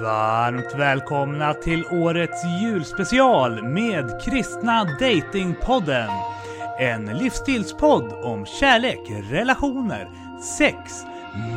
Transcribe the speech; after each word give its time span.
Varmt 0.00 0.74
välkomna 0.74 1.54
till 1.54 1.84
årets 1.90 2.44
julspecial 2.62 3.62
med 3.62 4.20
Kristna 4.24 4.84
Datingpodden. 4.84 6.08
En 6.80 7.04
livsstilspodd 7.04 8.12
om 8.22 8.46
kärlek, 8.46 9.00
relationer, 9.30 10.10
sex, 10.58 10.76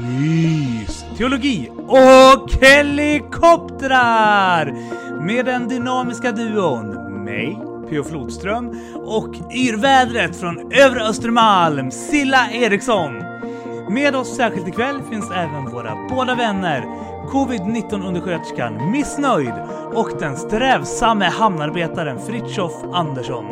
mys, 0.01 1.05
teologi 1.17 1.69
och 1.87 2.51
helikoptrar! 2.61 4.73
Med 5.25 5.45
den 5.45 5.67
dynamiska 5.67 6.31
duon 6.31 6.87
mig, 7.23 7.57
P.O. 7.89 8.03
Flodström 8.03 8.79
och 8.95 9.35
yrvädret 9.51 10.35
från 10.35 10.71
övre 10.71 11.03
Östermalm, 11.03 11.91
Silla 11.91 12.51
Eriksson. 12.51 13.23
Med 13.89 14.15
oss 14.15 14.35
särskilt 14.35 14.67
ikväll 14.67 15.01
finns 15.09 15.31
även 15.31 15.65
våra 15.65 15.95
båda 16.09 16.35
vänner, 16.35 16.85
covid-19-undersköterskan 17.27 18.91
Missnöjd 18.91 19.53
och 19.93 20.11
den 20.19 20.37
strävsamme 20.37 21.25
hamnarbetaren 21.25 22.19
Fritjof 22.19 22.83
Andersson. 22.93 23.45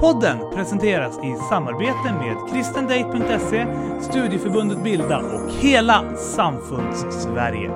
Podden 0.00 0.38
presenteras 0.54 1.18
i 1.18 1.36
samarbete 1.48 2.12
med 2.12 2.50
kristendate.se, 2.50 3.66
Studieförbundet 4.00 4.84
Bilda 4.84 5.18
och 5.18 5.50
hela 5.50 6.16
Samfunds-Sverige. 6.16 7.70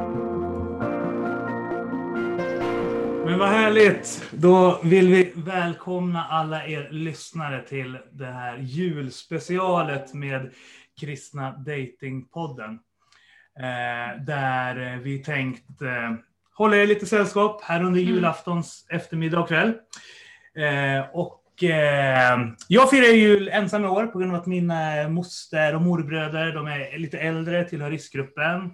Men 3.28 3.38
vad 3.38 3.48
härligt! 3.48 4.22
Då 4.30 4.80
vill 4.82 5.08
vi 5.08 5.32
välkomna 5.34 6.24
alla 6.24 6.66
er 6.66 6.88
lyssnare 6.90 7.62
till 7.62 7.98
det 8.12 8.26
här 8.26 8.56
julspecialet 8.58 10.14
med 10.14 10.50
Kristna 11.00 11.50
Datingpodden. 11.50 12.78
Eh, 13.60 14.22
där 14.24 14.96
vi 14.96 15.18
tänkt 15.18 15.82
eh, 15.82 16.12
hålla 16.54 16.76
er 16.76 16.86
lite 16.86 17.06
sällskap 17.06 17.62
här 17.62 17.82
under 17.82 18.00
Mm. 18.00 18.14
julaftons 18.14 18.86
eftermiddag 18.90 19.40
och 19.40 19.48
kväll. 19.48 19.68
Eh, 20.56 21.06
och 21.12 21.62
eh, 21.64 22.38
jag 22.68 22.90
firar 22.90 23.14
jul 23.14 23.48
ensam 23.48 23.84
i 23.84 23.88
år 23.88 24.06
på 24.06 24.18
grund 24.18 24.32
av 24.32 24.40
att 24.40 24.46
mina 24.46 25.08
moster 25.08 25.74
och 25.74 25.82
morbröder, 25.82 26.52
de 26.52 26.66
är 26.66 26.98
lite 26.98 27.18
äldre, 27.18 27.64
tillhör 27.64 27.90
riskgruppen. 27.90 28.70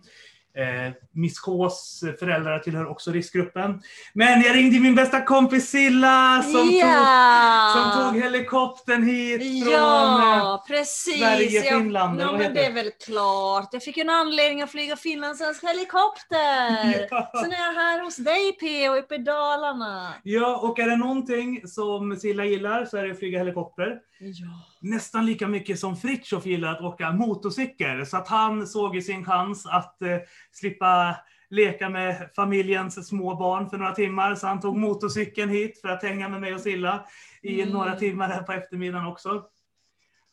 Eh, 0.56 0.92
Miss 1.12 1.38
Ks 1.40 2.00
föräldrar 2.18 2.58
tillhör 2.58 2.86
också 2.90 3.10
riskgruppen. 3.12 3.82
Men 4.12 4.42
jag 4.42 4.56
ringde 4.56 4.80
min 4.80 4.94
bästa 4.94 5.20
kompis 5.20 5.70
Silla 5.70 6.42
som, 6.42 6.52
tog, 6.52 6.72
ja! 6.72 7.72
som 7.74 8.02
tog 8.12 8.22
helikoptern 8.22 9.02
hit 9.02 9.64
från... 9.64 9.72
eh, 9.72 9.78
Ja, 9.78 10.64
precis. 10.68 11.18
Sverige, 11.20 11.62
Finland, 11.62 12.20
Ja, 12.20 12.32
men 12.32 12.40
heter 12.40 12.54
det 12.54 12.64
är 12.64 12.72
väl 12.72 12.90
klart. 13.04 13.68
Jag 13.72 13.82
fick 13.82 13.96
en 13.98 14.10
anledning 14.10 14.62
att 14.62 14.70
flyga 14.70 14.96
finlandssvensk 14.96 15.64
helikopter. 15.64 17.06
Ja. 17.10 17.30
Så 17.34 17.46
nu 17.46 17.54
är 17.54 17.66
jag 17.66 17.72
här 17.72 18.02
hos 18.04 18.16
dig 18.16 18.52
P.O. 18.60 18.94
uppe 18.96 19.14
i 19.14 19.18
Dalarna. 19.18 20.14
Ja, 20.22 20.56
och 20.56 20.78
är 20.78 20.88
det 20.90 20.96
någonting 20.96 21.68
som 21.68 22.16
Silla 22.16 22.44
gillar 22.44 22.84
så 22.84 22.96
är 22.96 23.04
det 23.04 23.10
att 23.12 23.18
flyga 23.18 23.38
helikopter. 23.38 23.98
Ja. 24.26 24.46
Nästan 24.80 25.26
lika 25.26 25.48
mycket 25.48 25.78
som 25.78 25.96
Fritiof 25.96 26.46
gillar 26.46 26.72
att 26.74 26.80
åka 26.80 27.12
motorcykel. 27.12 28.06
Så 28.06 28.16
att 28.16 28.28
han 28.28 28.66
såg 28.66 28.94
ju 28.94 29.02
sin 29.02 29.24
chans 29.24 29.66
att 29.66 30.02
eh, 30.02 30.18
slippa 30.52 31.16
leka 31.50 31.88
med 31.88 32.30
familjens 32.36 33.08
små 33.08 33.36
barn 33.36 33.70
för 33.70 33.78
några 33.78 33.92
timmar. 33.94 34.34
Så 34.34 34.46
han 34.46 34.60
tog 34.60 34.76
motorcykeln 34.76 35.50
hit 35.50 35.80
för 35.80 35.88
att 35.88 36.02
hänga 36.02 36.28
med 36.28 36.40
mig 36.40 36.54
och 36.54 36.60
Silla 36.60 37.06
i 37.42 37.60
Mm. 37.62 37.72
några 37.74 37.96
timmar 37.96 38.28
här 38.28 38.42
på 38.42 38.52
eftermiddagen 38.52 39.06
också. 39.06 39.44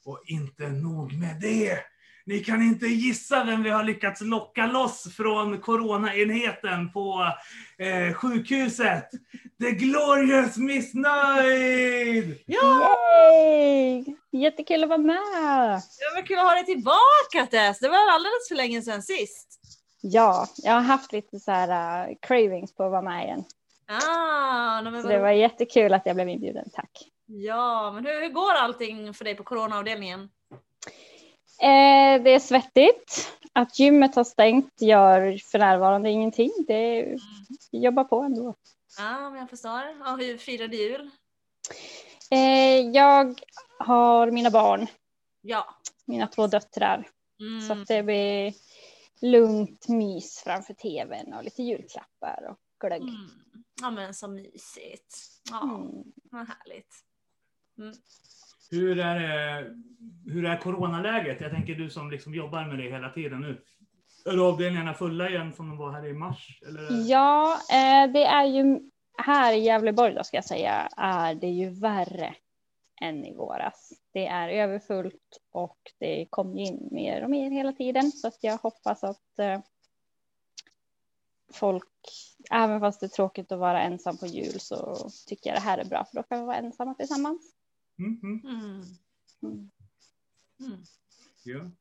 Och 0.06 0.22
inte 0.25 0.69
nog 0.69 1.14
med 1.14 1.42
det. 1.42 1.80
Ni 2.32 2.40
kan 2.40 2.62
inte 2.62 2.88
gissa 2.88 3.44
vem 3.44 3.64
vi 3.64 3.70
har 3.70 3.84
lyckats 3.84 4.22
locka 4.22 4.66
loss 4.66 5.16
från 5.16 5.62
coronaenheten 5.62 6.92
på 6.92 7.34
eh, 7.78 8.14
sjukhuset. 8.14 9.10
The 9.62 9.72
Glorious 9.72 10.58
Missnöjd! 10.58 12.40
Ja, 12.46 12.96
Yay! 13.34 14.06
Jättekul 14.31 14.84
att 14.84 14.90
vara 14.90 14.97
med! 14.97 15.81
det 16.00 16.16
var 16.16 16.25
kul 16.25 16.38
att 16.38 16.44
ha 16.44 16.53
dig 16.53 16.66
tillbaka 16.66 17.47
Tess. 17.52 17.80
Det 17.80 17.90
var 17.90 18.12
alldeles 18.12 18.48
för 18.48 18.56
länge 18.56 18.81
sedan 18.81 19.02
sist. 19.02 19.59
Ja, 20.02 20.48
jag 20.63 20.74
har 20.74 20.81
haft 20.81 21.12
lite 21.12 21.40
så 21.40 21.52
här 21.52 22.09
uh, 22.09 22.16
cravings 22.22 22.75
på 22.75 22.84
att 22.84 22.92
vara 22.92 23.02
med 23.02 23.25
igen. 23.25 23.44
Ah, 23.88 24.81
nej, 24.81 24.92
men 24.92 25.08
det 25.08 25.19
var 25.19 25.31
jättekul 25.31 25.94
att 25.94 26.06
jag 26.06 26.16
blev 26.16 26.30
inbjuden, 26.30 26.69
tack. 26.74 26.92
Ja, 27.25 27.92
men 27.96 28.06
hur, 28.06 28.22
hur 28.22 28.30
går 28.30 28.53
allting 28.53 29.13
för 29.13 29.25
dig 29.25 29.36
på 29.36 29.44
coronaavdelningen? 29.44 30.30
Eh, 31.62 32.24
det 32.24 32.30
är 32.30 32.40
svettigt. 32.40 33.34
Att 33.54 33.80
gymmet 33.80 34.16
har 34.16 34.24
stängt 34.24 34.82
gör 34.82 35.38
för 35.52 35.60
närvarande 35.60 36.10
ingenting. 36.10 36.52
Det 36.68 37.18
vi 37.72 37.80
jobbar 37.84 38.04
på 38.04 38.20
ändå. 38.22 38.56
Ja, 38.98 39.30
men 39.30 39.40
jag 39.40 39.50
förstår. 39.50 39.82
Ja, 40.00 40.16
hur 40.20 40.38
firar 40.38 40.68
du 40.68 40.78
jul? 40.78 41.10
Eh, 42.32 42.80
jag 42.90 43.40
har 43.80 44.32
mina 44.32 44.50
barn, 44.52 44.88
Ja. 45.42 45.76
mina 46.06 46.28
två 46.28 46.48
döttrar. 46.48 47.10
Mm. 47.40 47.62
Så 47.68 47.74
att 47.74 47.88
det 47.88 48.04
blir 48.04 48.54
lugnt 49.22 49.88
mys 49.88 50.42
framför 50.44 50.74
tvn 50.74 51.34
och 51.34 51.44
lite 51.44 51.64
julklappar 51.64 52.48
och 52.50 52.58
glögg. 52.80 53.02
Mm. 53.02 53.30
Ja 53.82 53.92
men 53.92 54.14
så 54.14 54.28
mysigt. 54.28 55.18
Ja, 55.52 55.62
Mm. 55.64 56.04
vad 56.24 56.48
härligt. 56.48 56.96
Mm. 57.78 57.94
Hur 58.72 59.00
är, 59.00 59.59
eh, 59.59 59.66
hur 60.26 60.46
är 60.46 60.58
coronaläget? 60.58 61.42
Jag 61.42 61.52
tänker 61.52 61.76
du 61.76 61.90
som 61.90 62.12
liksom 62.12 62.36
jobbar 62.36 62.66
med 62.66 62.78
det 62.78 62.92
hela 62.92 63.09
tiden 63.09 63.42
nu. 63.42 63.62
Är 64.26 64.48
avdelningarna 64.50 64.94
fulla 64.94 65.30
igen 65.30 65.54
som 65.54 65.70
de 65.70 65.78
var 65.78 65.92
här 65.92 66.06
i 66.06 66.14
mars? 66.14 66.59
Eller? 66.68 67.10
Ja, 67.10 67.54
eh, 67.54 68.12
det 68.12 68.24
är 68.24 68.46
ju 68.46 68.80
här 69.18 69.54
i 69.54 69.60
Gävleborg 69.60 70.14
då 70.14 70.24
ska 70.24 70.38
jag 70.38 70.46
säga 70.46 70.90
är 70.98 71.36
det 71.36 71.50
ju 71.50 71.70
värre 71.70 72.36
än 73.02 73.26
i 73.26 73.34
våras. 73.34 73.94
Det 74.14 74.28
är 74.28 74.50
överfullt 74.50 75.40
och 75.52 75.78
det 76.00 76.28
kommer 76.30 76.60
in 76.60 76.88
mer 76.92 77.24
och 77.24 77.30
mer 77.30 77.52
hela 77.52 77.74
tiden 77.74 78.12
så 78.12 78.28
att 78.28 78.38
jag 78.42 78.58
hoppas 78.58 79.04
att 79.04 79.40
eh, 79.40 79.62
folk, 81.54 81.84
även 82.52 82.80
fast 82.80 83.00
det 83.00 83.06
är 83.06 83.08
tråkigt 83.08 83.52
att 83.52 83.60
vara 83.60 83.81
ensam 83.81 84.18
på 84.18 84.26
jul 84.26 84.60
så 84.60 84.98
tycker 85.28 85.50
jag 85.50 85.58
det 85.58 85.64
här 85.64 85.78
är 85.78 85.86
bra 85.86 86.06
för 86.06 86.16
då 86.16 86.24
kan 86.24 86.40
vi 86.40 86.46
vara 86.46 86.58
ensamma 86.58 86.94
tillsammans. 86.94 87.61
Mm, 88.01 88.41
mm, 88.44 88.84
Mm. 89.44 90.78
Ja. 91.44 91.72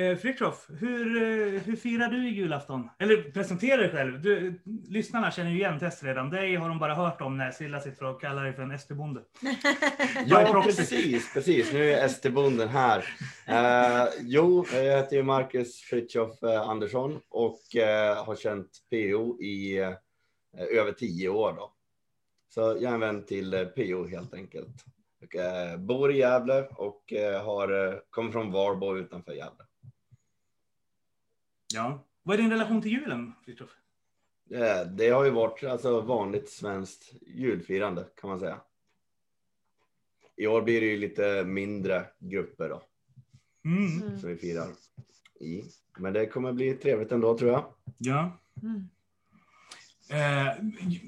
Eh, 0.00 0.16
Fritiof, 0.16 0.66
hur, 0.68 1.16
eh, 1.22 1.60
hur 1.62 1.76
firar 1.76 2.08
du 2.08 2.28
i 2.28 2.30
julafton? 2.34 2.88
Eller 2.98 3.22
presentera 3.22 3.76
dig 3.76 3.90
själv. 3.90 4.22
Du, 4.22 4.60
lyssnarna 4.88 5.30
känner 5.30 5.50
ju 5.50 5.56
igen 5.56 5.78
Tess 5.78 6.02
redan. 6.02 6.30
Dig 6.30 6.56
har 6.56 6.68
de 6.68 6.78
bara 6.78 6.94
hört 6.94 7.20
om 7.20 7.36
när 7.36 7.50
Silla 7.50 7.80
sitter 7.80 8.04
och 8.04 8.20
kallar 8.20 8.44
dig 8.44 8.52
för 8.52 8.62
en 8.62 8.78
SD-bonde. 8.78 9.20
Ja, 10.26 10.62
precis, 10.66 11.32
precis. 11.34 11.72
Nu 11.72 11.90
är 11.90 12.04
ST-bonden 12.04 12.68
här. 12.68 13.04
Eh, 13.46 14.08
jo, 14.20 14.66
jag 14.72 14.96
heter 14.96 15.16
ju 15.16 15.22
Marcus 15.22 15.80
Fritiof 15.80 16.42
eh, 16.42 16.60
Andersson 16.60 17.20
och 17.28 17.76
eh, 17.76 18.24
har 18.24 18.36
känt 18.36 18.70
PO 18.90 19.42
i 19.42 19.78
eh, 19.78 19.92
över 20.78 20.92
tio 20.92 21.28
år. 21.28 21.52
Då. 21.52 21.72
Så 22.48 22.60
jag 22.60 22.82
är 22.82 22.94
en 22.94 23.00
vän 23.00 23.24
till 23.24 23.54
eh, 23.54 23.64
PO 23.64 24.06
helt 24.06 24.34
enkelt. 24.34 24.84
Eh, 25.20 25.76
bor 25.76 26.12
i 26.12 26.18
Gävle 26.18 26.62
och 26.62 27.12
eh, 27.12 27.44
har, 27.44 27.86
eh, 27.86 27.98
kommer 28.10 28.32
från 28.32 28.52
Varbo 28.52 28.96
utanför 28.96 29.32
Gävle. 29.32 29.64
Ja. 31.74 32.06
Vad 32.22 32.34
är 32.38 32.42
din 32.42 32.50
relation 32.50 32.82
till 32.82 32.90
julen, 32.90 33.32
Fritiof? 33.44 33.70
Eh, 34.50 34.86
det 34.86 35.08
har 35.08 35.24
ju 35.24 35.30
varit 35.30 35.64
alltså, 35.64 36.00
vanligt 36.00 36.48
svenskt 36.48 37.12
julfirande 37.26 38.06
kan 38.20 38.30
man 38.30 38.40
säga. 38.40 38.60
I 40.36 40.46
år 40.46 40.62
blir 40.62 40.80
det 40.80 40.86
ju 40.86 40.96
lite 40.96 41.44
mindre 41.44 42.06
grupper 42.18 42.68
då. 42.68 42.82
Mm. 43.64 44.02
Mm. 44.02 44.18
som 44.18 44.28
vi 44.28 44.36
firar 44.36 44.68
i. 45.40 45.62
Men 45.98 46.12
det 46.12 46.26
kommer 46.26 46.52
bli 46.52 46.74
trevligt 46.74 47.12
ändå 47.12 47.38
tror 47.38 47.50
jag. 47.50 47.64
Ja. 47.98 48.38
Mm. 48.62 48.88
Eh, 50.10 50.52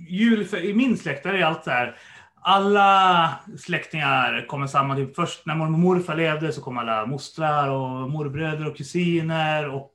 jul 0.08 0.44
för, 0.44 0.64
i 0.64 0.74
min 0.74 0.98
släkt 0.98 1.26
är 1.26 1.42
allt 1.42 1.64
så 1.64 1.70
här. 1.70 1.98
Alla 2.44 3.34
släktingar 3.58 4.46
kommer 4.48 4.66
samman. 4.66 4.96
Typ 4.96 5.16
först 5.16 5.46
när 5.46 5.54
mormor 5.54 5.74
och 5.74 5.78
morfar 5.80 6.16
levde 6.16 6.52
så 6.52 6.60
kom 6.60 6.78
alla 6.78 7.06
mostrar 7.06 7.68
och 7.68 8.10
morbröder 8.10 8.66
och 8.66 8.76
kusiner. 8.76 9.68
Och 9.68 9.94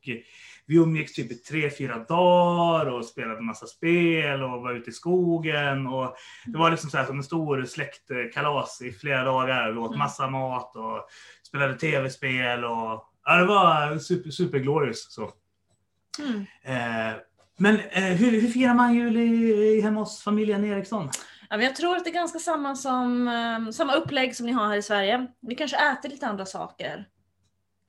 vi 0.65 0.75
umgicks 0.75 1.13
typ 1.13 1.31
i 1.31 1.35
tre, 1.35 1.69
fyra 1.69 1.97
dagar 1.97 2.85
och 2.85 3.05
spelade 3.05 3.41
massa 3.41 3.65
spel 3.65 4.43
och 4.43 4.61
var 4.61 4.73
ute 4.73 4.89
i 4.89 4.93
skogen. 4.93 5.87
Och 5.87 6.15
det 6.45 6.57
var 6.57 6.71
liksom 6.71 6.89
så 6.89 6.97
här 6.97 7.05
som 7.05 7.17
en 7.17 7.23
stor 7.23 7.65
släktkalas 7.65 8.81
i 8.81 8.91
flera 8.91 9.23
dagar. 9.23 9.71
Vi 9.71 9.77
åt 9.77 9.87
Mm. 9.87 9.99
massa 9.99 10.29
mat 10.29 10.75
och 10.75 11.07
spelade 11.47 11.73
tv-spel. 11.73 12.63
Och, 12.65 13.03
ja, 13.25 13.35
det 13.35 13.45
var 13.45 13.97
super, 13.97 14.29
super 14.29 14.57
glorious. 14.59 15.13
Så. 15.13 15.31
Mm. 16.19 16.45
Eh, 16.63 17.15
men 17.57 17.79
eh, 17.91 18.03
hur, 18.03 18.41
hur 18.41 18.47
firar 18.47 18.73
man 18.73 18.93
jul 18.93 19.17
i, 19.17 19.21
i 19.77 19.81
hemma 19.81 19.99
hos 19.99 20.23
familjen 20.23 20.65
Eriksson? 20.65 21.09
Ja, 21.49 21.57
men 21.57 21.65
jag 21.65 21.75
tror 21.75 21.95
att 21.95 22.03
det 22.03 22.09
är 22.09 22.13
ganska 22.13 22.39
samma, 22.39 22.75
som, 22.75 23.27
eh, 23.27 23.71
samma 23.71 23.93
upplägg 23.93 24.35
som 24.35 24.45
ni 24.45 24.51
har 24.51 24.67
här 24.67 24.77
i 24.77 24.81
Sverige. 24.81 25.27
Vi 25.41 25.55
kanske 25.55 25.77
äter 25.91 26.09
lite 26.09 26.27
andra 26.27 26.45
saker. 26.45 27.07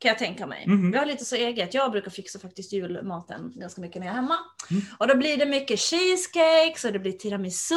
Kan 0.01 0.09
jag 0.09 0.19
tänka 0.19 0.47
mig. 0.47 0.65
Mhm. 0.67 0.91
Vi 0.91 0.99
har 0.99 1.07
lite 1.07 1.25
så 1.25 1.37
eget. 1.37 1.75
Jag 1.75 1.91
brukar 1.91 2.11
fixa 2.11 2.39
faktiskt 2.39 2.73
julmaten 2.73 3.53
ganska 3.55 3.81
mycket 3.81 4.01
när 4.01 4.07
jag 4.07 4.13
är 4.13 4.17
hemma. 4.17 4.37
Mm. 4.71 4.83
Och 4.99 5.09
då 5.09 5.17
blir 5.17 5.37
det 5.37 5.47
mycket 5.47 5.81
cheesecakes 5.81 6.85
och 6.85 6.93
det 6.93 6.99
blir 6.99 7.13
tiramisu 7.13 7.75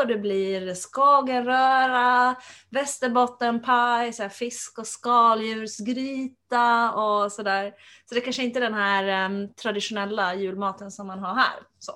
och 0.00 0.06
det 0.06 0.18
blir 0.18 0.74
skagenröra, 0.74 2.36
västerbottenpaj, 2.70 4.12
så 4.12 4.28
fisk 4.28 4.78
och 4.78 4.86
skaldjursgryta 4.86 6.92
och 6.92 7.32
sådär. 7.32 7.72
Så 8.08 8.14
det 8.14 8.20
kanske 8.20 8.42
inte 8.42 8.58
är 8.58 8.64
den 8.64 8.74
här 8.74 9.04
em, 9.04 9.54
traditionella 9.54 10.34
julmaten 10.34 10.90
som 10.90 11.06
man 11.06 11.18
har 11.18 11.34
här. 11.34 11.60
Så. 11.78 11.92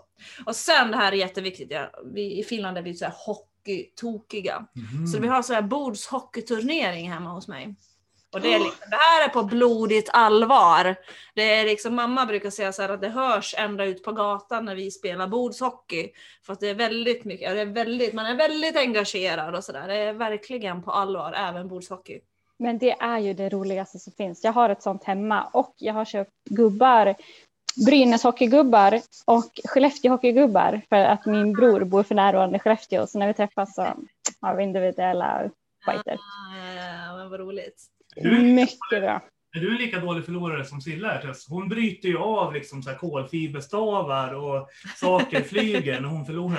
Och 0.46 0.56
sen 0.56 0.90
det 0.90 0.96
här 0.96 1.12
är 1.12 1.16
jätteviktigt, 1.16 1.70
ja, 1.70 1.90
vi, 2.14 2.38
i 2.40 2.44
Finland 2.44 2.78
är 2.78 2.82
vi 2.82 2.94
så 2.94 3.04
här 3.04 3.14
hockeytokiga. 3.26 4.66
Mhm. 4.74 5.06
Så 5.06 5.20
vi 5.20 5.28
har 5.28 5.42
så 5.42 5.54
här 5.54 5.62
bordshockeyturnering 5.62 7.12
hemma 7.12 7.30
hos 7.30 7.48
mig. 7.48 7.76
Och 8.38 8.44
det, 8.44 8.54
är 8.54 8.58
liksom, 8.58 8.90
det 8.90 8.96
här 8.96 9.24
är 9.24 9.28
på 9.28 9.42
blodigt 9.42 10.10
allvar. 10.12 10.96
Det 11.34 11.54
är 11.54 11.64
liksom, 11.64 11.94
mamma 11.94 12.26
brukar 12.26 12.50
säga 12.50 12.72
så 12.72 12.82
att 12.82 13.00
det 13.00 13.08
hörs 13.08 13.54
ända 13.58 13.84
ut 13.84 14.02
på 14.02 14.12
gatan 14.12 14.64
när 14.64 14.74
vi 14.74 14.90
spelar 14.90 15.26
bordshockey. 15.26 16.08
För 16.46 16.52
att 16.52 16.60
det 16.60 16.68
är 16.68 16.74
väldigt 16.74 17.24
mycket, 17.24 17.54
det 17.54 17.60
är 17.60 17.66
väldigt, 17.66 18.14
man 18.14 18.26
är 18.26 18.34
väldigt 18.34 18.76
engagerad 18.76 19.54
och 19.54 19.64
sådär. 19.64 19.88
Det 19.88 19.94
är 19.94 20.12
verkligen 20.12 20.82
på 20.82 20.90
allvar, 20.90 21.32
även 21.32 21.68
bordshockey. 21.68 22.20
Men 22.58 22.78
det 22.78 22.90
är 22.90 23.18
ju 23.18 23.34
det 23.34 23.48
roligaste 23.48 23.98
som 23.98 24.12
finns. 24.12 24.44
Jag 24.44 24.52
har 24.52 24.70
ett 24.70 24.82
sånt 24.82 25.04
hemma 25.04 25.44
och 25.52 25.74
jag 25.78 25.94
har 25.94 26.04
köpt 26.04 26.30
gubbar, 26.50 27.14
Brynäs 27.86 28.22
hockeygubbar 28.22 29.00
och 29.24 29.50
Skellefteå 29.64 30.12
hockeygubbar 30.12 30.80
för 30.88 30.96
att 30.96 31.26
min 31.26 31.52
bror 31.52 31.84
bor 31.84 32.02
för 32.02 32.14
närvarande 32.14 32.56
i 32.56 32.58
Skellefteå. 32.58 33.06
Så 33.06 33.18
när 33.18 33.26
vi 33.26 33.34
träffas 33.34 33.74
så 33.74 33.86
har 34.40 34.56
vi 34.56 34.62
individuella 34.62 35.50
fighter. 35.84 36.18
Ah, 37.10 37.16
men 37.16 37.30
vad 37.30 37.40
roligt. 37.40 37.97
Du- 38.22 38.42
Mycket 38.42 38.78
bra. 38.90 39.22
Är 39.56 39.60
du 39.60 39.70
en 39.70 39.76
lika 39.76 40.00
dålig 40.00 40.24
förlorare 40.24 40.64
som 40.64 40.80
Silla 40.80 41.12
är? 41.12 41.32
Hon 41.48 41.68
bryter 41.68 42.08
ju 42.08 42.18
av 42.18 42.52
liksom 42.54 42.82
så 42.82 42.90
här 42.90 42.96
kolfiberstavar 42.96 44.34
och 44.34 44.68
saker 44.96 45.42
flyger 45.42 46.00
när 46.00 46.08
hon 46.08 46.26
förlorar. 46.26 46.58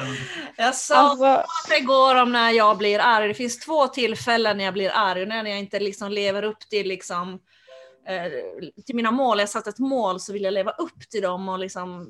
Jag 0.58 0.76
sa 0.76 0.96
Alltså, 0.96 1.26
att 1.26 1.46
det 1.70 1.80
går 1.80 2.22
om 2.22 2.32
när 2.32 2.52
jag 2.52 2.78
blir 2.78 3.00
arg. 3.00 3.28
Det 3.28 3.34
finns 3.34 3.60
två 3.60 3.88
tillfällen 3.88 4.58
när 4.58 4.64
jag 4.66 4.74
blir 4.74 4.92
arg. 4.94 5.26
När 5.26 5.46
jag 5.46 5.60
inte 5.60 5.80
liksom 5.80 6.12
lever 6.12 6.44
upp 6.44 6.60
till, 6.60 6.88
liksom, 6.88 7.40
eh, 8.08 8.32
till 8.86 8.96
mina 8.96 9.12
mål. 9.12 9.38
Jag 9.38 9.42
har 9.46 9.48
satt 9.48 9.68
ett 9.68 9.80
mål 9.80 10.20
så 10.20 10.34
vill 10.34 10.44
jag 10.44 10.54
leva 10.54 10.72
upp 10.72 11.10
till 11.12 11.22
dem 11.22 11.50
och 11.50 11.60
liksom, 11.60 12.02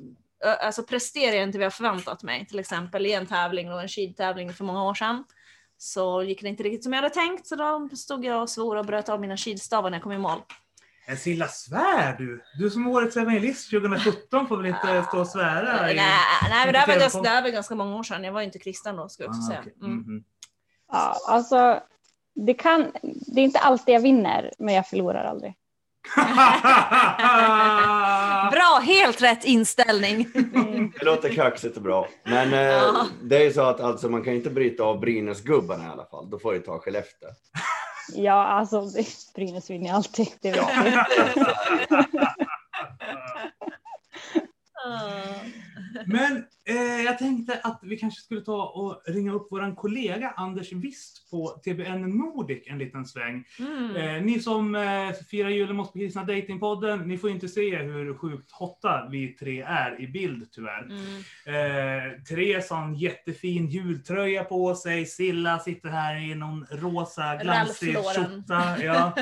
eh, 0.44 0.66
alltså 0.66 0.82
presterar 0.82 1.34
jag 1.34 1.42
inte 1.42 1.58
vad 1.58 1.64
jag 1.64 1.74
förväntat 1.74 2.22
mig. 2.22 2.46
Till 2.46 2.58
exempel 2.58 3.06
i 3.06 3.12
en 3.12 3.26
tävling 3.26 3.72
och 3.72 3.82
en 3.82 3.88
skidtävling 3.88 4.52
för 4.52 4.64
många 4.64 4.84
år 4.84 4.94
sedan. 4.94 5.24
Så 5.82 6.22
gick 6.22 6.42
det 6.42 6.48
inte 6.48 6.62
riktigt 6.62 6.82
som 6.84 6.92
jag 6.92 7.02
hade 7.02 7.14
tänkt 7.14 7.46
så 7.46 7.56
då 7.56 7.88
stod 7.96 8.24
jag 8.24 8.42
och 8.42 8.50
svor 8.50 8.76
och 8.76 8.84
bröt 8.86 9.08
av 9.08 9.20
mina 9.20 9.36
skidstavar 9.36 9.90
när 9.90 9.96
jag 9.98 10.02
kom 10.02 10.12
i 10.12 10.18
mål. 10.18 10.38
En 11.06 11.16
Silla 11.16 11.48
svär 11.48 12.16
du! 12.18 12.42
Du 12.58 12.70
som 12.70 12.86
årets 12.86 13.16
evangelist 13.16 13.70
2017 13.70 14.46
får 14.48 14.56
väl 14.56 14.66
inte 14.66 15.04
stå 15.08 15.20
och 15.20 15.26
svära? 15.28 15.82
Nej, 15.82 15.92
i- 15.94 15.96
nej 15.96 16.64
men 16.64 16.72
det 16.72 16.78
här, 16.78 16.86
var 16.86 17.00
ganska, 17.00 17.20
det 17.22 17.28
här 17.28 17.42
var 17.42 17.48
ganska 17.50 17.74
många 17.74 17.96
år 17.96 18.02
sedan. 18.02 18.24
Jag 18.24 18.32
var 18.32 18.40
ju 18.40 18.46
inte 18.46 18.58
kristen 18.58 18.96
då 18.96 19.08
skulle 19.08 19.26
jag 19.26 19.30
också 19.30 19.42
Ah, 19.42 19.48
säga. 19.48 19.60
okej. 19.60 19.74
Mm. 19.82 19.96
Mhm. 19.96 20.24
ja, 20.92 21.16
alltså 21.28 21.80
det, 22.34 22.54
kan, 22.54 22.92
det 23.02 23.40
är 23.40 23.44
inte 23.44 23.58
alltid 23.58 23.94
jag 23.94 24.00
vinner, 24.00 24.52
men 24.58 24.74
jag 24.74 24.88
förlorar 24.88 25.24
aldrig. 25.24 25.54
Bra, 28.52 28.80
helt 28.84 29.22
rätt 29.22 29.44
inställning. 29.44 30.26
Det 30.98 31.04
låter 31.04 31.34
kaxigt 31.34 31.76
och 31.76 31.82
bra. 31.82 32.08
Men 32.24 32.52
eh, 32.52 32.60
Ja. 32.60 33.06
det 33.22 33.36
är 33.36 33.44
ju 33.44 33.52
så 33.52 33.60
att 33.62 33.80
alltså, 33.80 34.08
man 34.08 34.24
kan 34.24 34.34
inte 34.34 34.50
bryta 34.50 34.82
av 34.84 35.00
Brynäsgubbarna 35.00 35.84
i 35.84 35.88
alla 35.88 36.06
fall. 36.06 36.30
Då 36.30 36.38
får 36.38 36.52
du 36.52 36.60
ta 36.60 36.78
Skellefteå. 36.78 37.28
Ja, 38.14 38.44
alltså 38.46 38.80
det- 38.80 39.06
Brynäs 39.34 39.70
vinner 39.70 39.92
alltid. 39.92 40.28
Det 40.42 40.50
vet. 40.50 40.60
Ah. 44.84 45.34
Men 46.06 46.44
eh, 46.68 47.02
jag 47.04 47.18
tänkte 47.18 47.60
att 47.62 47.80
vi 47.82 47.96
kanske 47.96 48.20
skulle 48.22 48.40
ta 48.40 48.64
och 48.64 49.02
ringa 49.06 49.32
upp 49.32 49.52
våran 49.52 49.76
kollega 49.76 50.34
Anders 50.36 50.72
Wist 50.72 51.30
på 51.30 51.48
TBN 51.48 52.18
Nordic 52.18 52.62
en 52.66 52.78
liten 52.78 53.06
sväng. 53.06 53.44
Mm. 53.58 53.96
Eh, 53.96 54.22
ni 54.22 54.40
som 54.40 54.74
eh, 54.74 55.12
firar 55.30 55.48
julen 55.48 55.76
måste 55.76 55.98
Kristna 55.98 56.24
Datingpodden, 56.24 56.98
ni 56.98 57.18
får 57.18 57.30
inte 57.30 57.48
se 57.48 57.76
hur 57.76 58.14
sjukt 58.14 58.52
hotta 58.52 59.08
vi 59.10 59.28
tre 59.28 59.60
är 59.60 60.00
i 60.00 60.08
bild 60.08 60.52
tyvärr. 60.52 60.84
Mm. 60.84 61.22
Eh, 61.46 62.22
Therese 62.22 62.70
har 62.70 62.82
en 62.82 62.94
jättefin 62.94 63.66
jultröja 63.66 64.44
på 64.44 64.74
sig, 64.74 65.06
Silla 65.06 65.58
sitter 65.58 65.88
här 65.88 66.30
i 66.30 66.34
någon 66.34 66.66
rosa 66.70 67.36
glansig 67.36 67.96
skjorta. 67.96 68.82
Ja. 68.82 69.12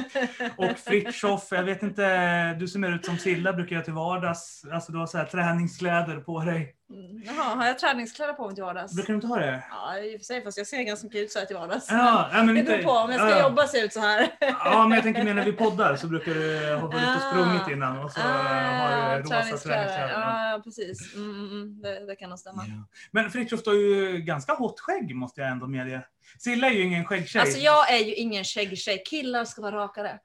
Och 0.56 0.79
Fritiof, 0.79 1.49
jag 1.50 1.64
vet 1.64 1.82
inte, 1.82 2.55
du 2.55 2.69
som 2.69 2.82
ser 2.82 2.94
ut 2.94 3.05
som 3.05 3.19
Silla 3.19 3.52
brukar 3.52 3.76
jag 3.76 3.84
till 3.84 3.94
vardags, 3.94 4.64
alltså 4.73 4.93
du 4.93 4.99
har 4.99 5.06
så 5.06 5.19
här 5.19 5.25
träningskläder 5.25 6.17
på 6.17 6.41
dig. 6.41 6.75
Mm. 6.90 7.23
Jaha, 7.26 7.55
har 7.55 7.67
jag 7.67 7.79
träningskläder 7.79 8.32
på 8.32 8.46
mig 8.46 8.55
till 8.55 8.64
vardags? 8.64 8.94
Brukar 8.94 9.12
du 9.12 9.14
inte 9.14 9.26
ha 9.26 9.37
det? 9.37 9.64
Ja, 9.70 9.99
i 9.99 10.17
och 10.17 10.20
för 10.20 10.25
sig, 10.25 10.44
fast 10.44 10.58
jag 10.58 10.67
ser 10.67 10.82
ganska 10.82 11.06
mycket 11.06 11.20
ut 11.20 11.32
så 11.32 11.38
här 11.38 11.46
till 11.46 11.56
vardags. 11.56 11.87
Ja, 11.90 12.29
men 12.32 12.55
det 12.55 12.62
beror 12.62 12.82
på, 12.82 12.90
om 12.90 13.11
jag 13.11 13.20
ska 13.20 13.31
ja, 13.31 13.43
jobba 13.43 13.67
ser 13.67 13.85
ut 13.85 13.93
så 13.93 14.00
här. 14.00 14.29
Ja, 14.40 14.87
men 14.88 14.93
jag 14.96 15.02
tänker 15.02 15.25
mer 15.25 15.35
när 15.35 15.44
vi 15.44 15.52
poddar 15.52 15.96
så 15.96 16.06
brukar 16.06 16.35
du 16.35 16.75
ha 16.75 16.87
varit 16.87 16.94
och 16.94 17.00
Ah. 17.00 17.31
sprungit 17.31 17.69
innan 17.69 17.99
och 17.99 18.12
så 18.12 18.20
har 18.20 19.17
du 19.17 19.23
rosa 19.23 19.29
träningskläder. 19.29 19.85
träningskläder. 19.85 20.52
Ja. 20.52 20.61
Precis. 20.64 21.14
Mm, 21.14 21.31
mm, 21.31 21.50
mm. 21.50 21.81
Det, 21.82 22.06
det 22.06 22.17
kan 22.17 22.31
nog 22.31 22.38
stämma. 22.38 22.64
Ja. 22.69 22.85
Men 23.11 23.31
Fritiof, 23.31 23.62
du 23.62 23.70
har 23.70 23.76
ju 23.76 24.19
ganska 24.19 24.55
hot 24.55 24.81
skägg 24.81 25.14
måste 25.17 25.41
jag 25.41 25.50
ändå 25.50 25.67
medge. 25.67 26.02
Silla 26.38 26.67
är 26.67 26.73
ju 26.73 26.82
ingen 26.82 27.05
skäggtjej. 27.05 27.41
Alltså 27.41 27.58
jag 27.58 27.93
är 27.93 27.99
ju 28.05 28.14
ingen 28.14 28.44
skäggtjej. 28.44 29.02
Killar 29.06 29.44
ska 29.44 29.62
vara 29.62 29.76
rakare. 29.76 30.19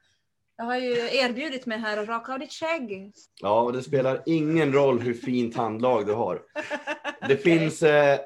Jag 0.58 0.66
har 0.66 0.78
ju 0.78 0.92
erbjudit 0.92 1.66
mig 1.66 1.80
här 1.80 1.98
att 1.98 2.08
raka 2.08 2.34
av 2.34 2.40
ditt 2.40 2.54
skägg. 2.54 3.12
Ja, 3.42 3.62
och 3.62 3.74
det 3.74 3.82
spelar 3.84 4.22
ingen 4.26 4.74
roll 4.74 5.00
hur 5.00 5.14
fint 5.14 5.56
handlag 5.56 6.06
du 6.06 6.14
har. 6.14 6.42
Det 7.28 7.38
finns 7.38 7.84
eh, 7.84 8.20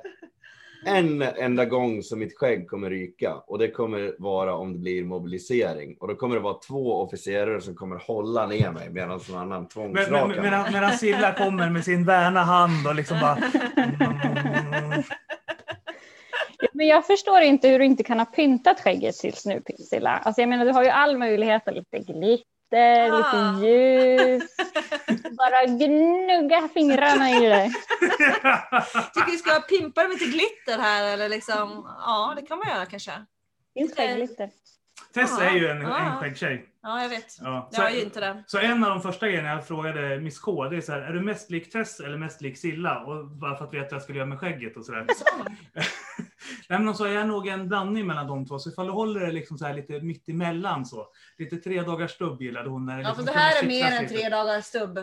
en 0.85 1.21
enda 1.21 1.65
gång 1.65 2.03
som 2.03 2.19
mitt 2.19 2.38
skägg 2.38 2.68
kommer 2.68 2.89
ryka 2.89 3.33
och 3.47 3.59
det 3.59 3.71
kommer 3.71 4.15
vara 4.19 4.56
om 4.56 4.74
det 4.74 4.79
blir 4.79 5.03
mobilisering. 5.03 5.97
Och 6.00 6.07
då 6.07 6.15
kommer 6.15 6.35
det 6.35 6.41
vara 6.41 6.57
två 6.68 7.01
officerare 7.01 7.62
som 7.62 7.75
kommer 7.75 7.95
hålla 7.95 8.47
ner 8.47 8.71
mig 8.71 8.89
medan 8.89 9.09
någon 9.30 9.41
annan 9.41 9.50
Men, 9.50 9.59
men, 9.59 9.68
tvångsrakar 9.68 10.27
mig. 10.27 10.41
medan, 10.41 10.73
medan 10.73 10.91
Silla 10.97 11.33
kommer 11.33 11.69
med 11.69 11.83
sin 11.83 12.06
värna 12.06 12.44
hand 12.44 12.88
och 12.88 12.95
liksom 12.95 13.18
bara... 13.21 13.38
Men 16.74 16.88
jag 16.88 17.07
förstår 17.07 17.42
inte 17.42 17.68
hur 17.68 17.80
du 17.80 17.86
inte 17.86 18.04
kan 18.04 18.19
ha 18.19 18.25
pyntat 18.25 18.80
skägget 18.80 19.15
tills 19.15 19.45
nu, 19.45 19.62
Silla. 19.89 20.09
Alltså 20.18 20.42
jag 20.42 20.50
menar, 20.50 20.65
du 20.65 20.71
har 20.71 20.83
ju 20.83 20.89
all 20.89 21.18
möjlighet, 21.18 21.62
lite 21.68 22.00
glitter, 22.13 23.12
Ah. 23.12 23.18
lite 23.18 23.68
ljus. 23.68 24.44
Bara 25.38 25.65
gnugga 25.65 26.69
fingrarna 26.74 27.30
i 27.31 27.40
det. 27.49 27.71
Tycker 29.14 29.31
vi 29.31 29.37
ska 29.37 29.59
pimpa 29.59 30.02
det 30.04 30.07
med 30.07 30.19
lite 30.19 30.31
glitter 30.31 30.78
här 30.80 31.14
eller 31.14 31.30
liksom? 31.30 31.87
Ja, 31.99 32.33
det 32.35 32.42
kan 32.42 32.57
man 32.57 32.68
göra 32.68 32.85
kanske. 32.85 33.11
Finns 33.73 33.95
skäggglitter. 33.95 34.49
Tess 35.13 35.39
är 35.39 35.51
ju 35.51 35.68
en, 35.68 35.81
en 35.85 36.18
skäggtjej. 36.18 36.66
Ja, 36.83 37.01
jag 37.01 37.09
vet. 37.09 37.25
Ja. 37.42 37.69
Jag 37.71 37.85
är 37.85 37.89
ju 37.89 37.99
Så, 37.99 38.06
inte 38.06 38.19
det. 38.19 38.44
så 38.47 38.59
en 38.59 38.83
av 38.83 38.89
de 38.89 39.01
första 39.01 39.27
grejerna 39.27 39.49
jag 39.49 39.68
frågade 39.68 40.19
Miss 40.19 40.39
K, 40.39 40.69
det 40.69 40.77
är 40.77 40.81
så 40.81 40.92
här, 40.92 40.99
är 41.01 41.13
du 41.13 41.21
mest 41.21 41.51
lik 41.51 41.71
Tess 41.71 41.99
eller 41.99 42.18
mest 42.18 42.42
lik 42.42 42.57
Silla? 42.57 42.99
Och 42.99 43.25
bara 43.27 43.57
för 43.57 43.66
att 43.66 43.73
veta 43.73 43.85
vad 43.85 43.94
jag 43.94 44.01
skulle 44.01 44.18
göra 44.18 44.30
med 44.30 44.39
skägget 44.39 44.77
och 44.77 44.85
sådär. 44.85 45.06
Nej, 46.69 46.80
men 46.80 46.95
så 46.95 47.06
är 47.06 47.11
jag 47.11 47.27
nog 47.27 47.47
en 47.47 47.68
blandning 47.68 48.07
mellan 48.07 48.27
de 48.27 48.45
två. 48.45 48.59
Så 48.59 48.69
ifall 48.69 48.85
du 48.85 48.92
håller 48.92 49.19
det 49.25 49.31
liksom 49.31 49.57
så 49.57 49.66
här 49.66 49.73
lite 49.73 50.01
mitt 50.01 50.30
emellan 50.30 50.85
så. 50.85 51.07
Lite 51.37 51.57
tre 51.57 51.81
dagars 51.81 52.11
stubb 52.11 52.42
gillade 52.42 52.69
hon. 52.69 52.85
När 52.85 52.97
det 52.97 53.01
Ja, 53.04 53.07
liksom 53.09 53.25
för 53.25 53.33
det 53.33 53.39
här 53.39 53.63
är 53.63 53.68
mer 53.68 53.85
än 53.92 54.04
lite. 54.04 54.16
tre 54.16 54.30
dagars 54.30 54.66
stubb. 54.66 54.95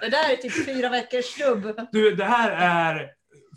Det 0.00 0.08
där 0.10 0.32
är 0.32 0.36
typ 0.36 0.64
fyra 0.66 0.88
veckors 0.88 1.24
stubb. 1.24 1.88
Du, 1.92 2.10
det 2.16 2.24
här 2.24 2.50
är 2.50 3.10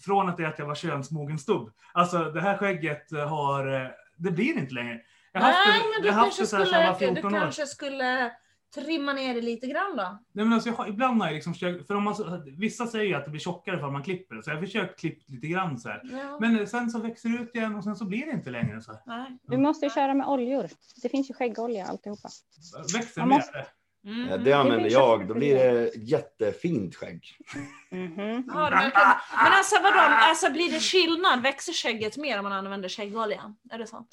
från 0.05 0.29
att 0.29 0.37
det 0.37 0.43
är 0.43 0.47
att 0.47 0.59
jag 0.59 0.65
var 0.65 0.75
könsmogen 0.75 1.39
stubb. 1.39 1.71
Alltså 1.93 2.17
det 2.23 2.41
här 2.41 2.57
skägget 2.57 3.11
har, 3.29 3.81
eh, 3.81 3.87
det 4.17 4.31
blir 4.31 4.57
inte 4.57 4.73
längre. 4.73 4.99
Jag 5.39 5.45
har 5.45 5.51
haft 5.53 5.67
Nej, 5.67 5.81
men 5.93 6.01
du 6.01 6.09
kanske, 6.09 6.45
skulle, 6.45 6.89
du 6.91 6.95
14 6.99 7.35
år. 7.35 7.39
kanske 7.39 7.65
skulle 7.67 8.31
trimma 8.75 9.13
ner 9.13 9.33
det 9.35 9.41
lite 9.41 9.67
grann 9.67 9.95
då? 9.97 10.03
Nej, 10.33 10.45
men 10.45 10.53
alltså 10.53 10.69
jag 10.69 10.75
har, 10.75 10.87
ibland 10.87 11.21
har 11.21 11.27
jag 11.27 11.33
liksom 11.35 11.53
försökt, 11.53 11.87
för 11.87 11.95
om 11.95 12.03
man, 12.03 12.15
vissa 12.57 12.87
säger 12.87 13.05
ju 13.05 13.13
att 13.13 13.25
det 13.25 13.31
blir 13.31 13.41
tjockare 13.41 13.79
för 13.79 13.89
man 13.91 14.03
klipper 14.03 14.35
det, 14.35 14.43
så 14.43 14.49
jag 14.49 14.55
har 14.55 14.61
försökt 14.61 14.99
klippa 14.99 15.23
lite 15.27 15.47
grann 15.47 15.77
så 15.77 15.89
här. 15.89 16.01
Ja. 16.03 16.37
Men 16.39 16.67
sen 16.67 16.89
så 16.89 16.99
växer 16.99 17.29
det 17.29 17.35
ut 17.43 17.55
igen 17.55 17.75
och 17.75 17.83
sen 17.83 17.95
så 17.95 18.05
blir 18.05 18.25
det 18.25 18.31
inte 18.31 18.49
längre 18.49 18.81
så 18.81 18.91
här. 18.91 19.01
Nej. 19.05 19.37
Du 19.43 19.57
måste 19.57 19.85
ju 19.85 19.89
köra 19.89 20.13
med 20.13 20.27
oljor. 20.27 20.69
Det 21.01 21.09
finns 21.09 21.29
ju 21.29 21.33
skäggolja 21.33 21.85
alltihopa. 21.85 22.29
Växer 22.93 23.21
Man 23.21 23.29
mer. 23.29 23.35
måste- 23.35 23.65
Mm. 24.05 24.29
Ja, 24.29 24.37
Det 24.37 24.53
använder 24.53 24.89
jag, 24.91 25.27
då 25.27 25.33
blir 25.33 25.55
det 25.55 25.91
jättefint 25.95 26.95
skägg. 26.95 27.23
Mhm. 27.91 28.43
Ja, 28.47 28.69
men, 28.71 28.91
kan, 28.91 29.15
men 29.43 29.53
alltså 29.53 29.75
vadå, 29.83 29.99
alltså 29.99 30.51
blir 30.51 30.71
det 30.71 30.79
skillnad? 30.79 31.41
Växer 31.41 31.73
skägget 31.73 32.17
mer 32.17 32.37
om 32.39 32.43
man 32.43 32.53
använder 32.53 32.89
skäggolja? 32.89 33.55
Är 33.71 33.77
det 33.77 33.87
så? 33.87 34.05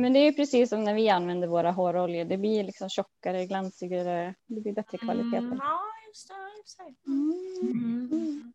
Men 0.00 0.12
det 0.12 0.18
är 0.18 0.32
precis 0.32 0.68
som 0.68 0.84
när 0.84 0.94
vi 0.94 1.08
använder 1.08 1.48
våra 1.48 1.70
håroljor. 1.70 2.24
Det 2.24 2.36
blir 2.38 2.64
liksom 2.64 2.88
tjockare, 2.88 3.46
glansigare. 3.46 4.34
Det 4.46 4.60
blir 4.60 4.72
bättre 4.72 4.98
kvalitet. 4.98 5.36
Mm, 5.36 5.50
på 5.50 5.56
det. 5.56 5.62
ja, 5.64 5.80
just 6.08 6.28
det. 6.28 6.34
Just 6.62 6.78
det. 6.78 7.10
Mm. 7.10 8.08
Mm. 8.12 8.52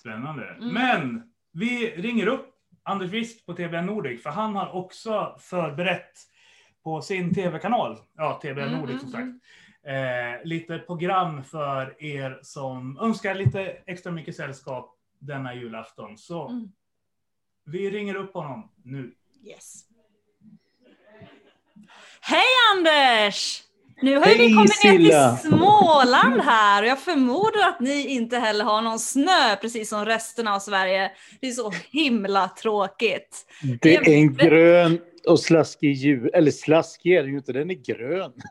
Spännande. 0.00 0.48
Mm. 0.48 0.68
Men 0.74 1.32
vi 1.52 1.90
ringer 1.90 2.26
upp 2.26 2.48
Anders 2.82 3.10
Wist 3.10 3.46
på 3.46 3.52
TBN 3.54 3.86
Nordic, 3.86 4.22
för 4.22 4.30
han 4.30 4.56
har 4.56 4.74
också 4.74 5.36
förberett 5.38 6.12
på 6.84 7.02
sin 7.02 7.34
tv-kanal, 7.34 7.98
ja 8.16 8.40
TBN 8.42 8.58
Mm, 8.58 8.80
Nordic 8.80 9.00
som 9.00 9.10
sagt, 9.10 9.28
eh, 9.82 10.44
lite 10.44 10.78
program 10.78 11.44
för 11.44 12.02
er 12.04 12.40
som 12.42 12.98
önskar 12.98 13.34
lite 13.34 13.60
extra 13.86 14.12
mycket 14.12 14.36
sällskap 14.36 14.98
denna 15.18 15.54
julafton. 15.54 16.18
Så 16.18 16.48
Mm. 16.48 16.72
vi 17.64 17.90
ringer 17.90 18.14
upp 18.14 18.34
honom 18.34 18.70
nu. 18.84 19.14
Yes. 19.44 19.84
Hej 22.24 22.44
Anders! 22.76 23.62
Nu 24.02 24.16
har 24.16 24.24
Hej, 24.24 24.38
vi 24.38 24.54
kommit 24.54 24.84
ner 24.84 24.92
Silla. 24.92 25.36
till 25.36 25.48
Småland 25.50 26.40
här 26.40 26.82
och 26.82 26.88
jag 26.88 26.98
förmodar 27.00 27.68
att 27.68 27.80
ni 27.80 28.06
inte 28.06 28.38
heller 28.38 28.64
har 28.64 28.82
någon 28.82 28.98
snö 28.98 29.56
precis 29.60 29.88
som 29.88 30.04
resten 30.04 30.48
av 30.48 30.58
Sverige. 30.58 31.10
Det 31.40 31.46
är 31.48 31.52
så 31.52 31.72
himla 31.90 32.48
tråkigt. 32.48 33.46
Det 33.80 33.94
är 33.94 34.08
en 34.08 34.36
grön 34.36 34.98
och 35.26 35.40
slaskig 35.40 35.92
jul. 35.92 36.30
Eller 36.34 36.50
slaskig 36.50 37.12
är 37.14 37.22
den 37.22 37.30
ju 37.32 37.38
inte, 37.38 37.52
den 37.52 37.70
är 37.70 37.74
grön. 37.74 38.32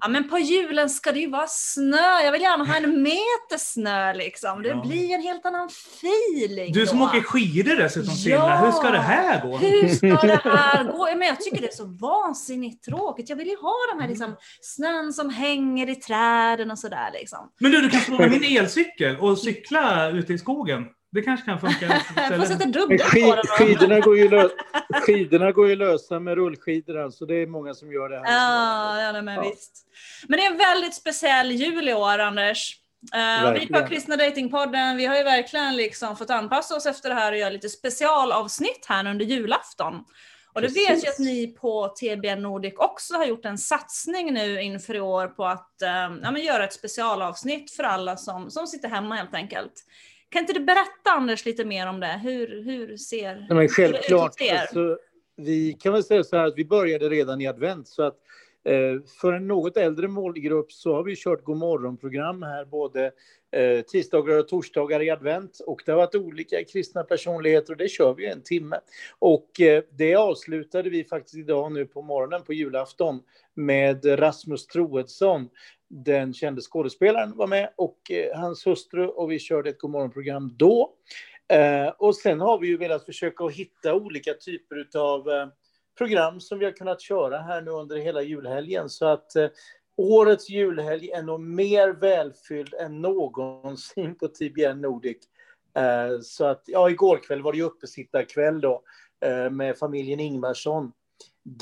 Ja 0.00 0.08
men 0.08 0.28
på 0.30 0.38
julen 0.38 0.90
ska 0.90 1.12
det 1.12 1.18
ju 1.20 1.30
vara 1.30 1.46
snö. 1.48 2.20
Jag 2.24 2.32
vill 2.32 2.40
gärna 2.42 2.64
ha 2.64 2.76
en 2.76 3.02
meter 3.02 3.58
snö 3.58 4.12
liksom. 4.14 4.62
Det 4.62 4.68
Ja. 4.68 4.82
blir 4.86 5.14
en 5.14 5.22
helt 5.22 5.46
annan 5.46 5.68
feeling 5.68 6.72
Du 6.72 6.86
som 6.86 6.98
då. 6.98 7.04
åker 7.04 7.20
skidor 7.20 7.76
dessutom 7.76 8.14
Silla, 8.14 8.34
Ja. 8.36 8.56
hur 8.56 8.72
ska 8.72 8.90
det 8.90 8.98
här 8.98 9.42
gå? 9.42 9.56
Hur 9.56 9.88
ska 9.88 10.06
det 10.06 10.40
här 10.44 10.84
gå? 10.92 11.08
Ja, 11.08 11.14
Men 11.16 11.28
jag 11.28 11.40
tycker 11.40 11.60
det 11.60 11.66
är 11.68 11.72
så 11.76 11.84
vansinnigt 12.00 12.84
tråkigt. 12.84 13.28
Jag 13.28 13.36
vill 13.36 13.48
ju 13.48 13.56
ha 13.56 13.74
de 13.94 14.00
här 14.02 14.08
liksom, 14.08 14.36
snön 14.60 15.12
som 15.12 15.30
hänger 15.30 15.88
i 15.90 15.94
träden 15.94 16.70
och 16.70 16.78
sådär 16.78 17.10
liksom. 17.12 17.38
Men 17.60 17.70
du, 17.72 17.80
du 17.80 17.90
kan 17.90 18.00
få 18.00 18.12
med 18.18 18.30
min 18.40 18.58
elcykel 18.58 19.16
och 19.16 19.38
cykla 19.38 20.10
ute 20.10 20.32
i 20.32 20.38
skogen. 20.38 20.84
Det 21.14 21.22
kanske 21.22 21.46
kan 21.46 21.60
funka. 21.60 21.88
Får 22.36 22.44
sätta 22.44 22.64
på 22.64 22.86
den 22.86 22.98
skidorna, 23.46 24.00
går 24.00 24.18
ju 24.18 24.28
lö, 24.28 24.48
skidorna 25.06 25.52
går 25.52 25.68
ju 25.68 25.76
lösa 25.76 26.20
med 26.20 26.34
rullskidor, 26.34 26.98
alltså 26.98 27.26
det 27.26 27.34
är 27.34 27.46
många 27.46 27.74
som 27.74 27.92
gör 27.92 28.08
det 28.08 28.16
här. 28.16 28.24
Ja, 28.24 29.00
ja 29.02 29.22
men 29.22 29.34
Ja. 29.34 29.42
visst. 29.42 29.86
Men 30.28 30.38
det 30.38 30.46
är 30.46 30.50
en 30.50 30.58
väldigt 30.58 30.94
speciell 30.94 31.52
jul 31.52 31.88
i 31.88 31.94
år, 31.94 32.18
Anders. 32.18 32.80
Uh, 33.14 33.52
vi 33.52 33.66
på 33.66 33.86
Kristna 33.86 34.16
Datingpodden, 34.16 34.96
vi 34.96 35.06
har 35.06 35.16
ju 35.16 35.22
verkligen 35.22 35.76
liksom 35.76 36.16
fått 36.16 36.30
anpassa 36.30 36.76
oss 36.76 36.86
efter 36.86 37.08
det 37.08 37.14
här 37.14 37.32
och 37.32 37.38
göra 37.38 37.50
lite 37.50 37.68
specialavsnitt 37.68 38.86
här 38.88 39.06
under 39.06 39.24
julafton. 39.24 39.94
Och 40.54 40.62
det 40.62 40.68
vet 40.68 41.04
jag 41.04 41.12
att 41.12 41.18
ni 41.18 41.46
på 41.46 41.88
TBN 41.88 42.42
Nordic 42.42 42.74
också 42.76 43.14
har 43.14 43.24
gjort 43.24 43.44
en 43.44 43.58
satsning 43.58 44.32
nu 44.34 44.62
inför 44.62 44.94
i 44.94 45.00
år 45.00 45.26
på 45.26 45.44
att 45.44 45.82
eh, 45.82 45.90
ja, 46.22 46.30
men 46.30 46.36
göra 46.36 46.64
ett 46.64 46.72
specialavsnitt 46.72 47.70
för 47.70 47.84
alla 47.84 48.16
som, 48.16 48.50
som 48.50 48.66
sitter 48.66 48.88
hemma 48.88 49.14
helt 49.14 49.34
enkelt. 49.34 49.72
Kan 50.28 50.40
inte 50.40 50.52
du 50.52 50.60
berätta 50.60 51.10
Anders 51.10 51.44
lite 51.46 51.64
mer 51.64 51.88
om 51.88 52.00
det? 52.00 52.20
Hur, 52.22 52.64
hur 52.64 52.96
ser 52.96 53.34
Nej, 53.34 53.46
men 53.48 53.56
hur 53.56 53.62
det 53.62 53.64
ut 53.64 53.72
självklart. 53.72 54.40
hos? 54.40 54.50
Alltså, 54.50 54.98
vi 55.36 55.72
kan 55.72 55.92
väl 55.92 56.04
säga 56.04 56.24
så 56.24 56.36
här 56.36 56.46
att 56.46 56.58
vi 56.58 56.64
började 56.64 57.08
redan 57.08 57.40
i 57.40 57.46
advent. 57.46 57.88
Så 57.88 58.02
att, 58.02 58.16
eh, 58.64 59.02
för 59.20 59.32
en 59.32 59.46
något 59.46 59.76
äldre 59.76 60.08
målgrupp 60.08 60.72
så 60.72 60.94
har 60.94 61.02
vi 61.02 61.16
kört 61.16 61.44
godmorgonprogram 61.44 62.42
här 62.42 62.64
både 62.64 63.12
eh, 63.52 63.80
tisdagar 63.80 64.38
och 64.38 64.48
torsdagar 64.48 65.02
i 65.02 65.10
advent. 65.10 65.60
Och 65.66 65.82
det 65.86 65.92
har 65.92 65.96
varit 65.96 66.14
olika 66.14 66.64
kristna 66.64 67.04
personligheter 67.04 67.72
och 67.72 67.76
det 67.76 67.88
kör 67.88 68.14
vi 68.14 68.26
en 68.26 68.42
timme. 68.42 68.76
Och 69.18 69.60
eh, 69.60 69.82
det 69.90 70.14
avslutade 70.14 70.90
vi 70.90 71.04
faktiskt 71.04 71.36
idag 71.36 71.72
nu 71.72 71.86
på 71.86 72.02
morgonen 72.02 72.42
på 72.42 72.52
julafton 72.52 73.20
med 73.54 74.20
Rasmus 74.20 74.66
Troedsson. 74.66 75.48
Den 75.88 76.34
kände 76.34 76.60
skådespelaren 76.60 77.36
var 77.36 77.46
med 77.46 77.70
och 77.76 78.10
eh, 78.10 78.38
hans 78.38 78.66
hustru 78.66 79.06
och 79.06 79.30
vi 79.30 79.38
körde 79.38 79.70
ett 79.70 79.78
godmorgonprogram 79.78 80.56
då. 80.56 80.94
Eh, 81.52 81.88
och 81.88 82.16
sen 82.16 82.40
har 82.40 82.58
vi 82.58 82.66
ju 82.66 82.76
velat 82.76 83.04
försöka 83.04 83.44
att 83.44 83.52
hitta 83.52 83.94
olika 83.94 84.34
typer 84.34 84.88
av 84.98 85.30
eh, 85.30 85.46
program 85.98 86.40
som 86.40 86.58
vi 86.58 86.64
har 86.64 86.72
kunnat 86.72 87.00
köra 87.00 87.38
här 87.38 87.62
nu 87.62 87.70
under 87.70 87.96
hela 87.96 88.22
julhelgen. 88.22 88.88
Så 88.88 89.06
att 89.06 89.36
eh, 89.36 89.48
årets 89.96 90.50
julhelg 90.50 91.10
är 91.10 91.22
nog 91.22 91.40
mer 91.40 91.88
välfylld 91.88 92.74
än 92.74 93.00
någonsin 93.00 94.14
på 94.18 94.28
TBN 94.28 94.80
Nordic. 94.80 95.16
Eh, 95.76 96.20
så 96.22 96.44
att, 96.44 96.62
ja, 96.66 96.90
igår 96.90 97.16
kväll 97.16 97.42
var 97.42 97.52
det 97.52 97.58
ju 97.58 97.64
uppesittarkväll 97.64 98.60
då 98.60 98.82
eh, 99.20 99.50
med 99.50 99.78
familjen 99.78 100.20
Ingvarsson. 100.20 100.92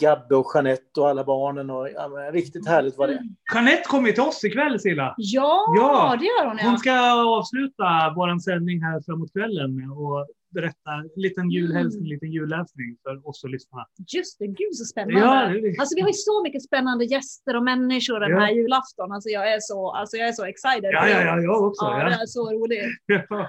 Gabbe 0.00 0.34
och 0.36 0.46
Jeanette 0.54 1.00
och 1.00 1.08
alla 1.08 1.24
barnen. 1.24 1.70
Och, 1.70 1.88
ja, 1.94 2.08
men, 2.08 2.32
riktigt 2.32 2.68
härligt 2.68 2.98
var 2.98 3.08
det. 3.08 3.22
Jeanette 3.54 3.82
kommer 3.88 4.06
ju 4.08 4.12
till 4.14 4.22
oss 4.22 4.44
ikväll 4.44 4.80
Silla. 4.80 5.14
Ja, 5.16 5.74
Ja, 5.76 6.16
det 6.20 6.24
gör 6.24 6.46
hon 6.48 6.58
ja. 6.62 6.68
Hon 6.68 6.78
ska 6.78 6.92
avsluta 7.38 8.12
vår 8.16 8.38
sändning 8.38 8.82
här 8.82 9.02
framåt 9.06 9.32
kvällen 9.32 9.76
med 9.76 9.88
att 9.90 10.28
berätta 10.54 10.90
en 11.00 11.10
liten 11.22 11.50
julhälsning, 11.50 12.02
en 12.02 12.08
liten 12.08 12.32
julläsning 12.32 12.96
för 13.02 13.28
oss 13.28 13.44
och 13.44 13.50
lyssnarna. 13.50 13.86
Just 14.14 14.38
det, 14.38 14.46
gud 14.46 14.74
så 14.74 14.84
spännande. 14.84 15.20
Ja, 15.20 15.48
det 15.48 15.76
Alltså 15.80 15.94
vi 15.96 16.00
har 16.00 16.08
ju 16.08 16.12
så 16.30 16.42
mycket 16.42 16.62
spännande 16.62 17.04
gäster 17.04 17.56
och 17.56 17.62
människor 17.62 18.20
den 18.20 18.30
Ja. 18.30 18.38
här 18.40 18.50
julafton. 18.52 19.12
Alltså 19.12 19.28
jag 19.28 19.52
är 19.54 19.58
så, 19.60 19.90
alltså 19.92 20.16
jag 20.16 20.28
är 20.28 20.32
så 20.32 20.44
excited. 20.44 20.90
Ja, 20.92 21.08
ja, 21.08 21.20
ja, 21.22 21.40
jag 21.40 21.62
också. 21.68 21.84
Ja, 21.84 21.98
Ja. 21.98 22.04
det 22.08 22.14
är 22.14 22.26
så 22.26 22.50
roligt. 22.52 22.84
Ja. 23.06 23.46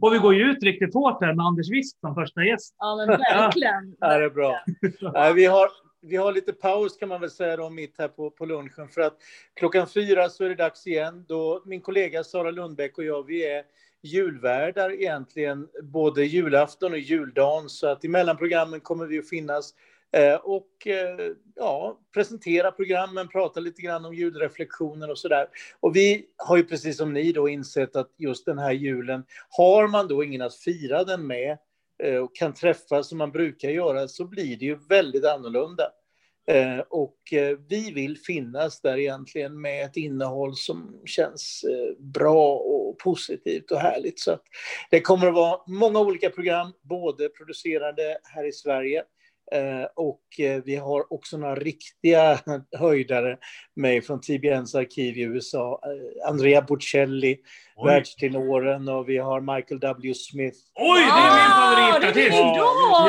Och 0.00 0.14
vi 0.14 0.18
går 0.18 0.34
ju 0.34 0.42
ut 0.42 0.62
riktigt 0.62 0.94
hårt 0.94 1.22
här 1.22 1.34
med 1.34 1.46
Anders 1.46 1.70
Wist 1.70 2.00
som 2.00 2.14
första 2.14 2.44
gäst. 2.44 2.74
Ja, 2.78 2.96
men 2.96 3.08
verkligen. 3.08 3.96
Ja, 4.00 4.18
det 4.18 4.24
är 4.24 4.30
bra. 4.30 4.60
Nej, 5.14 5.34
vi, 5.34 5.46
har, 5.46 5.68
vi 6.02 6.16
har 6.16 6.32
lite 6.32 6.52
paus 6.52 6.96
kan 6.96 7.08
man 7.08 7.20
väl 7.20 7.30
säga 7.30 7.56
då, 7.56 7.70
mitt 7.70 7.94
här 7.98 8.08
på, 8.08 8.30
på 8.30 8.46
lunchen. 8.46 8.88
För 8.88 9.00
att 9.00 9.16
klockan 9.54 9.86
fyra 9.86 10.28
så 10.28 10.44
är 10.44 10.48
det 10.48 10.54
dags 10.54 10.86
igen. 10.86 11.24
Då 11.28 11.62
min 11.66 11.80
kollega 11.80 12.24
Sara 12.24 12.50
Lundbäck 12.50 12.98
och 12.98 13.04
jag, 13.04 13.26
vi 13.26 13.46
är 13.46 13.62
julvärdar 14.02 14.92
egentligen 14.92 15.68
både 15.82 16.24
julafton 16.24 16.92
och 16.92 16.98
juldagen. 16.98 17.68
Så 17.68 17.86
att 17.86 18.04
i 18.04 18.08
mellanprogrammen 18.08 18.80
kommer 18.80 19.06
vi 19.06 19.18
att 19.18 19.28
finnas 19.28 19.74
eh, 20.12 20.34
och 20.34 20.86
eh, 20.86 21.32
ja, 21.56 21.98
presentera 22.14 22.72
programmen, 22.72 23.28
prata 23.28 23.60
lite 23.60 23.82
grann 23.82 24.04
om 24.04 24.14
julreflektioner 24.14 25.10
och 25.10 25.18
sådär. 25.18 25.46
Och 25.80 25.96
vi 25.96 26.26
har 26.36 26.56
ju 26.56 26.64
precis 26.64 26.96
som 26.96 27.12
ni 27.12 27.32
då 27.32 27.48
insett 27.48 27.96
att 27.96 28.10
just 28.16 28.46
den 28.46 28.58
här 28.58 28.72
julen, 28.72 29.24
har 29.48 29.88
man 29.88 30.08
då 30.08 30.24
ingen 30.24 30.42
att 30.42 30.54
fira 30.54 31.04
den 31.04 31.26
med 31.26 31.58
eh, 32.02 32.16
och 32.16 32.36
kan 32.36 32.54
träffas 32.54 33.08
som 33.08 33.18
man 33.18 33.30
brukar 33.30 33.68
göra 33.68 34.08
så 34.08 34.24
blir 34.24 34.56
det 34.56 34.64
ju 34.64 34.78
väldigt 34.88 35.24
annorlunda. 35.24 35.92
Eh, 36.50 36.78
och 36.88 37.32
eh, 37.32 37.58
vi 37.68 37.90
vill 37.90 38.18
finnas 38.18 38.80
där 38.80 38.98
egentligen 38.98 39.60
med 39.60 39.84
ett 39.84 39.96
innehåll 39.96 40.56
som 40.56 41.00
känns 41.04 41.64
eh, 41.70 42.02
bra 42.04 42.54
och 42.54 42.98
positivt 42.98 43.70
och 43.70 43.80
härligt. 43.80 44.20
Så 44.20 44.32
att 44.32 44.42
det 44.90 45.00
kommer 45.00 45.26
att 45.26 45.34
vara 45.34 45.60
många 45.66 46.00
olika 46.00 46.30
program, 46.30 46.72
både 46.82 47.28
producerade 47.28 48.18
här 48.22 48.48
i 48.48 48.52
Sverige 48.52 49.02
och 49.96 50.20
eh, 50.40 50.62
vi 50.64 50.76
har 50.76 51.12
också 51.12 51.36
några 51.36 51.54
riktiga 51.54 52.38
höjdare 52.78 53.36
med 53.76 54.04
från 54.06 54.20
TBNs 54.20 54.74
arkiv 54.74 55.16
i 55.18 55.22
USA. 55.22 55.80
Eh, 55.84 56.28
Andrea 56.30 56.62
Bocelli, 56.62 57.38
Oj, 57.76 57.90
världstenoren 57.90 58.88
och 58.88 59.08
vi 59.08 59.18
har 59.18 59.40
Michael 59.40 59.80
W. 59.80 60.14
Smith. 60.14 60.56
Oj 60.74 61.00
det 61.00 61.06
är 61.06 61.30
min 61.34 61.50
Wow, 61.60 62.00
det 62.14 62.26
är 62.26 62.30
favoritartist! 62.30 62.38
idol, 62.38 62.56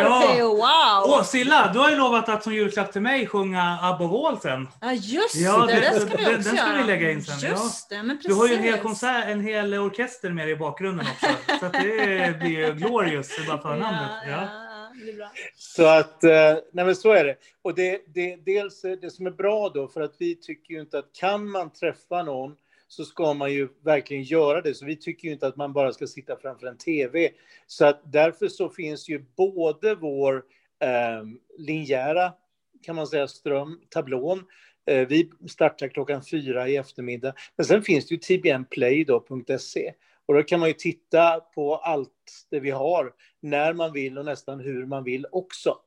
Ja. 0.01 0.45
Wow! 0.45 1.13
Åh, 1.13 1.23
Silla, 1.23 1.69
du 1.73 1.79
har 1.79 1.89
ju 1.89 1.95
lovat 1.95 2.29
att 2.29 2.43
som 2.43 2.53
julklapp 2.53 2.91
till 2.91 3.01
mig 3.01 3.27
sjunga 3.27 3.77
Above 3.81 4.27
All 4.27 4.39
sen. 4.39 4.67
Ja, 4.81 4.91
just 4.93 5.35
Ja, 5.35 5.65
det. 5.65 5.75
Det 5.75 5.99
ska 5.99 6.17
vi 6.17 6.23
den- 6.23 6.35
också 6.37 6.49
den 6.49 6.57
ska 6.57 6.67
göra. 6.67 6.77
vi 6.81 6.83
lägga 6.87 7.11
in 7.11 7.21
sen, 7.23 7.35
ja. 7.41 7.49
Just 7.49 7.89
det, 7.89 8.03
men 8.03 8.17
precis. 8.17 8.27
Du 8.27 8.33
har 8.33 8.47
ju 8.47 8.53
en 8.53 8.63
hel 8.63 8.77
konsert, 8.79 9.25
en 9.27 9.41
hel 9.41 9.73
orkester 9.73 10.29
med 10.29 10.45
dig 10.47 10.53
i 10.53 10.57
bakgrunden 10.57 11.05
också. 11.13 11.27
Så 11.59 11.65
att 11.65 11.73
det 11.73 12.39
blir 12.39 12.49
ju 12.67 12.73
glorious, 12.73 13.47
bara 13.47 13.61
förnamnet. 13.61 14.11
Ja, 14.27 14.31
Ja 14.31 14.60
det 15.05 15.13
bra. 15.13 15.31
Så 15.55 15.85
att, 15.85 16.23
eh, 16.23 16.57
nej 16.71 16.85
men 16.85 16.95
så 16.95 17.11
är 17.11 17.25
det. 17.25 17.35
Och 17.61 17.75
det, 17.75 18.01
det, 18.07 18.35
dels 18.35 18.85
eh, 18.85 18.97
det 19.01 19.09
som 19.09 19.27
är 19.27 19.31
bra 19.31 19.69
då, 19.69 19.87
för 19.87 20.01
att 20.01 20.15
vi 20.17 20.35
tycker 20.35 20.73
ju 20.73 20.81
inte 20.81 20.99
att 20.99 21.13
kan 21.13 21.49
man 21.49 21.73
träffa 21.73 22.23
någon 22.23 22.55
så 22.87 23.05
ska 23.05 23.33
man 23.33 23.53
ju 23.53 23.67
verkligen 23.83 24.23
göra 24.23 24.61
det. 24.61 24.73
Så 24.73 24.85
vi 24.85 24.95
tycker 24.95 25.27
ju 25.27 25.33
inte 25.33 25.47
att 25.47 25.55
man 25.55 25.73
bara 25.73 25.93
ska 25.93 26.07
sitta 26.07 26.37
framför 26.37 26.67
en 26.67 26.77
TV. 26.77 27.29
Så 27.67 27.85
att 27.85 28.01
därför 28.11 28.47
så 28.47 28.69
finns 28.69 29.09
ju 29.09 29.25
både 29.37 29.95
vår 29.95 30.43
eh, 30.79 31.23
linjära, 31.57 32.33
kan 32.81 32.95
man 32.95 33.07
säga, 33.07 33.27
ström, 33.27 33.81
tablån. 33.89 34.43
Eh, 34.85 35.07
vi 35.07 35.31
startar 35.49 35.87
klockan 35.87 36.23
fyra 36.31 36.67
i 36.67 36.75
eftermiddag. 36.75 37.33
Men 37.55 37.65
sen 37.65 37.81
finns 37.81 38.07
det 38.07 38.15
ju 38.15 38.19
tbnplay.se. 38.19 39.93
Och 40.25 40.33
då 40.33 40.43
kan 40.43 40.59
man 40.59 40.69
ju 40.69 40.73
titta 40.73 41.39
på 41.39 41.75
allt 41.75 42.45
det 42.49 42.59
vi 42.59 42.69
har 42.69 43.13
när 43.41 43.73
man 43.73 43.93
vill 43.93 44.17
och 44.17 44.25
nästan 44.25 44.59
hur 44.59 44.85
man 44.85 45.03
vill 45.03 45.25
också. 45.31 45.77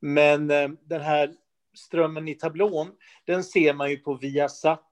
Men 0.00 0.50
eh, 0.50 0.68
den 0.84 1.00
här 1.00 1.34
strömmen 1.74 2.28
i 2.28 2.34
tablån, 2.34 2.90
den 3.26 3.44
ser 3.44 3.74
man 3.74 3.90
ju 3.90 3.96
på 3.96 4.14
Viasat 4.14 4.90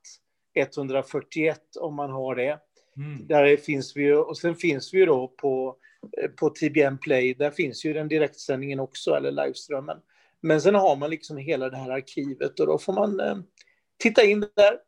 141 0.54 1.60
om 1.80 1.94
man 1.94 2.10
har 2.10 2.34
det. 2.34 2.58
Mm. 2.96 3.26
Där 3.26 3.56
finns 3.56 3.96
vi 3.96 4.12
och 4.12 4.38
sen 4.38 4.56
finns 4.56 4.94
vi 4.94 4.98
ju 4.98 5.06
då 5.06 5.28
på, 5.28 5.76
eh, 6.22 6.30
på 6.30 6.50
TBN 6.50 6.98
Play, 6.98 7.34
där 7.34 7.50
finns 7.50 7.84
ju 7.84 7.92
den 7.92 8.08
direktsändningen 8.08 8.80
också, 8.80 9.14
eller 9.14 9.30
liveströmmen. 9.30 9.98
Men 10.40 10.60
sen 10.60 10.74
har 10.74 10.96
man 10.96 11.10
liksom 11.10 11.36
hela 11.36 11.70
det 11.70 11.76
här 11.76 11.90
arkivet 11.90 12.60
och 12.60 12.66
då 12.66 12.78
får 12.78 12.92
man 12.92 13.20
eh, 13.20 13.36
titta 13.98 14.24
in 14.24 14.40
där. 14.40 14.78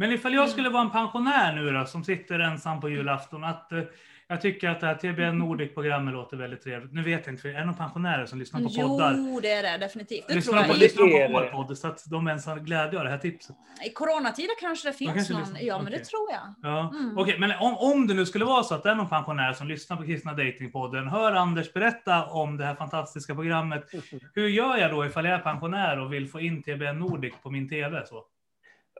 Men 0.00 0.12
ifall 0.12 0.34
jag 0.34 0.48
skulle 0.48 0.68
vara 0.68 0.82
en 0.82 0.90
pensionär 0.90 1.54
nu 1.54 1.70
då, 1.72 1.84
som 1.86 2.04
sitter 2.04 2.38
ensam 2.38 2.80
på 2.80 2.88
julafton, 2.88 3.44
att 3.44 3.72
eh, 3.72 3.82
jag 4.30 4.40
tycker 4.40 4.68
att 4.68 4.80
det 4.80 4.86
här 4.86 4.94
TBN 4.94 5.38
Nordic-programmet 5.38 6.14
låter 6.14 6.36
väldigt 6.36 6.62
trevligt. 6.62 6.92
Nu 6.92 7.02
vet 7.02 7.26
jag 7.26 7.32
inte, 7.32 7.42
för 7.42 7.48
är 7.48 7.52
det 7.54 7.64
några 7.64 7.78
pensionärer 7.78 8.26
som 8.26 8.38
lyssnar 8.38 8.60
på 8.60 8.68
poddar? 8.68 9.14
Jo, 9.16 9.40
det 9.42 9.52
är 9.52 9.62
det 9.62 9.78
definitivt. 9.86 10.24
Det 10.28 10.32
tror 10.32 10.36
Lyssnar 10.36 10.62
på, 10.62 10.68
jag. 10.68 10.78
lyssnar 10.78 11.06
Det 11.06 11.22
är 11.22 11.28
på 11.32 11.40
det. 11.40 11.50
vår 11.56 11.64
podd, 11.64 11.78
så 11.78 11.88
att 11.88 12.04
de 12.10 12.28
ens 12.28 12.46
har 12.46 12.56
glädje 12.58 12.98
av 12.98 13.04
det 13.04 13.10
här 13.10 13.18
tipset. 13.18 13.56
I 13.86 13.90
coronatider 13.90 14.60
kanske 14.60 14.88
det 14.88 14.92
finns 14.92 15.14
kanske 15.14 15.32
någon. 15.32 15.42
lyssnar. 15.42 15.60
Ja, 15.60 15.78
men 15.78 15.86
Okej. 15.86 15.98
det 15.98 16.04
tror 16.04 16.28
jag. 16.30 16.72
Ja. 16.72 16.90
Mm. 16.94 17.18
Okej, 17.18 17.36
men 17.38 17.50
om, 17.60 17.76
om 17.78 18.06
det 18.06 18.14
nu 18.14 18.26
skulle 18.26 18.44
vara 18.44 18.62
så 18.62 18.74
att 18.74 18.82
det 18.82 18.90
är 18.90 18.94
någon 18.94 19.08
pensionär 19.08 19.52
som 19.52 19.68
lyssnar 19.68 19.96
på 19.96 20.02
Kristna 20.04 20.32
Datingpodden, 20.32 21.08
hör 21.08 21.32
Anders 21.32 21.72
berätta 21.72 22.24
om 22.26 22.56
det 22.56 22.64
här 22.64 22.74
fantastiska 22.74 23.34
programmet. 23.34 23.84
Hur 24.34 24.48
gör 24.48 24.76
jag 24.76 24.90
då 24.90 25.06
ifall 25.06 25.24
jag 25.24 25.34
är 25.34 25.38
pensionär 25.42 25.98
och 26.00 26.12
vill 26.12 26.28
få 26.28 26.40
in 26.40 26.62
TBN 26.62 26.98
Nordic 26.98 27.34
på 27.42 27.50
min 27.50 27.68
TV? 27.68 28.06
Så? 28.06 28.24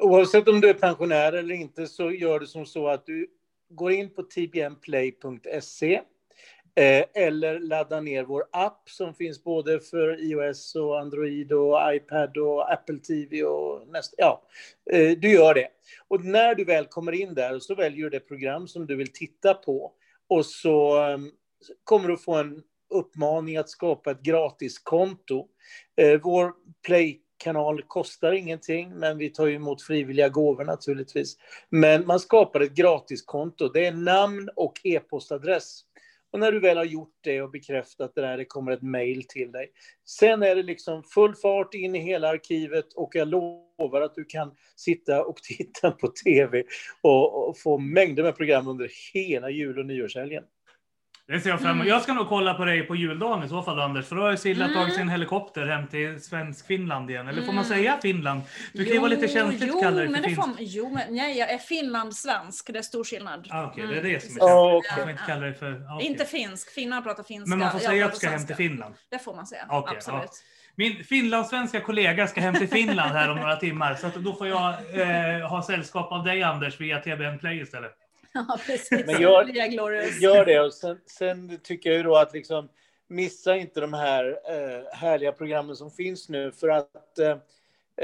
Oavsett 0.00 0.48
om 0.48 0.60
du 0.60 0.68
är 0.68 0.74
pensionär 0.74 1.32
eller 1.32 1.54
inte 1.54 1.86
så 1.86 2.10
gör 2.10 2.40
du 2.40 2.46
som 2.46 2.66
så 2.66 2.88
att 2.88 3.06
du 3.06 3.26
går 3.70 3.92
in 3.92 4.14
på 4.14 4.22
tbnplay.se 4.22 5.94
eh, 6.74 7.04
eller 7.14 7.60
laddar 7.60 8.00
ner 8.00 8.24
vår 8.24 8.44
app 8.52 8.90
som 8.90 9.14
finns 9.14 9.44
både 9.44 9.80
för 9.80 10.20
iOS 10.20 10.74
och 10.74 11.00
Android 11.00 11.52
och 11.52 11.94
iPad 11.94 12.36
och 12.38 12.72
Apple 12.72 12.98
TV 12.98 13.44
och 13.44 13.88
nästa, 13.88 14.14
ja, 14.18 14.42
eh, 14.92 15.10
du 15.18 15.32
gör 15.32 15.54
det. 15.54 15.68
Och 16.08 16.24
när 16.24 16.54
du 16.54 16.64
väl 16.64 16.86
kommer 16.86 17.12
in 17.12 17.34
där 17.34 17.58
så 17.58 17.74
väljer 17.74 18.04
du 18.04 18.10
det 18.10 18.20
program 18.20 18.68
som 18.68 18.86
du 18.86 18.96
vill 18.96 19.12
titta 19.12 19.54
på 19.54 19.92
och 20.28 20.46
så 20.46 21.08
eh, 21.10 21.18
kommer 21.84 22.08
du 22.08 22.16
få 22.16 22.34
en 22.34 22.62
uppmaning 22.90 23.56
att 23.56 23.70
skapa 23.70 24.10
ett 24.10 24.22
gratiskonto. 24.22 25.48
Vår 26.22 26.52
Play 26.86 27.20
kanal 27.38 27.82
kostar 27.82 28.32
ingenting, 28.32 28.98
men 28.98 29.18
vi 29.18 29.30
tar 29.30 29.46
ju 29.46 29.54
emot 29.54 29.82
frivilliga 29.82 30.28
gåvor 30.28 30.64
naturligtvis. 30.64 31.36
Men 31.68 32.06
man 32.06 32.20
skapar 32.20 32.60
ett 32.60 32.74
gratiskonto. 32.74 33.68
Det 33.68 33.86
är 33.86 33.92
namn 33.92 34.48
och 34.56 34.80
e-postadress. 34.84 35.84
Och 36.30 36.40
när 36.40 36.52
du 36.52 36.60
väl 36.60 36.76
har 36.76 36.84
gjort 36.84 37.14
det 37.20 37.42
och 37.42 37.50
bekräftat 37.50 38.14
det 38.14 38.20
där, 38.20 38.36
det 38.36 38.44
kommer 38.44 38.72
ett 38.72 38.82
mejl 38.82 39.24
till 39.28 39.52
dig. 39.52 39.70
Sen 40.04 40.42
är 40.42 40.56
det 40.56 40.62
liksom 40.62 41.02
full 41.02 41.34
fart 41.34 41.74
in 41.74 41.94
i 41.94 41.98
hela 41.98 42.28
arkivet 42.28 42.92
och 42.92 43.10
jag 43.14 43.28
lovar 43.28 44.00
att 44.00 44.14
du 44.14 44.24
kan 44.24 44.54
sitta 44.76 45.24
och 45.24 45.36
titta 45.42 45.90
på 45.90 46.08
tv 46.08 46.64
och, 47.02 47.48
och 47.48 47.58
få 47.58 47.78
mängder 47.78 48.22
med 48.22 48.36
program 48.36 48.68
under 48.68 48.90
hela 49.14 49.50
jul 49.50 49.78
och 49.78 49.86
nyårshelgen. 49.86 50.44
Det 51.28 51.40
ser 51.40 51.50
jag 51.50 51.60
fram 51.60 51.70
emot. 51.70 51.80
Mm. 51.82 51.88
Jag 51.88 52.02
ska 52.02 52.12
nog 52.14 52.28
kolla 52.28 52.54
på 52.54 52.64
dig 52.64 52.82
på 52.82 52.96
juldagen 52.96 53.44
i 53.44 53.48
så 53.48 53.62
fall 53.62 53.80
Anders, 53.80 54.06
för 54.06 54.16
då 54.16 54.22
har 54.22 54.36
Silla 54.36 54.64
Mm. 54.64 54.76
tagit 54.76 54.94
sin 54.94 55.08
helikopter 55.08 55.66
hem 55.66 55.86
till 55.86 56.20
svensk 56.22 56.66
Finland 56.66 57.10
igen. 57.10 57.28
Eller 57.28 57.40
får 57.42 57.52
man 57.52 57.64
Mm. 57.64 57.76
säga 57.78 57.98
Finland? 58.02 58.40
Du 58.72 58.84
kan 58.84 58.92
ju 58.92 58.98
vara 58.98 59.08
lite 59.10 59.28
känsligt 59.28 59.64
jo, 59.68 59.76
att 59.76 59.82
kalla 59.82 59.96
det 60.00 60.04
för 60.06 60.12
men 60.12 60.22
det 60.22 60.28
finskt. 60.28 60.44
får, 60.44 60.54
Jo, 60.58 60.90
men 60.94 61.14
nej, 61.16 61.38
jag 61.38 61.50
är 61.50 61.58
finlandssvensk. 61.58 62.72
Det 62.72 62.78
är 62.78 62.82
stor 62.82 63.04
skillnad. 63.04 63.48
Ah, 63.50 63.64
Okej, 63.64 63.84
Mm. 63.84 63.94
det 63.94 64.00
är 64.10 64.12
det 64.14 64.20
som 64.20 64.36
är 64.36 64.40
Ja, 64.40 64.82
känsligt. 64.84 65.02
får 65.02 65.10
inte 65.10 65.22
kalla 65.26 65.46
det 65.46 65.54
för... 65.54 65.72
ah, 65.72 65.96
okej. 65.96 66.06
Inte 66.06 66.24
finsk. 66.24 66.70
Finnar 66.74 67.02
pratar 67.02 67.22
finska. 67.22 67.48
Men 67.50 67.58
man 67.58 67.72
får 67.72 67.78
säga 67.78 68.04
att 68.06 68.12
du 68.12 68.18
ska 68.18 68.28
hem 68.30 68.46
till. 68.46 68.56
Finland. 68.56 68.94
Det 69.10 69.18
får 69.18 69.34
man 69.36 69.46
säga. 69.46 69.66
Okej, 69.70 69.96
Absolut. 69.96 70.30
Min 70.76 71.04
finlandssvenska 71.04 71.80
kollega 71.80 72.26
ska 72.26 72.40
hem 72.40 72.54
till 72.54 72.68
Finland 72.68 73.10
här 73.10 73.30
om 73.30 73.36
några 73.36 73.56
timmar, 73.56 73.94
så 73.94 74.06
att 74.06 74.14
då 74.14 74.32
får 74.34 74.46
jag 74.48 74.74
eh, 75.40 75.48
ha 75.48 75.62
sällskap 75.62 76.12
av 76.12 76.24
dig 76.24 76.42
Anders 76.42 76.80
via 76.80 76.98
TBN 77.00 77.38
Play 77.38 77.60
istället. 77.60 77.92
Ja, 78.48 78.58
precis. 78.66 79.06
Men 79.06 79.20
glorious. 79.70 80.20
Gör 80.20 80.44
det. 80.44 80.60
Och 80.60 80.74
sen, 80.74 81.00
sen 81.06 81.58
tycker 81.62 81.90
jag 81.90 81.96
ju 81.96 82.02
då 82.02 82.16
att 82.16 82.32
liksom, 82.32 82.68
missa 83.08 83.56
inte 83.56 83.80
de 83.80 83.92
här 83.92 84.24
eh, 84.48 84.92
härliga 84.92 85.32
programmen 85.32 85.76
som 85.76 85.90
finns 85.90 86.28
nu. 86.28 86.52
För 86.52 86.68
att 86.68 87.18
eh, 87.18 87.36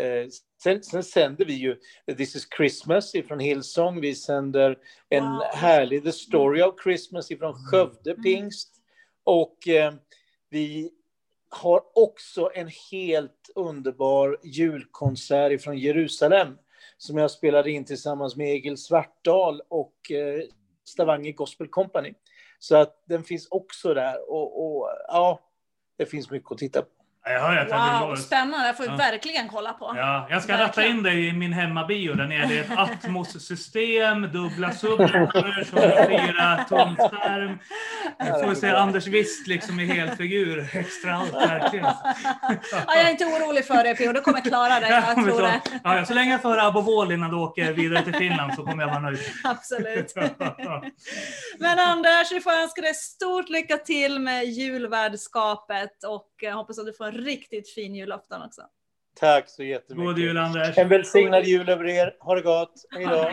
eh, 0.05 0.29
sen, 0.63 0.83
sen 0.83 1.03
sänder 1.03 1.45
vi 1.45 1.55
ju 1.55 1.77
This 2.17 2.37
is 2.37 2.49
Christmas 2.57 3.15
ifrån 3.15 3.39
Hillsong. 3.41 4.01
Vi 4.01 4.15
sänder 4.15 4.79
en 5.09 5.25
Wow. 5.25 5.43
härlig 5.53 6.05
The 6.05 6.13
Story 6.13 6.63
of 6.63 6.75
Christmas 6.83 7.31
ifrån 7.31 7.55
Skövde 7.55 8.11
Mm. 8.11 8.23
Pingst. 8.23 8.71
Och 9.25 9.69
eh, 9.69 9.95
vi 10.51 10.91
har 11.49 11.83
också 11.95 12.51
en 12.55 12.71
helt 12.93 13.51
underbar 13.55 14.39
julkonsert 14.43 15.53
ifrån 15.53 15.79
Jerusalem 15.79 16.59
som 16.97 17.19
jag 17.19 17.31
spelade 17.31 17.71
in 17.71 17.85
tillsammans 17.85 18.37
med 18.37 18.49
Egil 18.49 18.77
Svartdal 18.77 19.61
och 19.69 20.11
eh, 20.11 20.43
Stavanger 20.85 21.33
Gospel 21.33 21.69
Company. 21.69 22.15
Så 22.59 22.77
att 22.77 23.03
den 23.07 23.25
finns 23.25 23.49
också 23.51 23.95
där 23.95 24.31
och, 24.31 24.67
och 24.67 24.91
ja, 25.09 25.41
det 25.99 26.07
finns 26.07 26.31
mycket 26.31 26.53
att 26.53 26.59
titta 26.59 26.83
på. 26.83 27.04
Jag 27.27 27.41
hör 27.41 27.57
att 27.57 27.71
Wow, 28.03 28.09
bra. 28.09 28.17
spännande. 28.17 28.67
Det 28.69 28.75
får 28.75 28.87
Ja. 28.87 28.97
verkligen 28.97 29.49
kolla 29.49 29.73
på. 29.73 29.93
Ja, 29.97 30.27
jag 30.31 30.43
ska 30.43 30.53
ratta 30.53 30.65
Verkligen. 30.67 30.91
in 30.97 31.03
dig 31.03 31.29
i 31.29 31.33
min 31.33 31.53
hemmabio 31.53 32.15
där 32.15 32.27
nere. 32.27 32.47
Det 32.47 32.59
är 32.59 32.63
ett 32.63 32.79
Atmos-system, 32.79 34.23
dubbla 34.33 34.71
subwoofers 34.73 35.73
och 35.73 35.85
en 35.85 36.07
fyra 36.07 36.65
tum 36.69 36.97
skärm. 36.97 37.59
Nu 38.25 38.27
får 38.47 38.55
se 38.55 38.71
Anders 38.71 39.07
Wist 39.07 39.47
liksom 39.47 39.81
i 39.81 39.87
helfigur. 39.87 40.69
Extra 40.73 41.15
allt 41.15 41.35
verkligen. 41.35 41.85
Ja, 42.73 42.85
jag 42.87 43.01
är 43.01 43.11
inte 43.11 43.25
orolig 43.25 43.67
för 43.67 43.85
det, 43.85 43.95
P.O. 43.95 44.13
Du 44.13 44.21
kommer 44.21 44.41
klara 44.41 44.81
det. 44.81 44.89
Jag 44.89 45.15
tror 45.15 45.43
det. 45.43 45.61
Ja, 45.85 46.05
så 46.05 46.15
länge 46.15 46.31
jag 46.33 46.43
får 46.43 46.97
Wall 46.97 47.13
innan 47.13 47.31
du 47.31 47.37
åker 47.37 47.73
vidare 47.73 48.05
till 48.05 48.15
Finland 48.15 48.55
så 48.55 48.63
kommer 48.65 48.83
jag 48.83 48.91
vara 48.91 49.01
nöjd. 49.01 49.19
Absolut. 49.45 50.15
Men 51.59 51.79
Anders, 51.79 52.33
vi 52.33 52.41
får 52.41 52.51
önska 52.53 52.81
dig 52.81 52.95
stort 52.95 53.49
lycka 53.49 53.77
till 53.77 54.19
med 54.21 54.45
julvärdskapet 54.45 56.05
och 56.09 56.29
jag 56.41 56.53
hoppas 56.55 56.79
att 56.79 56.87
du 56.87 56.93
får 56.93 57.05
en 57.07 57.14
riktigt 57.15 57.69
fin 57.69 57.95
julafton 57.95 58.43
också. 58.43 58.63
Tack 59.21 59.49
så 59.49 59.63
jättemycket. 59.63 60.07
God 60.07 60.19
jul 60.19 60.39
Anders. 60.39 60.79
En 60.79 60.89
välsignad 60.89 61.45
jul 61.45 61.69
över 61.69 61.85
er. 61.85 62.17
Ha 62.21 62.35
det 62.35 62.43
gott. 62.43 62.73
Hej 62.91 63.07
då. 63.07 63.31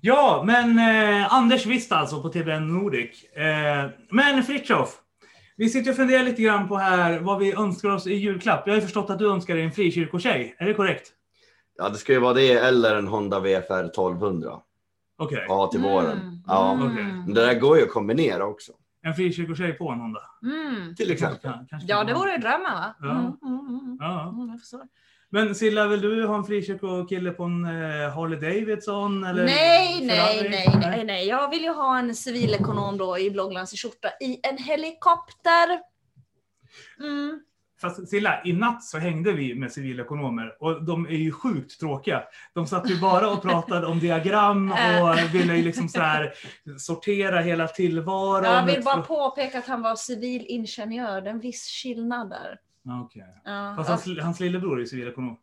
Ja, 0.00 0.42
men 0.46 0.78
eh, 0.78 1.34
Anders 1.34 1.66
visst 1.66 1.92
alltså 1.92 2.22
på 2.22 2.28
TVN 2.28 2.68
Nordic. 2.68 3.24
Eh, 3.24 3.90
men 4.10 4.42
Fritiof, 4.42 5.00
vi 5.56 5.70
sitter 5.70 5.90
och 5.90 5.96
funderar 5.96 6.22
lite 6.22 6.42
grann 6.42 6.68
på 6.68 6.76
här 6.76 7.18
vad 7.18 7.38
vi 7.38 7.52
önskar 7.52 7.88
oss 7.88 8.06
i 8.06 8.14
julklapp. 8.14 8.62
Jag 8.66 8.72
har 8.72 8.76
ju 8.76 8.82
förstått 8.82 9.10
att 9.10 9.18
du 9.18 9.30
önskar 9.30 9.54
dig 9.54 9.64
en 9.64 9.72
frikyrkotjej. 9.72 10.56
Är 10.58 10.66
det 10.66 10.74
korrekt? 10.74 11.12
Ja, 11.78 11.88
det 11.88 11.94
ska 11.94 12.12
ju 12.12 12.18
vara 12.18 12.34
det 12.34 12.52
eller 12.52 12.96
en 12.96 13.06
Honda 13.06 13.40
VFR 13.40 13.84
1200. 13.84 14.60
Okej. 15.18 15.44
Ja, 15.48 15.66
till 15.66 15.80
våren. 15.80 16.20
Mm. 16.20 16.42
Ja. 16.46 16.72
Mm. 16.72 17.34
Det 17.34 17.40
där 17.40 17.54
går 17.54 17.76
ju 17.76 17.82
att 17.82 17.90
kombinera 17.90 18.46
också. 18.46 18.72
En 19.06 19.14
frikyrkotjej 19.14 19.72
på 19.72 19.88
en 19.90 20.00
Honda. 20.00 20.20
Mm. 20.42 20.94
Till 20.94 21.10
exempel. 21.10 21.40
Kan- 21.52 21.66
kanske 21.66 21.88
Ja, 21.88 22.04
det 22.04 22.14
vore 22.14 22.32
ju 22.32 22.38
drömmen 22.38 22.72
va? 22.72 22.94
Ja. 23.00 23.10
Mm, 23.10 23.32
mm, 23.42 23.68
mm. 23.68 23.96
Ja. 24.00 24.28
Mm, 24.28 24.48
jag 24.50 24.60
förstår. 24.60 24.80
Men 25.30 25.54
Silla, 25.54 25.86
vill 25.86 26.00
du 26.00 26.26
ha 26.26 26.36
en 26.36 26.44
frikyrkokille 26.44 27.30
på 27.30 27.44
en 27.44 27.64
eh, 27.64 27.70
Harley 28.14 28.40
Davidson? 28.40 29.24
Eller 29.24 29.44
Nej, 29.44 30.06
nej, 30.06 30.48
nej, 30.50 30.68
nej, 30.80 31.04
nej. 31.04 31.28
Jag 31.28 31.50
vill 31.50 31.62
ju 31.62 31.72
ha 31.72 31.98
en 31.98 32.14
civilekonom 32.14 32.98
då 32.98 33.18
i 33.18 33.30
blåglansig 33.30 33.78
skjorta 33.80 34.08
i 34.20 34.40
en 34.42 34.58
helikopter. 34.58 35.80
Mm. 37.00 37.40
Fast 37.80 38.08
Silla, 38.08 38.44
i 38.44 38.52
natt 38.52 38.84
så 38.84 38.98
hängde 38.98 39.32
vi 39.32 39.54
med 39.54 39.72
civilekonomer 39.72 40.62
och 40.62 40.84
de 40.84 41.06
är 41.06 41.10
ju 41.10 41.32
sjukt 41.32 41.80
tråkiga. 41.80 42.22
De 42.54 42.66
satt 42.66 42.90
ju 42.90 43.00
bara 43.00 43.30
och 43.30 43.42
pratade 43.42 43.86
om 43.86 43.98
diagram 43.98 44.72
och 45.02 45.34
ville 45.34 45.56
ju 45.56 45.62
liksom 45.62 45.88
så 45.88 46.00
här 46.00 46.34
sortera 46.78 47.40
hela 47.40 47.68
tillvaron. 47.68 48.44
Jag 48.44 48.66
vill 48.66 48.82
bara 48.84 49.02
påpeka 49.02 49.58
att 49.58 49.66
han 49.66 49.82
var 49.82 49.96
civilingenjör. 49.96 51.20
Det 51.20 51.30
är 51.30 51.34
en 51.34 51.40
viss 51.40 51.82
skillnad 51.82 52.30
där. 52.30 52.58
Ja, 52.82 53.00
Okej. 53.04 53.24
Ja, 53.44 53.74
Fast 53.76 53.88
hans, 53.90 54.20
hans 54.22 54.40
lillebror 54.40 54.76
är 54.76 54.80
ju 54.80 54.86
civilekonom. 54.86 55.36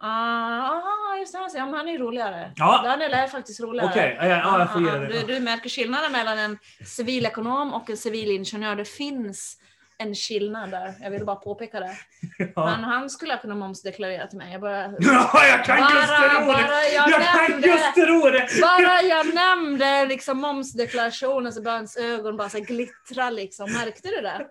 Ah, 0.00 1.16
just 1.18 1.32
det. 1.32 1.58
Ja, 1.58 1.66
men 1.66 1.74
han 1.74 1.88
är 1.88 1.98
roligare. 1.98 2.52
Ja. 2.56 2.80
Daniel 2.84 3.12
är 3.12 3.26
faktiskt 3.26 3.60
roligare. 3.60 3.88
Okej, 3.90 4.16
ja, 4.20 4.26
ja, 4.26 4.80
det. 4.80 5.06
Du, 5.06 5.34
du 5.34 5.40
märker 5.40 5.68
skillnaden 5.68 6.12
mellan 6.12 6.38
en 6.38 6.58
civilekonom 6.84 7.74
och 7.74 7.90
en 7.90 7.96
civilingenjör. 7.96 8.76
Det 8.76 8.84
finns 8.84 9.58
en 9.98 10.14
skillnad 10.14 10.70
där. 10.70 10.94
Jag 11.00 11.10
vill 11.10 11.24
bara 11.24 11.36
påpeka 11.36 11.80
det. 11.80 11.96
Ja. 12.56 12.62
han 12.66 13.10
skulle 13.10 13.36
kunna 13.38 13.54
momsdeklarera 13.54 14.26
till 14.26 14.38
mig. 14.38 14.52
Jag 14.52 14.60
bara, 14.60 14.82
Ja, 14.98 15.46
jag 15.46 15.64
kan 15.64 15.80
Bara- 15.80 15.94
just 15.94 16.08
det 16.08 16.44
ordet! 16.48 16.92
jag 16.94 17.10
Jag 17.10 17.22
kan 17.22 17.50
nämnde- 17.50 17.68
just 17.68 17.94
det 17.94 18.10
ordet! 18.12 18.60
bara 18.62 19.02
jag 19.02 19.34
nämnde 19.34 20.06
liksom 20.06 20.38
momsdeklarationen 20.38 21.52
så 21.52 21.62
började 21.62 21.78
hans 21.78 21.96
ögon 21.96 22.36
bara 22.36 22.48
så 22.48 22.60
glittra 22.60 23.30
liksom. 23.30 23.72
Märkte 23.72 24.08
du 24.08 24.20
det? 24.20 24.46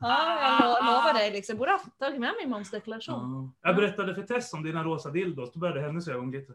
Ja, 0.00 0.58
jag 0.60 0.60
lo- 0.68 0.86
lovar 0.92 1.14
dig 1.14 1.30
liksom. 1.30 1.52
Jag 1.52 1.58
borde 1.58 1.70
ha 1.70 1.78
tagit 1.98 2.20
med 2.20 2.34
min 2.40 2.50
momsdeklaration. 2.50 3.52
Ja. 3.62 3.68
Jag 3.68 3.76
berättade 3.76 4.14
för 4.14 4.22
Tess 4.22 4.52
om 4.52 4.62
dina 4.62 4.82
rosa 4.84 5.10
dildos, 5.10 5.52
då 5.52 5.58
började 5.60 5.80
hennes 5.80 6.08
ögon 6.08 6.30
glittra. 6.30 6.54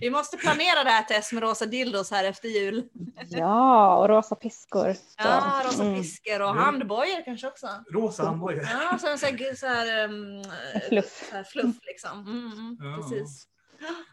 Vi 0.00 0.10
måste 0.10 0.36
planera 0.36 0.84
det 0.84 0.90
här 0.90 1.02
test 1.02 1.32
med 1.32 1.42
rosa 1.42 1.66
dildos 1.66 2.10
här 2.10 2.24
efter 2.24 2.48
jul. 2.48 2.84
Ja, 3.28 3.96
och 3.96 4.08
rosa 4.08 4.34
piskor. 4.34 4.92
Så, 4.94 5.00
Ja, 5.16 5.62
rosa 5.66 5.82
mm, 5.82 6.02
piskor 6.02 6.40
och 6.42 6.48
Ja. 6.48 6.52
handbojor 6.52 7.24
kanske 7.24 7.46
också. 7.46 7.66
Rosa 7.92 8.24
handbojor. 8.24 8.62
Ja, 8.62 8.98
så 8.98 9.06
här, 9.06 9.54
så 9.54 9.66
här, 9.66 10.04
um, 10.08 10.44
Fluff. 10.88 11.26
Så 11.30 11.36
här 11.36 11.44
fluff 11.44 11.76
liksom. 11.82 12.20
Mm, 12.20 12.52
mm, 12.52 12.76
Ja. 12.80 12.96
Precis. 13.02 13.46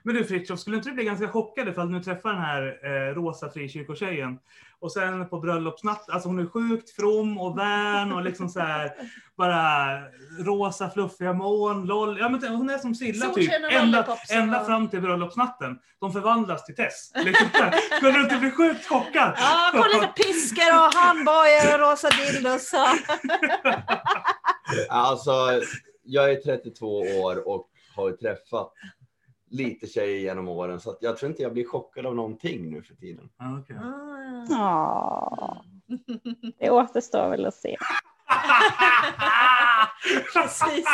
Men 0.03 0.15
du 0.15 0.23
Fritiof, 0.25 0.59
skulle 0.59 0.77
inte 0.77 0.89
du 0.89 0.95
bli 0.95 1.03
ganska 1.03 1.27
chockad 1.27 1.67
ifall 1.67 1.91
du 1.93 2.03
träffar 2.03 2.29
den 2.33 2.41
här 2.41 2.79
eh, 2.83 3.13
rosa 3.15 3.49
frikyrkotjejen 3.49 4.39
och 4.79 4.91
sen 4.91 5.29
på 5.29 5.39
bröllopsnatt, 5.39 6.09
alltså 6.09 6.29
hon 6.29 6.39
är 6.39 6.45
sjukt 6.45 6.89
from 6.95 7.37
och 7.39 7.57
vän 7.59 8.11
och 8.13 8.21
liksom 8.23 8.49
så 8.49 8.59
här 8.59 8.91
bara 9.37 9.99
rosa 10.39 10.89
fluffiga 10.89 11.33
moln, 11.33 11.85
loll. 11.85 12.17
Ja, 12.19 12.29
men 12.29 12.47
hon 12.55 12.69
är 12.69 12.77
som 12.77 12.95
Silla 12.95 13.25
typ. 13.29 13.51
Ända, 13.71 14.17
ända 14.31 14.65
fram 14.65 14.89
till 14.89 15.01
bröllopsnatten. 15.01 15.79
De 15.99 16.13
förvandlas 16.13 16.65
till 16.65 16.75
Tess. 16.75 17.11
Liksom 17.15 17.47
skulle 17.97 18.11
du 18.11 18.21
inte 18.23 18.37
bli 18.37 18.51
sjukt 18.51 18.85
chockad? 18.87 19.33
Ja, 19.37 19.69
kom 19.73 19.83
lite 19.93 20.13
piskor 20.15 20.73
och 20.73 20.93
handbojor 20.93 21.73
och 21.73 21.79
rosa 21.91 22.09
dildos. 22.09 22.73
och- 22.73 23.17
Alltså, 24.89 25.31
jag 26.03 26.31
är 26.31 26.35
32 26.35 26.97
år 26.97 27.47
och 27.47 27.69
har 27.95 28.11
träffat 28.11 28.73
lite 29.49 29.87
tjejer 29.87 30.19
genom 30.19 30.47
åren, 30.47 30.79
så 30.79 30.89
att 30.91 30.97
jag 31.01 31.17
tror 31.17 31.29
inte 31.31 31.43
jag 31.43 31.53
blir 31.53 31.65
chockad 31.65 32.05
av 32.05 32.15
någonting 32.15 32.71
nu 32.71 32.81
för 32.81 32.95
tiden. 32.95 33.29
Ja, 33.37 33.59
okej. 33.59 33.75
Ja, 34.49 35.63
det 36.59 36.69
återstår 36.69 37.29
väl 37.29 37.45
att 37.45 37.55
se. 37.55 37.77
Precis. 40.33 40.85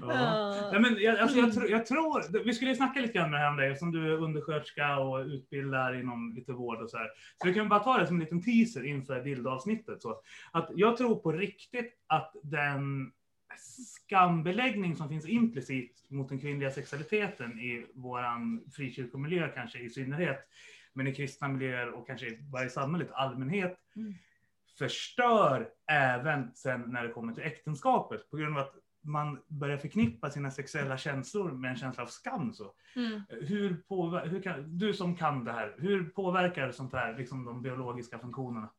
Ja. 0.00 0.54
Nej, 0.72 0.80
men 0.80 0.96
jag, 0.98 1.18
alltså 1.18 1.38
jag, 1.38 1.52
tror- 1.52 1.70
jag 1.70 1.86
tror, 1.86 2.44
vi 2.44 2.54
skulle 2.54 2.70
ju 2.70 2.76
snacka 2.76 3.00
lite 3.00 3.12
grann 3.12 3.30
med 3.30 3.48
om 3.48 3.56
dig, 3.56 3.76
som 3.76 3.92
du 3.92 4.12
är 4.12 4.16
undersköterska 4.22 4.98
och 4.98 5.18
utbildar 5.18 6.00
inom 6.00 6.32
lite 6.36 6.52
vård 6.52 6.82
och 6.82 6.90
så 6.90 6.96
här. 6.96 7.06
Så 7.42 7.48
vi 7.48 7.54
kan 7.54 7.68
bara 7.68 7.80
ta 7.80 7.98
det 7.98 8.06
som 8.06 8.16
en 8.16 8.20
liten 8.20 8.42
teaser 8.42 8.84
inför 8.86 9.22
bildavsnittet. 9.22 10.02
Så 10.02 10.20
att 10.52 10.70
jag 10.74 10.96
tror 10.96 11.16
på 11.16 11.32
riktigt 11.32 11.94
att 12.06 12.32
den 12.42 13.12
skambeläggning 13.58 14.96
som 14.96 15.08
finns 15.08 15.26
implicit 15.26 16.06
mot 16.08 16.28
den 16.28 16.40
kvinnliga 16.40 16.70
sexualiteten 16.70 17.58
i 17.58 17.86
våran 17.94 18.64
frikyrkomiljö 18.72 19.48
kanske 19.48 19.78
i 19.78 19.90
synnerhet, 19.90 20.48
men 20.92 21.06
i 21.06 21.14
kristna 21.14 21.48
miljöer 21.48 21.90
och 21.90 22.06
kanske 22.06 22.26
i 22.26 22.38
varje 22.52 22.70
samhälle 22.70 23.04
i 23.04 23.08
allmänhet, 23.12 23.76
Mm. 23.96 24.14
förstör 24.78 25.68
även 25.90 26.54
sen 26.54 26.80
när 26.80 27.04
det 27.06 27.12
kommer 27.12 27.32
till 27.32 27.42
äktenskapet 27.42 28.30
på 28.30 28.36
grund 28.36 28.58
av 28.58 28.62
att 28.62 28.74
man 29.02 29.38
börjar 29.48 29.78
förknippa 29.78 30.30
sina 30.30 30.50
sexuella 30.50 30.98
känslor 30.98 31.52
med 31.52 31.70
en 31.70 31.76
känsla 31.76 32.02
av 32.02 32.06
skam. 32.06 32.52
Så. 32.52 32.72
Mm. 32.96 33.22
Hur 33.28 34.28
hur 34.28 34.42
kan, 34.42 34.78
du 34.78 34.94
som 34.94 35.16
kan 35.16 35.44
det 35.44 35.52
här, 35.52 35.74
hur 35.78 36.04
påverkar 36.04 36.70
sånt 36.70 36.92
här 36.92 37.18
liksom 37.18 37.44
de 37.44 37.62
biologiska 37.62 38.18
funktionerna? 38.18 38.70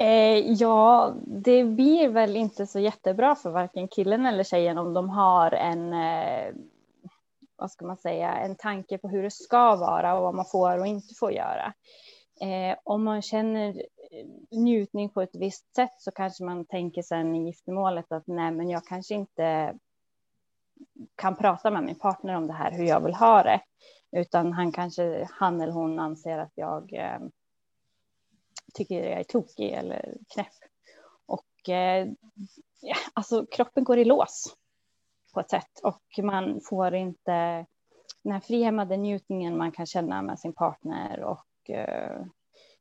Eh, 0.00 0.52
ja, 0.52 1.14
det 1.26 1.64
blir 1.64 2.08
väl 2.08 2.36
inte 2.36 2.66
så 2.66 2.78
jättebra 2.78 3.34
för 3.34 3.50
varken 3.50 3.88
killen 3.88 4.26
eller 4.26 4.44
tjejen 4.44 4.78
om 4.78 4.94
de 4.94 5.10
har 5.10 5.50
en, 5.50 5.92
eh, 5.92 6.54
vad 7.56 7.70
ska 7.70 7.86
man 7.86 7.96
säga, 7.96 8.34
en 8.34 8.56
tanke 8.56 8.98
på 8.98 9.08
hur 9.08 9.22
det 9.22 9.30
ska 9.30 9.76
vara 9.76 10.14
och 10.14 10.22
vad 10.22 10.34
man 10.34 10.44
får 10.44 10.78
och 10.78 10.86
inte 10.86 11.14
får 11.14 11.32
göra. 11.32 11.72
Eh, 12.40 12.78
om 12.84 13.04
man 13.04 13.22
känner 13.22 13.68
eh, 14.10 14.26
njutning 14.50 15.08
på 15.08 15.22
ett 15.22 15.36
visst 15.36 15.74
sätt 15.74 15.94
så 15.98 16.10
kanske 16.10 16.44
man 16.44 16.64
tänker 16.64 17.02
sen 17.02 17.34
i 17.34 17.46
giftermålet 17.46 18.12
att 18.12 18.26
nej, 18.26 18.50
men 18.50 18.70
jag 18.70 18.84
kanske 18.84 19.14
inte 19.14 19.74
kan 21.14 21.36
prata 21.36 21.70
med 21.70 21.82
min 21.82 21.98
partner 21.98 22.34
om 22.36 22.46
det 22.46 22.52
här, 22.52 22.72
hur 22.72 22.84
jag 22.84 23.00
vill 23.00 23.14
ha 23.14 23.42
det, 23.42 23.60
utan 24.12 24.52
han 24.52 24.72
kanske, 24.72 25.28
han 25.30 25.60
eller 25.60 25.72
hon 25.72 25.98
anser 25.98 26.38
att 26.38 26.52
jag 26.54 26.92
eh, 26.92 27.18
tycker 28.74 28.94
jag 28.94 29.20
är 29.20 29.24
tokig 29.24 29.72
eller 29.72 30.16
knäpp. 30.34 30.54
Och 31.26 31.68
eh, 31.68 32.08
ja, 32.80 32.96
alltså 33.14 33.46
kroppen 33.46 33.84
går 33.84 33.98
i 33.98 34.04
lås 34.04 34.56
på 35.34 35.40
ett 35.40 35.50
sätt 35.50 35.80
och 35.82 36.24
man 36.24 36.60
får 36.68 36.94
inte 36.94 37.66
den 38.22 38.32
här 38.32 38.40
frihämmade 38.40 38.96
njutningen 38.96 39.58
man 39.58 39.72
kan 39.72 39.86
känna 39.86 40.22
med 40.22 40.38
sin 40.38 40.52
partner 40.52 41.24
och 41.24 41.70
eh, 41.70 42.24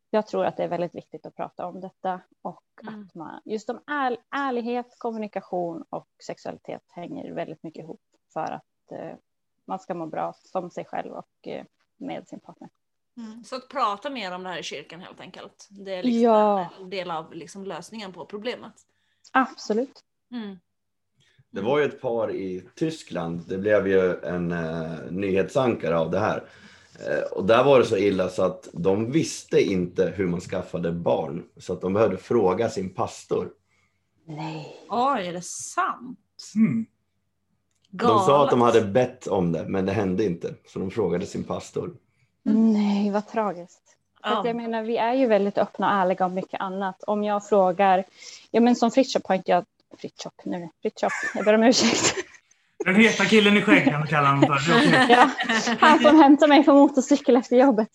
jag 0.10 0.28
tror 0.28 0.46
att 0.46 0.58
det 0.58 0.64
är 0.64 0.68
väldigt 0.68 0.96
viktigt 0.96 1.26
att 1.26 1.36
prata 1.36 1.66
om 1.66 1.80
detta 1.82 2.22
och 2.42 2.64
Mm. 2.88 3.04
att 3.04 3.16
man 3.16 3.42
just 3.46 3.70
om 3.70 3.82
är, 3.88 4.18
ärlighet, 4.36 4.96
kommunikation 4.98 5.86
och 5.90 6.08
sexualitet 6.26 6.84
hänger 6.90 7.32
väldigt 7.32 7.64
mycket 7.64 7.84
ihop 7.84 8.02
för 8.34 8.52
att 8.52 8.92
eh, 8.92 9.16
man 9.66 9.80
ska 9.80 9.94
må 9.94 10.06
bra 10.06 10.34
som 10.36 10.72
sig 10.72 10.86
själv 10.86 11.14
och 11.14 11.48
eh, 11.48 11.66
med 11.98 12.28
sin 12.28 12.40
partner. 12.40 12.70
Mm. 13.20 13.44
Så 13.44 13.56
att 13.56 13.70
prata 13.70 14.10
mer 14.10 14.32
om 14.32 14.44
det 14.44 14.50
här 14.50 14.60
i 14.60 14.64
kyrkan 14.64 15.00
helt 15.00 15.20
enkelt. 15.20 15.68
Det 15.70 15.96
är 15.96 16.04
liksom 16.04 16.22
Ja. 16.22 16.70
en 16.80 16.90
del 16.90 17.12
av 17.12 17.34
liksom 17.34 17.64
lösningen 17.64 18.14
på 18.14 18.26
problemet. 18.26 18.74
Absolut. 19.32 20.04
Mm. 20.32 20.58
Det 21.52 21.62
var 21.62 21.80
ju 21.80 21.86
ett 21.86 22.02
par 22.02 22.32
i 22.32 22.64
Tyskland, 22.76 23.44
det 23.48 23.58
blev 23.58 23.88
ju 23.88 24.16
en 24.24 24.52
eh, 24.52 24.92
nyhetsankare 25.12 25.98
av 25.98 26.12
det 26.12 26.20
här. 26.20 26.44
Eh, 27.08 27.32
och 27.32 27.46
där 27.46 27.64
var 27.64 27.80
det 27.80 27.86
så 27.86 27.98
illa 27.98 28.30
så 28.30 28.44
att 28.44 28.70
de 28.74 29.12
visste 29.12 29.62
inte 29.62 30.14
hur 30.16 30.28
man 30.28 30.42
skaffade 30.42 30.92
barn. 30.92 31.44
Så 31.58 31.74
att 31.74 31.82
de 31.82 31.94
behövde 31.94 32.18
fråga 32.18 32.70
sin 32.70 32.90
pastor. 32.94 33.50
Nej. 34.26 34.86
Oj, 34.90 35.28
är 35.28 35.34
det 35.34 35.44
sant? 35.46 36.20
Mm. 36.56 36.86
De 37.90 38.08
sa 38.08 38.44
att 38.44 38.50
de 38.50 38.62
hade 38.62 38.82
bett 38.82 39.28
om 39.28 39.52
det, 39.52 39.66
men 39.68 39.86
det 39.86 39.92
hände 39.92 40.26
inte. 40.26 40.54
Så 40.68 40.80
de 40.80 40.92
frågade 40.92 41.26
sin 41.26 41.44
pastor. 41.44 41.96
Nej, 42.54 43.12
vad 43.12 43.28
tragiskt. 43.28 43.96
Ja. 44.24 44.44
jag 44.46 44.56
menar, 44.56 44.84
vi 44.84 44.98
är 44.98 45.14
ju 45.14 45.28
väldigt 45.28 45.58
öppna 45.58 45.88
och 45.88 45.94
ärliga 46.02 46.26
om 46.26 46.34
mycket 46.34 46.62
annat. 46.62 47.04
Om 47.04 47.24
jag 47.24 47.48
frågar, 47.48 48.04
ja 48.52 48.62
men 48.62 48.76
som 48.76 48.92
Fritiof 48.92 49.24
har 49.26 49.36
inte 49.36 49.52
jag, 49.52 49.66
Fritiof, 49.98 50.34
nu, 50.44 50.70
Fritiof, 50.82 51.14
jag 51.36 51.46
ber 51.46 51.54
om 51.54 51.64
ursäkt. 51.64 52.16
Den 52.86 52.96
heta 52.96 53.26
killen 53.26 53.58
i 53.58 53.62
skägg 53.62 53.86
kan 53.86 54.02
du 54.02 54.08
kalla 54.08 54.28
honom 54.28 54.42
för. 54.42 54.58
Ja, 55.10 55.30
han 55.80 56.00
som 56.00 56.22
hämtar 56.22 56.48
mig 56.48 56.64
på 56.64 56.74
motorcykel 56.74 57.36
efter 57.36 57.58
jobbet. 57.58 57.90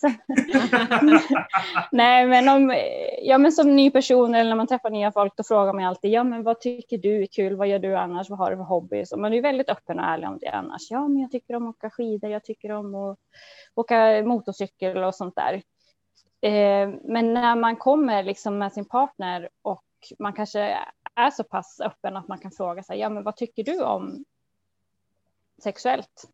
Nej, 1.93 2.27
men 2.27 2.49
om, 2.49 2.75
ja 3.23 3.39
men 3.39 3.53
som 3.53 3.77
ny 3.77 3.91
person 3.91 4.35
eller 4.35 4.51
när 4.51 4.57
man 4.57 4.67
träffar 4.67 4.91
nya 4.91 5.13
folk, 5.13 5.37
då 5.37 5.43
frågar 5.43 5.73
man 5.73 5.85
alltid, 5.85 6.11
ja 6.11 6.25
men 6.25 6.43
vad 6.43 6.61
tycker 6.61 6.99
du 6.99 7.23
är 7.23 7.27
kul, 7.27 7.57
vad 7.57 7.69
gör 7.69 7.79
du 7.79 7.97
annars, 7.97 8.31
vad 8.31 8.39
har 8.39 8.51
du 8.51 8.57
för 8.57 8.65
hobbys? 8.65 9.13
Och 9.13 9.19
man 9.19 9.33
är 9.33 9.37
ju 9.37 9.43
väldigt 9.43 9.69
öppen 9.69 9.99
och 9.99 10.05
ärlig 10.05 10.29
om 10.29 10.39
det 10.41 10.49
annars. 10.49 10.91
Ja, 10.91 11.09
men 11.09 11.23
jag 11.23 11.31
tycker 11.31 11.57
om 11.57 11.69
att 11.69 11.77
åka 11.77 11.91
skidor, 11.91 12.31
jag 12.31 12.45
tycker 12.45 12.73
om 12.73 12.95
att 12.95 13.19
åka 13.75 14.23
motorcykel 14.25 15.05
och 15.05 15.15
sånt 15.15 15.37
där. 15.37 15.63
Eh, 16.41 16.89
men 17.05 17.35
när 17.35 17.57
man 17.57 17.77
kommer 17.77 18.23
liksom 18.23 18.59
med 18.59 18.73
sin 18.73 18.85
partner 18.85 19.49
och 19.63 19.85
man 20.19 20.33
kanske 20.33 20.79
är 21.15 21.31
så 21.31 21.45
pass 21.45 21.81
öppen 21.81 22.17
att 22.17 22.29
man 22.29 22.39
kan 22.39 22.51
fråga 22.51 22.83
sig, 22.83 22.99
ja 22.99 23.09
men 23.09 23.23
vad 23.25 23.37
tycker 23.37 23.65
du 23.65 23.83
om 23.83 24.25
sexuellt? 25.63 26.29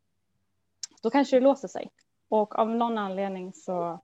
Då 1.02 1.10
kanske 1.10 1.36
det 1.36 1.40
låser 1.40 1.68
sig. 1.68 1.90
Och 2.28 2.58
av 2.58 2.70
någon 2.70 2.98
anledning 2.98 3.52
så, 3.52 4.00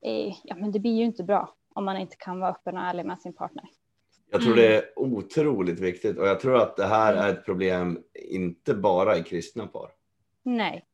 eh, 0.00 0.34
ja 0.44 0.54
men 0.56 0.72
det 0.72 0.78
blir 0.78 0.96
ju 0.96 1.04
inte 1.04 1.24
bra 1.24 1.54
om 1.74 1.84
man 1.84 1.96
inte 1.96 2.16
kan 2.16 2.40
vara 2.40 2.50
öppen 2.50 2.76
och 2.76 2.82
ärlig 2.82 3.06
med 3.06 3.18
sin 3.20 3.32
partner. 3.32 3.64
Jag 4.30 4.40
tror 4.40 4.52
Mm. 4.52 4.64
det 4.64 4.76
är 4.76 4.98
otroligt 4.98 5.80
viktigt 5.80 6.18
och 6.18 6.26
jag 6.26 6.40
tror 6.40 6.56
att 6.56 6.76
det 6.76 6.86
här 6.86 7.14
är 7.14 7.28
ett 7.28 7.44
problem 7.44 8.02
inte 8.14 8.74
bara 8.74 9.16
i 9.16 9.22
kristna 9.22 9.66
par. 9.66 9.90
Nej, 10.42 10.84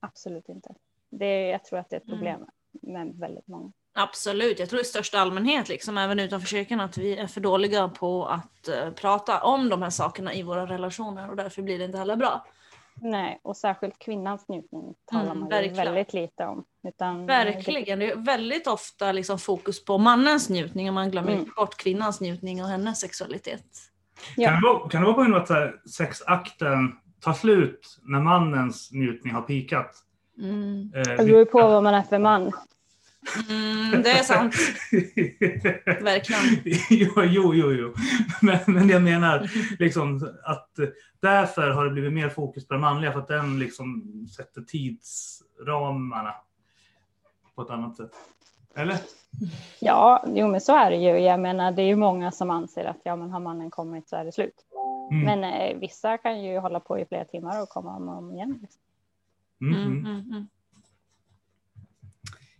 absolut 0.00 0.48
inte. 0.48 0.74
Det, 1.10 1.48
jag 1.48 1.64
tror 1.64 1.78
att 1.78 1.90
det 1.90 1.96
är 1.96 2.00
ett 2.00 2.06
Mm. 2.08 2.18
problem 2.18 2.46
med 2.82 3.14
väldigt 3.18 3.48
många. 3.48 3.72
Absolut, 3.94 4.58
jag 4.58 4.68
tror 4.68 4.80
i 4.80 4.84
största 4.84 5.18
allmänhet, 5.18 5.68
liksom, 5.68 5.98
även 5.98 6.18
utanför 6.20 6.48
kyrkan, 6.48 6.80
att 6.80 6.98
vi 6.98 7.16
är 7.16 7.26
för 7.26 7.40
dåliga 7.40 7.88
på 7.88 8.26
att 8.26 8.68
eh, 8.68 8.90
prata 8.90 9.40
om 9.42 9.68
de 9.68 9.82
här 9.82 9.90
sakerna 9.90 10.34
i 10.34 10.42
våra 10.42 10.66
relationer 10.66 11.30
och 11.30 11.36
därför 11.36 11.62
blir 11.62 11.78
det 11.78 11.84
inte 11.84 11.98
heller 11.98 12.16
bra. 12.16 12.46
Nej, 13.00 13.40
och 13.42 13.56
särskilt 13.56 13.98
kvinnans 13.98 14.48
njutning 14.48 14.94
talar 15.04 15.24
Mm, 15.24 15.38
man 15.40 15.48
verkligen. 15.48 15.76
väldigt 15.76 16.12
lite 16.12 16.44
om. 16.46 16.64
Utan, 16.88 17.26
Verkligen, 17.26 17.98
det 17.98 18.10
är 18.10 18.16
väldigt 18.16 18.66
ofta 18.66 19.12
liksom 19.12 19.38
fokus 19.38 19.84
på 19.84 19.98
mannens 19.98 20.48
njutning 20.48 20.88
och 20.88 20.94
man 20.94 21.10
glömmer 21.10 21.32
Mm. 21.32 21.50
bort 21.56 21.76
kvinnans 21.76 22.20
njutning 22.20 22.62
och 22.62 22.68
hennes 22.68 23.00
sexualitet. 23.00 23.64
Ja. 24.36 24.48
Kan, 24.50 24.62
det 24.62 24.68
vara, 24.68 24.88
kan 24.88 25.00
det 25.00 25.06
vara 25.06 25.14
på 25.16 25.22
grund 25.22 25.34
av 25.34 25.42
att 25.42 25.90
sexakten 25.90 26.92
tar 27.20 27.32
slut 27.32 27.98
när 28.02 28.20
mannens 28.20 28.92
njutning 28.92 29.34
har 29.34 29.42
pikat? 29.42 29.96
Mm. 30.38 30.92
Eh, 30.94 31.02
Det 31.02 31.16
beror 31.16 31.38
ju 31.38 31.44
på 31.44 31.58
vad 31.58 31.82
man 31.82 31.94
är 31.94 32.02
för 32.02 32.18
man. 32.18 32.52
Mm, 33.50 34.02
det 34.02 34.10
är 34.10 34.22
sant, 34.22 34.54
verkligen. 36.02 36.42
jo, 36.90 37.22
jo, 37.24 37.54
jo. 37.54 37.72
jo. 37.72 37.94
Men, 38.42 38.58
men 38.66 38.88
jag 38.88 39.02
menar 39.02 39.50
liksom 39.78 40.34
att 40.44 40.70
därför 41.20 41.70
har 41.70 41.84
det 41.84 41.90
blivit 41.90 42.12
mer 42.12 42.28
fokus 42.28 42.68
på 42.68 42.74
den 42.74 42.80
manliga 42.80 43.12
för 43.12 43.18
att 43.18 43.28
den 43.28 43.58
liksom 43.58 44.02
sätter 44.36 44.60
tidsramarna 44.62 46.34
på 47.54 47.62
ett 47.62 47.70
annat 47.70 47.96
sätt. 47.96 48.10
Eller? 48.74 48.96
Ja, 49.80 50.24
jo 50.26 50.48
men 50.48 50.60
så 50.60 50.76
är 50.76 50.90
det 50.90 50.96
ju. 50.96 51.18
Jag 51.18 51.40
menar, 51.40 51.72
det 51.72 51.82
är 51.82 51.86
ju 51.86 51.96
många 51.96 52.30
som 52.30 52.50
anser 52.50 52.84
att 52.84 53.00
ja, 53.02 53.16
men 53.16 53.30
har 53.30 53.40
mannen 53.40 53.70
kommit 53.70 54.08
så 54.08 54.16
är 54.16 54.24
det 54.24 54.32
slut. 54.32 54.54
Mm. 55.10 55.24
Men 55.24 55.44
eh, 55.44 55.78
vissa 55.78 56.18
kan 56.18 56.42
ju 56.42 56.58
hålla 56.58 56.80
på 56.80 56.98
i 56.98 57.06
flera 57.06 57.24
timmar 57.24 57.62
och 57.62 57.68
komma 57.68 57.96
om 57.96 58.08
och 58.08 58.18
om 58.18 58.32
igen. 58.32 58.58
Liksom. 58.62 58.80
Mm, 59.60 59.74
Mm, 59.74 60.06
mm. 60.06 60.20
mm. 60.30 60.48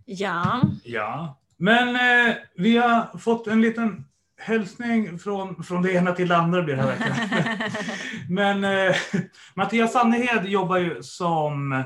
Ja, 0.04 0.62
Ja, 0.84 1.38
men 1.56 1.88
eh, 2.28 2.36
vi 2.56 2.76
har 2.76 3.18
fått 3.18 3.46
en 3.46 3.60
liten 3.60 4.04
hälsning 4.38 5.18
från, 5.18 5.64
från 5.64 5.82
det 5.82 5.92
ena 5.92 6.12
till 6.12 6.28
det 6.28 6.36
andra 6.36 6.62
blir 6.62 6.76
det 6.76 6.82
här 6.82 6.96
verkligen. 6.96 7.70
Men 8.28 8.64
eh, 8.64 8.96
Mattias 9.54 9.92
Sannehed 9.92 10.46
jobbar 10.46 10.76
ju 10.76 11.02
som, 11.02 11.72
eh, 11.72 11.84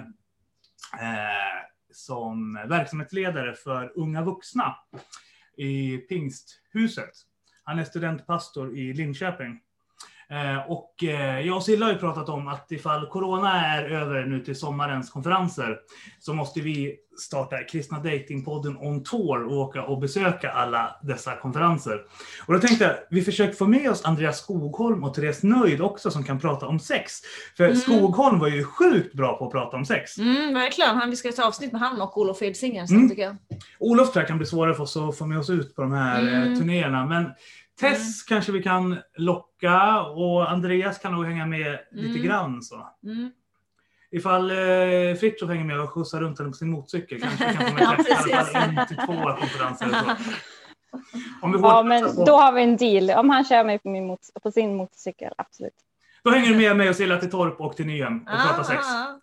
som 1.93 2.55
verksamhetsledare 2.69 3.55
för 3.55 3.93
unga 3.99 4.23
vuxna 4.23 4.77
i 5.57 5.97
Pingsthuset. 5.97 7.11
Han 7.65 7.79
är 7.79 7.85
studentpastor 7.85 8.79
i 8.79 8.95
Linköping. 8.95 9.61
Eh, 10.33 10.71
och 10.71 11.05
eh, 11.05 11.41
jag 11.47 11.57
och 11.57 11.63
Silla 11.63 11.87
har 11.87 11.93
ju 11.93 11.99
pratat 11.99 12.29
om 12.29 12.49
att 12.49 12.73
ifall 12.73 13.07
Corona 13.07 13.67
är 13.67 13.85
över 13.91 14.25
nu 14.25 14.41
till 14.41 14.57
sommarens 14.59 15.11
konferenser 15.11 15.77
så 16.21 16.35
måste 16.35 16.61
vi 16.61 16.97
starta 17.21 17.57
Kristna 17.73 17.99
Datingpodden 17.99 18.77
on 18.77 19.03
Tour 19.03 19.45
och 19.47 19.57
åka 19.57 19.83
och 19.83 19.99
besöka 20.01 20.51
alla 20.51 20.97
dessa 21.03 21.37
konferenser. 21.37 22.01
Och 22.47 22.55
då 22.55 22.61
tänkte 22.61 22.85
jag, 22.85 22.95
vi 23.11 23.23
försöker 23.23 23.53
få 23.55 23.67
med 23.67 23.91
oss 23.91 24.05
Andreas 24.05 24.39
Skogholm 24.39 25.05
och 25.05 25.15
Therese 25.15 25.43
Nöjd 25.43 25.81
också 25.81 26.11
som 26.11 26.25
kan 26.25 26.41
prata 26.41 26.67
om 26.67 26.79
sex. 26.79 27.13
För 27.57 27.65
Mm. 27.65 27.77
Skogholm 27.77 28.39
var 28.39 28.49
ju 28.49 28.65
sjukt 28.65 29.15
bra 29.15 29.37
på 29.39 29.47
att 29.47 29.53
prata 29.53 29.77
om 29.77 29.85
sex. 29.85 30.19
Mm, 30.19 30.55
verkligen. 30.55 30.97
Han, 30.97 31.11
vi 31.11 31.17
ska 31.17 31.33
ta 31.33 31.47
avsnitt 31.47 31.73
med 31.73 31.81
han 31.81 32.01
och 32.01 32.19
Olof 32.19 32.43
Edsinger 32.43 32.87
sen 32.87 32.97
Mm. 32.97 33.09
tycker 33.11 33.23
jag. 33.23 33.37
Olof 33.79 34.13
tror 34.13 34.21
jag 34.23 34.29
kan 34.29 34.39
bli 34.39 34.47
svårare 34.47 34.75
för 34.75 34.83
oss 34.83 34.97
att 34.97 35.19
få 35.19 35.27
med 35.27 35.39
oss 35.39 35.51
ut 35.51 35.75
på 35.77 35.83
de 35.83 35.93
här 35.93 36.21
Mm. 36.23 36.53
eh, 36.53 36.59
turnéerna. 36.59 37.07
Men 37.07 37.27
Tess 37.81 38.23
kanske 38.23 38.53
vi 38.53 38.63
kan 38.63 38.99
locka 39.17 40.01
och 40.03 40.51
Andreas 40.51 40.99
kan 40.99 41.13
nog 41.13 41.25
hänga 41.27 41.47
med 41.47 41.79
lite 41.93 42.09
Mm. 42.19 42.23
grann. 42.23 42.63
Så. 42.63 42.89
Mm. 43.05 43.31
Ifall 44.11 44.51
eh, 44.51 44.57
Fritiof 45.21 45.51
hänger 45.51 45.65
med 45.65 45.81
och 45.81 45.91
skjutsar 45.91 46.21
runt 46.21 46.39
henne 46.39 46.51
på 46.51 46.57
sin 46.57 46.71
motorcykel 46.71 47.21
kanske 47.21 47.49
vi 47.49 47.57
kan 47.57 47.67
få 47.67 47.75
med 47.75 47.83
Ja, 47.83 47.97
Tess 48.05 48.27
i 48.29 48.33
alla 48.33 48.45
fall 48.45 48.63
en 48.79 48.87
till 48.87 48.97
två 48.97 49.37
konferenser. 49.41 49.87
eller 49.87 49.99
Så. 49.99 50.15
Om 51.43 51.53
vi 51.53 51.59
Ja, 51.59 51.83
men 51.83 52.25
då 52.27 52.37
har 52.37 52.53
vi 52.53 52.63
en 52.63 52.77
deal. 52.77 53.11
Om 53.19 53.31
han 53.31 53.45
kör 53.45 53.65
mig 53.65 53.79
på, 53.79 53.89
min 53.89 54.07
mot- 54.07 54.31
på 54.43 54.51
sin 54.51 54.75
motorcykel, 54.77 55.33
absolut. 55.39 55.73
Då 56.25 56.31
hänger 56.31 56.49
du 56.49 56.57
med 56.57 56.77
mig 56.77 56.89
och 56.89 56.97
Silla 56.97 57.17
till 57.17 57.31
Torp 57.31 57.61
och 57.61 57.77
till 57.77 57.87
Nyhem 57.87 58.19
och 58.23 58.33
Ah, 58.33 58.47
pratar 58.49 58.63
sex. 58.63 58.87
ah, 58.87 58.93
ah. 59.09 59.21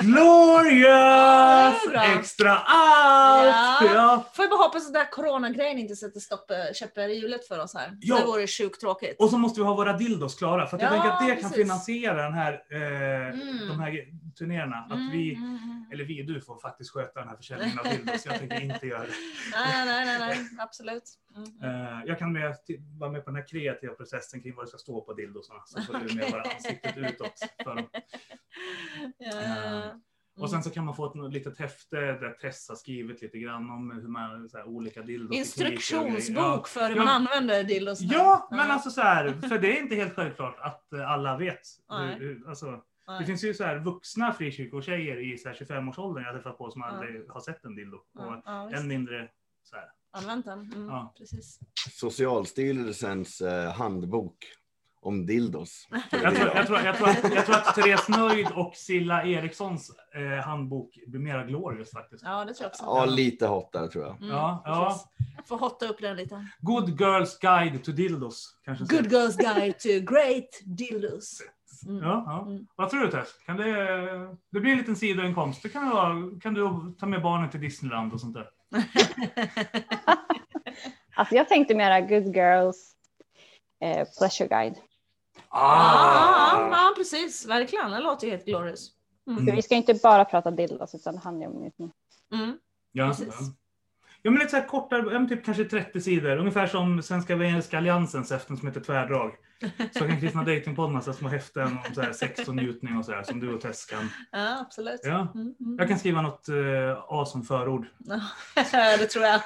Glorious! 0.00 1.82
Ja. 1.94 2.18
Extra 2.18 2.58
allt! 2.58 3.46
Ja. 3.86 3.94
Ja. 3.94 4.30
Får 4.34 4.42
jag 4.42 4.50
bara 4.50 4.62
hoppas 4.62 4.86
att 4.86 4.92
den 4.92 5.02
där 5.02 5.10
coronagrejen 5.10 5.78
inte 5.78 5.96
sätter 5.96 6.20
stopp, 6.20 6.50
eh, 6.50 6.56
käppar 6.74 7.08
i 7.08 7.14
hjulet 7.20 7.48
för 7.48 7.58
oss 7.58 7.74
här. 7.74 7.96
Ja. 8.00 8.16
Det 8.18 8.24
vore 8.24 8.46
sjukt 8.46 8.80
tråkigt. 8.80 9.16
Och 9.18 9.30
så 9.30 9.38
måste 9.38 9.60
vi 9.60 9.66
ha 9.66 9.74
våra 9.74 9.92
dildos 9.92 10.34
klara 10.38 10.66
för 10.66 10.78
jag 10.78 10.86
Ja, 10.86 10.90
tänker 10.90 11.08
att 11.10 11.20
det 11.20 11.26
kan 11.26 11.36
precis. 11.50 11.56
finansiera 11.56 12.22
den 12.22 12.34
här, 12.34 12.52
eh, 12.70 12.82
Mm. 13.32 13.68
de 13.68 13.80
här 13.80 14.06
turnéerna. 14.38 14.76
Att 14.76 14.92
Mm, 14.92 15.10
vi, 15.10 15.34
mm, 15.34 15.44
mm. 15.62 15.84
eller 15.92 16.04
vi, 16.04 16.22
du 16.22 16.40
får 16.40 16.58
faktiskt 16.60 16.90
sköta 16.90 17.20
den 17.20 17.28
här 17.28 17.36
försäljningen 17.36 17.78
av 17.78 17.84
dildos. 17.84 18.26
Jag 18.26 18.38
tänker 18.38 18.60
inte 18.60 18.86
göra 18.86 19.00
det. 19.00 19.06
Nej, 19.52 19.86
nej, 19.86 20.04
nej, 20.06 20.18
nej, 20.18 20.38
absolut. 20.58 21.04
Mm, 21.36 21.48
mm. 21.62 21.86
Eh, 21.86 22.02
jag 22.06 22.18
kan 22.18 22.32
med, 22.32 22.56
vara 22.98 23.10
med 23.10 23.24
på 23.24 23.30
den 23.30 23.36
här 23.40 23.46
kreativa 23.48 23.94
processen 23.94 24.42
kring 24.42 24.54
vad 24.54 24.64
det 24.64 24.68
ska 24.68 24.78
stå 24.78 25.00
på 25.00 25.12
dildosarna. 25.12 25.60
Så 25.66 25.82
får 25.82 25.92
du 25.94 26.14
med 26.14 26.30
bara 26.32 26.42
ansiktet 26.42 26.96
utåt. 26.96 27.40
För 27.64 27.74
dem. 27.74 27.88
Ja, 29.18 29.40
Eh, 30.36 30.42
Och 30.42 30.50
sen 30.50 30.62
så 30.62 30.70
kan 30.70 30.84
man 30.84 30.96
få 30.96 31.06
ett 31.26 31.32
litet 31.32 31.58
häfte 31.58 31.96
där 31.96 32.30
Tess 32.32 32.68
har 32.68 32.76
skrivit 32.76 33.22
lite 33.22 33.38
grann 33.38 33.70
om 33.70 33.90
hur 33.90 34.08
man, 34.08 34.48
så 34.48 34.56
här, 34.58 34.64
olika 34.66 35.02
dildos. 35.02 35.36
Instruktionsbok 35.36 36.68
för 36.68 36.88
hur 36.88 36.96
Ja. 36.96 37.04
man 37.04 37.08
använder 37.26 37.64
dildos. 37.64 38.00
Ja, 38.00 38.48
men 38.50 38.70
alltså 38.70 38.90
så 38.90 39.00
här, 39.00 39.32
för 39.48 39.58
det 39.58 39.78
är 39.78 39.82
inte 39.82 39.94
helt 39.94 40.14
självklart 40.14 40.56
att 40.60 40.92
eh, 40.92 41.10
alla 41.10 41.36
vet. 41.38 41.60
Hur, 41.88 42.18
hur, 42.18 42.48
alltså, 42.48 42.82
det 43.20 43.26
finns 43.26 43.44
ju 43.44 43.54
så 43.54 43.64
här 43.64 43.78
vuxna 43.78 44.32
frikyrkotjejer 44.32 45.32
i 45.34 45.38
så 45.38 45.48
här 45.48 45.56
25-årsåldern 45.56 46.24
jag 46.24 46.34
träffat 46.34 46.58
på 46.58 46.70
som 46.70 46.80
Ja. 46.80 46.86
aldrig 46.88 47.28
har 47.30 47.40
sett 47.40 47.64
en 47.64 47.74
dildo. 47.76 47.98
Ja, 48.18 48.26
Och 48.36 48.42
ja, 48.44 48.70
än 48.70 48.88
mindre 48.88 49.28
så 49.62 49.76
här. 49.76 49.84
Använt 50.14 50.44
den. 50.46 50.58
Mm, 50.72 50.88
Ja. 50.88 51.14
Precis. 51.18 51.58
Socialstyrelsens 51.90 53.40
eh, 53.40 53.72
handbok 53.72 54.36
om 55.02 55.26
dildos. 55.26 55.88
Jag 55.90 56.10
tror, 56.10 56.22
jag, 56.54 56.66
tror, 56.66 56.78
jag, 56.80 56.96
tror 56.96 57.08
att, 57.08 57.34
jag 57.34 57.46
tror 57.46 57.54
att 57.56 57.74
Therese 57.74 58.08
Nöjd 58.08 58.48
och 58.54 58.76
Silla 58.76 59.24
Erikssons 59.24 59.90
eh, 60.14 60.44
handbok 60.44 60.98
blir 61.06 61.20
mera 61.20 61.44
glorious 61.44 61.90
faktiskt. 61.90 62.24
Ja, 62.24 62.44
det 62.44 62.54
tror 62.54 62.64
jag 62.64 62.70
också. 62.70 62.82
Ja, 62.84 63.04
lite 63.04 63.46
hotare 63.46 63.88
tror 63.88 64.04
jag. 64.04 64.16
Mm, 64.16 64.28
Ja, 64.28 64.62
ja. 64.64 65.00
Får 65.48 65.58
hotta 65.58 65.86
upp 65.88 66.00
den 66.00 66.16
lite. 66.16 66.46
Good 66.60 67.00
Girls 67.00 67.38
Guide 67.38 67.84
to 67.84 67.92
Dildos. 67.92 68.56
Kanske 68.64 68.86
så. 68.86 68.94
Good 68.96 69.12
Girls 69.12 69.36
Guide 69.36 69.78
to 69.78 70.14
Great 70.14 70.60
Dildos. 70.64 71.42
Mm. 71.86 72.02
Ja, 72.02 72.24
ja. 72.26 72.42
Mm. 72.46 72.66
Vad 72.76 72.90
tror 72.90 73.00
du 73.00 73.10
Tess? 73.10 73.28
Kan 73.46 73.56
det, 73.56 73.72
det 74.52 74.60
blir 74.60 74.72
en 74.72 74.78
liten 74.78 74.96
sidoinkomst. 74.96 75.62
Det 75.62 75.68
kan, 75.68 75.90
vara, 75.90 76.40
kan 76.40 76.54
du 76.54 76.94
ta 76.98 77.06
med 77.06 77.22
barnen 77.22 77.50
till 77.50 77.60
Disneyland 77.60 78.12
och 78.12 78.20
sånt 78.20 78.34
där? 78.34 78.48
Alltså 81.14 81.34
jag 81.34 81.48
tänkte 81.48 81.74
mera 81.74 82.00
Good 82.00 82.36
Girls 82.36 82.92
eh, 83.80 84.08
Pleasure 84.18 84.48
Guide. 84.48 84.76
Ah, 85.52 86.60
ja, 86.60 86.68
ja, 86.70 86.94
precis. 86.96 87.46
Verkligen. 87.46 87.90
Det 87.90 88.00
låter 88.00 88.26
ju 88.26 88.30
helt 88.30 88.44
glorious. 88.44 88.90
Mm. 89.30 89.46
För 89.46 89.56
vi 89.56 89.62
ska 89.62 89.74
inte 89.74 89.94
bara 89.94 90.24
prata 90.24 90.50
dildos 90.50 90.94
utan 90.94 91.14
det 91.14 91.20
handlar 91.20 91.46
ju 91.46 91.52
om 91.52 91.62
njutning. 91.62 91.92
Mm. 92.34 92.58
Ja, 92.92 93.08
Precis. 93.08 93.26
ja. 93.40 93.46
ja 94.22 94.30
men 94.30 94.40
lite 94.40 94.50
så 94.50 94.56
här 94.56 94.66
kortare, 94.66 95.12
ja, 95.12 95.28
typ 95.28 95.44
kanske 95.44 95.64
30 95.64 96.00
sidor. 96.00 96.36
Ungefär 96.36 96.66
som 96.66 97.02
Svenska 97.02 97.32
Evangeliska 97.32 97.78
Alliansens 97.78 98.30
häften 98.30 98.56
som 98.56 98.68
heter 98.68 98.80
Tvärdrag. 98.80 99.32
Så 99.92 99.98
kan 99.98 100.20
Kristna 100.20 100.44
Datingpodden 100.44 100.94
ha 100.94 101.02
så 101.02 101.10
här 101.10 101.18
små 101.18 101.28
häften 101.28 101.78
om 101.88 101.94
så 101.94 102.00
här 102.00 102.12
sex 102.12 102.48
och 102.48 102.54
njutning 102.54 102.96
och 102.96 103.04
så 103.04 103.12
här 103.12 103.22
som 103.22 103.40
du 103.40 103.54
och 103.54 103.60
Tess 103.60 103.84
kan. 103.84 104.08
Ja, 104.32 104.60
absolut. 104.60 105.00
Ja. 105.04 105.32
Mm, 105.34 105.54
mm. 105.60 105.76
Jag 105.78 105.88
kan 105.88 105.98
skriva 105.98 106.22
något 106.22 106.48
eh, 106.48 107.04
A 107.08 107.24
som 107.24 107.42
förord. 107.42 107.86
det 108.98 109.06
tror 109.06 109.24
jag. 109.24 109.40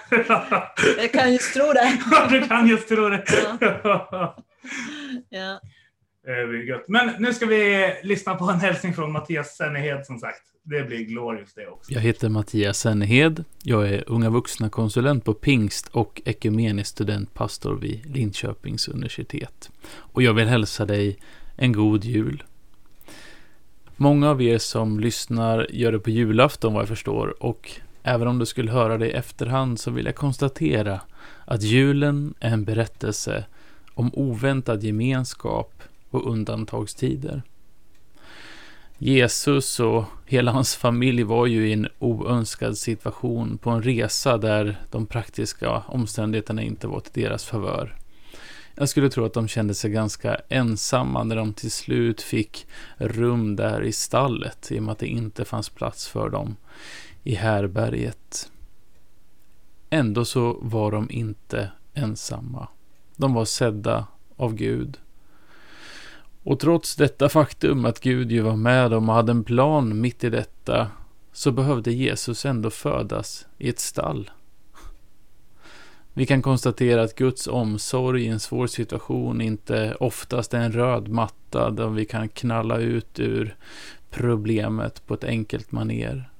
Jag 0.98 1.12
kan 1.12 1.32
just 1.32 1.54
tro 1.54 1.72
det. 1.72 1.98
du 2.30 2.48
kan 2.48 2.68
just 2.68 2.88
tro 2.88 3.08
det. 3.08 3.24
Ja. 3.60 4.36
Eh, 6.28 6.66
gött. 6.68 6.88
Men 6.88 7.10
nu 7.18 7.34
ska 7.34 7.46
vi 7.46 7.92
lyssna 8.02 8.34
på 8.34 8.44
en 8.44 8.60
hälsning 8.60 8.94
från 8.94 9.12
Mattias 9.12 9.56
Sennehed 9.56 10.06
som 10.06 10.18
sagt. 10.18 10.42
Det 10.62 10.82
blir 10.82 11.04
glorious 11.04 11.54
det 11.54 11.66
också. 11.66 11.92
Jag 11.92 12.00
heter 12.00 12.28
Mattias 12.28 12.78
Sennehed. 12.78 13.44
Jag 13.62 13.88
är 13.88 14.04
unga 14.06 14.30
vuxna-konsulent 14.30 15.24
på 15.24 15.34
Pingst 15.34 15.88
och 15.88 16.22
ekumenisk 16.24 16.90
studentpastor 16.90 17.74
vid 17.74 18.16
Linköpings 18.16 18.88
universitet. 18.88 19.70
Och 19.94 20.22
jag 20.22 20.34
vill 20.34 20.48
hälsa 20.48 20.84
dig 20.84 21.18
en 21.56 21.72
god 21.72 22.04
jul. 22.04 22.44
Många 23.96 24.30
av 24.30 24.42
er 24.42 24.58
som 24.58 25.00
lyssnar 25.00 25.66
gör 25.70 25.92
det 25.92 25.98
på 25.98 26.10
julafton 26.10 26.74
vad 26.74 26.82
jag 26.82 26.88
förstår 26.88 27.42
och 27.42 27.70
även 28.02 28.28
om 28.28 28.38
du 28.38 28.46
skulle 28.46 28.70
höra 28.70 28.98
det 28.98 29.06
i 29.08 29.12
efterhand 29.12 29.80
så 29.80 29.90
vill 29.90 30.06
jag 30.06 30.14
konstatera 30.14 31.00
att 31.44 31.62
julen 31.62 32.34
är 32.40 32.52
en 32.52 32.64
berättelse 32.64 33.44
om 33.94 34.10
oväntad 34.14 34.82
gemenskap 34.82 35.82
och 36.16 36.30
undantagstider. 36.30 37.42
Jesus 38.98 39.80
och 39.80 40.04
hela 40.26 40.52
hans 40.52 40.76
familj 40.76 41.22
var 41.22 41.46
ju 41.46 41.68
i 41.68 41.72
en 41.72 41.88
oönskad 41.98 42.78
situation 42.78 43.58
på 43.58 43.70
en 43.70 43.82
resa 43.82 44.38
där 44.38 44.80
de 44.90 45.06
praktiska 45.06 45.82
omständigheterna 45.86 46.62
inte 46.62 46.86
var 46.86 47.00
till 47.00 47.22
deras 47.22 47.44
favör. 47.44 47.96
Jag 48.74 48.88
skulle 48.88 49.10
tro 49.10 49.24
att 49.24 49.32
de 49.32 49.48
kände 49.48 49.74
sig 49.74 49.90
ganska 49.90 50.40
ensamma 50.48 51.24
när 51.24 51.36
de 51.36 51.52
till 51.52 51.70
slut 51.70 52.22
fick 52.22 52.66
rum 52.96 53.56
där 53.56 53.82
i 53.82 53.92
stallet 53.92 54.72
i 54.72 54.78
och 54.78 54.82
med 54.82 54.92
att 54.92 54.98
det 54.98 55.06
inte 55.06 55.44
fanns 55.44 55.68
plats 55.68 56.08
för 56.08 56.30
dem 56.30 56.56
i 57.22 57.34
härberget. 57.34 58.50
Ändå 59.90 60.24
så 60.24 60.58
var 60.62 60.92
de 60.92 61.10
inte 61.10 61.70
ensamma. 61.94 62.68
De 63.16 63.34
var 63.34 63.44
sedda 63.44 64.06
av 64.36 64.54
Gud. 64.54 64.98
Och 66.46 66.60
trots 66.60 66.96
detta 66.96 67.28
faktum 67.28 67.84
att 67.84 68.00
Gud 68.00 68.32
ju 68.32 68.40
var 68.40 68.56
med 68.56 68.90
dem 68.90 69.08
och 69.08 69.14
hade 69.14 69.32
en 69.32 69.44
plan 69.44 70.00
mitt 70.00 70.24
i 70.24 70.30
detta 70.30 70.90
så 71.32 71.50
behövde 71.50 71.92
Jesus 71.92 72.46
ändå 72.46 72.70
födas 72.70 73.46
i 73.58 73.68
ett 73.68 73.78
stall. 73.78 74.30
Vi 76.12 76.26
kan 76.26 76.42
konstatera 76.42 77.02
att 77.02 77.14
Guds 77.14 77.46
omsorg 77.46 78.24
i 78.24 78.28
en 78.28 78.40
svår 78.40 78.66
situation 78.66 79.40
inte 79.40 79.94
oftast 80.00 80.54
är 80.54 80.58
en 80.58 80.72
röd 80.72 81.08
matta 81.08 81.70
där 81.70 81.88
vi 81.88 82.04
kan 82.04 82.28
knalla 82.28 82.78
ut 82.78 83.20
ur 83.20 83.56
problemet 84.10 85.06
på 85.06 85.14
ett 85.14 85.24
enkelt 85.24 85.72
maner. 85.72 86.30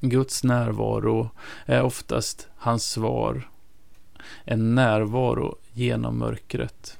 Guds 0.00 0.44
närvaro 0.44 1.30
är 1.66 1.82
oftast 1.82 2.48
hans 2.56 2.90
svar. 2.90 3.48
En 4.44 4.74
närvaro 4.74 5.56
genom 5.72 6.18
mörkret. 6.18 6.98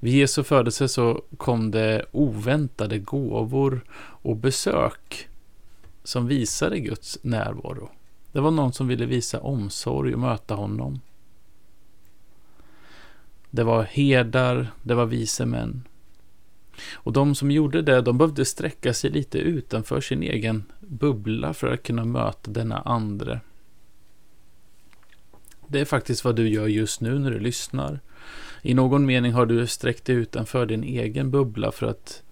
Vid 0.00 0.14
Jesu 0.14 0.42
födelse 0.42 0.88
så 0.88 1.22
kom 1.36 1.70
det 1.70 2.04
oväntade 2.12 2.98
gåvor 2.98 3.84
och 3.98 4.36
besök 4.36 5.28
som 6.04 6.26
visade 6.26 6.78
Guds 6.78 7.18
närvaro. 7.22 7.90
Det 8.32 8.40
var 8.40 8.50
någon 8.50 8.72
som 8.72 8.88
ville 8.88 9.06
visa 9.06 9.40
omsorg 9.40 10.14
och 10.14 10.20
möta 10.20 10.54
honom. 10.54 11.00
Det 13.50 13.64
var 13.64 13.82
herdar, 13.82 14.72
det 14.82 14.94
var 14.94 15.06
vise 15.06 15.46
män. 15.46 15.82
Och 16.92 17.12
de 17.12 17.34
som 17.34 17.50
gjorde 17.50 17.82
det, 17.82 18.00
de 18.00 18.18
behövde 18.18 18.44
sträcka 18.44 18.94
sig 18.94 19.10
lite 19.10 19.38
utanför 19.38 20.00
sin 20.00 20.22
egen 20.22 20.64
bubbla 20.80 21.54
för 21.54 21.72
att 21.72 21.82
kunna 21.82 22.04
möta 22.04 22.50
denna 22.50 22.78
andre. 22.78 23.40
Det 25.68 25.80
är 25.80 25.84
faktiskt 25.84 26.24
vad 26.24 26.36
du 26.36 26.48
gör 26.48 26.66
just 26.66 27.00
nu 27.00 27.18
när 27.18 27.30
du 27.30 27.38
lyssnar. 27.38 28.00
I 28.62 28.74
någon 28.74 29.06
mening 29.06 29.32
har 29.32 29.46
du 29.46 29.66
sträckt 29.66 30.04
dig 30.04 30.16
utanför 30.16 30.66
din 30.66 30.84
egen 30.84 31.30
bubbla 31.30 31.72
för 31.72 31.86
att 31.86 32.22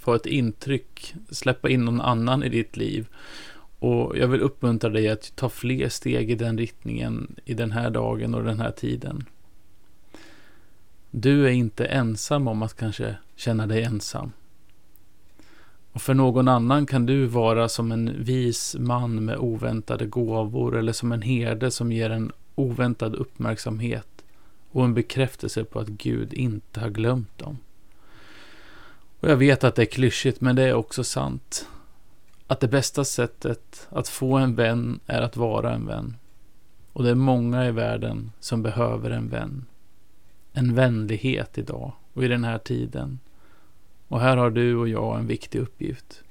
få 0.00 0.14
ett 0.14 0.26
intryck, 0.26 1.14
släppa 1.30 1.68
in 1.68 1.84
någon 1.84 2.00
annan 2.00 2.42
i 2.42 2.48
ditt 2.48 2.76
liv. 2.76 3.08
Och 3.78 4.18
jag 4.18 4.28
vill 4.28 4.40
uppmuntra 4.40 4.90
dig 4.90 5.08
att 5.08 5.36
ta 5.36 5.48
fler 5.48 5.88
steg 5.88 6.30
i 6.30 6.34
den 6.34 6.58
riktningen 6.58 7.36
i 7.44 7.54
den 7.54 7.72
här 7.72 7.90
dagen 7.90 8.34
och 8.34 8.44
den 8.44 8.60
här 8.60 8.70
tiden. 8.70 9.24
Du 11.10 11.46
är 11.46 11.50
inte 11.50 11.84
ensam 11.84 12.48
om 12.48 12.62
att 12.62 12.76
kanske 12.76 13.16
känna 13.36 13.66
dig 13.66 13.82
ensam. 13.82 14.32
Och 15.92 16.02
för 16.02 16.14
någon 16.14 16.48
annan 16.48 16.86
kan 16.86 17.06
du 17.06 17.26
vara 17.26 17.68
som 17.68 17.92
en 17.92 18.24
vis 18.24 18.76
man 18.78 19.24
med 19.24 19.38
oväntade 19.38 20.06
gåvor 20.06 20.78
eller 20.78 20.92
som 20.92 21.12
en 21.12 21.22
herde 21.22 21.70
som 21.70 21.92
ger 21.92 22.10
en 22.10 22.32
oväntad 22.54 23.14
uppmärksamhet 23.14 24.19
och 24.70 24.84
en 24.84 24.94
bekräftelse 24.94 25.64
på 25.64 25.80
att 25.80 25.88
Gud 25.88 26.32
inte 26.32 26.80
har 26.80 26.88
glömt 26.88 27.38
dem. 27.38 27.58
Och 29.20 29.30
jag 29.30 29.36
vet 29.36 29.64
att 29.64 29.74
det 29.74 29.82
är 29.82 29.86
klyschigt, 29.86 30.40
men 30.40 30.56
det 30.56 30.62
är 30.62 30.74
också 30.74 31.04
sant. 31.04 31.66
Att 32.46 32.60
det 32.60 32.68
bästa 32.68 33.04
sättet 33.04 33.88
att 33.90 34.08
få 34.08 34.36
en 34.36 34.54
vän 34.54 35.00
är 35.06 35.22
att 35.22 35.36
vara 35.36 35.74
en 35.74 35.86
vän. 35.86 36.16
Och 36.92 37.02
det 37.02 37.10
är 37.10 37.14
många 37.14 37.66
i 37.66 37.70
världen 37.70 38.32
som 38.40 38.62
behöver 38.62 39.10
en 39.10 39.28
vän. 39.28 39.66
En 40.52 40.74
vänlighet 40.74 41.58
idag 41.58 41.92
och 42.12 42.24
i 42.24 42.28
den 42.28 42.44
här 42.44 42.58
tiden. 42.58 43.18
Och 44.08 44.20
här 44.20 44.36
har 44.36 44.50
du 44.50 44.76
och 44.76 44.88
jag 44.88 45.18
en 45.18 45.26
viktig 45.26 45.58
uppgift. 45.58 46.22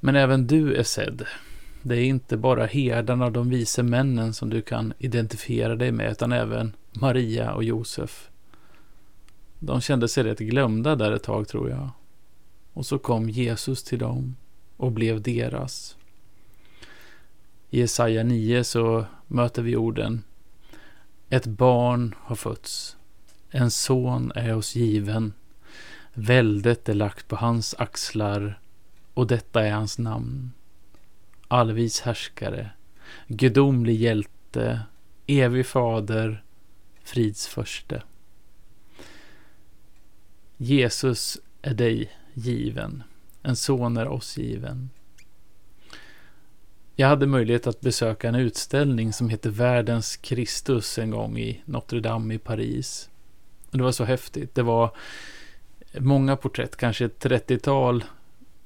Men 0.00 0.16
även 0.16 0.46
du 0.46 0.74
är 0.74 0.82
sedd. 0.82 1.26
Det 1.82 1.96
är 1.96 2.04
inte 2.04 2.36
bara 2.36 2.66
herdarna, 2.66 3.26
och 3.26 3.32
de 3.32 3.50
vise 3.50 3.82
männen 3.82 4.34
som 4.34 4.50
du 4.50 4.62
kan 4.62 4.92
identifiera 4.98 5.76
dig 5.76 5.92
med, 5.92 6.12
utan 6.12 6.32
även 6.32 6.72
Maria 6.92 7.54
och 7.54 7.64
Josef. 7.64 8.30
De 9.58 9.80
kände 9.80 10.08
sig 10.08 10.24
rätt 10.24 10.38
glömda 10.38 10.96
där 10.96 11.12
ett 11.12 11.22
tag, 11.22 11.48
tror 11.48 11.70
jag. 11.70 11.90
Och 12.72 12.86
så 12.86 12.98
kom 12.98 13.30
Jesus 13.30 13.84
till 13.84 13.98
dem 13.98 14.36
och 14.76 14.92
blev 14.92 15.22
deras. 15.22 15.96
I 17.70 17.80
Jesaja 17.80 18.22
9 18.22 18.64
så 18.64 19.04
möter 19.26 19.62
vi 19.62 19.76
orden 19.76 20.22
Ett 21.28 21.46
barn 21.46 22.14
har 22.18 22.36
fötts. 22.36 22.96
En 23.50 23.70
son 23.70 24.32
är 24.34 24.56
oss 24.56 24.74
given. 24.74 25.32
Väldet 26.14 26.88
är 26.88 26.94
lagt 26.94 27.28
på 27.28 27.36
hans 27.36 27.74
axlar 27.78 28.60
och 29.14 29.26
detta 29.26 29.66
är 29.66 29.72
hans 29.72 29.98
namn. 29.98 30.52
Allvis 31.48 32.00
härskare, 32.00 32.70
gudomlig 33.26 33.94
hjälte, 33.94 34.80
evig 35.26 35.66
fader, 35.66 36.42
frids 37.02 37.46
förste. 37.46 38.02
Jesus 40.56 41.38
är 41.62 41.74
dig 41.74 42.12
given. 42.34 43.02
En 43.42 43.56
son 43.56 43.96
är 43.96 44.08
oss 44.08 44.36
given. 44.36 44.90
Jag 46.96 47.08
hade 47.08 47.26
möjlighet 47.26 47.66
att 47.66 47.80
besöka 47.80 48.28
en 48.28 48.34
utställning 48.34 49.12
som 49.12 49.28
heter 49.28 49.50
Världens 49.50 50.16
Kristus 50.16 50.98
en 50.98 51.10
gång 51.10 51.38
i 51.38 51.62
Notre 51.64 52.00
Dame 52.00 52.34
i 52.34 52.38
Paris. 52.38 53.10
Det 53.70 53.82
var 53.82 53.92
så 53.92 54.04
häftigt. 54.04 54.54
Det 54.54 54.62
var 54.62 54.96
många 55.98 56.36
porträtt, 56.36 56.76
kanske 56.76 57.04
ett 57.04 57.24
30-tal, 57.24 58.04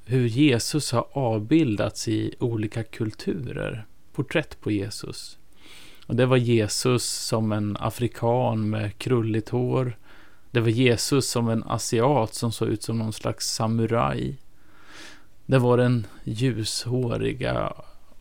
hur 0.05 0.27
Jesus 0.27 0.93
har 0.93 1.07
avbildats 1.12 2.09
i 2.09 2.35
olika 2.38 2.83
kulturer. 2.83 3.87
Porträtt 4.12 4.61
på 4.61 4.71
Jesus. 4.71 5.38
Och 6.07 6.17
det 6.17 6.27
var 6.27 6.37
Jesus 6.37 7.05
som 7.05 7.53
en 7.53 7.77
afrikan 7.81 8.71
med 8.71 8.99
krulligt 8.99 9.49
hår. 9.49 9.97
Det 10.51 10.61
var 10.61 10.69
Jesus 10.69 11.31
som 11.31 11.49
en 11.49 11.65
asiat 11.65 12.35
som 12.35 12.53
såg 12.53 12.69
ut 12.69 12.83
som 12.83 12.99
någon 12.99 13.12
slags 13.12 13.55
samuraj. 13.55 14.38
Det 15.47 15.59
var 15.59 15.77
den 15.77 16.07
ljushåriga 16.25 17.73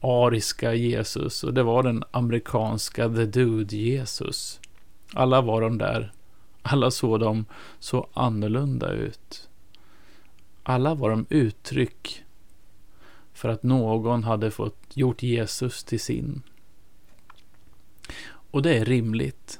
ariska 0.01 0.73
Jesus 0.73 1.43
och 1.43 1.53
det 1.53 1.63
var 1.63 1.83
den 1.83 2.03
amerikanska 2.11 3.09
The 3.09 3.25
Dude 3.25 3.77
Jesus. 3.77 4.59
Alla 5.13 5.41
var 5.41 5.61
de 5.61 5.77
där. 5.77 6.11
Alla 6.61 6.91
såg 6.91 7.19
de 7.19 7.45
så 7.79 8.07
annorlunda 8.13 8.91
ut. 8.91 9.49
Alla 10.63 10.95
var 10.95 11.09
de 11.09 11.25
uttryck 11.29 12.23
för 13.33 13.49
att 13.49 13.63
någon 13.63 14.23
hade 14.23 14.51
fått 14.51 14.77
gjort 14.93 15.23
Jesus 15.23 15.83
till 15.83 15.99
sin. 15.99 16.41
Och 18.51 18.61
det 18.61 18.77
är 18.77 18.85
rimligt. 18.85 19.59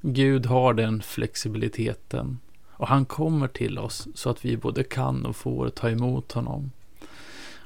Gud 0.00 0.46
har 0.46 0.74
den 0.74 1.02
flexibiliteten 1.02 2.38
och 2.70 2.88
han 2.88 3.04
kommer 3.04 3.48
till 3.48 3.78
oss 3.78 4.08
så 4.14 4.30
att 4.30 4.44
vi 4.44 4.56
både 4.56 4.84
kan 4.84 5.26
och 5.26 5.36
får 5.36 5.68
ta 5.68 5.90
emot 5.90 6.32
honom. 6.32 6.70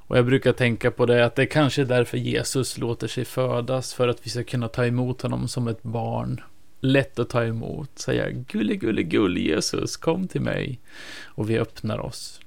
Och 0.08 0.18
jag 0.18 0.26
brukar 0.26 0.52
tänka 0.52 0.90
på 0.90 1.06
det 1.06 1.24
att 1.24 1.34
det 1.34 1.42
är 1.42 1.46
kanske 1.46 1.82
är 1.82 1.86
därför 1.86 2.18
Jesus 2.18 2.78
låter 2.78 3.08
sig 3.08 3.24
födas 3.24 3.94
för 3.94 4.08
att 4.08 4.26
vi 4.26 4.30
ska 4.30 4.44
kunna 4.44 4.68
ta 4.68 4.86
emot 4.86 5.22
honom 5.22 5.48
som 5.48 5.68
ett 5.68 5.82
barn. 5.82 6.40
Lätt 6.80 7.18
att 7.18 7.28
ta 7.28 7.44
emot, 7.44 7.98
säga 7.98 8.30
gulle 8.30 8.76
gulle 8.76 9.02
gull 9.02 9.38
Jesus, 9.38 9.96
kom 9.96 10.28
till 10.28 10.40
mig. 10.40 10.80
Och 11.24 11.50
vi 11.50 11.58
öppnar 11.58 11.98
oss. 11.98 12.40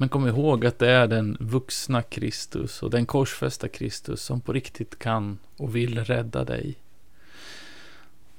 Men 0.00 0.08
kom 0.08 0.28
ihåg 0.28 0.66
att 0.66 0.78
det 0.78 0.90
är 0.90 1.06
den 1.06 1.36
vuxna 1.40 2.02
Kristus 2.02 2.82
och 2.82 2.90
den 2.90 3.06
korsfästa 3.06 3.68
Kristus 3.68 4.22
som 4.22 4.40
på 4.40 4.52
riktigt 4.52 4.98
kan 4.98 5.38
och 5.56 5.76
vill 5.76 6.04
rädda 6.04 6.44
dig. 6.44 6.74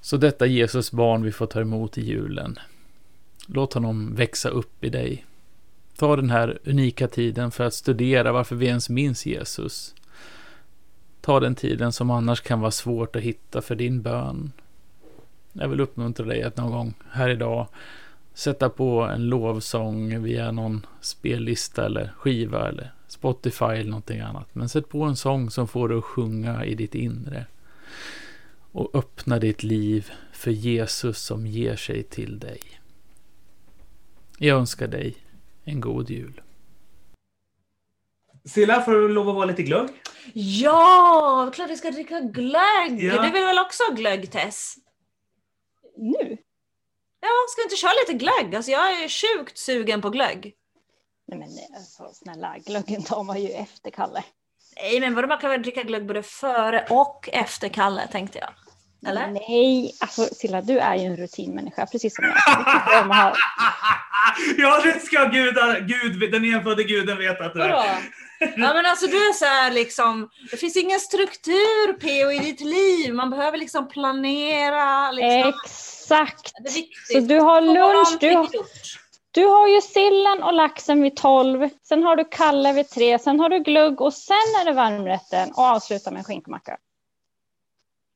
Så 0.01 0.17
detta 0.17 0.45
Jesus 0.45 0.91
barn 0.91 1.23
vi 1.23 1.31
får 1.31 1.45
ta 1.45 1.61
emot 1.61 1.97
i 1.97 2.01
julen. 2.01 2.59
Låt 3.47 3.73
honom 3.73 4.15
växa 4.15 4.49
upp 4.49 4.83
i 4.83 4.89
dig. 4.89 5.25
Ta 5.97 6.15
den 6.15 6.29
här 6.29 6.59
unika 6.63 7.07
tiden 7.07 7.51
för 7.51 7.63
att 7.63 7.73
studera 7.73 8.31
varför 8.31 8.55
vi 8.55 8.65
ens 8.65 8.89
minns 8.89 9.25
Jesus. 9.25 9.95
Ta 11.21 11.39
den 11.39 11.55
tiden 11.55 11.91
som 11.91 12.09
annars 12.09 12.41
kan 12.41 12.59
vara 12.59 12.71
svårt 12.71 13.15
att 13.15 13.21
hitta 13.21 13.61
för 13.61 13.75
din 13.75 14.01
bön. 14.01 14.51
Jag 15.53 15.67
vill 15.67 15.81
uppmuntra 15.81 16.25
dig 16.25 16.43
att 16.43 16.57
någon 16.57 16.71
gång 16.71 16.93
här 17.11 17.29
idag 17.29 17.67
sätta 18.33 18.69
på 18.69 19.01
en 19.01 19.25
lovsång 19.25 20.23
via 20.23 20.51
någon 20.51 20.85
spellista 21.01 21.85
eller 21.85 22.13
skiva 22.17 22.67
eller 22.67 22.93
Spotify 23.07 23.65
eller 23.65 23.89
någonting 23.89 24.19
annat. 24.19 24.55
Men 24.55 24.69
sätt 24.69 24.89
på 24.89 25.03
en 25.03 25.15
sång 25.15 25.49
som 25.49 25.67
får 25.67 25.89
dig 25.89 25.97
att 25.97 26.03
sjunga 26.03 26.65
i 26.65 26.75
ditt 26.75 26.95
inre. 26.95 27.45
Och 28.71 28.95
öppna 28.95 29.39
ditt 29.39 29.63
liv 29.63 30.11
för 30.31 30.51
Jesus 30.51 31.17
som 31.17 31.47
ger 31.47 31.75
sig 31.75 32.03
till 32.03 32.39
dig. 32.39 32.59
Jag 34.37 34.59
önskar 34.59 34.87
dig 34.87 35.15
en 35.63 35.81
god 35.81 36.09
jul. 36.09 36.41
Silla, 38.45 38.81
får 38.81 38.91
du 38.91 39.07
lov 39.07 39.29
att 39.29 39.35
vara 39.35 39.45
lite 39.45 39.63
glögg? 39.63 39.89
Ja, 40.33 41.51
klart 41.53 41.69
vi 41.69 41.77
ska 41.77 41.91
dricka 41.91 42.19
glögg! 42.19 43.03
Ja. 43.03 43.23
Du 43.23 43.31
vill 43.31 43.45
väl 43.45 43.59
också 43.59 43.83
ha 43.83 43.95
glögg, 43.95 44.31
Tess? 44.31 44.75
Nu? 45.97 46.37
Ja, 47.21 47.29
ska 47.49 47.59
vi 47.61 47.63
inte 47.63 47.75
köra 47.75 47.91
lite 48.07 48.13
glögg? 48.25 48.55
Alltså 48.55 48.71
jag 48.71 48.91
är 49.03 49.09
sjukt 49.09 49.57
sugen 49.57 50.01
på 50.01 50.09
glögg. 50.09 50.53
Nej 51.27 51.39
men 51.39 51.49
alltså, 51.77 52.09
snälla, 52.13 52.55
glöggen 52.65 53.03
tar 53.03 53.23
man 53.23 53.41
ju 53.41 53.49
efter 53.49 53.89
Kalle. 53.91 54.23
Nej, 54.75 54.99
men 54.99 55.15
vadå, 55.15 55.27
man 55.27 55.37
kan 55.37 55.49
väl 55.49 55.61
dricka 55.61 55.83
glögg 55.83 56.05
både 56.07 56.23
före 56.23 56.85
och 56.89 57.29
efter 57.33 57.69
Kalle, 57.69 58.07
tänkte 58.11 58.39
jag. 58.39 58.49
Eller? 59.09 59.27
Nej, 59.27 59.95
alltså 59.99 60.25
Silla, 60.35 60.61
du 60.61 60.79
är 60.79 60.95
ju 60.95 61.05
en 61.05 61.17
rutinmänniska, 61.17 61.85
precis 61.85 62.15
som 62.15 62.25
jag. 62.25 62.33
Du 62.33 62.63
tycker 62.63 63.01
om 63.03 63.11
att 63.11 63.17
ha- 63.17 63.35
ja, 64.57 64.81
det 64.83 64.99
ska 64.99 65.25
gudar, 65.25 65.79
Gud, 65.79 66.31
den 66.31 66.45
enfödde 66.55 66.83
guden 66.83 67.17
veta 67.17 67.45
att 67.45 67.53
du 67.53 67.59
Vadå? 67.59 67.73
är. 67.77 67.97
Ja 68.39 68.73
men 68.73 68.85
alltså 68.85 69.07
du 69.07 69.17
är 69.29 69.33
så 69.33 69.45
här 69.45 69.71
liksom, 69.71 70.29
det 70.51 70.57
finns 70.57 70.77
ingen 70.77 70.99
struktur 70.99 71.93
PO 71.93 72.31
i 72.31 72.39
ditt 72.39 72.61
liv, 72.61 73.13
man 73.13 73.29
behöver 73.29 73.57
liksom 73.57 73.87
planera. 73.87 75.11
Liksom. 75.11 75.49
Exakt! 75.49 76.00
Det 76.63 76.69
är 76.69 76.73
viktigt. 76.73 77.13
Så 77.13 77.19
du 77.19 77.39
har 77.39 77.61
lunch, 77.61 78.17
du 78.19 78.35
har, 78.35 78.49
du 79.31 79.45
har 79.45 79.67
ju 79.67 79.81
sillen 79.81 80.43
och 80.43 80.53
laxen 80.53 81.01
vid 81.01 81.15
12, 81.15 81.69
sen 81.83 82.03
har 82.03 82.15
du 82.15 82.25
Kalle 82.31 82.73
vid 82.73 82.89
3, 82.89 83.19
sen 83.19 83.39
har 83.39 83.49
du 83.49 83.59
glugg 83.59 84.01
och 84.01 84.13
sen 84.13 84.35
är 84.61 84.65
det 84.65 84.73
varmrätten 84.73 85.51
och 85.51 85.63
avsluta 85.63 86.11
med 86.11 86.17
en 86.17 86.23
skinkmacka. 86.23 86.77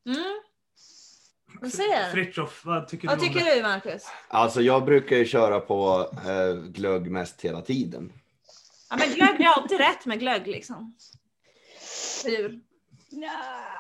Mm. 0.08 0.42
Fritiof, 2.12 2.62
vad 2.66 2.88
tycker 2.88 3.08
Vad 3.08 3.20
du 3.20 3.28
om 3.28 3.34
tycker 3.34 3.56
du 3.56 3.62
Marcus? 3.62 4.04
Alltså 4.28 4.62
jag 4.62 4.86
brukar 4.86 5.16
ju 5.16 5.26
köra 5.26 5.60
på 5.60 6.10
eh, 6.28 6.56
glögg 6.56 7.12
mest 7.12 7.42
hela 7.42 7.62
tiden. 7.62 8.14
Ja 8.90 8.96
men 8.98 9.10
glögg, 9.10 9.42
är 9.42 9.46
alltid 9.46 9.78
rätt 9.78 10.06
med 10.06 10.20
glögg 10.20 10.48
liksom. 10.48 10.96
Hur? 12.26 12.60
Ja, 13.10 13.32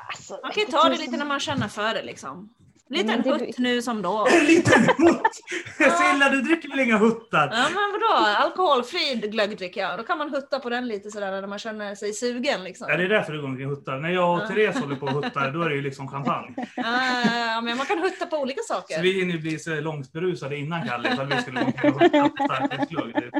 alltså, 0.08 0.40
Man 0.44 0.52
kan 0.52 0.64
ju 0.64 0.72
ta 0.72 0.90
det 0.90 0.98
lite 0.98 1.18
när 1.18 1.26
man 1.26 1.40
känner 1.40 1.68
för 1.68 1.94
det 1.94 2.04
liksom. 2.04 2.55
Liten 2.90 3.08
Men 3.08 3.22
det- 3.22 3.46
hutt 3.46 3.58
nu 3.58 3.82
som 3.82 4.02
då. 4.02 4.28
En 4.40 4.46
liten 4.46 4.82
hutt! 4.98 5.22
Silla, 5.78 6.30
du 6.30 6.42
dricker 6.42 6.70
väl 6.70 6.80
inga 6.80 6.98
huttar? 6.98 7.48
Ja 7.52 7.64
men 7.70 7.92
vadå, 7.92 8.26
alkoholfri 8.46 9.16
glögg 9.16 9.58
dricker 9.58 9.82
jag. 9.82 10.00
Då 10.00 10.04
kan 10.04 10.18
man 10.18 10.30
hutta 10.30 10.60
på 10.60 10.70
den 10.70 10.88
lite 10.88 11.12
sådär 11.12 11.32
när 11.42 11.48
man 11.48 11.60
känner 11.60 11.96
sig 11.96 12.14
sugen 12.14 12.64
liksom. 12.64 12.88
Ja, 12.90 12.98
det 12.98 13.04
är 13.04 13.10
därför 13.10 13.34
du 13.34 13.42
går 13.42 13.48
omkring 13.48 13.66
och 13.72 13.76
huttar. 13.78 13.98
När 13.98 14.10
jag 14.10 14.42
och. 14.42 14.48
Therese 14.48 14.76
håller 14.80 14.96
på 14.96 15.06
och 15.06 15.12
huttar, 15.24 15.52
då 15.52 15.62
är 15.62 15.70
det 15.70 15.76
ju 15.76 15.82
liksom 15.82 16.08
champagne. 16.08 16.56
Ja, 16.76 17.62
men 17.64 17.78
man 17.78 17.86
kan 17.86 18.00
hutta 18.00 18.26
på 18.26 18.38
olika 18.38 18.62
Så 18.68 18.74
saker. 18.74 19.02
vi 19.02 19.12
hinner 19.20 19.38
bli 19.38 19.60
så 19.60 19.76
långt 19.82 20.12
berusade 20.14 20.58
innan 20.58 20.88
Kalle 20.88 21.14
ifall 21.14 21.28
vi 21.28 21.42
skulle 21.42 21.60
gå 21.60 21.66
omkring 21.66 21.94
och 21.94 22.02
hutta 22.02 22.68
på 22.68 23.08
inte. 23.08 23.32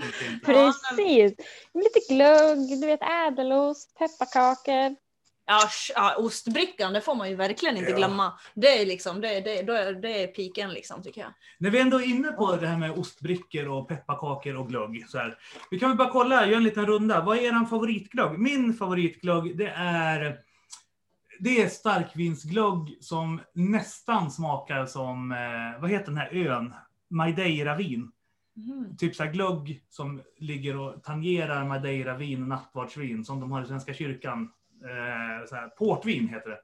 Precis. 0.46 1.34
Lite 1.74 2.14
glögg, 2.14 2.82
du 2.82 2.88
vet 2.88 3.00
ädelost, 3.28 3.96
pepparkakor. 3.98 5.05
Ja, 5.48 6.16
ostbrickan, 6.18 6.94
det 6.94 7.02
får 7.02 7.16
man 7.16 7.30
ju 7.30 7.36
verkligen 7.36 7.78
inte 7.78 7.92
Ja. 7.92 7.98
glömma. 7.98 8.34
Det 8.54 8.82
är 8.82 8.86
liksom, 8.86 9.22
det, 9.22 9.40
det, 9.42 9.62
då 9.62 9.74
är- 9.74 9.94
det 9.94 10.24
är 10.24 10.28
piken 10.28 10.70
liksom 10.70 11.04
tycker 11.04 11.22
jag. 11.22 11.32
När 11.58 11.70
vi 11.70 11.80
ändå 11.80 12.02
är 12.02 12.06
inne 12.06 12.32
på 12.32 12.56
det 12.56 12.68
här 12.68 12.78
med 12.78 12.92
ostbrickor 12.92 13.68
och 13.68 13.88
pepparkakor 13.88 14.56
och 14.56 14.68
glögg. 14.70 15.06
Så 15.10 15.18
här. 15.18 15.38
Vi 15.72 15.80
kan 15.80 15.90
väl 15.90 15.98
bara 15.98 16.10
kolla, 16.12 16.46
göra 16.46 16.58
en 16.58 16.64
liten 16.64 16.86
runda. 16.86 17.22
Vad 17.22 17.38
är 17.38 17.42
er 17.42 17.66
favoritglögg? 17.66 18.40
Min 18.40 18.74
favoritglögg, 18.74 19.58
det 19.58 19.68
är 19.76 20.38
det 21.40 21.62
är 21.62 21.70
starkvinsglögg 21.70 22.98
som 23.02 23.42
nästan 23.54 24.32
smakar 24.32 24.86
som, 24.86 25.32
eh, 25.32 25.82
vad 25.82 25.90
heter 25.90 26.06
den 26.06 26.18
här 26.18 26.36
ön? 26.36 26.74
Madeira-vin. 27.10 28.12
Mm. 28.58 28.98
Typ 28.98 29.16
så 29.16 29.24
här 29.24 29.32
glögg 29.32 29.84
som 29.90 30.22
ligger 30.38 30.78
och 30.78 31.04
tangerar 31.04 31.66
Madeira-vin, 31.66 32.48
nattvardsvin, 32.48 33.26
som 33.26 33.40
de 33.40 33.52
har 33.52 33.64
i 33.64 33.68
Svenska 33.68 33.94
kyrkan. 33.94 34.52
Eh, 34.86 35.48
så 35.50 35.56
här, 35.56 35.68
portvin 35.70 36.28
heter 36.28 36.50
det. 36.50 36.60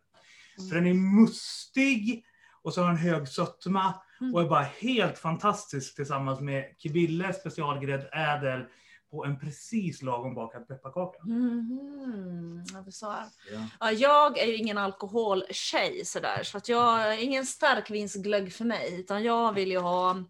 För 0.69 0.75
den 0.75 0.87
är 0.87 0.93
mustig 0.93 2.25
och 2.63 2.73
så 2.73 2.81
har 2.81 2.87
den 2.87 2.97
hög 2.97 3.27
sötma 3.27 3.93
Mm. 4.21 4.35
och 4.35 4.41
är 4.41 4.45
bara 4.45 4.61
helt 4.79 5.17
fantastisk 5.19 5.95
tillsammans 5.95 6.39
med 6.39 6.75
Kibille 6.77 7.33
specialgrädd 7.33 8.09
ädel 8.13 8.65
på 9.11 9.25
en 9.25 9.39
precis 9.39 10.01
lagom 10.01 10.35
bakad 10.35 10.67
pepparkaka. 10.67 11.19
Mhm, 11.23 12.63
jag 12.73 12.85
förstår. 12.85 13.15
Ja. 13.51 13.67
Ja, 13.79 13.91
jag 13.91 14.37
är 14.37 14.45
ju 14.45 14.55
ingen 14.55 14.77
alkoholtjej 14.77 16.05
sådär, 16.05 16.43
så 16.43 16.57
att 16.57 16.69
jag 16.69 17.21
ingen 17.21 17.45
starkvinsglögg 17.45 18.53
för 18.53 18.65
mig, 18.65 18.99
utan 18.99 19.23
jag 19.23 19.53
vill 19.53 19.71
ju 19.71 19.79
ha, 19.79 20.23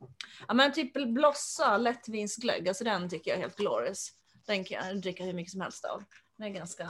ja 0.47 0.53
men 0.53 0.73
typ 0.73 0.93
blossa 0.93 1.77
lättvinsglögg, 1.77 2.67
alltså 2.67 2.83
den 2.83 3.09
tycker 3.09 3.31
jag 3.31 3.37
är 3.37 3.41
helt 3.41 3.57
glorious. 3.57 4.09
Den 4.47 4.63
kan 4.63 4.87
jag 4.87 5.01
dricka 5.01 5.23
hur 5.23 5.33
mycket 5.33 5.51
som 5.51 5.61
helst 5.61 5.85
av. 5.85 6.03
Den 6.37 6.47
är 6.47 6.51
ganska, 6.51 6.89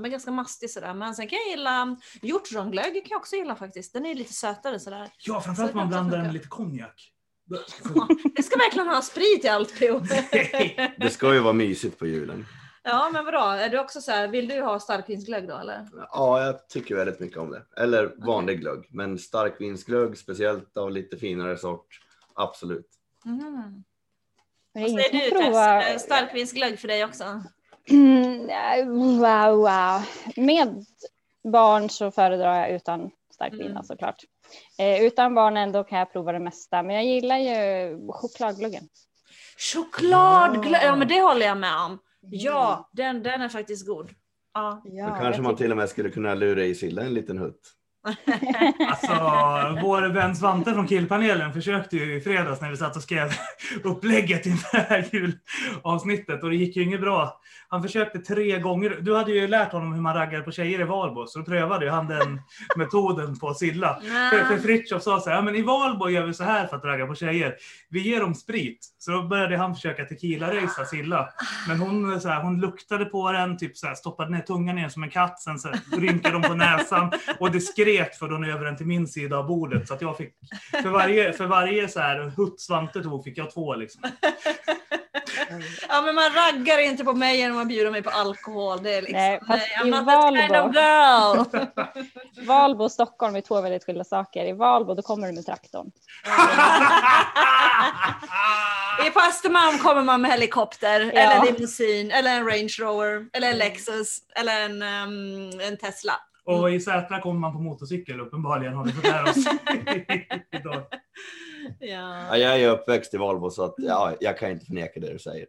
ja 0.00 0.02
men 0.02 0.10
ganska 0.10 0.30
mastig 0.30 0.70
sådär, 0.70 0.94
men 0.94 1.14
sen 1.14 1.28
kan 1.28 1.38
jag 1.38 1.48
gilla 1.48 1.96
hjortronglögg 2.22 2.92
kan 2.94 3.02
jag 3.10 3.18
också 3.18 3.36
gilla 3.36 3.56
faktiskt. 3.56 3.92
Den 3.92 4.06
är 4.06 4.14
lite 4.14 4.32
sötare 4.32 4.80
sådär. 4.80 5.08
Ja, 5.26 5.40
framförallt 5.40 5.70
Så 5.72 5.76
man 5.76 5.88
blandar 5.88 6.16
den 6.16 6.26
med 6.26 6.32
lite 6.34 6.48
konjak. 6.48 7.12
Det 8.36 8.42
ska 8.42 8.56
verkligen 8.58 8.88
ha 8.88 9.02
sprit 9.02 9.44
i 9.44 9.48
allt 9.48 9.78
P.O. 9.78 10.00
Det 10.98 11.10
ska 11.10 11.34
ju 11.34 11.40
vara 11.40 11.52
mysigt 11.52 11.98
på 11.98 12.06
julen. 12.06 12.46
Ja 12.82 13.10
men 13.12 13.24
vadå, 13.24 13.38
är 13.38 13.68
du 13.68 13.78
också 13.78 14.00
så 14.00 14.10
här, 14.10 14.28
vill 14.28 14.48
du 14.48 14.60
ha 14.62 14.80
starkvinsglögg 14.80 15.48
då 15.48 15.56
eller? 15.56 15.88
Ja, 16.12 16.44
jag 16.44 16.68
tycker 16.68 16.94
väldigt 16.96 17.20
mycket 17.20 17.38
om 17.38 17.50
det. 17.50 17.62
Eller 17.76 18.14
vanlig 18.26 18.60
glögg, 18.60 18.86
men 18.90 19.18
starkvinsglögg, 19.18 20.18
speciellt 20.18 20.76
av 20.76 20.90
lite 20.90 21.16
finare 21.16 21.56
sort. 21.56 22.00
Absolut. 22.34 22.88
Mm. 23.26 23.84
Vad 24.72 24.90
säger 24.90 25.12
du 25.12 25.30
provar- 25.30 25.80
Tess? 25.82 25.90
Eh, 25.90 25.98
Starkvinsglögg 25.98 26.78
för 26.78 26.88
dig 26.88 27.04
också? 27.04 27.42
Mm, 27.88 28.46
wow, 29.18 29.56
wow. 29.56 30.02
Med 30.36 30.84
barn 31.52 31.90
så 31.90 32.10
föredrar 32.10 32.54
jag 32.60 32.70
utan 32.70 33.10
starkvin 33.34 33.70
Mm. 33.70 33.82
såklart. 33.82 34.16
Eh, 34.78 35.04
utan 35.04 35.34
barn 35.34 35.56
ändå 35.56 35.84
kan 35.84 35.98
jag 35.98 36.12
prova 36.12 36.32
det 36.32 36.38
mesta. 36.38 36.82
Men 36.82 36.96
jag 36.96 37.04
gillar 37.04 37.38
ju 37.38 37.98
chokladglöggen. 38.08 38.82
Chokladglögg, 39.72 40.82
ja 40.82 40.96
men 40.96 41.08
det 41.08 41.20
håller 41.20 41.46
jag 41.46 41.56
med 41.58 41.76
om. 41.76 41.98
Ja, 42.20 42.90
den, 42.92 43.22
den 43.22 43.42
är 43.42 43.48
faktiskt 43.48 43.86
god. 43.86 44.10
Ja. 44.54 44.82
Ja, 44.84 45.08
Då 45.08 45.14
kanske 45.14 45.42
man 45.42 45.56
till 45.56 45.70
och 45.70 45.76
med 45.76 45.88
skulle 45.88 46.10
kunna 46.10 46.34
lura 46.34 46.64
i 46.64 46.74
Silla 46.74 47.02
en 47.02 47.14
liten 47.14 47.38
hutt. 47.38 47.60
Alltså, 48.88 49.12
vår 49.82 50.08
vän 50.08 50.36
Svante 50.36 50.74
från 50.74 50.86
killpanelen 50.86 51.52
försökte 51.52 51.96
ju 51.96 52.16
i 52.16 52.20
fredags 52.20 52.60
när 52.60 52.70
vi 52.70 52.76
satt 52.76 52.96
och 52.96 53.02
skrev 53.02 53.30
upplägget 53.84 54.46
inför 54.46 54.76
det 54.76 54.86
här 54.88 55.08
julavsnittet 55.12 56.42
och 56.42 56.50
det 56.50 56.56
gick 56.56 56.76
ju 56.76 56.82
inget 56.82 57.00
bra. 57.00 57.40
Han 57.68 57.82
försökte 57.82 58.18
tre 58.18 58.58
gånger. 58.58 58.98
Du 59.00 59.16
hade 59.16 59.32
ju 59.32 59.48
lärt 59.48 59.72
honom 59.72 59.92
hur 59.94 60.00
man 60.00 60.14
raggar 60.14 60.42
på 60.42 60.52
tjejer 60.52 60.80
i 60.80 60.84
Valbo, 60.84 61.26
så 61.26 61.38
då 61.38 61.44
prövade 61.44 61.84
ju 61.84 61.90
han 61.90 62.06
den 62.06 62.40
metoden 62.76 63.38
på 63.38 63.54
Silla. 63.54 64.00
För, 64.30 64.44
för 64.44 64.58
Fritiof 64.58 65.02
sa 65.02 65.20
så 65.20 65.30
här, 65.30 65.36
ja, 65.36 65.42
men 65.42 65.56
i 65.56 65.62
Valbo 65.62 66.08
gör 66.08 66.26
vi 66.26 66.34
så 66.34 66.44
här 66.44 66.66
för 66.66 66.76
att 66.76 66.84
ragga 66.84 67.06
på 67.06 67.14
tjejer. 67.14 67.54
Vi 67.88 68.00
ger 68.00 68.20
dem 68.20 68.34
sprit. 68.34 68.86
Så 68.98 69.10
då 69.10 69.22
började 69.22 69.56
han 69.56 69.74
försöka 69.74 70.04
tequila-racea 70.04 70.84
Silla. 70.84 71.28
Men 71.68 71.78
hon, 71.78 72.20
så 72.20 72.28
här, 72.28 72.42
hon 72.42 72.60
luktade 72.60 73.04
på 73.04 73.32
den, 73.32 73.58
typ 73.58 73.76
så 73.76 73.86
här, 73.86 73.94
stoppade 73.94 74.30
ner 74.30 74.40
tungan 74.40 74.76
ner 74.76 74.88
som 74.88 75.02
en 75.02 75.10
katt, 75.10 75.40
sen 75.40 75.58
så 75.58 75.68
här, 75.68 76.00
rynkade 76.00 76.34
de 76.34 76.42
på 76.42 76.54
näsan 76.54 77.12
och 77.38 77.50
det 77.50 77.60
skrek 77.60 77.89
för 77.98 78.28
hon 78.28 78.44
över 78.44 78.64
den 78.64 78.76
till 78.76 78.86
min 78.86 79.06
sida 79.08 79.36
av 79.36 79.46
bordet. 79.46 79.88
Så 79.88 79.94
att 79.94 80.02
jag 80.02 80.16
fick, 80.16 80.34
för 80.82 80.88
varje, 80.90 81.32
för 81.32 81.46
varje 81.46 81.88
så 81.88 82.00
här, 82.00 82.32
hutt 82.36 82.60
Svante 82.60 83.02
tog 83.02 83.24
fick 83.24 83.38
jag 83.38 83.50
två 83.50 83.74
liksom. 83.74 84.02
Ja 85.88 86.02
men 86.02 86.14
man 86.14 86.30
raggar 86.32 86.78
inte 86.78 87.04
på 87.04 87.12
mig 87.12 87.36
genom 87.38 87.58
att 87.60 87.68
bjuda 87.68 87.90
mig 87.90 88.02
på 88.02 88.10
alkohol. 88.10 88.82
Det 88.82 88.94
är 88.94 89.02
liksom, 89.02 89.16
Nej, 89.18 89.40
fast 89.46 89.66
I'm 89.66 89.86
i 89.86 89.90
not 89.90 90.06
that 90.06 90.38
kind 90.38 90.52
Valbo- 90.52 90.68
of 90.68 90.74
girl. 91.54 91.66
Valbo 92.46 92.84
och 92.84 92.92
Stockholm 92.92 93.36
är 93.36 93.40
två 93.40 93.60
väldigt 93.60 93.84
skilda 93.84 94.04
saker. 94.04 94.44
I 94.44 94.52
Valbo 94.52 94.94
då 94.94 95.02
kommer 95.02 95.26
du 95.26 95.32
med 95.32 95.46
traktorn. 95.46 95.90
I 99.06 99.12
Östermalm 99.28 99.78
kommer 99.78 100.02
man 100.02 100.22
med 100.22 100.30
helikopter, 100.30 101.00
Ja. 101.14 101.20
eller 101.20 101.52
limousin, 101.52 102.10
eller 102.10 102.30
en 102.30 102.46
Range 102.46 102.72
Rover, 102.80 103.26
eller 103.32 103.50
en 103.50 103.58
Lexus, 103.58 104.16
eller 104.36 104.60
en, 104.60 104.82
ehm, 104.82 105.60
en 105.60 105.76
Tesla. 105.76 106.12
Och 106.50 106.70
i 106.70 106.80
Sätra 106.80 107.20
kommer 107.20 107.40
man 107.40 107.52
på 107.52 107.58
motorcykel 107.58 108.20
uppenbarligen 108.20 108.74
har 108.74 108.84
vi 108.84 108.92
fått 108.92 109.04
lära 109.04 109.30
oss 109.30 109.36
idag. 110.52 110.82
Ja. 111.78 112.26
Ja, 112.28 112.36
jag 112.36 112.60
är 112.60 112.68
uppväxt 112.68 113.14
i 113.14 113.16
Valbo 113.16 113.50
så 113.50 113.64
att, 113.64 113.74
ja, 113.76 114.14
jag 114.20 114.38
kan 114.38 114.50
inte 114.50 114.66
förneka 114.66 115.00
det 115.00 115.12
du 115.12 115.18
säger. 115.18 115.46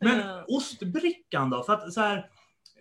Men 0.00 0.44
ostbrickan 0.48 1.50
då? 1.50 1.62
För 1.62 1.72
att 1.72 1.92
så 1.92 2.00
här, 2.00 2.30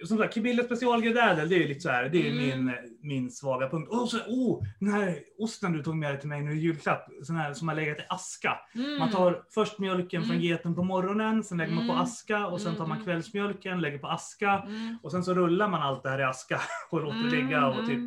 som 0.04 0.18
sagt, 0.18 0.34
Kibille 0.34 0.64
specialgräddädel, 0.64 1.50
det 1.50 1.56
är 1.56 1.60
ju 1.60 1.68
lite 1.68 1.80
så 1.80 1.90
här, 1.90 2.10
det 2.10 2.28
är 2.28 2.32
Mm. 2.32 2.66
min, 2.66 2.76
min 3.02 3.32
svaga 3.32 3.70
punkt. 3.70 3.90
Och 3.90 4.10
så, 4.10 4.18
oh, 4.18 4.64
den 4.80 4.90
här 4.94 5.20
osten 5.40 5.74
du 5.74 5.84
tog 5.84 5.96
med 5.96 6.12
dig 6.12 6.20
till 6.20 6.30
mig 6.30 6.42
nu 6.42 6.52
i 6.54 6.60
julklapp, 6.60 7.06
sån 7.24 7.36
här 7.36 7.54
som 7.54 7.68
har 7.68 7.76
legat 7.76 7.98
i 8.00 8.02
aska. 8.10 8.60
Mm. 8.76 9.00
Man 9.00 9.12
tar 9.12 9.44
först 9.50 9.80
mjölken 9.80 10.22
från 10.22 10.32
Mm. 10.36 10.44
geten 10.44 10.76
på 10.76 10.84
morgonen, 10.84 11.44
sen 11.44 11.58
lägger 11.58 11.74
man 11.74 11.88
på 11.88 11.94
Mm. 11.94 12.04
aska 12.04 12.48
och 12.48 12.62
sen 12.62 12.76
tar 12.76 12.86
man 12.88 12.98
Mm. 12.98 13.06
kvällsmjölken, 13.06 13.82
lägger 13.82 13.98
på 13.98 14.08
aska. 14.08 14.64
Mm. 14.68 14.98
Och 15.04 15.12
sen 15.12 15.24
så 15.24 15.34
rullar 15.34 15.68
man 15.70 15.82
allt 15.82 16.04
det 16.04 16.10
här 16.10 16.20
i 16.20 16.24
aska 16.24 16.62
och 16.90 17.02
låter 17.02 17.30
ligga 17.30 17.68
och 17.68 17.88
typ 17.88 18.00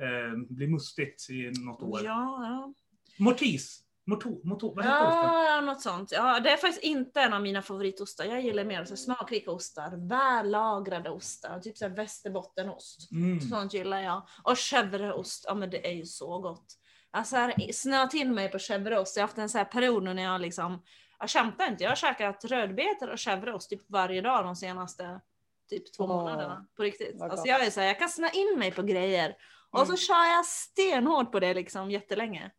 eh, 0.00 0.38
bli 0.48 0.66
mustigt 0.66 1.30
i 1.30 1.50
något 1.64 1.82
år. 1.82 2.00
Ja, 2.04 2.38
ja. 2.42 2.72
Mortis. 3.18 3.80
Morto, 4.08 4.40
morto, 4.44 4.74
vad 4.74 4.84
heter 4.84 5.06
osten? 5.06 5.44
Ja, 5.44 5.60
något 5.60 5.80
sånt. 5.80 6.12
Ja, 6.12 6.40
det 6.40 6.50
är 6.50 6.56
faktiskt 6.56 6.82
inte 6.84 7.20
en 7.20 7.32
av 7.32 7.42
mina 7.42 7.62
favoritostar. 7.62 8.24
Jag 8.24 8.40
gillar 8.40 8.64
mer 8.64 8.84
så 8.84 8.96
smakrika 8.96 9.50
ostar, 9.50 10.08
vällagrade 10.08 11.10
ostar, 11.10 11.60
typ 11.60 11.78
så 11.78 11.88
här 11.88 11.94
västerbottenost. 11.96 13.12
Mm. 13.12 13.40
Sånt 13.40 13.74
gillar 13.74 14.00
jag. 14.02 14.22
Och 14.42 14.54
chèvreost, 14.54 15.44
ja 15.46 15.54
men 15.54 15.70
det 15.70 15.86
är 15.88 15.92
ju 15.92 16.04
så 16.04 16.38
gott. 16.38 16.66
Alltså 17.10 17.36
här, 17.36 17.72
snöat 17.72 18.14
in 18.14 18.34
mig 18.34 18.50
på 18.50 18.58
chèvreost. 18.58 19.12
Jag 19.16 19.22
har 19.22 19.28
haft 19.28 19.38
en 19.38 19.48
så 19.48 19.58
här 19.58 19.64
period 19.64 20.02
nu 20.02 20.14
när 20.14 20.22
jag 20.22 20.40
liksom, 20.40 20.82
jag 21.20 21.30
skämtar 21.30 21.66
inte, 21.66 21.84
jag 21.84 21.90
har 21.90 21.96
käkat 21.96 22.44
rödbetor 22.44 23.08
och 23.08 23.16
chèvreost 23.18 23.68
typ 23.68 23.90
varje 23.90 24.20
dag 24.20 24.44
de 24.44 24.56
senaste 24.56 25.20
typ 25.70 25.92
två 25.96 26.04
Åh, 26.04 26.08
månaderna. 26.08 26.66
På 26.76 26.82
riktigt. 26.82 27.22
Alltså 27.22 27.46
jag 27.46 27.66
är 27.66 27.70
så 27.70 27.80
här, 27.80 27.86
jag 27.86 27.98
kan 27.98 28.08
snöa 28.08 28.30
in 28.30 28.58
mig 28.58 28.70
på 28.70 28.82
grejer. 28.82 29.36
Och 29.70 29.78
så 29.78 29.84
Mm. 29.84 29.96
kör 29.96 30.24
jag 30.36 30.46
stenhårt 30.46 31.32
på 31.32 31.40
det 31.40 31.54
liksom 31.54 31.90
jättelänge. 31.90 32.50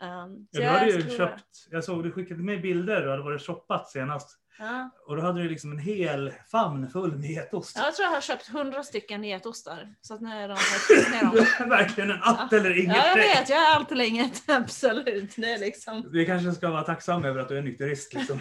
Um, 0.00 0.46
Ja, 0.50 0.60
du 0.60 0.66
hade 0.66 0.90
ju 0.90 1.10
köpt, 1.10 1.68
jag 1.70 1.84
såg 1.84 2.02
du 2.04 2.12
skickade 2.12 2.42
med 2.42 2.62
bilder, 2.62 3.02
du 3.02 3.10
hade 3.10 3.22
varit 3.22 3.42
shoppat 3.42 3.90
senast. 3.90 4.38
Ja. 4.58 4.90
Och 5.06 5.16
då 5.16 5.22
hade 5.22 5.42
du 5.42 5.48
liksom 5.48 5.72
en 5.72 5.78
hel 5.78 6.32
famn 6.50 6.90
full 6.90 7.16
med 7.18 7.30
getost. 7.30 7.76
Jag 7.76 7.94
tror 7.94 8.04
jag 8.06 8.12
har 8.12 8.20
köpt 8.20 8.48
hundra 8.48 8.82
stycken 8.82 9.24
getostar. 9.24 9.94
Så 10.00 10.14
att 10.14 10.20
nu 10.20 10.30
är 10.30 10.48
de. 10.48 10.56
Du 10.88 10.94
är 11.64 11.68
verkligen 11.68 12.10
en 12.10 12.22
allt 12.22 12.52
eller 12.52 12.78
inget 12.78 12.96
Ja, 12.96 13.06
jag 13.08 13.16
vet. 13.16 13.48
Jag 13.48 13.58
är 13.58 13.74
allt 13.76 13.92
eller 13.92 14.04
inget. 14.04 14.42
Absolut. 14.50 15.36
Det 15.36 15.52
är 15.52 15.58
liksom... 15.58 16.08
Vi 16.12 16.26
kanske 16.26 16.52
ska 16.52 16.70
vara 16.70 16.82
tacksamma 16.82 17.28
över 17.28 17.40
att 17.40 17.48
du 17.48 17.58
är 17.58 17.62
nykterist. 17.62 18.14
Liksom. 18.14 18.40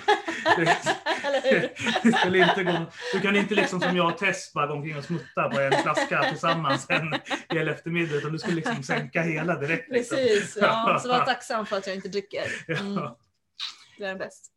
Skulle 2.20 2.38
inte 2.38 2.63
gå, 2.63 2.86
du 3.13 3.20
kan 3.20 3.36
inte 3.36 3.55
liksom 3.55 3.82
som 3.82 3.97
jag 3.97 4.07
och 4.13 4.18
Tess 4.18 4.53
bara 4.53 4.68
gå 4.68 4.74
omkring 4.74 4.97
och 4.97 5.03
smutta 5.03 5.49
på 5.49 5.59
en 5.59 5.72
flaska 5.72 6.24
tillsammans 6.30 6.86
en 6.89 7.13
hel 7.49 7.68
eftermiddag. 7.68 8.15
Utan 8.15 8.32
du 8.32 8.39
skulle 8.39 8.55
liksom 8.55 8.84
sänka 8.84 9.22
hela 9.22 9.59
direkt. 9.59 9.91
Liksom. 9.91 10.18
Precis. 10.18 10.57
Ja, 10.61 10.99
så 11.03 11.07
var 11.09 11.26
tacksam 11.26 11.65
för 11.65 11.78
att 11.78 11.88
jag 11.88 11.95
inte 11.95 12.09
dricker. 12.09 12.45
Mm, 12.68 12.93
Ja. 12.95 13.18
det 13.97 14.05
är 14.05 14.15
bäst. 14.15 14.51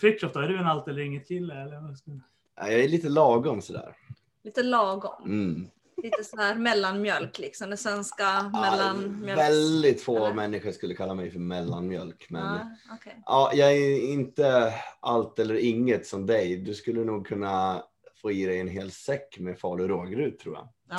Fritiof 0.00 0.32
då, 0.32 0.40
är 0.40 0.48
du 0.48 0.58
en 0.58 0.66
allt 0.66 0.88
eller 0.88 1.02
inget 1.02 1.28
kille? 1.28 1.54
Eller 1.54 1.80
vad 1.80 1.98
ska... 1.98 2.10
Ja, 2.56 2.70
Jag 2.70 2.80
är 2.80 2.88
lite 2.88 3.08
lagom 3.08 3.62
sådär. 3.62 3.96
Lite 4.44 4.62
lagom. 4.62 5.24
Mm. 5.24 5.66
Lite 6.02 6.24
så 6.24 6.36
här 6.36 6.54
mellanmjölk 6.54 7.38
liksom. 7.38 7.70
Det 7.70 7.76
svenska 7.76 8.42
mellanmjölks... 8.42 9.38
Väldigt 9.42 10.02
få 10.02 10.16
Eller? 10.24 10.34
människor 10.34 10.72
skulle 10.72 10.94
kalla 10.94 11.14
mig 11.14 11.30
för 11.30 11.38
mellanmjölk. 11.38 12.26
Men 12.30 12.42
Ja, 12.44 12.70
okej. 12.94 13.22
ja, 13.26 13.50
jag 13.54 13.72
är 13.72 14.12
inte 14.12 14.74
allt 15.00 15.38
eller 15.38 15.54
inget 15.54 16.06
som 16.06 16.26
dig. 16.26 16.56
Du 16.56 16.74
skulle 16.74 17.04
nog 17.04 17.26
kunna 17.26 17.82
få 18.26 18.30
i 18.30 18.46
dig 18.46 18.60
en 18.60 18.68
hel 18.68 18.90
säck 18.90 19.38
med 19.38 19.58
falu 19.58 19.88
rågryt 19.88 20.38
tror 20.38 20.54
jag. 20.54 20.68
Ja. 20.88 20.98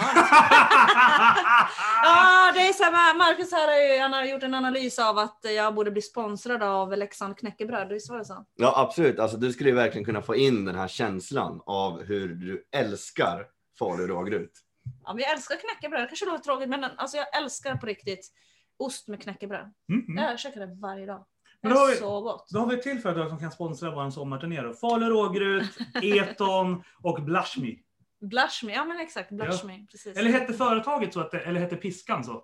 ja, 2.04 2.52
det 2.54 2.68
är 2.68 2.74
så 2.74 2.84
här, 2.84 3.18
Marcus 3.18 3.52
här 3.52 3.68
har 3.68 3.96
ju, 3.96 4.02
han 4.02 4.14
har 4.14 4.26
gjort 4.26 4.44
en 4.44 4.54
analys 4.54 5.00
av 5.00 5.18
att 5.18 5.40
jag 5.56 5.76
borde 5.76 5.92
bli 5.92 6.02
sponsrad 6.02 6.64
av 6.64 6.98
Leksand 6.98 7.38
knäckebröd. 7.38 7.90
Visst 7.90 8.10
var 8.10 8.18
det 8.18 8.26
så? 8.26 8.46
Ja 8.56 8.74
absolut, 8.76 9.20
alltså, 9.20 9.38
du 9.38 9.54
skulle 9.54 9.70
ju 9.70 9.76
verkligen 9.76 10.06
kunna 10.06 10.22
få 10.22 10.36
in 10.36 10.66
den 10.66 10.76
här 10.76 10.88
känslan 10.88 11.62
av 11.66 12.04
hur 12.04 12.28
du 12.36 12.68
älskar 12.72 13.48
falu 13.80 14.08
rågryt. 14.08 14.52
Ja, 15.04 15.14
men 15.14 15.24
jag 15.24 15.32
älskar 15.32 15.56
knäckebröd. 15.56 16.02
Det 16.02 16.08
kanske 16.08 16.26
låter 16.26 16.44
tråkigt, 16.44 16.70
men 16.70 16.84
alltså 16.84 17.18
jag 17.18 17.38
älskar 17.38 17.76
på 17.76 17.86
riktigt 17.86 18.32
ost 18.78 19.08
med 19.08 19.22
knäckebröd. 19.22 19.74
Mhm. 19.88 20.18
Jag 20.18 20.40
käkar 20.40 20.60
det 20.60 20.76
varje 20.82 21.06
dag. 21.06 21.26
Men 21.64 21.72
då 21.72 21.78
har 21.78 21.88
vi- 21.88 21.96
så 21.96 22.22
gott. 22.22 22.48
Då 22.54 22.60
har 22.60 22.68
vi 22.68 22.76
ett 22.76 22.82
till 22.84 23.00
företag 23.00 23.30
som 23.30 23.40
kan 23.40 23.52
sponsra 23.52 23.92
vår 23.92 24.10
sommarturné 24.10 24.62
då. 24.62 24.74
Falu 24.74 25.06
rågryt, 25.06 25.78
Eton 26.04 26.84
och 27.04 27.24
Blushme. 27.24 27.76
Blush 28.22 28.64
me, 28.66 28.74
ja 28.74 28.86
men 28.86 29.00
exakt. 29.00 29.30
Blush 29.32 29.60
Ja. 29.62 29.68
me. 29.68 29.86
Precis. 29.92 30.18
Eller 30.18 30.32
hette 30.32 30.54
företaget 30.54 31.14
så 31.14 31.20
att 31.20 31.32
det, 31.32 31.40
eller 31.40 31.60
hette 31.60 31.76
piskan 31.76 32.24
så? 32.24 32.44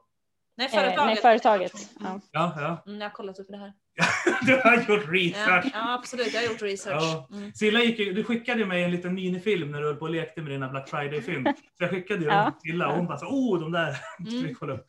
nej, 0.57 0.65
Eh, 0.67 0.71
företaget. 0.71 1.05
nej, 1.05 1.15
företaget. 1.15 1.71
Ja. 1.99 2.19
Ja, 2.31 2.53
ja. 2.57 2.83
Mm, 2.87 3.01
jag 3.01 3.09
har 3.09 3.13
kollat 3.13 3.39
upp 3.39 3.47
det 3.49 3.57
här. 3.57 3.73
Du 4.45 4.55
har 4.63 4.75
gjort 4.77 5.09
research. 5.09 5.65
ja 5.73 5.93
absolut, 5.93 6.33
jag 6.33 6.41
har 6.41 6.47
gjort 6.47 6.61
research. 6.61 7.03
Ja. 7.03 7.27
Mm. 7.31 7.53
Silla 7.53 7.79
gick 7.79 7.97
du 8.15 8.23
skickade 8.23 8.59
ju 8.59 8.65
mig 8.65 8.83
en 8.83 8.91
liten 8.91 9.13
minifilm 9.13 9.71
när 9.71 9.81
du 9.81 9.87
höll 9.87 9.95
på 9.95 10.05
och 10.05 10.11
lekte 10.11 10.41
med 10.41 10.51
dina 10.51 10.69
Black 10.69 10.89
Friday-fynd. 10.89 11.47
Så 11.77 11.83
jag 11.83 11.89
skickade 11.89 12.19
ju 12.19 12.25
Ja. 12.27 12.43
dem 12.43 12.51
till 12.61 12.71
Silla 12.71 12.87
och 12.87 12.95
hon 12.95 13.07
bara 13.07 13.17
så, 13.17 13.25
oh 13.25 13.59
de 13.59 13.71
där 13.71 13.97
Mm. 14.33 14.55
kolla 14.55 14.73
upp. 14.73 14.85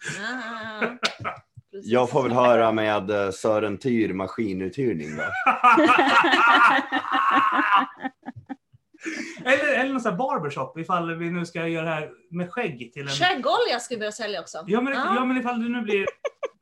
Precis. 1.75 1.93
Jag 1.93 2.11
får 2.11 2.22
väl 2.22 2.33
höra 2.33 2.72
med 2.72 3.11
eh, 3.11 3.31
Sören 3.31 3.79
Tyr 3.79 4.12
maskinuthyrning 4.12 5.16
då. 5.16 5.22
eller, 9.44 9.74
eller 9.80 9.90
någon 9.92 10.00
sån 10.00 10.11
här 10.12 10.18
barbershop 10.18 10.78
ifall 10.78 11.14
vi 11.14 11.30
nu 11.30 11.46
ska 11.46 11.68
göra 11.68 11.84
det 11.84 11.90
här 11.90 12.11
med 12.30 12.52
skägg 12.52 12.90
till 12.92 13.02
en... 13.02 13.09
Skäggolja 13.09 13.80
ska 13.80 13.94
vi 13.94 13.98
börja 13.98 14.12
sälja 14.12 14.40
också. 14.40 14.64
Ja 14.66 14.80
men, 14.80 14.92
Ja. 14.92 15.14
ja 15.16 15.24
men 15.24 15.36
ifall 15.36 15.62
det 15.62 15.68
nu 15.68 15.80
blir 15.80 16.07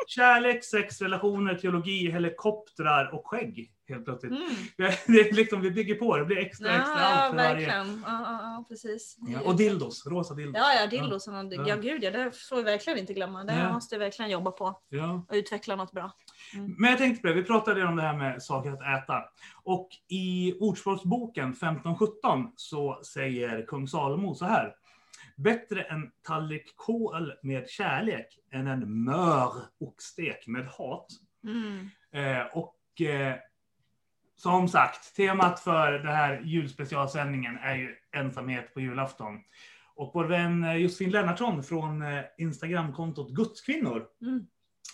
kärlek, 0.07 0.65
sex, 0.65 1.01
relationer, 1.03 1.55
teologi, 1.55 2.11
helikoptrar 2.11 3.15
och 3.15 3.27
skägg 3.27 3.71
helt 3.89 4.05
plötsligt. 4.05 4.33
Mm. 4.33 4.49
Det 4.77 4.85
är 5.21 5.33
liksom, 5.35 5.61
vi 5.61 5.71
bygger 5.71 5.95
på, 5.95 6.17
det 6.17 6.25
blir 6.25 6.39
extra 6.39 6.69
Ja, 6.69 6.75
extra 6.75 6.99
ja, 7.01 7.07
allt 7.07 7.31
för 7.31 7.37
varje. 7.37 7.55
verkligen. 7.55 8.03
Ja, 8.07 8.21
ja, 8.25 8.39
ja, 8.43 8.65
precis. 8.69 9.17
Ja, 9.29 9.41
och 9.41 9.57
dildos, 9.57 10.07
rosa 10.07 10.35
dildos. 10.35 10.57
Ja, 10.59 10.75
ja, 10.81 10.87
dildosarna. 10.87 11.49
Ja. 11.55 11.65
Ja. 11.69 11.77
gud 11.77 12.05
ja, 12.05 12.11
det 12.11 12.33
får 12.49 12.57
vi 12.57 12.63
verkligen 12.63 12.99
inte 12.99 13.13
glömma. 13.15 13.45
Det 13.45 13.55
Ja. 13.55 13.73
måste 13.73 13.95
vi 13.99 14.05
verkligen 14.05 14.31
jobba 14.31 14.51
på 14.51 14.81
Ja. 14.89 15.25
och 15.29 15.35
utveckla 15.35 15.77
något 15.77 15.93
bra. 15.93 16.13
Men 16.55 16.91
jag 16.91 16.99
tänkte 16.99 17.23
på 17.23 17.29
det, 17.29 17.35
vi 17.35 17.45
pratade 17.45 17.85
om 17.85 17.97
det 17.97 18.03
här 18.03 18.17
med 18.17 18.43
saker 18.43 18.71
att 18.73 19.03
äta. 19.03 19.25
Och 19.63 19.89
i 20.09 20.55
Ordspråksboken 20.61 21.51
1517 21.51 22.53
så 22.57 23.01
säger 23.05 23.67
kung 23.67 23.89
Salomo 23.89 24.35
så 24.35 24.45
här. 24.45 24.75
Bättre 25.37 25.83
en 25.83 26.11
tallrik 26.23 26.77
kål 26.77 27.33
med 27.43 27.69
kärlek 27.69 28.39
än 28.53 28.67
en 28.67 29.05
mör 29.05 29.53
oxstek 29.81 30.47
med 30.47 30.67
hat. 30.67 31.07
Mm. 31.45 31.89
Eh, 32.13 32.47
och 32.47 33.01
eh, 33.01 33.37
som 34.37 34.69
sagt, 34.69 35.17
temat 35.17 35.61
för 35.61 35.93
den 35.93 36.17
här 36.17 36.41
julspecialsändningen 36.45 37.59
är 37.59 37.75
ju 37.75 37.97
ensamhet 38.13 38.75
på 38.75 38.81
julafton. 38.81 39.41
Och 39.95 40.11
vår 40.15 40.25
vän 40.25 40.65
eh, 40.65 40.77
Josefin 40.77 41.11
Lennartsson 41.11 41.63
från 41.63 42.03
eh, 42.03 42.23
Instagramkontot 42.39 43.31
Gudskvinnor 43.31 44.07
Mm. 44.23 44.47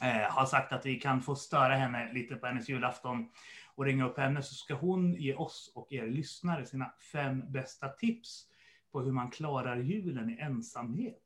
Eh, 0.03 0.31
har 0.31 0.47
sagt 0.47 0.73
att 0.73 0.87
vi 0.87 1.01
kan 1.01 1.23
få 1.23 1.35
störa 1.35 1.75
henne 1.75 2.13
lite 2.13 2.35
på 2.37 2.47
hennes 2.47 2.69
julafton 2.69 3.29
och 3.75 3.85
ringa 3.85 4.07
upp 4.07 4.19
henne 4.19 4.43
så 4.43 4.55
ska 4.55 4.75
hon 4.75 5.15
ge 5.15 5.35
oss 5.35 5.73
och 5.75 5.93
er 5.93 6.07
lyssnare 6.07 6.67
sina 6.67 6.93
fem 7.13 7.53
bästa 7.53 7.89
tips 7.89 8.47
på 8.93 9.01
hur 9.01 9.13
man 9.13 9.31
klarar 9.31 9.77
julen 9.77 10.31
i 10.31 10.39
ensamhet. 10.41 11.23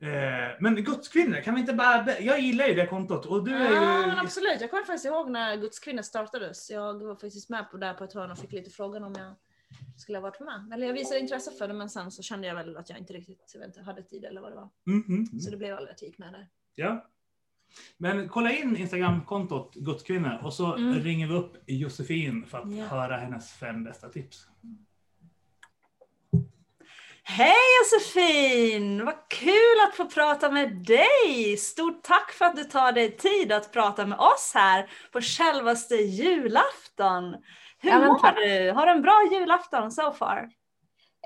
Eh, 0.00 0.56
men 0.60 0.74
gudskvinnor, 0.74 1.40
kan 1.40 1.54
vi 1.54 1.60
inte 1.60 1.72
bara... 1.72 2.18
Jag 2.20 2.40
gillar 2.40 2.66
ju 2.66 2.74
det 2.74 2.86
kontot 2.86 3.26
och 3.26 3.44
du 3.44 3.54
är 3.54 3.68
ju... 3.68 3.74
Ja, 3.74 4.20
absolut. 4.20 4.60
Jag 4.60 4.70
kommer 4.70 4.84
faktiskt 4.84 5.06
ihåg 5.06 5.30
när 5.30 5.56
Guds 5.56 5.78
kvinnor 5.78 6.02
startades. 6.02 6.70
Jag 6.70 7.04
var 7.04 7.14
faktiskt 7.14 7.50
med 7.50 7.70
på 7.70 7.76
där 7.76 7.94
på 7.94 8.04
ett 8.04 8.12
hörn 8.12 8.30
och 8.30 8.38
fick 8.38 8.52
lite 8.52 8.70
frågan 8.70 9.04
om 9.04 9.14
jag 9.18 9.34
skulle 9.96 10.18
ha 10.18 10.22
varit 10.22 10.40
med. 10.40 10.70
Eller 10.74 10.86
jag 10.86 10.94
visade 10.94 11.20
intresse 11.20 11.50
för 11.50 11.68
det 11.68 11.74
men 11.74 11.90
sen 11.90 12.10
så 12.10 12.22
kände 12.22 12.46
jag 12.46 12.54
väl 12.54 12.76
att 12.76 12.90
jag 12.90 12.98
inte 12.98 13.12
riktigt 13.12 13.52
jag 13.54 13.64
inte, 13.64 13.82
hade 13.82 14.02
tid 14.02 14.24
eller 14.24 14.40
vad 14.40 14.52
det 14.52 14.56
var. 14.56 14.68
Mm, 14.86 15.04
mm, 15.08 15.14
mm. 15.14 15.40
Så 15.40 15.50
det 15.50 15.56
blev 15.56 15.76
aldrig 15.76 15.94
att 15.94 16.02
jag 16.02 16.08
gick 16.08 16.18
med 16.18 16.32
där. 16.32 16.48
Ja. 16.74 17.10
Men 17.96 18.28
kolla 18.28 18.50
in 18.52 18.76
Instagramkontot 18.76 19.74
Gudskvinnor 19.74 20.40
och 20.44 20.52
så 20.54 20.74
Mm. 20.76 20.94
ringer 21.00 21.26
vi 21.28 21.34
upp 21.34 21.52
Josefin 21.66 22.46
för 22.46 22.58
att 22.58 22.72
Ja. 22.76 22.84
höra 22.84 23.16
hennes 23.16 23.52
fem 23.52 23.84
bästa 23.84 24.08
tips. 24.08 24.46
Hej 27.22 27.54
Josefin! 27.82 29.04
Vad 29.04 29.28
kul 29.28 29.76
att 29.88 29.96
få 29.96 30.04
prata 30.04 30.50
med 30.50 30.72
dig! 30.86 31.56
Stort 31.56 32.02
tack 32.02 32.30
för 32.32 32.44
att 32.44 32.56
du 32.56 32.64
tar 32.64 32.92
dig 32.92 33.16
tid 33.16 33.52
att 33.52 33.72
prata 33.72 34.06
med 34.06 34.18
oss 34.18 34.52
här 34.54 34.90
på 35.12 35.20
självaste 35.20 35.94
julafton. 35.94 37.36
Hur 37.78 37.90
Ja, 37.90 37.98
mår 37.98 38.18
tack. 38.18 38.36
du? 38.36 38.70
Har 38.72 38.86
du 38.86 38.92
en 38.92 39.02
bra 39.02 39.28
julafton 39.32 39.92
so 39.92 40.12
far? 40.12 40.48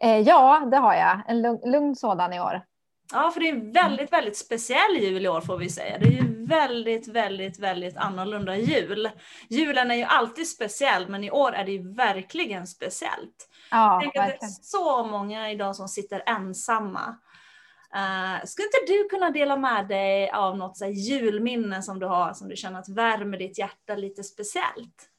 Eh, 0.03 0.19
ja, 0.19 0.69
det 0.71 0.77
har 0.77 0.95
jag. 0.95 1.21
En 1.29 1.43
lugn, 1.43 1.61
lugn 1.73 1.97
sådan 1.97 2.33
i 2.33 2.41
år. 2.41 2.63
Ja, 3.13 3.31
för 3.31 3.41
det 3.41 3.49
är 3.49 3.53
en 3.53 3.73
väldigt, 3.73 4.13
väldigt 4.13 4.37
speciell 4.37 4.97
jul 5.01 5.25
i 5.25 5.29
år 5.29 5.41
får 5.41 5.59
vi 5.59 5.69
säga. 5.69 5.99
Det 5.99 6.07
är 6.07 6.11
ju 6.11 6.47
väldigt, 6.47 7.09
väldigt, 7.09 7.59
väldigt 7.59 7.97
annorlunda 7.97 8.57
jul. 8.57 9.11
Julen 9.49 9.91
är 9.91 9.95
ju 9.95 10.03
alltid 10.03 10.49
speciell, 10.49 11.09
men 11.09 11.25
i 11.25 11.31
år 11.31 11.53
är 11.53 11.65
det 11.65 11.73
ju 11.73 11.95
verkligen 11.95 12.67
speciellt. 12.67 13.49
Ja, 13.71 13.99
Tänk 14.03 14.17
att 14.17 14.27
det 14.41 14.47
är 14.47 14.49
så 14.63 15.05
många 15.05 15.51
idag 15.51 15.77
som 15.77 15.89
sitter 15.89 16.23
ensamma. 16.27 17.17
Uh, 17.97 18.45
skulle 18.45 18.67
inte 18.67 18.93
du 18.93 19.09
kunna 19.09 19.31
dela 19.31 19.57
med 19.57 19.89
dig 19.89 20.31
av 20.31 20.57
något 20.57 20.77
så 20.77 20.87
julminne 20.87 21.83
som 21.83 21.99
du 21.99 22.07
har, 22.07 22.33
som 22.33 22.49
du 22.49 22.57
känner 22.57 22.79
att 22.79 22.89
värmer 22.89 23.39
ditt 23.39 23.59
hjärta 23.59 23.95
lite 23.95 24.25
speciellt? 24.25 25.12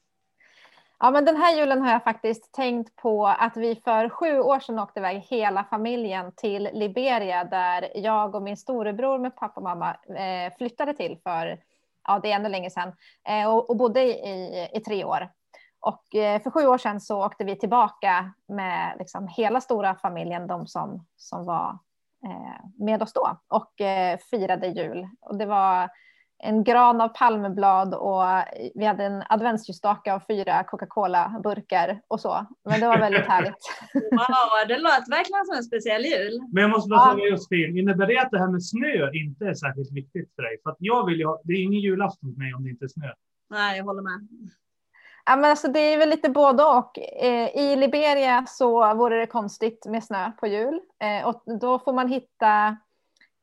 Ja, 0.99 1.11
men 1.11 1.25
den 1.25 1.35
här 1.35 1.55
julen 1.55 1.81
har 1.81 1.91
jag 1.91 2.03
faktiskt 2.03 2.53
tänkt 2.53 2.95
på 2.95 3.27
att 3.27 3.57
vi 3.57 3.75
för 3.75 4.09
sju 4.09 4.39
år 4.39 4.59
sedan 4.59 4.79
åkte 4.79 4.99
iväg 4.99 5.17
hela 5.29 5.63
familjen 5.63 6.31
till 6.35 6.69
Liberia 6.73 7.43
där 7.43 7.91
jag 7.95 8.35
och 8.35 8.41
min 8.41 8.57
storebror 8.57 9.19
med 9.19 9.35
pappa 9.35 9.59
och 9.59 9.63
mamma 9.63 9.95
eh, 10.17 10.53
flyttade 10.57 10.93
till 10.93 11.17
för, 11.23 11.59
ja 12.07 12.19
det 12.19 12.31
är 12.31 12.35
ännu 12.35 12.49
länge 12.49 12.69
sedan, 12.69 12.93
eh, 13.27 13.53
och, 13.53 13.69
och 13.69 13.77
bodde 13.77 14.03
i, 14.03 14.69
i 14.73 14.79
tre 14.79 15.03
år. 15.03 15.29
Och 15.79 16.15
eh, 16.15 16.41
för 16.41 16.49
sju 16.49 16.67
år 16.67 16.77
sedan 16.77 17.01
så 17.01 17.25
åkte 17.25 17.43
vi 17.43 17.55
tillbaka 17.55 18.33
med 18.47 18.95
liksom 18.99 19.27
hela 19.27 19.61
stora 19.61 19.95
familjen, 19.95 20.47
de 20.47 20.67
som, 20.67 21.05
som 21.17 21.45
var 21.45 21.77
eh, 22.25 22.85
med 22.85 23.03
oss 23.03 23.13
då 23.13 23.37
och 23.47 23.81
eh, 23.81 24.17
firade 24.17 24.67
jul. 24.67 25.07
Och 25.21 25.37
det 25.37 25.45
var 25.45 25.89
en 26.43 26.63
gran 26.63 27.01
av 27.01 27.07
palmblad 27.07 27.93
och 27.93 28.23
vi 28.75 28.85
hade 28.85 29.03
en 29.03 29.23
adventsljusstake 29.29 30.13
av 30.13 30.21
fyra 30.27 30.63
Coca-Cola-burkar 30.63 32.01
och 32.07 32.19
så. 32.19 32.45
Men 32.69 32.79
det 32.79 32.87
var 32.87 32.97
väldigt 32.97 33.25
härligt. 33.25 33.55
Wow, 34.11 34.67
det 34.67 34.77
låter 34.77 35.09
verkligen 35.11 35.45
som 35.45 35.55
en 35.57 35.63
speciell 35.63 36.05
jul. 36.05 36.41
Men 36.51 36.61
jag 36.61 36.71
måste 36.71 36.89
bara 36.89 36.99
Ja. 36.99 37.11
fråga 37.13 37.29
Josefin, 37.29 37.77
innebär 37.77 38.07
det 38.07 38.19
att 38.19 38.31
det 38.31 38.39
här 38.39 38.47
med 38.47 38.63
snö 38.65 39.11
inte 39.13 39.45
är 39.45 39.53
särskilt 39.53 39.91
viktigt 39.91 40.35
för 40.35 40.43
dig? 40.43 40.57
För 40.63 40.69
att 40.69 40.77
jag 40.79 41.05
vill 41.05 41.19
ju 41.19 41.25
ha, 41.25 41.41
det 41.43 41.53
är 41.53 41.63
ingen 41.63 41.79
julafton 41.79 42.33
för 42.33 42.39
mig 42.39 42.53
om 42.53 42.63
det 42.63 42.69
inte 42.69 42.85
är 42.85 42.89
snö. 42.89 43.07
Nej, 43.49 43.77
jag 43.77 43.85
håller 43.85 44.01
med. 44.01 44.27
Ja, 45.25 45.35
men 45.35 45.45
alltså, 45.49 45.67
det 45.67 45.79
är 45.79 45.97
väl 45.97 46.09
lite 46.09 46.29
både 46.29 46.63
och. 46.63 46.99
Eh, 46.99 47.47
I 47.55 47.75
Liberia 47.75 48.45
så 48.47 48.93
vore 48.93 49.19
det 49.19 49.25
konstigt 49.25 49.85
med 49.89 50.03
snö 50.03 50.31
på 50.39 50.47
jul. 50.47 50.79
Eh, 51.03 51.27
och 51.27 51.59
då 51.59 51.79
får 51.79 51.93
man 51.93 52.07
hitta, 52.07 52.77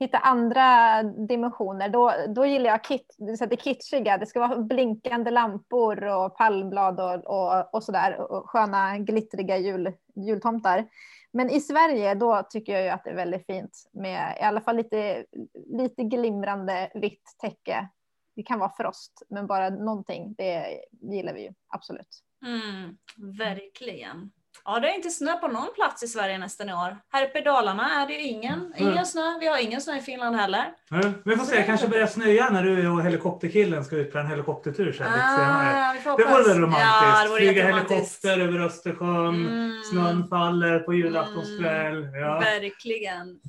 hitta 0.00 0.18
andra 0.18 1.02
dimensioner. 1.02 1.88
Då, 1.88 2.12
då 2.28 2.46
gillar 2.46 2.70
jag 2.70 2.84
kit, 2.84 3.16
det, 3.18 3.36
så 3.36 3.44
att 3.44 3.50
det 3.50 3.56
kitschiga. 3.56 4.18
Det 4.18 4.26
ska 4.26 4.40
vara 4.40 4.58
blinkande 4.58 5.30
lampor 5.30 6.04
och 6.04 6.36
palmblad 6.36 7.00
och, 7.00 7.26
och, 7.26 7.74
och 7.74 7.84
sådär. 7.84 8.20
Och 8.20 8.50
sköna 8.50 8.98
glittriga 8.98 9.58
jul, 9.58 9.92
jultomtar. 10.14 10.88
Men 11.32 11.50
i 11.50 11.60
Sverige 11.60 12.14
då 12.14 12.42
tycker 12.50 12.72
jag 12.72 12.82
ju 12.82 12.88
att 12.88 13.04
det 13.04 13.10
är 13.10 13.14
väldigt 13.14 13.46
fint 13.46 13.88
med 13.92 14.36
i 14.40 14.42
alla 14.42 14.60
fall 14.60 14.76
lite, 14.76 15.24
lite 15.66 16.04
glimrande 16.04 16.90
vitt 16.94 17.36
täcke. 17.38 17.88
Det 18.36 18.42
kan 18.42 18.58
vara 18.58 18.72
frost, 18.76 19.22
men 19.28 19.46
bara 19.46 19.70
någonting, 19.70 20.34
det 20.34 20.80
gillar 20.90 21.34
vi 21.34 21.42
ju 21.42 21.52
absolut. 21.68 22.22
Mm, 22.46 22.98
verkligen. 23.38 24.30
Ja, 24.64 24.80
det 24.80 24.90
är 24.90 24.94
inte 24.94 25.10
snö 25.10 25.32
på 25.36 25.48
någon 25.48 25.74
plats 25.74 26.02
i 26.02 26.08
Sverige 26.08 26.38
nästan 26.38 26.68
i 26.68 26.72
år. 26.72 26.96
Här 27.12 27.24
uppe 27.26 27.38
i 27.38 27.42
Dalarna 27.42 28.02
är 28.02 28.06
det 28.06 28.12
ju 28.14 28.20
ingen, 28.22 28.74
ingen 28.76 28.92
Mm. 28.92 29.04
snö. 29.04 29.38
Vi 29.40 29.46
har 29.46 29.58
ingen 29.58 29.80
snö 29.80 29.96
i 29.96 30.00
Finland 30.00 30.36
heller. 30.36 30.64
Ja, 30.90 31.00
Vi 31.24 31.36
får 31.36 31.44
se, 31.44 31.56
det 31.56 31.62
kanske 31.62 31.88
börjar 31.88 32.06
snöa 32.06 32.50
när 32.50 32.62
du 32.62 32.88
och 32.88 33.02
helikopterkillen 33.02 33.84
ska 33.84 33.96
ut 33.96 34.12
på 34.12 34.18
en 34.18 34.26
helikoptertur 34.26 34.92
sen 34.92 35.06
lite 35.06 35.18
senare. 35.18 35.90
Ah, 36.06 36.16
Det 36.16 36.24
vore 36.24 36.42
väl 36.48 36.58
romantiskt? 36.58 36.86
Ja, 37.02 37.22
det 37.22 37.28
vore 37.28 37.40
Flyga 37.40 37.64
helikopter 37.66 38.38
över 38.40 38.60
Östersjön, 38.60 39.46
Mm. 39.46 39.82
snön 39.92 40.28
faller 40.28 40.78
på 40.78 40.94
julaftonskväll. 40.94 42.08
Ja. 42.14 42.38
Verkligen. 42.40 43.40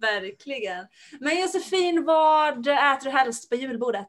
Verkligen. 0.00 0.86
Men 1.20 1.40
Josefin, 1.40 2.04
vad 2.04 2.58
äter 2.68 3.04
du 3.04 3.10
helst 3.10 3.48
på 3.50 3.54
julbordet? 3.56 4.08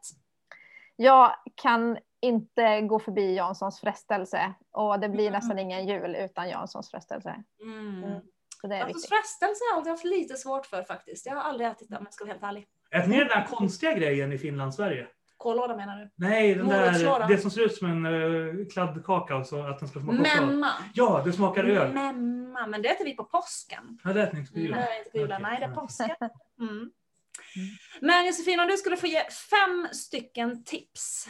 Jag 0.95 1.35
kan 1.55 1.97
inte 2.21 2.81
gå 2.81 2.99
förbi 2.99 3.35
Janssons 3.35 3.79
frestelse 3.79 4.53
och 4.71 4.99
det 4.99 5.09
blir 5.09 5.27
Mm. 5.27 5.33
nästan 5.33 5.59
ingen 5.59 5.87
jul 5.87 6.15
utan 6.15 6.49
Janssons 6.49 6.91
frestelse. 6.91 7.43
Mm. 7.63 8.03
Mm. 8.03 8.19
Så 8.61 8.67
det 8.67 8.75
är 8.75 8.79
Jantons 8.79 8.95
viktigt. 8.97 9.09
frestelse 9.09 9.63
har 9.63 9.71
jag 9.71 9.77
alltid 9.77 9.91
haft 9.91 10.03
lite 10.05 10.35
svårt 10.35 10.65
för 10.65 10.83
faktiskt. 10.83 11.25
Jag 11.25 11.35
har 11.35 11.41
aldrig 11.41 11.69
ätit 11.69 11.89
det 11.89 11.97
om 11.97 12.03
jag 12.03 12.13
ska 12.13 12.23
vara 12.25 12.33
helt 12.33 12.43
ärlig. 12.43 12.67
Äter 12.91 13.07
ni 13.09 13.17
den 13.17 13.27
där 13.27 13.45
konstiga 13.49 13.93
grejen 13.93 14.31
i 14.33 14.37
Finland, 14.37 14.73
Sverige? 14.75 15.07
Kållåda 15.37 15.75
menar 15.75 15.95
du? 15.97 16.09
Nej, 16.15 16.55
den 16.55 16.67
där, 16.67 17.27
det 17.27 17.37
som 17.37 17.51
ser 17.51 17.61
ut 17.61 17.75
som 17.75 17.87
en 17.91 18.05
uh, 18.05 18.67
kladdkaka 18.67 19.35
och 19.35 19.45
så 19.47 19.61
att 19.67 19.79
den 19.79 19.89
ska 19.89 19.99
smaka 19.99 20.17
choklad. 20.17 20.47
Memma. 20.47 20.69
Ja, 20.93 21.21
det 21.25 21.33
smakar 21.33 21.63
öl. 21.63 21.93
Memma, 21.93 22.67
men 22.67 22.81
det 22.81 22.89
äter 22.89 23.05
vi 23.05 23.15
på 23.15 23.23
påsken. 23.23 23.99
Ja, 24.03 24.13
det 24.13 24.23
äter 24.23 24.33
ni 24.33 24.39
inte 24.39 24.51
på 24.53 24.57
Nej, 24.59 24.65
julen. 24.67 24.79
det 24.79 24.93
är 24.93 24.97
inte 24.97 25.09
på 25.11 25.17
julen. 25.17 25.41
Okej, 25.41 25.51
Nej, 25.51 25.59
det 25.59 25.65
är 25.65 25.75
påsken. 25.81 26.15
Mm. 26.59 26.91
Mm. 27.55 27.69
Men 28.01 28.25
Josefin, 28.25 28.59
om 28.59 28.67
du 28.67 28.77
skulle 28.77 28.97
få 28.97 29.07
ge 29.07 29.23
fem 29.29 29.87
stycken 29.91 30.63
tips 30.63 31.27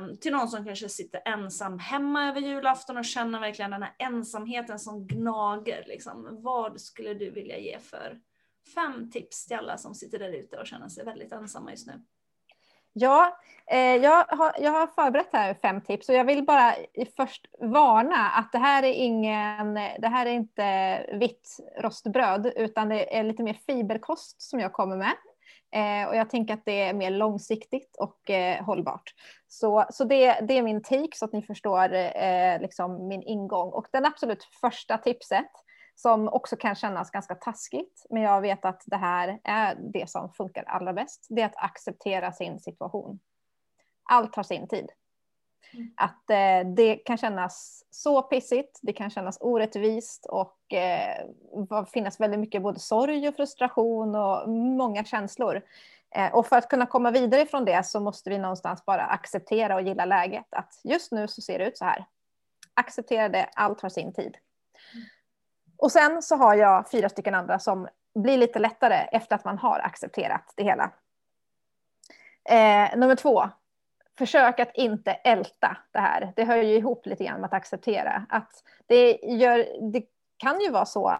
um, 0.00 0.18
till 0.18 0.32
någon 0.32 0.48
som 0.48 0.64
kanske 0.64 0.88
sitter 0.88 1.22
ensam 1.24 1.78
hemma 1.78 2.28
över 2.28 2.40
julafton 2.40 2.96
och 2.96 3.04
känner 3.04 3.40
verkligen 3.40 3.70
den 3.70 3.82
här 3.82 3.94
ensamheten 3.98 4.78
som 4.78 5.06
gnager. 5.06 5.84
Liksom. 5.86 6.42
Vad 6.42 6.80
skulle 6.80 7.14
du 7.14 7.30
vilja 7.30 7.58
ge 7.58 7.78
för 7.78 8.20
fem 8.74 9.10
tips 9.10 9.46
till 9.46 9.56
alla 9.56 9.78
som 9.78 9.94
sitter 9.94 10.18
där 10.18 10.32
ute 10.32 10.56
och 10.56 10.66
känner 10.66 10.88
sig 10.88 11.04
väldigt 11.04 11.32
ensamma 11.32 11.70
just 11.70 11.86
nu? 11.86 12.02
Ja, 12.92 13.38
eh, 13.66 13.96
jag, 13.96 14.24
har, 14.28 14.54
jag 14.58 14.70
har 14.70 14.86
förberett 14.86 15.32
här 15.32 15.54
fem 15.54 15.80
tips 15.80 16.08
och 16.08 16.14
jag 16.14 16.24
vill 16.24 16.44
bara 16.44 16.74
först 17.16 17.46
varna 17.60 18.28
att 18.30 18.52
det 18.52 18.58
här 18.58 18.82
är 18.82 18.92
ingen, 18.92 19.74
det 19.74 20.08
här 20.08 20.26
är 20.26 20.30
inte 20.30 21.06
vitt 21.18 21.56
rostbröd 21.78 22.52
utan 22.56 22.88
det 22.88 23.16
är 23.16 23.24
lite 23.24 23.42
mer 23.42 23.54
fiberkost 23.66 24.42
som 24.42 24.60
jag 24.60 24.72
kommer 24.72 24.96
med. 24.96 25.12
Eh, 25.72 26.08
och 26.08 26.16
jag 26.16 26.30
tänker 26.30 26.54
att 26.54 26.64
det 26.64 26.82
är 26.82 26.94
mer 26.94 27.10
långsiktigt 27.10 27.96
och 27.96 28.30
eh, 28.30 28.64
hållbart. 28.64 29.14
Så, 29.48 29.86
så 29.90 30.04
det, 30.04 30.40
det 30.40 30.58
är 30.58 30.62
min 30.62 30.82
take 30.82 31.16
så 31.16 31.24
att 31.24 31.32
ni 31.32 31.42
förstår 31.42 31.94
eh, 31.94 32.60
liksom 32.60 33.08
min 33.08 33.22
ingång. 33.22 33.68
Och 33.72 33.86
den 33.92 34.06
absolut 34.06 34.44
första 34.60 34.98
tipset 34.98 35.50
som 35.94 36.28
också 36.28 36.56
kan 36.56 36.74
kännas 36.74 37.10
ganska 37.10 37.34
taskigt, 37.34 38.06
men 38.10 38.22
jag 38.22 38.40
vet 38.40 38.64
att 38.64 38.82
det 38.86 38.96
här 38.96 39.40
är 39.44 39.74
det 39.92 40.10
som 40.10 40.32
funkar 40.32 40.62
allra 40.62 40.92
bäst, 40.92 41.26
det 41.30 41.42
är 41.42 41.46
att 41.46 41.64
acceptera 41.64 42.32
sin 42.32 42.60
situation. 42.60 43.18
Allt 44.10 44.36
har 44.36 44.42
sin 44.42 44.68
tid. 44.68 44.90
Mm. 45.74 45.90
Att 45.96 46.30
eh, 46.30 46.72
det 46.74 46.96
kan 46.96 47.16
kännas 47.16 47.84
så 47.90 48.22
pissigt, 48.22 48.78
det 48.82 48.92
kan 48.92 49.10
kännas 49.10 49.38
orättvist 49.40 50.26
och 50.26 50.72
eh, 50.72 51.26
finnas 51.92 52.20
väldigt 52.20 52.40
mycket 52.40 52.62
både 52.62 52.80
sorg 52.80 53.28
och 53.28 53.36
frustration 53.36 54.14
och 54.14 54.48
många 54.50 55.04
känslor. 55.04 55.62
Eh, 56.14 56.34
och 56.34 56.46
för 56.46 56.56
att 56.56 56.68
kunna 56.68 56.86
komma 56.86 57.10
vidare 57.10 57.46
från 57.46 57.64
det 57.64 57.86
så 57.86 58.00
måste 58.00 58.30
vi 58.30 58.38
någonstans 58.38 58.84
bara 58.84 59.02
acceptera 59.02 59.74
och 59.74 59.82
gilla 59.82 60.04
läget. 60.04 60.46
Att 60.50 60.80
just 60.84 61.12
nu 61.12 61.28
så 61.28 61.42
ser 61.42 61.58
det 61.58 61.66
ut 61.66 61.78
så 61.78 61.84
här. 61.84 62.04
Acceptera 62.74 63.28
det, 63.28 63.48
allt 63.54 63.80
har 63.80 63.88
sin 63.88 64.12
tid. 64.12 64.36
Och 65.76 65.92
sen 65.92 66.22
så 66.22 66.36
har 66.36 66.54
jag 66.54 66.90
fyra 66.90 67.08
stycken 67.08 67.34
andra 67.34 67.58
som 67.58 67.88
blir 68.14 68.38
lite 68.38 68.58
lättare 68.58 68.94
efter 68.94 69.36
att 69.36 69.44
man 69.44 69.58
har 69.58 69.78
accepterat 69.78 70.52
det 70.56 70.64
hela. 70.64 70.90
Eh, 72.44 72.98
nummer 72.98 73.16
två, 73.16 73.48
försök 74.20 74.60
att 74.60 74.70
inte 74.74 75.12
älta 75.12 75.76
det 75.92 75.98
här. 75.98 76.32
Det 76.36 76.44
hör 76.44 76.56
ju 76.56 76.74
ihop 76.74 77.06
lite 77.06 77.24
grann 77.24 77.40
med 77.40 77.46
att 77.46 77.52
acceptera. 77.52 78.26
Att 78.28 78.50
det, 78.86 79.18
gör, 79.22 79.66
det 79.92 80.02
kan 80.36 80.60
ju 80.60 80.70
vara 80.70 80.86
så 80.86 81.18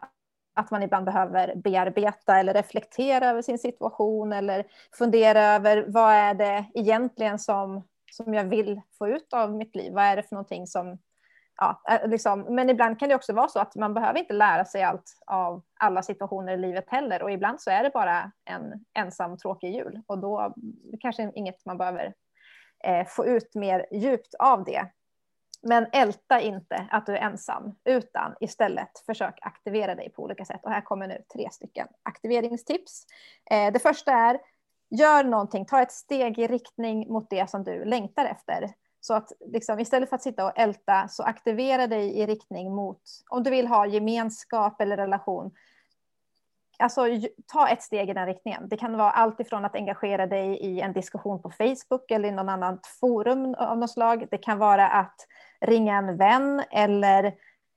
att 0.55 0.71
man 0.71 0.83
ibland 0.83 1.05
behöver 1.05 1.55
bearbeta 1.55 2.39
eller 2.39 2.55
reflektera 2.55 3.31
över 3.31 3.43
sin 3.43 3.59
situation 3.59 4.33
eller 4.33 4.67
fundera 4.99 5.41
över 5.41 5.85
vad 5.89 6.13
är 6.13 6.35
det 6.35 6.65
egentligen 6.75 7.39
som, 7.39 7.85
som 8.13 8.35
jag 8.35 8.45
vill 8.45 8.81
få 8.99 9.09
ut 9.09 9.33
av 9.33 9.55
mitt 9.55 9.77
liv? 9.77 9.93
Vad 9.93 10.05
är 10.05 10.17
det 10.17 10.23
för 10.23 10.35
någonting 10.35 10.67
som 10.67 10.99
ja, 11.57 11.83
eh, 11.91 12.09
liksom, 12.09 12.41
men 12.41 12.71
ibland 12.71 12.99
kan 12.99 13.09
det 13.09 13.15
också 13.15 13.33
vara 13.33 13.49
så 13.49 13.61
att 13.61 13.77
man 13.77 13.95
behöver 13.95 14.19
inte 14.19 14.35
lära 14.35 14.65
sig 14.65 14.83
allt 14.83 15.19
av 15.27 15.63
alla 15.81 16.03
situationer 16.03 16.53
i 16.53 16.57
livet 16.57 16.85
heller. 16.89 17.23
Och 17.23 17.31
ibland 17.31 17.61
så 17.61 17.71
är 17.71 17.83
det 17.83 17.91
bara 17.91 18.33
en 18.45 18.85
ensam 18.99 19.39
tråkig 19.39 19.75
jul. 19.75 20.01
Och 20.07 20.19
då 20.19 20.55
kanske 21.01 21.33
inget 21.35 21.67
man 21.67 21.79
behöver 21.79 22.15
eh, 22.85 23.07
få 23.07 23.27
ut 23.27 23.55
mer 23.55 23.87
djupt 23.93 24.35
av 24.35 24.65
det. 24.65 24.87
Men 25.63 25.87
älta 25.93 26.41
inte 26.41 26.87
att 26.91 27.07
du 27.07 27.17
är 27.17 27.21
ensam, 27.21 27.75
utan 27.85 28.35
istället 28.41 28.99
försök 29.07 29.39
aktivera 29.43 29.95
dig 29.95 30.11
på 30.11 30.23
olika 30.23 30.45
sätt. 30.45 30.61
Och 30.63 30.71
här 30.71 30.81
kommer 30.81 31.09
nu 31.09 31.23
tre 31.33 31.49
stycken 31.53 31.89
aktiveringstips. 32.03 33.07
Eh, 33.51 33.73
det 33.73 33.79
första 33.79 34.13
är, 34.13 34.41
gör 34.91 35.25
någonting, 35.25 35.67
ta 35.67 35.83
ett 35.83 35.93
steg 35.93 36.39
i 36.39 36.47
riktning 36.47 37.13
mot 37.13 37.31
det 37.31 37.51
som 37.51 37.65
du 37.65 37.85
längtar 37.85 38.27
efter. 38.27 38.75
Så 39.01 39.15
att 39.15 39.33
liksom, 39.47 39.81
istället 39.81 40.09
för 40.09 40.17
att 40.17 40.23
sitta 40.23 40.45
och 40.45 40.59
älta 40.59 41.09
så 41.09 41.23
aktivera 41.23 41.87
dig 41.87 42.19
i 42.19 42.27
riktning 42.27 42.75
mot, 42.75 43.03
om 43.29 43.43
du 43.43 43.51
vill 43.51 43.67
ha 43.67 43.87
gemenskap 43.87 44.81
eller 44.81 44.97
relation, 44.97 45.51
alltså 46.81 47.07
ta 47.53 47.69
ett 47.69 47.83
steg 47.83 48.11
i 48.11 48.15
den 48.15 48.27
riktningen. 48.27 48.69
Det 48.69 48.77
kan 48.77 48.97
vara 48.97 49.11
allt 49.11 49.41
ifrån 49.41 49.65
att 49.65 49.75
engagera 49.75 50.27
dig 50.27 50.57
i 50.57 50.81
en 50.81 50.93
diskussion 50.93 51.43
på 51.43 51.51
Facebook 51.51 52.11
eller 52.11 52.29
i 52.29 52.33
någon 52.33 52.49
annat 52.49 52.87
forum 53.01 53.55
av 53.59 53.79
något 53.79 53.91
slag. 53.91 54.27
Det 54.31 54.39
kan 54.39 54.59
vara 54.59 54.89
att 54.89 55.17
ringa 55.61 55.97
en 55.97 56.17
vän 56.17 56.63
eller 56.71 57.25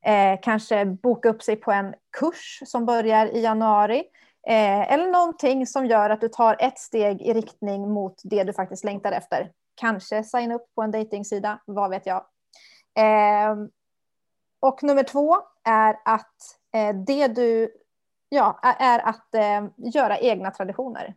eh, 0.06 0.40
kanske 0.42 0.86
boka 0.86 1.30
upp 1.30 1.44
sig 1.44 1.56
på 1.56 1.72
en 1.72 1.94
kurs 2.18 2.62
som 2.66 2.86
börjar 2.86 3.26
i 3.26 3.42
januari. 3.42 4.04
Eh, 4.48 4.94
eller 4.94 5.12
någonting 5.12 5.68
som 5.68 5.86
gör 5.86 6.10
att 6.10 6.22
du 6.22 6.28
tar 6.28 6.56
ett 6.60 6.80
steg 6.80 7.22
i 7.22 7.34
riktning 7.34 7.90
mot 7.90 8.22
det 8.24 8.44
du 8.44 8.54
faktiskt 8.54 8.84
längtar 8.84 9.12
efter. 9.12 9.52
Kanske 9.76 10.24
signa 10.24 10.56
upp 10.56 10.76
på 10.76 10.82
en 10.82 10.92
dejtingsida, 10.92 11.60
vad 11.66 11.90
vet 11.90 12.06
jag. 12.06 12.26
Eh, 12.96 13.56
och 14.60 14.84
nummer 14.84 15.04
två 15.04 15.38
är 15.64 15.96
att 16.06 16.38
eh, 16.74 16.96
det 16.96 17.28
du, 17.28 17.72
ja, 18.34 18.60
är 18.62 19.00
att 19.00 19.36
eh, 19.36 19.66
göra 19.78 20.18
egna 20.18 20.52
traditioner. 20.52 21.14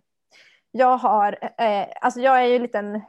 Jag 0.70 0.96
har, 0.96 1.38
eh, 1.58 1.86
alltså 2.00 2.20
jag 2.20 2.42
är 2.42 2.46
ju 2.46 2.56
en 2.56 2.62
liten 2.62 3.00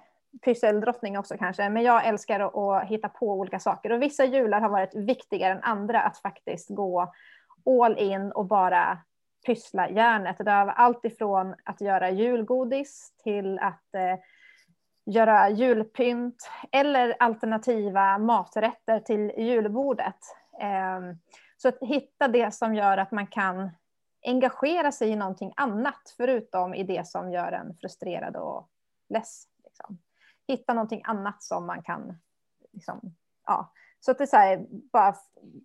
pysseldrottning 0.45 1.17
också 1.17 1.37
kanske, 1.37 1.69
men 1.69 1.83
jag 1.83 2.05
älskar 2.05 2.39
att, 2.39 2.55
att 2.55 2.89
hitta 2.89 3.09
på 3.09 3.31
olika 3.31 3.59
saker 3.59 3.91
och 3.91 4.01
vissa 4.01 4.25
jular 4.25 4.61
har 4.61 4.69
varit 4.69 4.95
viktigare 4.95 5.53
än 5.53 5.63
andra 5.63 6.01
att 6.01 6.17
faktiskt 6.17 6.69
gå 6.69 7.13
all 7.65 7.97
in 7.97 8.31
och 8.31 8.45
bara 8.45 8.97
pyssla 9.45 9.89
järnet. 9.89 10.37
Det 10.39 10.51
har 10.51 10.65
varit 10.65 10.77
allt 10.77 11.05
ifrån 11.05 11.55
att 11.63 11.81
göra 11.81 12.09
julgodis 12.09 13.13
till 13.23 13.59
att 13.59 13.95
eh, 13.95 14.19
göra 15.05 15.49
julpynt 15.49 16.49
eller 16.71 17.15
alternativa 17.19 18.17
maträtter 18.17 18.99
till 18.99 19.31
julbordet. 19.37 20.19
Eh, 20.61 20.99
så 21.57 21.67
att 21.67 21.77
hitta 21.81 22.27
det 22.27 22.53
som 22.53 22.75
gör 22.75 22.97
att 22.97 23.11
man 23.11 23.27
kan 23.27 23.69
engagera 24.27 24.91
sig 24.91 25.09
i 25.09 25.15
någonting 25.15 25.53
annat 25.55 26.13
förutom 26.17 26.73
i 26.73 26.83
det 26.83 27.07
som 27.07 27.31
gör 27.31 27.51
en 27.51 27.75
frustrerad 27.75 28.35
och 28.35 28.69
less. 29.09 29.47
Liksom. 29.63 29.97
Hitta 30.47 30.73
någonting 30.73 31.01
annat 31.05 31.43
som 31.43 31.65
man 31.65 31.83
kan 31.83 32.17
liksom, 32.71 33.15
ja. 33.45 33.73
Så 33.99 34.11
att 34.11 34.17
det 34.17 34.23
är 34.23 34.25
så 34.25 34.37
här, 34.37 34.65
bara 34.69 35.15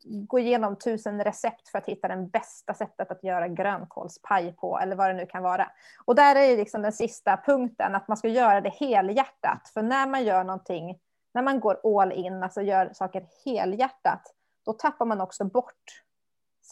gå 0.05 0.39
igenom 0.39 0.77
tusen 0.77 1.25
recept 1.25 1.69
för 1.69 1.79
att 1.79 1.87
hitta 1.87 2.09
den 2.09 2.29
bästa 2.29 2.75
sättet 2.75 3.11
att 3.11 3.25
göra 3.25 3.49
grönkålspaj 3.49 4.53
på 4.53 4.79
eller 4.79 4.97
vad 4.97 5.11
det 5.11 5.15
nu 5.15 5.27
kan 5.27 5.43
vara. 5.43 5.71
Och 6.05 6.15
där 6.15 6.37
är 6.37 6.57
liksom 6.57 6.83
den 6.83 6.93
sista 6.93 7.37
punkten 7.47 7.95
att 7.95 8.09
man 8.09 8.17
ska 8.17 8.29
göra 8.29 8.61
det 8.61 8.75
helhjärtat. 8.81 9.69
För 9.75 9.83
när 9.83 10.07
man 10.07 10.25
gör 10.25 10.45
någonting, 10.45 10.99
när 11.35 11.43
man 11.43 11.61
går 11.61 12.01
all 12.01 12.13
in, 12.13 12.43
alltså 12.43 12.63
gör 12.63 12.91
saker 12.93 13.27
helhjärtat, 13.45 14.35
då 14.65 14.73
tappar 14.73 15.07
man 15.07 15.21
också 15.21 15.45
bort 15.45 16.03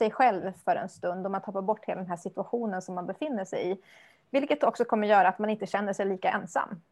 sig 0.00 0.10
själv 0.10 0.52
för 0.64 0.76
en 0.76 0.88
stund 0.88 1.26
och 1.26 1.32
man 1.32 1.42
tappar 1.42 1.62
bort 1.62 1.84
hela 1.84 2.00
den 2.00 2.10
här 2.10 2.16
situationen 2.16 2.82
som 2.82 2.94
man 2.94 3.06
befinner 3.06 3.44
sig 3.44 3.70
i. 3.70 3.78
Vilket 4.30 4.64
också 4.64 4.84
kommer 4.84 5.08
göra 5.08 5.28
att 5.28 5.38
man 5.38 5.50
inte 5.50 5.66
känner 5.66 5.92
sig 5.92 6.06
lika 6.06 6.30
ensam. 6.30 6.82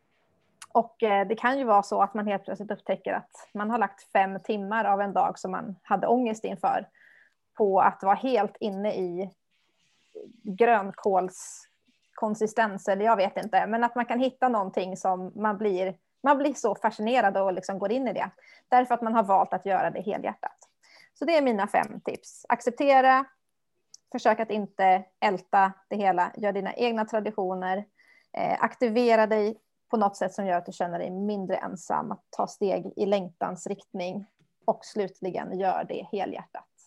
Och 0.73 1.03
eh, 1.03 1.27
det 1.27 1.37
kan 1.37 1.59
ju 1.59 1.65
vara 1.65 1.83
så 1.83 2.03
att 2.03 2.15
man 2.15 2.27
helt 2.27 2.45
plötsligt 2.45 2.71
upptäcker 2.71 3.13
att 3.13 3.31
man 3.55 3.71
har 3.71 3.79
lagt 3.79 4.13
fem 4.13 4.41
timmar 4.41 4.85
av 4.85 5.01
en 5.01 5.13
dag 5.13 5.39
som 5.39 5.51
man 5.51 5.77
hade 5.83 6.07
ångest 6.07 6.45
inför 6.45 6.89
på 7.57 7.81
att 7.81 8.03
vara 8.03 8.15
helt 8.15 8.57
inne 8.61 8.95
i 8.95 9.31
grönkålskonsistens 10.43 12.89
eller 12.89 13.05
jag 13.05 13.17
vet 13.17 13.37
inte, 13.37 13.67
men 13.67 13.85
att 13.85 13.95
man 13.95 14.07
kan 14.07 14.21
hitta 14.21 14.49
någonting 14.49 14.97
som 14.97 15.33
man 15.35 15.59
blir, 15.59 15.95
man 16.23 16.39
blir 16.39 16.55
så 16.55 16.75
fascinerad 16.75 17.37
och 17.37 17.53
liksom 17.53 17.79
går 17.79 17.93
in 17.93 18.09
i 18.09 18.13
det. 18.13 18.31
Därför 18.69 18.95
att 18.95 19.03
man 19.03 19.15
har 19.15 19.23
valt 19.23 19.53
att 19.53 19.67
göra 19.67 19.91
det 19.91 20.01
helhjärtat. 20.01 20.58
Så 21.19 21.25
det 21.25 21.37
är 21.37 21.43
mina 21.43 21.69
fem 21.69 22.01
tips. 22.01 22.47
Acceptera, 22.49 23.25
försök 24.13 24.41
att 24.41 24.51
inte 24.51 25.05
älta 25.21 25.73
det 25.89 25.97
hela, 25.97 26.33
gör 26.37 26.53
dina 26.53 26.75
egna 26.75 27.05
traditioner, 27.05 27.85
eh, 28.33 28.57
aktivera 28.61 29.27
dig 29.27 29.59
på 29.91 29.97
något 29.97 30.17
sätt 30.17 30.35
som 30.35 30.47
gör 30.47 30.59
att 30.59 30.67
du 30.67 30.73
känner 30.73 30.99
dig 30.99 31.11
mindre 31.11 31.57
ensam, 31.57 32.13
att 32.13 32.25
ta 32.31 32.47
steg 32.47 32.93
i 32.97 33.07
längtans 33.07 33.67
riktning 33.67 34.27
och 34.65 34.85
slutligen 34.85 35.59
gör 35.59 35.85
det 35.89 36.09
helhjärtat. 36.13 36.78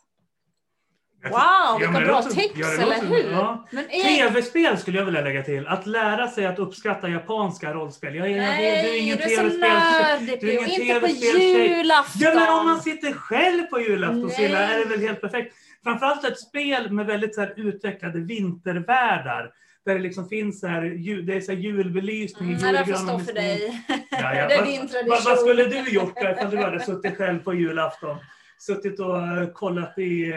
Wow, 1.24 1.32
Ja, 1.34 1.78
vilka 1.80 1.92
bra 2.00 2.22
låter- 2.22 2.30
tips, 2.36 2.60
ja, 2.60 2.72
eller 2.84 3.02
hur? 3.08 3.32
ja. 3.32 3.68
Är... 3.90 4.04
Tv-spel 4.04 4.78
skulle 4.78 4.98
jag 4.98 5.06
vilja 5.06 5.22
lägga 5.22 5.44
till. 5.44 5.68
Att 5.68 5.86
lära 5.88 6.28
sig 6.28 6.46
att 6.46 6.60
uppskatta 6.60 7.10
japanska 7.10 7.74
rollspel. 7.74 8.16
Jag, 8.16 8.30
jag, 8.30 8.38
jag, 8.38 8.44
Nej, 8.44 8.84
du 8.84 8.90
är 8.90 9.02
ingen 9.02 9.18
du 9.18 9.24
är 9.24 9.30
så 9.30 9.36
tv-spel. 9.36 9.60
nördig, 9.70 10.42
du 10.42 10.50
är 10.52 10.58
ingen. 10.58 10.70
Inte 10.70 11.00
på 11.00 11.08
TV-spelstjej. 11.08 11.78
julafton. 11.78 12.22
Ja, 12.22 12.32
men 12.36 12.50
om 12.60 12.66
man 12.66 12.82
sitter 12.82 13.12
själv 13.14 13.64
på 13.64 13.80
julafton. 13.82 14.30
Silla, 14.30 14.60
är 14.60 14.80
det 14.80 14.86
väl 14.86 15.00
helt 15.02 15.22
perfekt. 15.22 15.56
Framförallt 15.84 16.24
ett 16.26 16.40
spel 16.40 16.92
med 16.92 17.06
väldigt 17.06 17.36
så 17.36 17.42
här, 17.42 17.54
utvecklade 17.58 18.20
vintervärldar. 18.20 19.52
Där 19.86 19.94
det 19.94 20.00
liksom 20.00 20.30
finns 20.30 20.60
så 20.60 20.68
här, 20.68 20.82
det 21.26 21.34
är 21.36 21.42
så 21.42 21.52
här 21.52 21.60
julbelysning 21.60 22.50
Mm, 22.56 22.74
nej, 22.74 22.96
stå 22.96 23.18
med 23.18 23.26
för 23.26 23.34
dig. 23.34 23.84
Ja, 24.12 24.36
ja. 24.36 24.48
Det 24.48 24.54
är 24.54 24.66
din 24.66 24.88
tradition. 24.88 25.10
Vad, 25.10 25.24
vad 25.24 25.40
skulle 25.40 25.64
du 25.66 25.90
gjort 25.90 26.18
ifall 26.18 26.52
du 26.52 26.58
hade 26.58 26.80
suttit 26.80 27.18
själv 27.18 27.40
på 27.40 27.54
julafton? 27.54 28.18
Suttit 28.62 29.00
och 29.00 29.18
eh, 29.18 29.50
kollat 29.50 29.98
i 29.98 30.34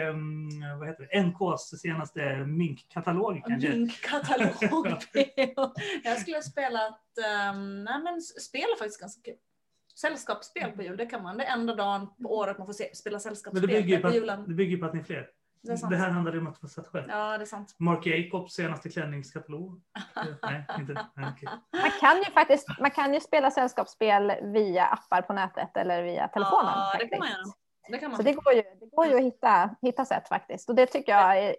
vad 0.79 0.87
heter 0.87 1.07
det, 1.11 1.23
NKs 1.23 1.81
senaste 1.81 2.37
minkkatalog 2.37 3.41
kanske? 3.47 3.69
Min 3.69 3.89
katalog. 3.89 4.99
P.O. 5.13 5.73
jag 6.03 6.19
skulle 6.19 6.37
ha 6.37 6.41
spelat, 6.41 7.01
um, 7.53 7.83
nej 7.83 8.03
men 8.03 8.21
spel 8.21 8.61
är 8.61 8.77
faktiskt 8.77 9.01
ganska 9.01 9.21
kul. 9.21 9.35
Sällskapsspel 9.95 10.71
på 10.71 10.83
jul, 10.83 10.97
det 10.97 11.05
kan 11.05 11.23
man. 11.23 11.37
Det 11.37 11.45
är 11.45 11.53
enda 11.53 11.75
dagen 11.75 12.07
på 12.23 12.37
året 12.37 12.57
man 12.57 12.67
får 12.67 12.73
se, 12.73 12.95
spela 12.95 13.15
Men 13.15 13.21
sällskapsspel. 13.21 13.61
det 13.61 13.67
bygger 13.67 13.97
på 13.97 14.01
på 14.01 14.07
att, 14.07 14.15
julen. 14.15 14.45
det 14.47 14.53
bygger 14.53 14.77
på 14.77 14.85
att 14.85 14.93
ni 14.93 14.99
är 14.99 15.03
fler. 15.03 15.29
Det 15.61 15.71
är. 15.71 15.89
Det 15.89 15.95
här 15.95 16.09
handlar 16.09 16.37
om 16.37 16.47
att 16.47 16.57
få 16.57 16.67
sätta 16.67 16.89
själv. 16.89 17.05
Ja, 17.09 17.37
det 17.37 17.43
är 17.43 17.45
sant. 17.45 17.75
Mark 17.77 18.05
Jacobs 18.05 18.53
senaste 18.53 18.89
klänningskatalog. 18.89 19.81
Nej, 20.41 20.65
inte 20.79 20.93
nej, 20.93 21.31
okej. 21.35 21.49
Man 21.81 21.91
kan 21.99 22.17
ju 22.17 22.31
faktiskt 22.31 22.67
man 22.79 22.91
kan 22.91 23.13
ju 23.13 23.19
spela 23.19 23.51
sällskapsspel 23.51 24.33
via 24.41 24.85
appar 24.85 25.21
på 25.21 25.33
nätet 25.33 25.77
eller 25.77 26.03
via 26.03 26.27
telefonen. 26.27 26.73
Ja, 26.75 26.89
det 26.93 26.99
faktiskt. 26.99 27.11
kan 27.11 27.19
man 27.19 27.29
göra. 27.29 27.64
Det 27.89 27.97
kan 27.97 28.09
man. 28.11 28.17
Så 28.17 28.23
det 28.23 28.33
går 28.33 28.53
ju, 28.53 28.61
det 28.61 28.89
går 28.91 29.05
ju 29.05 29.15
att 29.17 29.23
hitta, 29.23 29.75
hitta 29.81 30.05
sätt 30.05 30.27
faktiskt. 30.27 30.69
Och 30.69 30.75
det 30.75 30.85
tycker 30.85 31.11
jag 31.11 31.39
är 31.43 31.55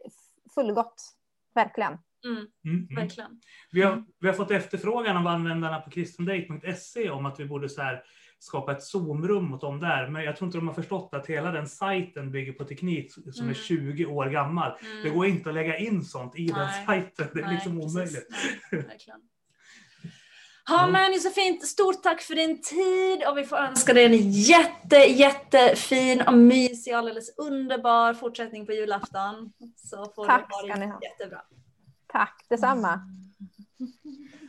fullgott. 0.55 1.13
Verkligen. 1.55 1.93
Mm, 2.25 2.37
Mm, 2.37 2.49
mm. 2.91 2.95
verkligen. 3.03 3.41
Vi, 3.73 3.83
har, 3.83 4.05
vi 4.21 4.27
har 4.27 4.35
fått 4.35 4.51
efterfrågan 4.51 5.17
av 5.17 5.27
användarna 5.27 5.81
på 5.81 5.91
kristendate.se 5.91 7.11
om 7.11 7.27
att 7.27 7.41
vi 7.41 7.45
borde 7.45 7.69
så 7.69 7.83
här 7.83 8.03
skapa 8.39 8.73
ett 8.73 8.83
Zoom-rum 8.83 9.55
åt 9.55 9.61
dem 9.61 9.81
där. 9.81 10.09
Men 10.09 10.25
jag 10.25 10.37
tror 10.37 10.47
inte 10.49 10.59
de 10.59 10.67
har 10.67 10.75
förstått 10.75 11.15
att 11.15 11.27
hela 11.27 11.51
den 11.51 11.67
sajten 11.69 12.31
bygger 12.33 12.53
på 12.53 12.65
teknik 12.65 13.13
som 13.13 13.23
Mm. 13.39 13.51
är 13.51 13.55
20 13.55 14.07
år 14.07 14.27
gammal. 14.27 14.79
Mm. 14.81 15.03
Det 15.03 15.11
går 15.11 15.27
inte 15.27 15.49
att 15.49 15.55
lägga 15.55 15.79
in 15.79 16.03
sånt 16.05 16.37
i 16.39 16.47
den 16.47 16.57
Nej. 16.57 16.87
sajten. 16.87 17.27
Det 17.35 17.41
är 17.41 17.45
Nej, 17.45 17.55
liksom 17.55 17.81
omöjligt. 17.81 18.29
Nej, 18.73 18.83
verkligen. 18.83 19.21
Ja 20.69 20.87
men 20.87 21.13
Josefin, 21.13 21.61
stort 21.61 22.03
tack 22.03 22.23
för 22.23 22.35
din 22.35 22.63
tid 22.63 23.29
och 23.29 23.39
vi 23.39 23.45
får 23.45 23.57
önska 23.57 23.93
dig 23.95 24.05
en 24.05 24.31
jätte, 24.31 24.97
jättefin 24.97 26.23
och 26.27 26.35
mysig, 26.35 26.93
alldeles 26.93 27.39
underbar 27.39 28.15
fortsättning 28.15 28.67
på 28.67 28.73
julafton. 28.73 29.53
Så 29.77 30.13
får 30.15 30.27
Tack 30.27 30.49
du 30.49 30.55
ha 30.55 30.59
ska 30.63 30.81
det 30.81 30.87
ni 30.87 30.93
ha. 30.93 30.99
jättebra. 31.03 31.41
Tack 32.13 32.47
detsamma. 32.49 33.01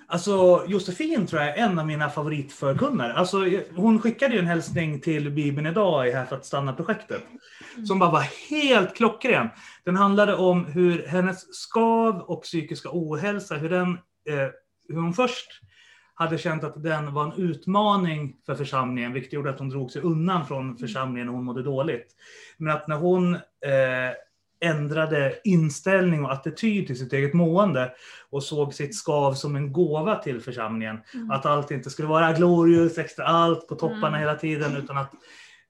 Alltså 0.10 0.66
Josefin 0.68 1.28
tror 1.28 1.42
jag 1.42 1.58
är 1.58 1.64
en 1.64 1.80
av 1.80 1.88
mina 1.88 2.10
favoritförkunnare. 2.10 3.14
Alltså, 3.14 3.38
hon 3.76 4.02
skickade 4.02 4.34
ju 4.34 4.40
en 4.40 4.48
hälsning 4.48 5.02
till 5.02 5.32
Bibeln 5.32 5.68
idag 5.68 6.08
i 6.08 6.12
Här 6.12 6.26
för 6.26 6.36
att 6.36 6.46
stanna-projektet. 6.46 7.24
Som 7.88 8.00
bara 8.00 8.12
var 8.12 8.28
helt 8.50 8.96
klockren. 8.96 9.50
Den 9.86 9.96
handlade 9.96 10.36
om 10.36 10.66
hur 10.66 11.08
hennes 11.08 11.56
skav 11.56 12.16
och 12.22 12.44
psykiska 12.44 12.90
ohälsa, 12.92 13.56
hur, 13.56 13.70
den, 13.70 13.94
eh, 14.30 14.50
hur 14.90 14.96
hon 15.02 15.14
först 15.14 15.48
hade 16.20 16.38
känt 16.38 16.64
att 16.64 16.84
den 16.84 17.14
var 17.14 17.24
en 17.24 17.42
utmaning 17.42 18.36
för 18.46 18.56
församlingen, 18.56 19.14
vilket 19.14 19.34
gjorde 19.34 19.50
att 19.50 19.60
hon 19.60 19.70
drog 19.70 19.92
sig 19.92 20.02
undan 20.02 20.48
från 20.48 20.78
församlingen 20.78 21.30
och 21.30 21.36
hon 21.36 21.46
mådde 21.46 21.64
dåligt. 21.64 22.16
Men 22.58 22.76
att 22.76 22.88
när 22.88 22.96
hon 22.96 23.36
eh, 23.36 23.42
ändrade 24.60 25.40
inställning 25.44 26.26
och 26.26 26.34
attityd 26.34 26.88
till 26.88 27.00
sitt 27.00 27.14
eget 27.14 27.34
mående 27.34 27.94
och 28.30 28.44
såg 28.44 28.74
sitt 28.74 28.96
skav 28.96 29.34
som 29.34 29.56
en 29.56 29.74
gåva 29.74 30.16
till 30.16 30.42
församlingen. 30.42 31.00
Mm. 31.14 31.32
Att 31.32 31.46
allt 31.46 31.72
inte 31.72 31.90
skulle 31.90 32.08
vara 32.08 32.34
glorious, 32.34 32.98
extra 32.98 33.26
allt 33.26 33.68
på 33.68 33.76
topparna 33.76 34.08
Mm. 34.08 34.20
hela 34.20 34.36
tiden, 34.36 34.78
utan 34.78 34.98
att 34.98 35.12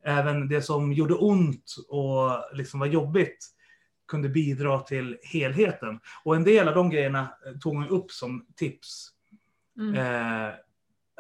även 0.04 0.48
det 0.48 0.62
som 0.62 0.94
gjorde 0.94 1.14
ont 1.14 1.76
och 1.88 2.58
liksom 2.58 2.80
var 2.80 2.88
jobbigt 2.88 3.48
kunde 4.08 4.30
bidra 4.30 4.80
till 4.80 5.18
helheten. 5.24 6.00
Och 6.24 6.36
en 6.36 6.44
del 6.44 6.68
av 6.68 6.76
de 6.76 6.90
grejerna 6.90 7.20
eh, 7.20 7.60
tog 7.60 7.76
hon 7.76 7.90
upp 7.90 8.12
som 8.12 8.46
tips 8.56 9.14
Mm. 9.78 9.96
eh, 9.96 10.54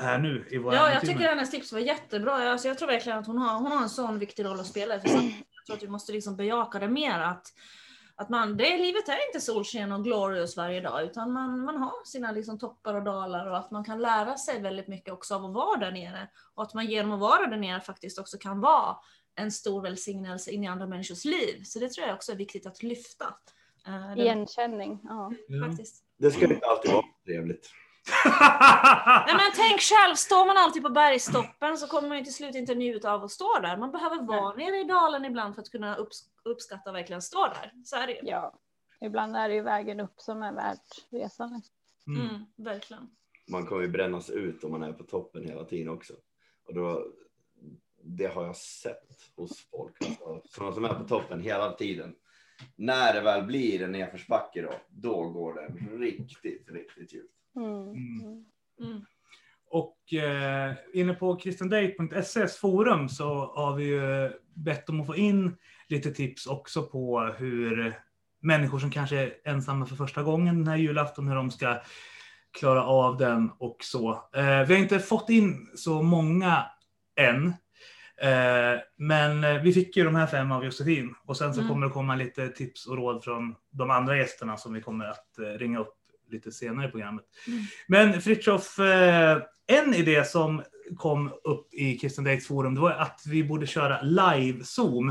här 0.01 0.18
nu 0.20 0.47
i 0.51 0.58
våra 0.58 0.76
Ja, 0.76 0.82
jag 0.82 0.93
intervjuer. 0.93 1.14
tycker 1.18 1.30
hennes 1.30 1.51
tips 1.51 1.74
var 1.74 1.80
jättebra. 1.80 2.51
Alltså, 2.51 2.68
jag 2.68 2.78
tror 2.78 2.88
verkligen 2.88 3.18
att 3.18 3.28
hon 3.28 3.38
har, 3.38 3.55
hon 3.60 3.72
har 3.72 3.82
en 3.82 3.89
sån 3.89 4.20
viktig 4.20 4.45
roll 4.45 4.60
att 4.60 4.66
spela 4.68 4.99
församlingen. 4.99 5.43
Jag 5.55 5.66
tror 5.66 5.76
att 5.76 5.84
vi 5.84 5.88
måste 5.88 6.12
liksom 6.12 6.36
bejaka 6.36 6.80
det 6.80 6.88
mer. 6.88 7.20
Att, 7.20 7.47
att 8.16 8.30
man, 8.30 8.58
det, 8.58 8.78
livet 8.78 9.10
är 9.10 9.28
inte 9.28 9.41
solsken 9.41 9.91
och 9.91 10.03
glorious 10.03 10.58
varje 10.58 10.82
dag, 10.82 11.03
utan 11.03 11.32
man, 11.32 11.60
man 11.60 11.78
har 11.78 11.91
sina 12.05 12.32
liksom 12.32 12.60
toppar 12.60 12.93
och 12.93 13.03
dalar 13.03 13.47
och 13.47 13.58
att 13.58 13.72
man 13.72 13.84
kan 13.84 14.01
lära 14.01 14.38
sig 14.38 14.62
väldigt 14.62 14.88
mycket 14.88 15.14
också 15.14 15.36
av 15.36 15.45
att 15.45 15.53
vara 15.53 15.80
där 15.80 15.91
nere. 15.91 16.28
Och 16.55 16.64
att 16.64 16.74
man 16.74 16.86
genom 16.86 17.12
att 17.14 17.20
vara 17.20 17.45
där 17.47 17.58
nere 17.58 17.82
faktiskt 17.82 18.20
också 18.20 18.38
kan 18.38 18.60
vara 18.60 18.95
en 19.36 19.51
stor 19.51 19.82
välsignelse 19.82 20.51
in 20.51 20.64
i 20.64 20.68
andra 20.68 20.88
människors 20.88 21.26
liv. 21.26 21.64
Så 21.64 21.80
det 21.80 21.89
tror 21.89 22.08
jag 22.08 22.16
också 22.16 22.32
är 22.32 22.36
viktigt 22.36 22.66
att 22.66 22.84
lyfta. 22.84 23.26
Eh, 23.88 24.16
det- 24.16 24.22
Igenkänning. 24.22 24.99
Ja. 25.03 25.32
Ja. 25.47 25.68
faktiskt. 25.68 26.03
Det 26.18 26.32
ska 26.32 26.43
inte 26.53 26.66
alltid 26.66 26.91
vara 26.91 27.05
trevligt. 27.26 27.70
Nej 29.26 29.36
men 29.36 29.51
tänk 29.55 29.82
själv, 29.82 30.16
står 30.16 30.45
man 30.45 30.58
alltid 30.58 30.84
på 30.84 30.89
bergstoppen 30.89 31.78
så 31.78 31.88
kommer 31.88 32.08
man 32.08 32.18
ju 32.18 32.24
till 32.24 32.34
slut 32.34 32.55
inte 32.55 32.76
njuta 32.76 33.12
av 33.12 33.24
att 33.24 33.32
stå 33.32 33.60
där. 33.62 33.78
Man 33.78 33.91
behöver 33.91 34.22
vara 34.24 34.55
nere 34.55 34.78
i 34.80 34.84
dalen 34.84 35.26
ibland 35.26 35.55
för 35.55 35.62
att 35.62 35.70
kunna 35.70 35.95
upps- 35.97 36.28
uppskatta 36.43 36.89
och 36.89 36.95
verkligen 36.95 37.22
stå 37.22 37.47
där. 37.47 37.72
Så 37.86 37.95
är 37.95 38.08
det 38.08 38.14
ju. 38.14 38.20
ja. 38.24 38.60
Ibland 39.01 39.36
är 39.38 39.49
det 39.49 39.55
ju 39.55 39.62
vägen 39.62 39.99
upp 39.99 40.14
som 40.22 40.43
är 40.43 40.53
värt 40.53 41.05
resan. 41.10 41.62
Mm. 42.08 42.30
Mm, 42.30 42.45
verkligen. 42.55 43.10
Man 43.51 43.66
kommer 43.66 43.82
ju 43.82 43.88
brännas 43.88 44.30
ut 44.30 44.64
om 44.64 44.72
man 44.72 44.84
är 44.84 44.93
på 44.93 45.03
toppen 45.03 45.43
hela 45.47 45.64
tiden 45.66 45.89
också. 45.89 46.14
Och 46.68 46.74
då, 46.74 47.08
det 48.03 48.26
har 48.28 48.45
jag 48.45 48.55
sett 48.55 49.08
hos 49.36 49.68
folk. 49.72 49.95
Alltså, 50.05 50.41
sådana 50.49 50.74
som 50.76 50.86
är 50.86 50.93
på 50.93 51.03
toppen 51.08 51.41
hela 51.41 51.72
tiden. 51.72 52.16
När 52.76 53.14
det 53.14 53.22
väl 53.22 53.43
blir 53.43 53.84
en 53.84 53.91
nedförsbacke 53.91 54.62
då, 54.62 54.74
då 54.89 55.30
går 55.30 55.53
det 55.53 55.68
riktigt, 56.05 56.70
riktigt 56.70 57.14
djupt. 57.14 57.34
Mm. 57.58 57.89
Mm. 57.89 58.45
Mm. 58.82 59.01
Och 59.70 60.14
eh, 60.14 60.74
inne 60.93 61.14
på 61.14 61.36
kristendate.ses 61.36 62.58
forum 62.58 63.10
så 63.10 63.53
har 63.55 63.76
vi 63.76 63.86
ju 63.86 64.32
bett 64.53 64.89
om 64.89 65.01
att 65.01 65.08
få 65.08 65.16
in 65.16 65.58
lite 65.88 66.12
tips 66.12 66.47
också 66.47 66.84
på 66.84 67.20
hur 67.38 67.93
människor 68.41 68.80
som 68.80 68.91
kanske 68.91 69.18
är 69.18 69.34
ensamma 69.43 69.86
för 69.86 69.95
första 69.95 70.24
gången 70.24 70.58
den 70.58 70.68
här 70.68 70.78
julafton, 70.78 71.28
hur 71.28 71.36
de 71.36 71.51
ska 71.51 71.82
klara 72.60 72.84
av 72.86 73.18
den 73.18 73.51
och 73.58 73.78
så. 73.80 74.12
Eh, 74.12 74.62
vi 74.68 74.74
har 74.74 74.78
inte 74.78 74.99
fått 74.99 75.30
in 75.30 75.70
så 75.76 76.01
många 76.01 76.66
än. 77.20 77.53
Eh, 78.22 78.80
men 78.97 79.64
vi 79.64 79.74
fick 79.74 79.97
ju 79.97 80.03
de 80.03 80.16
här 80.16 80.28
fem 80.28 80.51
av 80.51 80.66
Josefin 80.66 81.16
och 81.26 81.38
sen 81.38 81.53
så 81.53 81.60
Mm. 81.60 81.74
kommer 81.74 81.88
det 81.88 81.93
komma 81.93 82.16
lite 82.16 82.49
tips 82.49 82.88
och 82.88 82.95
råd 82.97 83.24
från 83.24 83.55
de 83.72 83.89
andra 83.91 84.18
gästerna 84.18 84.58
som 84.58 84.74
vi 84.74 84.82
kommer 84.82 85.05
att 85.05 85.39
eh, 85.39 85.43
ringa 85.43 85.80
upp 85.80 85.97
lite 86.32 86.51
senare 86.51 86.88
i 86.88 86.91
programmet. 86.91 87.25
Mm. 87.47 87.63
Men 87.88 88.21
Fritjof, 88.21 88.80
eh, 88.80 89.38
en 89.67 89.93
idé 89.93 90.25
som 90.25 90.63
kom 90.95 91.32
upp 91.43 91.73
i 91.73 91.97
Kristen 91.97 92.23
Dates 92.23 92.47
forum, 92.47 92.75
det 92.75 92.82
var 92.82 92.91
att 92.91 93.21
vi 93.28 93.43
borde 93.43 93.67
köra 93.67 94.01
live-zoom 94.01 95.09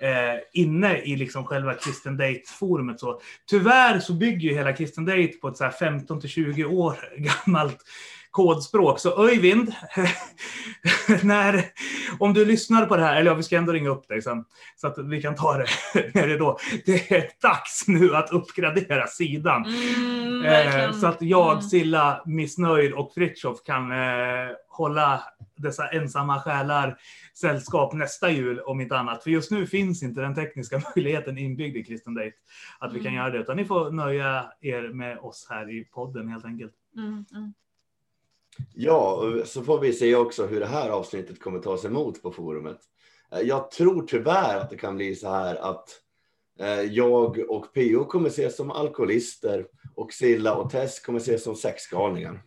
eh, 0.00 0.40
inne 0.52 0.98
i 0.98 1.16
liksom 1.16 1.44
själva 1.44 1.74
Kristen 1.74 2.16
Date-forumet. 2.16 3.00
Så, 3.00 3.20
tyvärr 3.50 4.00
så 4.00 4.12
bygger 4.12 4.48
ju 4.48 4.54
hela 4.54 4.72
Kristen 4.72 5.04
Date 5.04 5.32
på 5.40 5.48
ett 5.48 5.56
så 5.56 5.64
här 5.64 5.70
15 5.70 6.20
till 6.20 6.30
20 6.30 6.64
år 6.64 6.98
gammalt 7.18 7.78
kodspråk. 8.30 8.98
Så 9.00 9.28
Öyvind, 9.28 9.72
när, 11.22 11.64
om 12.18 12.34
du 12.34 12.44
lyssnar 12.44 12.86
på 12.86 12.96
det 12.96 13.02
här, 13.02 13.16
eller 13.16 13.30
ja, 13.30 13.34
vi 13.34 13.42
ska 13.42 13.56
ändå 13.56 13.72
ringa 13.72 13.90
upp 13.90 14.08
dig 14.08 14.22
sen, 14.22 14.44
så 14.76 14.86
att 14.86 14.98
vi 14.98 15.22
kan 15.22 15.34
ta 15.34 15.56
det 15.56 15.66
när 16.14 16.26
det 16.26 16.34
är 16.34 16.38
då. 16.38 16.58
Det 16.86 17.10
är 17.10 17.30
dags 17.42 17.88
nu 17.88 18.14
att 18.16 18.30
uppgradera 18.32 19.06
sidan. 19.06 19.64
Mm, 19.66 20.28
Eh, 20.44 20.92
så 20.92 21.06
att 21.06 21.22
jag, 21.22 21.48
Mm. 21.52 21.62
Silla, 21.62 22.22
Missnöjd 22.26 22.92
och 22.92 23.14
Fritjof 23.14 23.62
kan 23.64 23.92
eh, 23.92 24.48
hålla 24.68 25.22
dessa 25.56 25.88
ensamma 25.88 26.40
själar 26.40 26.98
sällskap 27.40 27.92
nästa 27.94 28.30
jul 28.30 28.60
om 28.60 28.80
inte 28.80 28.98
annat. 28.98 29.22
För 29.22 29.30
just 29.30 29.50
nu 29.50 29.66
finns 29.66 30.02
inte 30.02 30.20
den 30.20 30.34
tekniska 30.34 30.82
möjligheten 30.96 31.38
inbyggd 31.38 31.76
i 31.76 31.84
Kristen 31.84 32.14
Date 32.14 32.32
att 32.78 32.92
vi 32.92 32.98
kan 32.98 33.06
Mm. 33.06 33.14
göra 33.14 33.30
det. 33.30 33.38
Utan 33.38 33.56
ni 33.56 33.64
får 33.64 33.90
nöja 33.90 34.52
er 34.60 34.88
med 34.92 35.18
oss 35.18 35.46
här 35.50 35.70
i 35.70 35.84
podden 35.84 36.28
helt 36.28 36.44
enkelt. 36.44 36.72
Mm, 36.96 37.24
mm. 37.34 37.52
Ja, 38.74 39.24
så 39.44 39.62
får 39.62 39.78
vi 39.80 39.92
se 39.92 40.14
också 40.14 40.46
hur 40.46 40.60
det 40.60 40.66
här 40.66 40.90
avsnittet 40.90 41.40
kommer 41.40 41.58
tas 41.58 41.84
emot 41.84 42.22
på 42.22 42.30
forumet. 42.30 42.78
Eh, 43.32 43.40
jag 43.40 43.70
tror 43.70 44.06
tyvärr 44.06 44.60
att 44.60 44.70
det 44.70 44.76
kan 44.76 44.96
bli 44.96 45.14
så 45.14 45.28
här 45.30 45.54
att 45.54 45.68
eh, 45.68 46.07
jag 46.90 47.38
och 47.38 47.74
Pio 47.74 48.04
kommer 48.04 48.28
ses 48.28 48.56
som 48.56 48.70
alkoholister 48.70 49.66
och 49.96 50.12
Silla 50.12 50.54
och 50.54 50.70
Tess 50.70 51.00
kommer 51.00 51.18
ses 51.18 51.44
som 51.44 51.56
sexgalningar. 51.56 52.42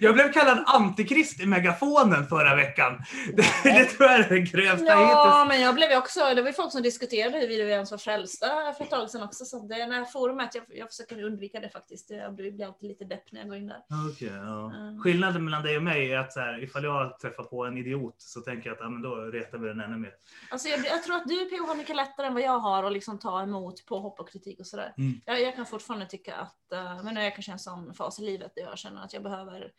jag 0.00 0.14
blev 0.14 0.32
kallad 0.32 0.64
antikrist 0.66 1.40
i 1.40 1.46
megafonen 1.46 2.26
förra 2.26 2.56
veckan. 2.56 3.02
Det, 3.36 3.44
det 3.64 3.84
tror 3.84 4.10
jag 4.10 4.20
är 4.20 4.28
det 4.28 4.40
grövsta 4.40 4.86
Ja, 4.86 4.98
hittills. 4.98 5.48
men 5.48 5.60
jag 5.66 5.74
blev 5.74 5.98
också, 5.98 6.20
det 6.34 6.42
var 6.42 6.48
ju 6.48 6.54
folk 6.54 6.72
som 6.72 6.82
diskuterade 6.82 7.38
huruvida 7.38 7.64
vi 7.64 7.70
ens 7.70 7.90
var 7.90 7.98
frälsta 7.98 8.46
för 8.76 8.84
ett 8.84 8.90
tag 8.90 9.10
sedan 9.10 9.22
också. 9.22 9.44
Så 9.44 9.58
det 9.58 9.74
här 9.74 10.04
forumet, 10.04 10.54
jag, 10.54 10.64
jag 10.68 10.88
försöker 10.88 11.24
undvika 11.24 11.60
det 11.60 11.68
faktiskt. 11.68 12.10
Jag 12.10 12.34
blir 12.34 12.54
blir 12.54 12.66
alltid 12.66 12.88
lite 12.88 13.04
depp 13.04 13.32
när 13.32 13.40
jag 13.40 13.48
går 13.48 13.56
in 13.58 13.66
där. 13.66 13.82
Okej, 14.12 14.28
ja. 14.28 14.74
Mm. 14.74 15.00
Skillnaden 15.00 15.44
mellan 15.44 15.62
dig 15.62 15.76
och 15.76 15.82
mig 15.82 16.12
är 16.12 16.18
att 16.18 16.32
så 16.32 16.40
här, 16.40 16.62
ifall 16.62 16.84
jag 16.84 17.18
träffar 17.18 17.44
på 17.44 17.64
en 17.64 17.78
idiot 17.78 18.14
så 18.18 18.40
tänker 18.40 18.68
jag 18.68 18.74
att 18.74 18.80
ja, 18.80 18.88
men 18.88 19.02
då 19.02 19.14
retar 19.16 19.58
vi 19.58 19.68
den 19.68 19.80
ännu 19.80 19.96
mer. 19.96 20.14
Alltså 20.50 20.68
jag, 20.68 20.86
jag 20.86 21.02
tror 21.02 21.16
att 21.16 21.28
du 21.28 21.44
PO 21.44 21.66
har 21.66 21.74
mycket 21.74 21.96
lättare 22.04 22.26
än 22.26 22.34
vad 22.34 22.42
jag 22.42 22.58
har 22.58 22.84
att 22.84 22.92
liksom 22.92 23.18
ta 23.18 23.42
emot 23.42 23.86
påhopp 23.86 24.20
och 24.20 24.28
kritik 24.28 24.60
och 24.60 24.66
sådär. 24.66 24.94
Mm. 24.98 25.20
Jag, 25.26 25.40
jag 25.42 25.56
kan 25.56 25.66
fortfarande 25.66 26.06
tycka 26.06 26.34
att, 26.36 26.58
uh, 26.74 27.04
men 27.04 27.16
jag 27.16 27.34
kanske 27.34 27.50
är 27.50 27.52
en 27.52 27.58
sån 27.58 27.94
fas 27.94 28.18
i 28.18 28.22
livet 28.22 28.52
där 28.54 28.62
jag 28.62 28.78
känner 28.78 29.04
att 29.04 29.12
jag 29.12 29.22
behöver 29.22 29.72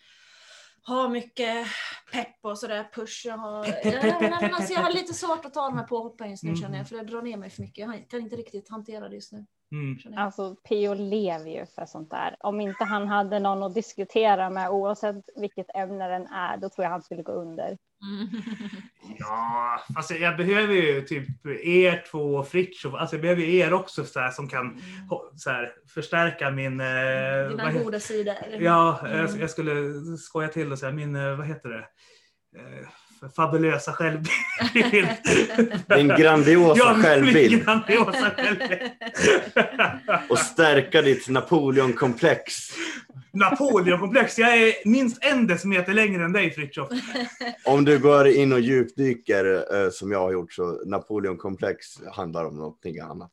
ha 0.87 1.09
mycket 1.09 1.67
pepp 2.11 2.35
och 2.41 2.59
sådär, 2.59 2.89
push. 2.93 3.25
Jag 3.25 3.37
har, 3.37 3.63
Pepp, 3.63 3.83
pepp, 3.83 3.93
Ja, 3.93 4.01
pepp, 4.01 4.21
men 4.21 4.39
pepp, 4.39 4.53
alltså, 4.53 4.73
jag 4.73 4.81
har 4.81 4.91
lite 4.91 5.13
svårt 5.13 5.45
att 5.45 5.53
ta 5.53 5.61
de 5.61 5.77
här 5.77 5.83
påhoppen 5.85 6.29
just 6.29 6.43
nu 6.43 6.49
Mm. 6.49 6.61
känner 6.61 6.77
jag, 6.77 6.89
för 6.89 6.95
det 6.95 7.03
drar 7.03 7.21
ner 7.21 7.37
mig 7.37 7.49
för 7.49 7.61
mycket. 7.61 7.87
Jag 7.87 8.09
kan 8.09 8.19
inte 8.19 8.35
riktigt 8.35 8.69
hantera 8.69 9.09
det 9.09 9.15
just 9.15 9.31
nu. 9.31 9.45
Mm. 9.75 10.17
Alltså 10.17 10.55
Pio 10.69 10.93
lever 10.93 11.49
ju 11.51 11.65
för 11.75 11.85
sånt 11.85 12.11
där. 12.11 12.35
Om 12.39 12.61
inte 12.61 12.83
han 12.83 13.07
hade 13.07 13.39
någon 13.39 13.63
att 13.63 13.73
diskutera 13.73 14.49
med 14.49 14.69
oavsett 14.69 15.15
vilket 15.35 15.75
ämne 15.75 16.07
den 16.07 16.27
är, 16.27 16.57
då 16.57 16.69
tror 16.69 16.83
jag 16.83 16.91
han 16.91 17.01
skulle 17.01 17.23
gå 17.23 17.31
under. 17.31 17.67
Mm. 17.67 18.27
Ja, 19.19 19.79
alltså 19.95 20.13
jag 20.13 20.37
behöver 20.37 20.73
ju 20.73 21.01
typ 21.01 21.45
er 21.63 22.03
två 22.11 22.19
och 22.35 22.47
Fritiof. 22.47 22.93
Alltså 22.93 23.15
jag 23.15 23.21
behöver 23.21 23.41
ju 23.41 23.55
er 23.57 23.73
också 23.73 24.03
så 24.05 24.19
här, 24.19 24.31
som 24.31 24.49
kan 24.49 24.81
ho- 25.09 25.35
så 25.35 25.49
här, 25.49 25.73
förstärka 25.93 26.49
min... 26.51 26.79
Eh, 26.79 26.85
Dina 27.49 27.63
vad 27.63 27.83
goda 27.83 27.99
sidor. 27.99 28.35
Ja, 28.59 28.99
Mm. 29.05 29.17
jag, 29.17 29.29
jag 29.39 29.49
skulle 29.49 29.73
skoja 30.17 30.47
till 30.47 30.71
och 30.71 30.79
säga 30.79 30.91
min, 30.91 31.15
eh, 31.15 31.35
vad 31.35 31.47
heter 31.47 31.69
det? 31.69 31.85
Eh, 32.59 32.87
fabulösa 33.35 33.93
självbild. 33.93 35.07
Din 35.87 36.07
grandiosa 36.07 36.93
min 36.93 37.03
självbild 37.03 37.65
grandiosa 37.65 38.31
självbild. 38.37 38.91
och 40.29 40.39
stärka 40.39 41.01
ditt 41.01 41.29
Napoleonkomplex. 41.29 42.53
Napoleonkomplex. 43.35 44.39
Jag 44.39 44.57
är 44.57 44.73
minst 44.85 45.25
en 45.25 45.47
decimeter 45.47 45.93
längre 45.93 46.25
än 46.25 46.33
dig 46.33 46.51
Fritiof. 46.51 46.89
Om 47.65 47.85
du 47.85 47.99
går 47.99 48.27
in 48.27 48.53
och 48.53 48.59
djupdyker 48.59 49.65
eh, 49.75 49.89
som 49.89 50.11
jag 50.11 50.19
har 50.19 50.31
gjort 50.31 50.53
så 50.53 50.81
Napoleonkomplex 50.85 51.85
handlar 52.13 52.45
om 52.45 52.55
någonting 52.55 52.99
annat. 52.99 53.31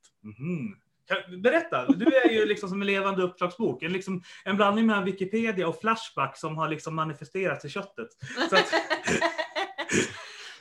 Kan- 1.09 1.43
Berätta, 1.43 1.87
du 1.87 2.17
är 2.17 2.31
ju 2.31 2.47
liksom 2.47 2.69
som 2.69 2.81
en 2.81 2.87
levande 2.87 3.23
uppslagsbok. 3.23 3.83
En, 3.83 3.93
liksom, 3.93 4.23
en 4.45 4.57
blandning 4.57 4.87
mellan 4.87 5.05
Wikipedia 5.05 5.69
och 5.69 5.81
Flashback 5.81 6.39
som 6.39 6.57
har 6.57 6.69
liksom 6.69 6.95
manifesterats 6.95 7.65
i 7.65 7.69
köttet. 7.69 8.09
Att, 8.51 8.73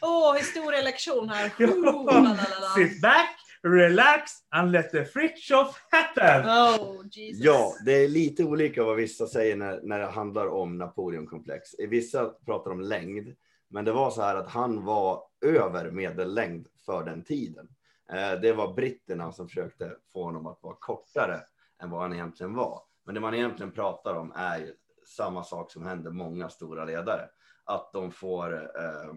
Åh, 0.01 0.36
historielektion 0.36 1.29
här. 1.29 1.51
Ja. 1.57 1.67
Oh, 1.67 2.38
sit 2.75 3.01
back, 3.01 3.29
relax 3.63 4.32
and 4.49 4.71
let 4.71 4.91
the 4.91 5.05
Fritiof 5.05 5.82
happen. 5.91 6.49
Oh, 6.49 7.05
Jesus. 7.11 7.45
Ja, 7.45 7.73
det 7.86 7.91
är 7.91 8.07
lite 8.07 8.43
olika 8.43 8.84
vad 8.84 8.95
vissa 8.95 9.27
säger 9.27 9.55
när, 9.55 9.79
när 9.84 9.99
det 9.99 10.05
handlar 10.05 10.47
om 10.47 10.77
Napoleonkomplex. 10.77 11.69
Vissa 11.89 12.29
pratar 12.45 12.71
om 12.71 12.82
längd, 12.82 13.36
men 13.69 13.86
det 13.86 13.91
var 13.91 14.11
så 14.11 14.21
här 14.21 14.36
att 14.36 14.49
han 14.49 14.86
var 14.86 15.23
över 15.45 15.91
medellängd 15.91 16.67
för 16.86 17.03
den 17.03 17.23
tiden. 17.23 17.67
Eh, 18.13 18.32
Det 18.41 18.53
var 18.53 18.73
britterna 18.73 19.32
som 19.32 19.47
försökte 19.47 19.95
få 20.13 20.23
honom 20.23 20.47
att 20.47 20.59
vara 20.63 20.75
kortare 20.79 21.39
än 21.84 21.89
vad 21.89 22.01
han 22.01 22.13
egentligen 22.13 22.53
var. 22.53 22.82
Men 23.05 23.15
det 23.15 23.21
man 23.21 23.34
egentligen 23.34 23.71
pratar 23.71 24.15
om 24.15 24.34
är 24.36 24.57
ju 24.59 24.73
samma 25.17 25.43
sak 25.43 25.71
som 25.71 25.86
händer 25.86 26.11
många 26.11 26.49
stora 26.49 26.86
ledare. 26.86 27.29
Att 27.66 27.93
de 27.93 28.12
får, 28.12 28.53
eh, 28.53 29.14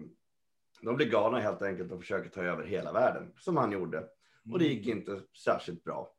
de 0.81 0.95
blir 0.95 1.09
galna 1.09 1.39
helt 1.39 1.61
enkelt 1.61 1.91
och 1.91 1.99
försöker 1.99 2.29
ta 2.29 2.41
över 2.41 2.63
hela 2.63 2.91
världen, 2.91 3.33
som 3.39 3.57
han 3.57 3.71
gjorde. 3.71 4.03
Och 4.51 4.59
det 4.59 4.65
gick 4.65 4.87
inte 4.87 5.21
särskilt 5.43 5.83
bra. 5.83 6.11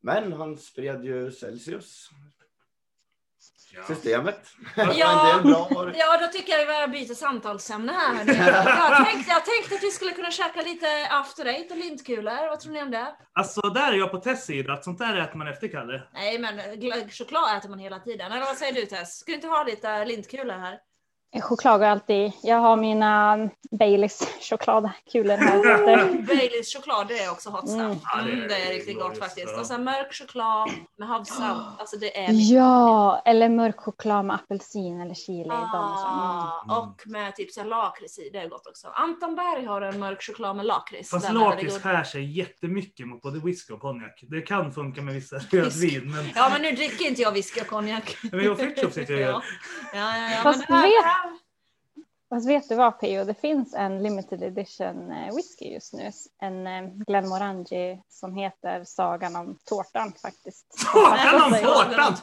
Men 0.00 0.32
han 0.32 0.58
spred 0.58 1.04
ju 1.04 1.32
Celsius, 1.32 2.10
Ja. 3.74 3.82
systemet. 3.82 4.40
Ja. 4.76 5.40
Ja, 5.94 6.18
då 6.20 6.26
tycker 6.32 6.52
jag 6.52 6.88
vi 6.88 6.92
byter 6.92 7.14
samtalsämne 7.14 7.92
här. 7.92 8.14
Jag 8.88 9.06
tänkte, 9.06 9.30
jag 9.32 9.44
tänkte 9.44 9.74
att 9.74 9.82
vi 9.82 9.90
skulle 9.90 10.10
kunna 10.12 10.30
käka 10.30 10.62
lite 10.62 10.86
after 11.10 11.46
eight 11.46 11.70
och 11.70 11.76
lintkulor. 11.76 12.48
Vad 12.48 12.60
tror 12.60 12.72
ni 12.72 12.82
om 12.82 12.90
det? 12.90 13.16
Alltså 13.32 13.60
där 13.60 13.92
är 13.92 13.96
jag 13.96 14.10
på 14.10 14.18
Tess 14.18 14.46
sida, 14.46 14.72
att 14.72 14.84
sånt 14.84 14.98
där 14.98 15.16
äter 15.16 15.36
man 15.38 15.48
efter 15.48 15.68
Kalle. 15.68 16.02
Nej, 16.12 16.38
men 16.38 16.60
choklad 17.10 17.56
äter 17.58 17.68
man 17.68 17.78
hela 17.78 17.98
tiden. 18.00 18.32
Eller 18.32 18.44
vad 18.44 18.56
säger 18.56 18.72
du 18.72 18.86
Tess? 18.86 19.18
Ska 19.18 19.30
du 19.32 19.34
inte 19.34 19.48
ha 19.48 19.64
lite 19.64 20.04
lintkulor 20.04 20.54
här? 20.54 20.78
Choklad 21.40 21.80
går 21.80 21.86
alltid. 21.86 22.32
Jag 22.42 22.56
har 22.56 22.76
mina 22.76 23.38
Baileys 23.70 24.28
chokladkulor 24.40 25.36
här. 25.36 26.22
Baileys 26.26 26.74
choklad, 26.76 27.08
det 27.08 27.18
är 27.18 27.30
också 27.30 27.50
hot 27.50 27.68
stuff. 27.68 27.80
Mm. 27.80 27.98
Ja, 28.04 28.16
det 28.22 28.30
är 28.30 28.36
Mm, 28.36 28.48
det 28.48 28.54
är 28.56 28.72
riktigt 28.72 28.98
gott 29.00 29.18
faktiskt. 29.18 29.58
Och 29.58 29.66
sen 29.66 29.84
mörk 29.84 30.12
choklad 30.14 30.70
med 30.98 31.08
havssalt. 31.08 31.62
Alltså 31.78 31.96
det 31.96 32.18
är 32.24 32.28
Ja, 32.54 33.22
eller 33.24 33.48
mörk 33.48 33.80
choklad 33.80 34.24
med 34.24 34.34
apelsin 34.36 35.00
eller 35.00 35.14
chili. 35.14 35.48
Ah, 35.50 36.62
Mm. 36.64 36.76
och 36.78 37.02
med 37.06 37.36
typ 37.36 37.48
lakrits 37.64 38.18
i, 38.18 38.30
det 38.32 38.38
är 38.38 38.48
gott 38.48 38.66
också. 38.66 38.88
Anton 38.94 39.34
Berg 39.34 39.64
har 39.66 39.80
en 39.82 40.00
mörk 40.00 40.22
choklad 40.22 40.56
med 40.56 40.66
lakrits. 40.66 41.10
Fast 41.10 41.32
lakrits 41.32 41.78
skär 41.78 42.04
sig 42.04 42.38
jättemycket 42.38 43.06
mot 43.08 43.22
både 43.22 43.38
whisky 43.40 43.72
och 43.74 43.80
konjak. 43.80 44.20
Det 44.30 44.40
kan 44.40 44.72
funka 44.72 45.02
med 45.02 45.14
vissa 45.14 45.36
rödvin, 45.50 46.10
men, 46.12 46.24
Ja, 46.34 46.48
men 46.52 46.62
nu 46.62 46.72
dricker 46.72 47.04
inte 47.04 47.22
jag 47.22 47.32
whisky 47.32 47.60
och 47.60 47.66
konjak. 47.66 48.16
men 48.32 48.44
jag 48.44 48.52
och 48.52 48.58
Fritiof 48.58 48.92
sitter 48.92 49.14
ju 49.14 49.20
Ja, 49.20 49.42
ja, 49.92 50.16
ja. 50.18 50.30
ja. 50.30 50.36
Fast 50.42 50.68
Men 50.68 50.80
det 50.82 50.86
här, 50.86 50.88
vet- 50.88 51.21
Fast 52.32 52.48
vet 52.48 52.68
du 52.68 52.74
vad 52.74 53.00
Pio, 53.00 53.24
det 53.24 53.34
finns 53.34 53.74
en 53.74 54.02
limited 54.02 54.42
edition 54.42 55.12
eh, 55.12 55.34
whisky 55.34 55.72
just 55.72 55.92
nu. 55.92 56.10
En 56.40 56.66
eh, 56.66 56.82
Glenmorangie 57.06 58.02
som 58.08 58.34
heter 58.36 58.84
Sagan 58.84 59.36
om 59.36 59.58
tårtan 59.64 60.12
faktiskt. 60.22 60.66
Sagan 60.92 61.42
om 61.42 61.52
tårtan! 61.62 62.14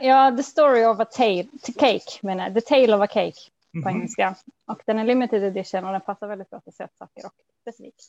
Ja, 0.00 0.36
The 0.36 0.42
Story 0.42 0.84
of 0.84 1.00
a 1.00 1.04
tale, 1.04 1.46
Cake 1.78 2.18
menar 2.22 2.44
jag. 2.44 2.54
The 2.54 2.60
Tale 2.60 2.94
of 2.96 3.02
a 3.02 3.06
Cake 3.06 3.40
på 3.72 3.78
Mhm. 3.78 3.88
engelska. 3.88 4.34
Och 4.66 4.82
den 4.86 4.98
är 4.98 5.04
limited 5.04 5.44
edition 5.44 5.84
och 5.84 5.92
den 5.92 6.00
passar 6.00 6.26
väldigt 6.26 6.50
bra 6.50 6.60
till 6.60 6.72
sötsaker 6.72 7.26
och 7.26 7.32
specifikt. 7.62 8.04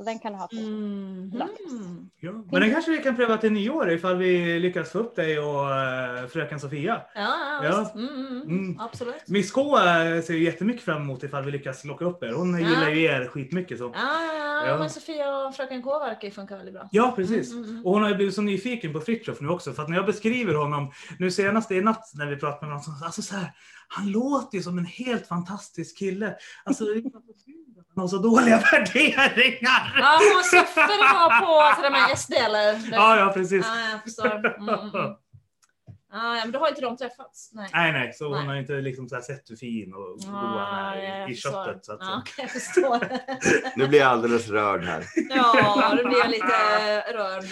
Så 0.00 0.04
den 0.04 0.18
kan 0.18 0.32
du 0.32 0.38
ha 0.38 0.46
till. 0.46 0.64
Mm. 0.66 1.30
Lakrits. 1.34 1.72
Ja, 2.20 2.32
men 2.32 2.60
den 2.60 2.70
kanske 2.70 2.90
vi 2.90 2.98
kan 2.98 3.16
pröva 3.16 3.36
till 3.36 3.52
nyår 3.52 3.90
ifall 3.90 4.16
vi 4.16 4.58
lyckas 4.60 4.90
få 4.90 4.98
upp 4.98 5.16
dig 5.16 5.38
och 5.38 5.64
uh, 5.64 6.28
fröken 6.28 6.60
Sofia. 6.60 7.02
Ja, 7.14 7.20
ja, 7.20 7.64
Ja. 7.64 7.78
visst. 7.80 7.94
Mm, 7.94 8.08
mm, 8.08 8.26
mm. 8.42 8.48
Mm. 8.48 8.80
Absolut. 8.80 9.28
Miss 9.28 9.50
K 9.52 9.78
eh, 9.78 10.22
ser 10.22 10.34
ju 10.34 10.44
jättemycket 10.44 10.82
fram 10.82 11.02
emot 11.02 11.22
ifall 11.22 11.44
vi 11.44 11.50
lyckas 11.50 11.84
locka 11.84 12.04
upp 12.04 12.22
er. 12.22 12.32
Hon 12.32 12.52
Ja. 12.52 12.68
gillar 12.68 12.90
ju 12.90 13.02
er 13.04 13.26
skitmycket 13.28 13.78
så. 13.78 13.84
Ja, 13.84 14.24
ja, 14.24 14.34
ja. 14.34 14.66
Ja. 14.66 14.78
men 14.78 14.90
Sofia 14.90 15.36
och 15.46 15.54
fröken 15.54 15.82
K 15.82 15.98
verkar 15.98 16.28
ju 16.28 16.30
funka 16.34 16.56
väldigt 16.56 16.74
bra. 16.74 16.88
Ja, 16.92 17.12
precis. 17.16 17.52
Mm, 17.52 17.62
mm, 17.64 17.74
mm. 17.74 17.86
Och 17.86 17.92
hon 17.92 18.02
har 18.02 18.08
ju 18.08 18.14
blivit 18.16 18.34
så 18.34 18.42
nyfiken 18.42 18.92
på 18.92 19.00
Fritiof 19.00 19.40
nu 19.40 19.48
också. 19.48 19.72
För 19.72 19.82
att 19.82 19.88
när 19.88 19.96
jag 19.96 20.06
beskriver 20.06 20.54
honom, 20.54 20.92
nu 21.18 21.30
senast 21.30 21.70
i 21.70 21.80
natt 21.80 22.10
när 22.14 22.26
vi 22.26 22.36
pratade 22.36 22.66
med 22.66 22.70
honom, 22.70 22.82
så, 22.82 23.04
alltså 23.04 23.22
så 23.22 23.34
här, 23.36 23.52
han 23.92 24.10
låter 24.10 24.56
ju 24.58 24.62
som 24.62 24.78
en 24.78 24.84
helt 24.86 25.26
fantastisk 25.26 25.98
kille. 25.98 26.36
Alltså, 26.64 26.84
det 26.84 26.90
är 26.90 27.02
så 27.02 27.10
synd 27.44 27.78
att 27.78 27.86
han 27.94 28.00
har 28.00 28.08
så 28.08 28.18
dåliga 28.18 28.56
värderingar. 28.72 29.92
Ja, 29.98 30.20
hon 30.34 30.44
Soffe 30.44 30.80
ha 30.80 31.40
på 31.76 31.82
de 31.82 31.94
här 31.94 32.16
SD 32.16 32.32
eller? 32.32 32.88
Ja, 32.92 33.16
ja, 33.18 33.32
precis. 33.32 33.66
Ja, 33.66 33.90
jag 33.90 34.02
förstår. 34.02 34.46
Mm, 34.46 34.68
mm, 34.68 34.90
mm. 34.94 35.14
Ja, 36.12 36.32
men 36.42 36.52
då 36.52 36.58
har 36.58 36.68
inte 36.68 36.80
de 36.80 36.96
träffats? 36.96 37.50
Nej. 37.52 37.70
Nej, 37.72 37.92
nej, 37.92 38.12
så 38.12 38.24
hon 38.24 38.36
Nej. 38.38 38.46
har 38.46 38.54
inte 38.54 38.72
liksom 38.72 39.08
så 39.08 39.14
här 39.14 39.22
sett 39.22 39.50
hur 39.50 39.56
fin 39.56 39.94
och 39.94 40.18
god 40.18 40.34
han 40.34 40.88
är 40.98 41.28
i, 41.28 41.32
i 41.32 41.34
förstår. 41.34 41.64
köttet. 41.64 41.84
Så 41.84 41.92
att, 41.92 41.98
Ja, 42.02 42.22
jag 42.38 42.50
förstår. 42.50 42.98
Nu 43.78 43.88
blir 43.88 43.98
jag 43.98 44.08
alldeles 44.08 44.48
rörd 44.48 44.84
här. 44.84 45.04
Ja, 45.30 45.94
då 46.02 46.08
blir 46.08 46.18
jag 46.18 46.30
lite 46.30 47.00
rörd. 47.12 47.44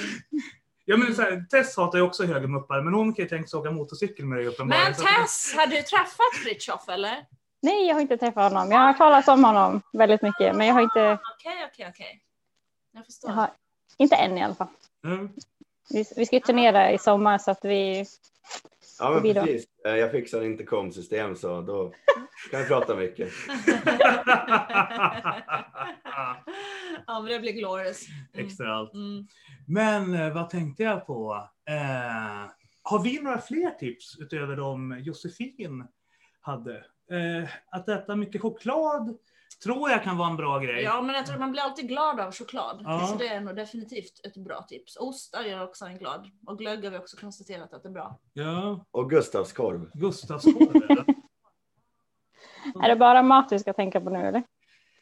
Ja, 0.91 0.97
men 0.97 1.15
så 1.15 1.23
här, 1.23 1.45
Tess 1.51 1.77
hatar 1.77 1.99
ju 1.99 2.05
också 2.05 2.25
högermuppar, 2.25 2.83
men 2.83 2.95
hon 2.95 3.15
kan 3.15 3.23
ju 3.23 3.29
tänka 3.29 3.49
sig 3.49 3.59
åka 3.59 3.71
motorcykel 3.71 4.27
med 4.27 4.39
dig 4.39 4.47
uppenbarligen. 4.47 4.95
Men 4.99 5.25
Tess, 5.25 5.55
har 5.57 5.67
du 5.67 5.83
träffat 5.83 6.35
Fritiof 6.43 6.89
eller? 6.89 7.27
Nej, 7.63 7.87
jag 7.87 7.95
har 7.95 8.01
inte 8.01 8.17
träffat 8.17 8.53
honom. 8.53 8.71
Jag 8.71 8.79
har 8.79 8.93
talas 8.93 9.29
om 9.29 9.45
honom 9.45 9.83
väldigt 9.93 10.23
mycket, 10.23 10.57
men 10.57 10.67
jag 10.67 10.75
har 10.75 10.83
inte, 10.83 11.19
Okej, 11.35 11.69
okej, 11.73 11.87
okej. 11.89 12.21
Jag 12.93 13.05
förstår. 13.05 13.31
jag 13.31 13.37
har, 13.37 13.51
inte 13.97 14.17
än 14.17 14.39
i 14.39 14.43
alla 14.43 14.55
fall. 14.55 14.69
Mm. 15.05 15.29
Vi, 15.91 16.05
vi 16.17 16.27
ska 16.27 16.37
ju 16.37 16.41
turnera 16.41 16.93
i 16.93 16.99
sommar 16.99 17.39
så 17.39 17.51
att 17.51 17.65
vi, 17.65 18.07
Ja, 18.99 19.11
men 19.11 19.35
då. 19.35 19.41
precis. 19.43 19.67
Eh, 19.87 19.97
Jag 19.97 20.11
fixar 20.11 20.43
intercom-system 20.43 21.37
så 21.37 21.61
då 21.61 21.93
kan 22.51 22.61
vi 22.61 22.67
prata 22.67 22.97
mycket. 22.97 23.29
ja, 27.07 27.21
men 27.21 27.25
det 27.33 27.39
blir 27.41 27.53
glorious. 27.53 28.07
Mm. 28.35 28.47
Extra 28.47 28.75
allt. 28.75 28.95
Mm. 28.95 29.27
Men 29.67 30.15
eh, 30.15 30.35
vad 30.35 30.51
tänkte 30.51 30.83
jag 30.83 31.07
på? 31.07 31.49
Eh, 31.71 32.51
har 32.83 33.03
vi 33.05 33.23
några 33.23 33.41
fler 33.41 33.71
tips 33.71 34.19
utöver 34.19 34.57
de 34.57 34.99
Josefin 35.01 35.85
hade? 36.41 36.77
Eh, 37.11 37.49
att 37.71 37.89
äta 37.89 38.17
mycket 38.17 38.43
choklad 38.43 39.17
tror 39.63 39.91
jag 39.91 40.03
kan 40.03 40.17
vara 40.17 40.31
en 40.31 40.37
bra 40.37 40.59
grej. 40.59 40.83
Ja, 40.83 41.03
men 41.03 41.15
jag 41.15 41.27
tror 41.27 41.39
man 41.39 41.53
blir 41.53 41.63
alltid 41.63 41.89
glad 41.89 42.21
av 42.21 42.33
choklad. 42.33 42.81
Ja. 42.85 43.07
Så 43.07 43.19
det 43.19 43.29
är 43.29 43.41
nog 43.41 43.57
definitivt 43.57 44.21
ett 44.27 44.37
bra 44.37 44.63
tips. 44.63 44.97
Ostar 44.97 45.43
gör 45.43 45.65
också 45.65 45.85
en 45.85 45.99
glad. 45.99 46.31
Och 46.47 46.59
glögg 46.59 46.85
har 46.85 46.91
vi 46.91 46.99
också 46.99 47.17
konstaterat 47.17 47.75
att 47.75 47.83
det 47.83 47.89
är 47.89 47.93
bra. 47.93 48.19
Ja, 48.33 48.85
Och 48.91 49.11
Gustavskorv. 49.11 49.91
Gustavskorv. 49.95 51.05
Är 52.83 52.89
det 52.89 52.97
bara 52.97 53.23
mat 53.23 53.53
vi 53.53 53.59
ska 53.59 53.73
tänka 53.73 54.01
på 54.01 54.11
nu 54.11 54.19
eller? 54.19 54.43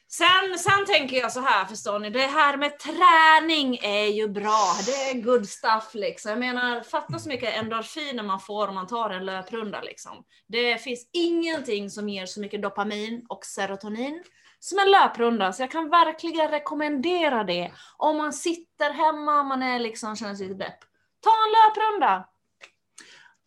Sen, 0.08 0.58
sen 0.58 0.86
tänker 0.86 1.16
jag 1.16 1.32
så 1.32 1.40
här, 1.40 1.64
förstår 1.64 1.98
ni, 1.98 2.10
det 2.10 2.20
här 2.20 2.56
med 2.56 2.78
träning 2.78 3.78
är 3.82 4.06
ju 4.06 4.28
bra. 4.28 4.74
Det 4.86 5.10
är 5.10 5.22
good 5.22 5.48
stuff 5.48 5.94
liksom. 5.94 6.30
Jag 6.30 6.38
menar, 6.38 6.80
fatta 6.80 7.18
så 7.18 7.28
mycket 7.28 7.54
endorfiner 7.56 8.22
man 8.22 8.40
får 8.40 8.68
om 8.68 8.74
man 8.74 8.86
tar 8.86 9.10
en 9.10 9.24
löprunda 9.24 9.80
liksom. 9.80 10.24
Det 10.48 10.78
finns 10.78 11.10
ingenting 11.12 11.90
som 11.90 12.08
ger 12.08 12.26
så 12.26 12.40
mycket 12.40 12.62
dopamin 12.62 13.26
och 13.28 13.44
serotonin 13.44 14.22
som 14.60 14.78
en 14.78 14.90
löprunda, 14.90 15.52
så 15.52 15.62
jag 15.62 15.70
kan 15.70 15.90
verkligen 15.90 16.48
rekommendera 16.48 17.44
det. 17.44 17.72
Om 17.96 18.16
man 18.16 18.32
sitter 18.32 18.92
hemma, 18.92 19.42
man 19.42 19.62
är 19.62 19.78
liksom, 19.78 20.16
känner 20.16 20.34
sig 20.34 20.48
lite 20.48 20.64
depp. 20.64 20.78
Ta 21.24 21.30
en 21.30 21.52
löprunda! 21.52 22.28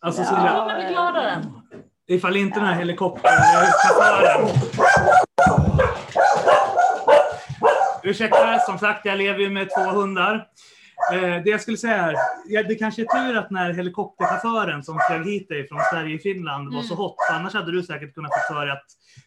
Alltså, 0.01 0.21
Ja. 0.21 0.27
Silja, 0.27 0.49
kommer 0.51 0.65
man 0.65 0.79
bli 0.79 0.93
gladare. 0.93 1.43
ifall 2.07 2.37
inte 2.37 2.59
den 2.59 2.67
här 2.67 2.75
helikopterchauffören... 2.75 4.47
Ursäkta, 8.09 8.59
som 8.59 8.79
sagt, 8.79 9.05
jag 9.05 9.17
lever 9.17 9.39
ju 9.39 9.49
med 9.49 9.69
två 9.69 9.81
hundar. 9.91 10.47
Eh, 11.13 11.21
det 11.43 11.49
jag 11.49 11.61
skulle 11.61 11.77
säga 11.77 11.95
är, 11.95 12.15
ja, 12.47 12.63
det 12.63 12.75
kanske 12.75 13.01
är 13.01 13.05
tur 13.05 13.37
att 13.37 13.51
när 13.51 13.73
helikopterchauffören 13.73 14.83
som 14.83 14.99
flög 15.07 15.25
hit 15.25 15.49
dig 15.49 15.67
från 15.67 15.79
Sverige 15.91 16.15
och 16.15 16.21
Finland 16.21 16.73
var 16.73 16.81
så 16.81 16.93
Mm. 16.93 16.97
hot, 16.97 17.15
för 17.29 17.33
annars 17.35 17.53
hade 17.53 17.71
du 17.71 17.83
säkert 17.83 18.13
kunnat 18.15 18.31
få 18.47 18.53
för 18.53 18.67
att 18.67 18.83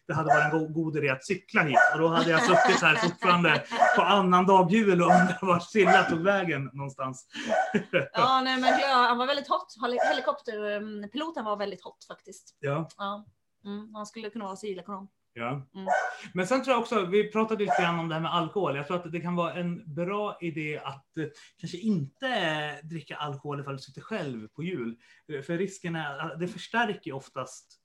det 0.07 0.13
hade 0.13 0.27
varit 0.27 0.53
en 0.53 0.59
go- 0.59 0.67
god 0.83 0.97
idé 0.97 1.09
att 1.09 1.25
cykla 1.25 1.61
hit. 1.63 1.77
Och 1.93 1.99
då 1.99 2.07
hade 2.07 2.29
jag 2.29 2.41
suttit 2.43 2.81
här 2.81 2.95
fortfarande 2.95 3.63
på 3.95 4.01
annan 4.01 4.45
dag 4.45 4.71
jul 4.71 5.01
och 5.01 5.07
undrat 5.11 5.37
vart 5.41 5.63
Silla 5.63 6.03
tog 6.03 6.19
vägen 6.19 6.69
någonstans. 6.73 7.25
Ja, 8.13 8.41
nej, 8.43 8.61
men 8.61 8.79
ja, 8.79 9.05
han 9.09 9.17
var 9.17 9.27
väldigt 9.27 9.47
hot. 9.47 9.67
Heli- 9.81 9.99
Helikopterpiloten 10.09 11.45
var 11.45 11.57
väldigt 11.57 11.83
hot 11.83 12.05
faktiskt. 12.07 12.55
Ja. 12.59 12.87
Ja. 12.97 13.25
Mm, 13.65 13.95
han 13.95 14.05
skulle 14.05 14.29
kunna 14.29 14.45
vara 14.45 14.55
civilekonom. 14.55 15.07
Ja. 15.33 15.49
Mm. 15.51 15.87
Men 16.33 16.47
sen 16.47 16.63
tror 16.63 16.73
jag 16.73 16.81
också, 16.81 17.05
vi 17.05 17.31
pratade 17.31 17.63
lite 17.63 17.81
grann 17.81 17.99
om 17.99 18.09
det 18.09 18.15
här 18.15 18.21
med 18.21 18.33
alkohol. 18.33 18.75
Jag 18.75 18.87
tror 18.87 18.97
att 18.97 19.11
det 19.11 19.19
kan 19.19 19.35
vara 19.35 19.53
en 19.53 19.93
bra 19.95 20.37
idé 20.41 20.77
att 20.83 21.17
eh, 21.17 21.25
kanske 21.57 21.77
inte 21.77 22.27
eh, 22.27 22.87
dricka 22.87 23.15
alkohol 23.15 23.59
ifall 23.59 23.73
du 23.73 23.79
sitter 23.79 24.01
själv 24.01 24.47
på 24.47 24.63
jul. 24.63 24.95
Eh, 25.33 25.41
För 25.41 25.57
risken 25.57 25.95
är, 25.95 26.17
att 26.19 26.39
det 26.39 26.47
förstärker 26.47 27.13
oftast 27.13 27.79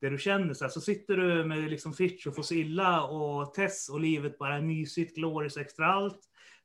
det 0.00 0.10
du 0.10 0.18
känner. 0.18 0.54
Så, 0.54 0.64
här, 0.64 0.70
så 0.70 0.80
sitter 0.80 1.16
du 1.16 1.44
med 1.44 1.70
liksom 1.70 1.92
Fritiof 1.92 2.38
och 2.38 2.44
Silla 2.44 3.02
och 3.02 3.54
Tess 3.54 3.88
och 3.88 4.00
livet 4.00 4.38
bara 4.38 4.56
är 4.56 4.62
mysigt, 4.62 5.16
glorious 5.16 5.56
extra 5.56 5.86
allt. 5.86 6.20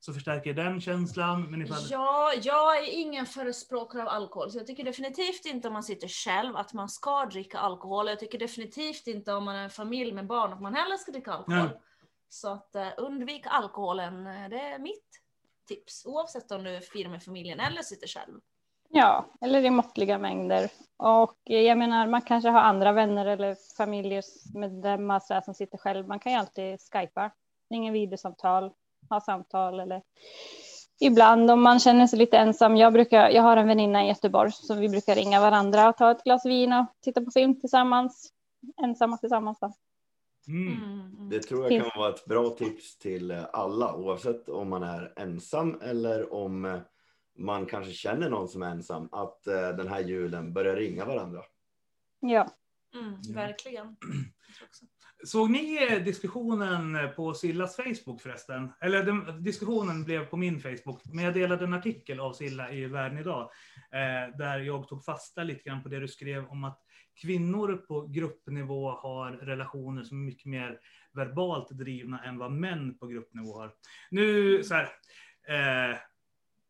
Så 0.05 0.13
förstärker 0.13 0.53
den 0.53 0.81
känslan. 0.81 1.51
Men 1.51 1.61
ifall... 1.61 1.87
Ja, 1.89 2.33
jag 2.41 2.77
är 2.77 2.99
ingen 3.01 3.25
förespråkare 3.25 4.01
av 4.01 4.07
alkohol, 4.07 4.51
så 4.51 4.57
jag 4.57 4.67
tycker 4.67 4.83
definitivt 4.83 5.45
inte 5.45 5.67
om 5.67 5.73
man 5.73 5.83
sitter 5.83 6.07
själv 6.07 6.55
att 6.55 6.73
man 6.73 6.89
ska 6.89 7.25
dricka 7.25 7.59
alkohol. 7.59 8.07
Jag 8.07 8.19
tycker 8.19 8.39
definitivt 8.39 9.07
inte 9.07 9.33
om 9.33 9.43
man 9.43 9.55
är 9.55 9.63
en 9.63 9.69
familj 9.69 10.13
med 10.13 10.27
barn 10.27 10.53
att 10.53 10.61
man 10.61 10.75
heller 10.75 10.97
ska 10.97 11.11
dricka 11.11 11.31
alkohol. 11.31 11.59
Nej. 11.59 11.81
Så 12.29 12.51
att 12.51 12.71
uh, 12.75 12.87
undvik 12.97 13.43
alkoholen, 13.45 14.27
eh, 14.27 14.49
det 14.49 14.59
är 14.59 14.79
mitt 14.79 15.21
tips. 15.67 16.05
Oavsett 16.05 16.51
om 16.51 16.63
du 16.63 16.81
firar 16.81 17.09
med 17.09 17.23
familjen 17.23 17.59
eller 17.59 17.81
sitter 17.81 18.07
själv. 18.07 18.39
Ja, 18.89 19.25
eller 19.41 19.65
i 19.65 19.69
måttliga 19.69 20.17
mängder. 20.17 20.69
Och 20.97 21.37
eh, 21.49 21.61
jag 21.61 21.77
menar, 21.77 22.07
man 22.07 22.21
kanske 22.21 22.49
har 22.49 22.61
andra 22.61 22.91
vänner 22.91 23.25
eller 23.25 23.57
familjemedlemmar 23.77 25.19
så 25.19 25.33
här 25.33 25.41
som 25.41 25.53
sitter 25.53 25.77
själv. 25.77 26.07
Man 26.07 26.19
kan 26.19 26.31
ju 26.31 26.37
alltid 26.37 26.79
skypa, 26.93 27.31
ringa 27.69 27.91
videosamtal, 27.91 28.71
ha 29.13 29.21
samtal 29.21 29.79
eller 29.79 30.01
ibland 30.99 31.51
om 31.51 31.61
man 31.61 31.79
känner 31.79 32.07
sig 32.07 32.19
lite 32.19 32.37
ensam. 32.37 32.77
Jag, 32.77 32.93
brukar, 32.93 33.29
jag 33.29 33.41
har 33.41 33.57
en 33.57 33.67
väninna 33.67 34.05
i 34.05 34.07
Göteborg 34.07 34.51
som 34.51 34.79
vi 34.79 34.89
brukar 34.89 35.15
ringa 35.15 35.39
varandra 35.41 35.89
och 35.89 35.97
ta 35.97 36.11
ett 36.11 36.23
glas 36.23 36.45
vin 36.45 36.73
och 36.73 36.85
titta 37.01 37.21
på 37.21 37.31
film 37.31 37.59
tillsammans. 37.59 38.29
Ensamma 38.83 39.17
tillsammans 39.17 39.59
då. 39.59 39.73
Mm. 40.47 40.73
Mm, 40.73 41.11
mm. 41.17 41.29
Det 41.29 41.39
tror 41.39 41.71
jag 41.71 41.81
kan 41.81 42.01
vara 42.01 42.09
ett 42.13 42.25
bra 42.25 42.49
tips 42.49 42.97
till 42.97 43.31
eh, 43.31 43.43
alla 43.53 43.95
oavsett 43.95 44.49
om 44.49 44.69
man 44.69 44.83
är 44.83 45.13
ensam 45.15 45.81
eller 45.81 46.33
om 46.33 46.65
eh, 46.65 46.79
man 47.37 47.65
kanske 47.65 47.93
känner 47.93 48.29
någon 48.29 48.47
som 48.47 48.63
är 48.63 48.71
ensam 48.71 49.09
att 49.11 49.47
eh, 49.47 49.69
den 49.69 49.87
här 49.87 49.99
julen 49.99 50.53
börjar 50.53 50.75
ringa 50.75 51.05
varandra. 51.05 51.41
Ja, 52.19 52.49
Mm, 52.95 53.15
Ja. 53.23 53.33
verkligen. 53.41 53.95
Såg 55.25 55.51
ni 55.51 55.87
eh, 55.91 56.03
diskussionen 56.03 56.95
eh, 56.95 57.07
på 57.07 57.33
Sillas 57.33 57.75
Facebook 57.75 58.21
förresten? 58.21 58.71
Eller 58.81 59.03
den, 59.03 59.43
diskussionen 59.43 60.03
blev 60.03 60.25
på 60.25 60.37
min 60.37 60.59
Facebook, 60.59 61.01
men 61.05 61.25
jag 61.25 61.33
delade 61.33 61.65
en 61.65 61.73
artikel 61.73 62.19
av 62.19 62.33
Silla 62.33 62.71
i 62.71 62.85
Världen 62.85 63.17
idag, 63.17 63.41
eh, 63.91 64.37
där 64.37 64.59
jag 64.59 64.87
tog 64.87 65.05
fasta 65.05 65.43
lite 65.43 65.63
grann 65.63 65.83
på 65.83 65.89
det 65.89 65.99
du 65.99 66.07
skrev 66.07 66.45
om 66.45 66.63
att 66.63 66.79
kvinnor 67.21 67.75
på 67.87 68.07
gruppnivå 68.07 68.91
har 68.91 69.31
relationer 69.31 70.03
som 70.03 70.21
är 70.21 70.25
mycket 70.25 70.45
mer 70.45 70.79
verbalt 71.13 71.69
drivna 71.69 72.23
än 72.23 72.37
vad 72.37 72.51
män 72.51 72.97
på 72.97 73.07
gruppnivå 73.07 73.59
har. 73.59 73.71
Nu, 74.11 74.63
så 74.63 74.73
här, 74.73 74.89
eh, 75.47 75.97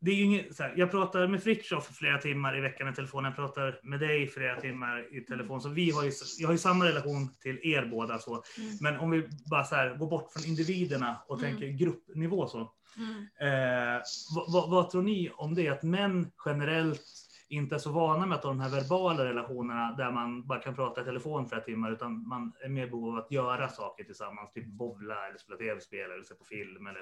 det 0.03 0.11
är 0.11 0.15
ju 0.15 0.23
inget, 0.23 0.55
så 0.55 0.63
här, 0.63 0.73
jag 0.77 0.91
pratar 0.91 1.27
med 1.27 1.43
Fritiof 1.43 1.87
flera 1.95 2.17
timmar 2.17 2.57
i 2.57 2.61
veckan 2.61 2.89
i 2.89 2.93
telefon, 2.93 3.23
jag 3.25 3.35
pratar 3.35 3.79
med 3.83 3.99
dig 3.99 4.27
flera 4.27 4.61
timmar 4.61 5.15
i 5.17 5.21
telefon, 5.21 5.61
så 5.61 5.69
vi 5.69 5.91
har 5.91 6.03
ju, 6.03 6.11
jag 6.39 6.47
har 6.47 6.53
ju 6.53 6.57
samma 6.57 6.85
relation 6.85 7.29
till 7.41 7.59
er 7.63 7.85
båda. 7.85 8.19
Så. 8.19 8.31
Mm. 8.31 8.77
Men 8.81 8.99
om 8.99 9.11
vi 9.11 9.27
bara 9.51 9.63
så 9.63 9.75
här, 9.75 9.95
går 9.95 10.09
bort 10.09 10.31
från 10.33 10.45
individerna 10.45 11.21
och 11.27 11.39
Mm. 11.39 11.51
tänker 11.51 11.67
gruppnivå 11.67 12.47
så. 12.47 12.71
Mm. 12.97 13.27
Eh, 13.39 14.01
vad, 14.35 14.53
vad, 14.53 14.69
vad 14.69 14.89
tror 14.89 15.01
ni 15.01 15.31
om 15.35 15.55
det? 15.55 15.69
Att 15.69 15.83
män 15.83 16.31
generellt 16.45 17.01
inte 17.49 17.75
är 17.75 17.79
så 17.79 17.91
vana 17.91 18.25
med 18.25 18.37
att 18.37 18.43
ha 18.43 18.49
de 18.49 18.59
här 18.59 18.69
verbala 18.69 19.25
relationerna 19.25 19.91
där 19.97 20.11
man 20.11 20.47
bara 20.47 20.59
kan 20.59 20.75
prata 20.75 21.01
i 21.01 21.05
telefon 21.05 21.49
flera 21.49 21.61
timmar 21.61 21.91
utan 21.91 22.27
man 22.27 22.53
är 22.65 22.69
mer 22.69 22.87
behov 22.87 23.09
av 23.09 23.15
att 23.23 23.31
göra 23.31 23.69
saker 23.69 24.03
tillsammans. 24.03 24.53
Typ 24.53 24.65
bowla 24.67 25.27
eller 25.27 25.37
spela 25.37 25.57
tv-spel 25.57 26.11
eller 26.11 26.23
se 26.23 26.33
på 26.35 26.43
film 26.43 26.87
eller 26.87 27.01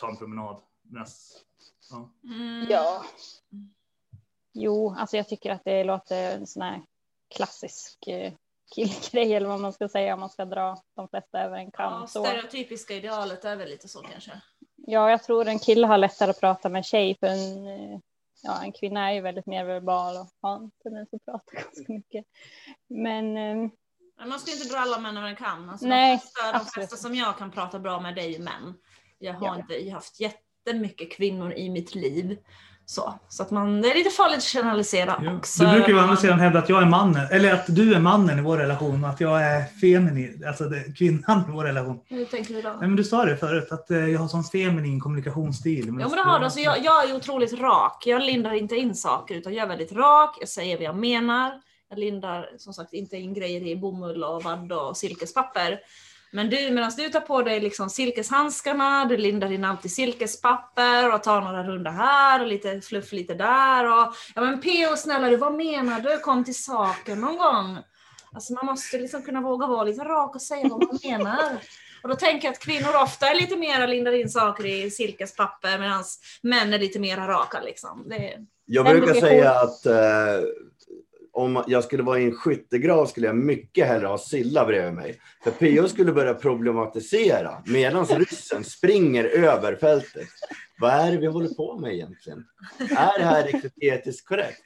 ta 0.00 0.08
en 0.10 0.16
promenad. 0.16 0.60
Medans, 0.82 1.44
ja. 1.90 2.10
Mm. 2.24 2.66
Ja. 2.70 3.04
Jo, 4.52 4.94
alltså 4.98 5.16
jag 5.16 5.28
tycker 5.28 5.50
att 5.50 5.64
det 5.64 5.84
låter 5.84 6.34
en 6.36 6.46
sån 6.46 6.62
här 6.62 6.82
klassisk 7.34 8.06
eh, 8.06 8.32
killgrej 8.74 9.34
eller 9.34 9.48
vad 9.48 9.60
man 9.60 9.72
ska 9.72 9.88
säga 9.88 10.14
om 10.14 10.20
man 10.20 10.30
ska 10.30 10.44
dra 10.44 10.82
de 10.96 11.08
flesta 11.08 11.40
över 11.40 11.56
en 11.56 11.70
kam. 11.70 11.92
Ja, 12.00 12.06
stereotypiska 12.06 12.94
idealet 12.94 13.44
är 13.44 13.56
väl 13.56 13.68
lite 13.68 13.88
så 13.88 14.00
kanske. 14.02 14.40
Ja, 14.76 15.10
jag 15.10 15.22
tror 15.22 15.48
en 15.48 15.58
kille 15.58 15.86
har 15.86 15.98
lättare 15.98 16.30
att 16.30 16.40
prata 16.40 16.68
med 16.68 16.78
en 16.78 16.84
tjej 16.84 17.16
för 17.20 17.26
en, 17.26 17.66
eh, 17.66 17.98
ja, 18.42 18.62
en 18.62 18.72
kvinna 18.72 19.10
är 19.10 19.14
ju 19.14 19.20
väldigt 19.20 19.46
mer 19.46 19.64
verbal 19.64 20.16
och 20.16 20.28
har 20.40 20.56
en 20.56 20.70
tendens 20.82 21.08
att 21.14 21.24
prata 21.24 21.52
ganska 21.62 21.92
mycket. 21.92 22.24
Men 22.88 23.32
Men 24.16 24.28
man 24.28 24.40
ska 24.40 24.52
inte 24.52 24.68
dra 24.68 24.78
alla 24.78 24.98
män 24.98 25.16
över 25.16 25.28
en 25.28 25.36
kam. 25.36 25.68
Alltså 25.68 25.86
Nej, 25.86 26.16
de, 26.16 26.20
flesta, 26.20 26.58
de 26.58 26.64
flesta 26.66 26.96
som 26.96 27.14
jag 27.14 27.38
kan 27.38 27.50
prata 27.50 27.78
bra 27.78 28.00
med 28.00 28.14
dig 28.14 28.34
är 28.34 28.38
män. 28.42 28.74
Jag 29.18 29.34
har 29.34 29.46
Ja. 29.46 29.56
inte 29.58 29.74
jag 29.74 29.84
har 29.84 29.92
haft 29.92 30.20
jättemycket 30.66 31.12
kvinnor 31.12 31.52
i 31.52 31.70
mitt 31.70 31.94
liv. 31.94 32.38
Så, 32.86 33.14
så 33.28 33.42
att 33.42 33.50
man, 33.50 33.82
det 33.82 33.90
är 33.90 33.94
lite 33.94 34.10
farligt 34.10 34.36
att 34.38 34.44
generalisera 34.44 35.20
Ja. 35.24 35.36
också. 35.36 35.64
Du 35.64 35.70
brukar 35.70 35.88
ju 35.88 35.96
å 35.96 35.98
andra 35.98 36.16
sidan 36.16 36.40
hävda 36.40 36.58
att 36.58 36.68
jag 36.68 36.82
är 36.82 36.86
mannen, 36.86 37.26
eller 37.30 37.52
att 37.54 37.64
du 37.76 37.94
är 37.94 37.98
mannen 38.00 38.38
i 38.38 38.42
vår 38.42 38.58
relation 38.58 39.04
och 39.04 39.10
att 39.10 39.20
jag 39.20 39.42
är 39.42 39.64
feminin, 39.80 40.44
alltså 40.46 40.64
det, 40.64 40.96
kvinnan 40.98 41.40
i 41.48 41.52
vår 41.52 41.64
relation. 41.64 42.00
Hur 42.08 42.24
tänker 42.24 42.54
du 42.54 42.62
då? 42.62 42.68
Nej, 42.68 42.78
men 42.88 42.96
du 42.96 43.04
sa 43.04 43.24
det 43.24 43.36
förut, 43.36 43.72
att 43.72 43.90
eh, 43.90 44.06
jag 44.06 44.20
har 44.20 44.28
sån 44.28 44.44
feminin 44.44 45.00
kommunikationsstil. 45.00 45.86
Ja 45.86 45.92
men 45.92 46.10
det 46.10 46.22
har 46.22 46.38
du. 46.38 46.44
Alltså, 46.44 46.60
jag, 46.60 46.84
jag 46.84 47.10
är 47.10 47.16
otroligt 47.16 47.60
rak. 47.60 48.02
Jag 48.06 48.22
lindar 48.22 48.52
inte 48.54 48.76
in 48.76 48.94
saker 48.94 49.34
utan 49.34 49.54
jag 49.54 49.64
är 49.64 49.68
väldigt 49.68 49.92
rak. 49.92 50.36
Jag 50.40 50.48
säger 50.48 50.76
vad 50.76 50.84
jag 50.84 50.96
menar. 50.96 51.52
Jag 51.90 51.98
lindar 51.98 52.48
som 52.58 52.72
sagt 52.72 52.92
inte 52.92 53.16
in 53.16 53.34
grejer 53.34 53.66
i 53.66 53.76
bomull 53.76 54.24
och 54.24 54.42
vadd 54.42 54.72
och 54.72 54.96
silkespapper. 54.96 55.78
Men 56.34 56.50
du, 56.50 56.70
medan 56.70 56.92
du 56.96 57.08
tar 57.08 57.20
på 57.20 57.42
dig 57.42 57.60
liksom 57.60 57.90
silkeshandskarna, 57.90 59.04
du 59.04 59.16
lindar 59.16 59.52
in 59.52 59.64
allt 59.64 59.84
i 59.84 59.88
silkespapper 59.88 61.14
och 61.14 61.22
tar 61.22 61.40
några 61.40 61.64
runda 61.64 61.90
här 61.90 62.40
och 62.40 62.46
lite 62.46 62.80
fluff 62.80 63.12
lite 63.12 63.34
där. 63.34 63.84
Och, 63.84 64.14
ja 64.34 64.40
men 64.40 64.60
P.O. 64.60 64.96
snälla 64.96 65.28
du, 65.28 65.36
vad 65.36 65.54
menar 65.54 66.00
du? 66.00 66.18
Kom 66.18 66.44
till 66.44 66.62
saken 66.62 67.20
någon 67.20 67.36
gång. 67.36 67.78
Alltså 68.32 68.52
man 68.52 68.66
måste 68.66 68.98
liksom 68.98 69.22
kunna 69.22 69.40
våga 69.40 69.66
vara 69.66 69.84
lite 69.84 70.04
rak 70.04 70.34
och 70.34 70.42
säga 70.42 70.68
vad 70.68 70.86
man 70.86 70.98
menar. 71.04 71.58
Och 72.02 72.08
då 72.08 72.14
tänker 72.14 72.48
jag 72.48 72.52
att 72.52 72.58
kvinnor 72.58 73.02
ofta 73.02 73.26
är 73.26 73.34
lite 73.34 73.56
mer 73.56 73.88
lindar 73.88 74.12
in 74.12 74.28
saker 74.28 74.66
i 74.66 74.90
silkespapper 74.90 75.78
medan 75.78 76.04
män 76.42 76.72
är 76.72 76.78
lite 76.78 76.98
mer 76.98 77.16
raka 77.16 77.60
liksom. 77.60 78.04
Det. 78.08 78.38
Jag 78.64 78.86
brukar 78.86 79.14
säga 79.14 79.50
att 79.50 79.86
eh, 79.86 79.94
om 81.34 81.64
jag 81.66 81.84
skulle 81.84 82.02
vara 82.02 82.18
i 82.18 82.24
en 82.24 82.34
skyttegrav 82.34 83.06
skulle 83.06 83.26
jag 83.26 83.36
mycket 83.36 83.86
hellre 83.88 84.06
ha 84.06 84.18
Silla 84.18 84.64
bredvid 84.66 84.94
mig. 84.94 85.20
För 85.44 85.50
PO 85.50 85.88
skulle 85.88 86.12
börja 86.12 86.34
problematisera 86.34 87.62
medan 87.66 88.06
ryssen 88.06 88.64
springer 88.64 89.24
över 89.24 89.76
fältet. 89.76 90.28
vad 90.80 90.92
är 90.92 91.12
det 91.12 91.18
vi 91.18 91.26
håller 91.26 91.48
på 91.48 91.78
med 91.78 91.94
egentligen? 91.94 92.44
Är 92.78 93.18
det 93.18 93.24
här 93.24 93.44
riktigt 93.44 93.72
etiskt 93.76 94.28
korrekt? 94.28 94.62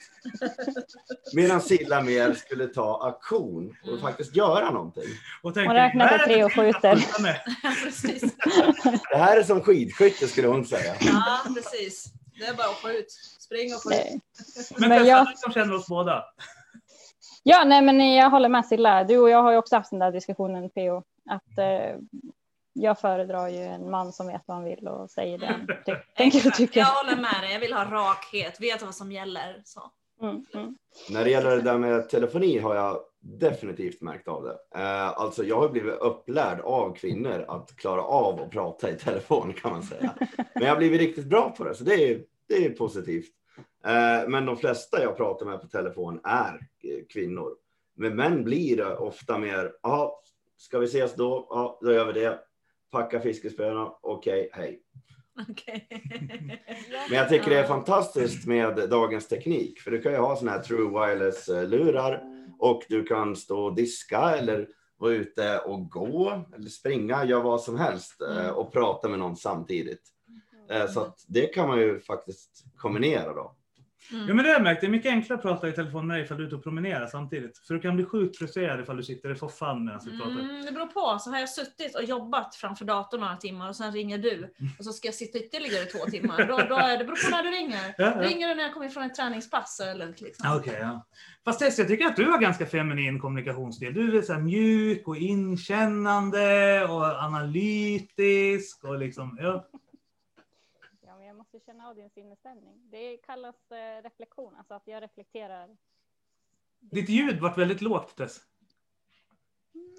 Medan 1.34 1.60
Silla 1.60 2.02
mer 2.02 2.32
skulle 2.34 2.66
ta 2.66 3.08
aktion 3.16 3.76
och 3.92 4.00
faktiskt 4.00 4.36
göra 4.36 4.70
någonting. 4.70 5.04
Och 5.42 5.54
tänkte, 5.54 5.68
Hon 5.68 5.76
räknar 5.76 6.08
till 6.08 6.18
"Vad 6.18 6.20
är 6.20 6.28
det 6.28 6.34
tre 6.34 6.44
och 6.44 6.52
skjuter." 6.52 6.92
att 6.92 6.98
skjuta 7.04 7.22
med?" 7.22 7.40
Ja, 7.62 7.72
precis. 7.84 8.22
Det 9.10 9.16
här 9.16 9.36
är 9.38 9.42
som 9.42 9.60
skidskytte 9.60 10.28
skulle 10.28 10.48
hon 10.48 10.64
säga. 10.66 10.94
Ja, 11.00 11.40
precis. 11.54 12.04
Det 12.38 12.44
är 12.44 12.54
bara 12.54 12.66
att 12.68 12.76
få 12.80 12.90
ut. 12.90 13.10
Spring 13.40 13.74
och 13.74 13.82
få 13.82 13.92
ut. 13.92 13.98
Men, 14.78 14.88
Men 14.88 15.06
jag- 15.06 15.38
som 15.38 15.52
känner 15.52 15.74
oss 15.74 15.86
båda. 15.86 16.24
Ja, 17.49 17.64
nej, 17.66 17.82
men 17.82 18.14
jag 18.14 18.30
håller 18.30 18.49
med 18.49 18.66
Silla. 18.66 19.05
Du 19.05 19.18
och 19.18 19.30
jag 19.30 19.42
har 19.42 19.53
ju 19.53 19.59
också 19.59 19.76
haft 19.76 19.90
den 19.90 19.99
där 19.99 20.12
diskussionen, 20.12 20.70
PO. 20.70 21.03
Att 21.30 21.59
eh, 21.59 21.97
jag 22.72 23.01
föredrar 23.01 23.49
ju 23.49 23.62
en 23.62 23.90
man 23.90 24.12
som 24.12 24.26
vet 24.26 24.42
vad 24.47 24.57
han 24.57 24.64
vill 24.64 24.88
och 24.88 25.11
säger 25.11 25.38
det 25.38 25.47
han 25.47 25.66
ty- 25.86 25.94
tänker 26.16 26.47
och 26.49 26.55
tycker. 26.55 26.80
Jag 26.80 26.86
håller 26.86 27.16
med 27.16 27.34
dig. 27.42 27.53
Jag 27.53 27.61
vill 27.61 27.72
ha 27.72 27.84
rakhet, 27.84 28.61
veta 28.61 28.84
vad 28.84 28.94
som 28.94 29.12
gäller. 29.12 29.62
Så. 29.64 29.80
Mm, 30.22 30.44
mm. 30.55 30.76
När 31.11 31.24
det 31.24 31.30
gäller 31.30 31.57
det 31.57 31.62
där 31.62 31.78
med 31.78 32.09
telefoni 32.09 32.59
har 32.59 32.74
jag 32.74 32.99
definitivt 33.20 34.01
märkt 34.01 34.28
av 34.28 34.42
det. 34.44 34.80
Eh, 34.80 35.09
alltså 35.09 35.44
jag 35.44 35.61
har 35.61 35.68
blivit 35.68 35.94
upplärd 35.94 36.61
av 36.61 36.94
kvinnor 36.94 37.44
att 37.49 37.76
klara 37.76 38.03
av 38.03 38.40
att 38.40 38.51
prata 38.51 38.90
i 38.90 38.94
telefon 38.94 39.53
kan 39.53 39.70
man 39.72 39.82
säga. 39.82 40.14
Men 40.55 40.62
jag 40.62 40.68
har 40.70 40.76
blivit 40.76 41.01
riktigt 41.01 41.26
bra 41.26 41.55
på 41.59 41.64
det, 41.64 41.74
så 41.74 41.84
det 41.84 41.94
är, 42.11 42.20
det 42.49 42.66
är 42.66 42.70
positivt. 42.70 43.32
Eh, 43.87 44.28
men 44.28 44.47
de 44.47 44.57
flesta 44.57 45.03
jag 45.03 45.16
pratar 45.16 45.47
med 45.47 45.61
på 45.61 45.66
telefon 45.66 46.20
är 46.24 46.55
eh, 46.55 47.05
kvinnor. 47.12 47.57
Men 47.97 48.16
män 48.16 48.45
blir 48.45 48.76
det 48.76 48.97
ofta 48.97 49.39
mer, 49.39 49.72
ja, 49.82 50.22
ska 50.57 50.78
vi 50.78 50.87
ses 50.87 51.14
då? 51.14 51.47
Ja, 51.51 51.78
då 51.82 51.93
gör 51.93 52.12
vi 52.12 52.20
det. 52.20 52.39
Packa 52.91 53.20
fiskespöna, 53.20 53.93
okej, 54.03 54.51
hej. 54.53 54.82
Okej. 55.51 55.89
Men 57.11 57.18
jag 57.18 57.28
tycker 57.28 57.51
det 57.51 57.59
är 57.59 57.66
fantastiskt 57.66 58.47
med 58.47 58.89
dagens 58.91 59.28
teknik, 59.28 59.80
för 59.80 59.91
du 59.91 60.03
kan 60.03 60.12
ju 60.12 60.18
ha 60.18 60.37
såna 60.37 60.51
här 60.51 60.62
true 60.62 60.91
wireless 60.91 61.49
eh, 61.49 61.68
lurar 61.68 62.22
och 62.59 62.82
du 62.89 63.05
kan 63.05 63.37
stå 63.37 63.64
och 63.64 63.74
diska 63.74 64.20
eller 64.37 64.68
vara 64.99 65.12
ute 65.12 65.59
och 65.59 65.91
gå 65.91 66.45
eller 66.55 66.68
springa, 66.68 67.24
göra 67.24 67.43
vad 67.43 67.61
som 67.61 67.76
helst 67.76 68.20
eh, 68.22 68.49
och 68.49 68.72
prata 68.72 69.09
med 69.09 69.18
någon 69.18 69.37
samtidigt. 69.37 70.03
Eh, 70.70 70.87
Så 70.87 71.14
det 71.28 71.47
kan 71.47 71.68
man 71.68 71.80
ju 71.80 72.01
faktiskt 72.01 72.64
kombinera 72.76 73.32
då. 73.34 73.57
Ja, 74.11 74.34
men 74.34 74.36
det 74.36 74.42
har 74.42 74.49
jag 74.49 74.62
märkt. 74.62 74.80
Det 74.80 74.86
är 74.86 74.90
mycket 74.90 75.11
enklare 75.11 75.38
att 75.38 75.42
prata 75.42 75.68
i 75.68 75.72
telefon 75.72 76.07
med 76.07 76.16
dig 76.16 76.24
ifall 76.24 76.36
du 76.36 76.42
är 76.42 76.47
ute 76.47 76.57
och 76.57 76.62
promenerar 76.62 77.07
samtidigt. 77.07 77.59
För 77.59 77.74
du 77.74 77.80
kan 77.80 77.97
bli 77.97 78.05
sjukt 78.05 78.38
frustrerad 78.38 78.80
ifall 78.80 78.97
du 78.97 79.03
sitter 79.03 79.32
i 79.32 79.36
soffan 79.36 79.84
medan 79.84 80.01
vi 80.05 80.18
pratar. 80.18 80.40
Mm, 80.40 80.64
det 80.64 80.72
beror 80.72 80.86
på. 80.86 81.18
Så 81.18 81.30
har 81.30 81.38
jag 81.38 81.49
suttit 81.49 81.97
och 81.97 82.05
jobbat 82.05 82.55
framför 82.55 82.84
datorn 82.84 83.20
några 83.20 83.36
timmar 83.36 83.68
och 83.68 83.76
sen 83.76 83.92
ringer 83.92 84.18
du 84.18 84.55
och 84.78 84.84
så 84.84 84.92
ska 84.92 85.09
jag 85.09 85.14
sitta 85.14 85.38
ytterligare 85.38 85.84
två 85.84 85.99
timmar. 85.99 86.47
Då, 86.49 86.57
då 86.68 86.76
är 86.76 86.99
det 86.99 87.05
beror 87.05 87.30
på 87.30 87.36
när 87.36 87.42
du 87.42 87.51
ringer. 87.51 87.94
Ja, 87.99 88.12
ja. 88.22 88.28
Ringer 88.28 88.49
du 88.49 88.55
när 88.55 88.62
jag 88.62 88.74
kommer 88.74 88.88
från 88.88 89.03
ett 89.03 89.14
träningspass 89.14 89.80
eller 89.80 90.14
liksom. 90.18 90.51
Ah, 90.51 90.57
Okej, 90.57 90.78
ja. 90.80 91.07
Fast 91.44 91.61
Tess, 91.61 91.78
jag 91.78 91.88
tycker 91.88 92.07
att 92.07 92.16
du 92.16 92.24
har 92.24 92.38
ganska 92.38 92.66
feminin 92.66 93.18
kommunikationsstil. 93.20 93.94
Du 93.94 94.18
är 94.18 94.22
så 94.22 94.34
mjuk 94.34 95.09
och 95.09 95.16
inkännande 95.16 96.84
och 96.84 97.05
analytisk 97.05 98.84
och 98.84 98.99
liksom, 98.99 99.38
ja. 99.40 99.66
Måste 101.57 101.72
känna 101.72 101.88
av 101.88 101.94
din 101.94 102.11
sinnesstämning. 102.11 102.90
Det 102.90 103.16
kallas 103.16 103.70
eh, 103.70 104.02
reflektion, 104.02 104.54
alltså 104.57 104.74
att 104.74 104.82
jag 104.86 105.02
reflekterar. 105.02 105.76
Ditt 106.80 107.09
ljud 107.09 107.40
vart 107.40 107.59
väldigt 107.59 107.80
lågt 107.80 108.16
Tess. 108.16 108.40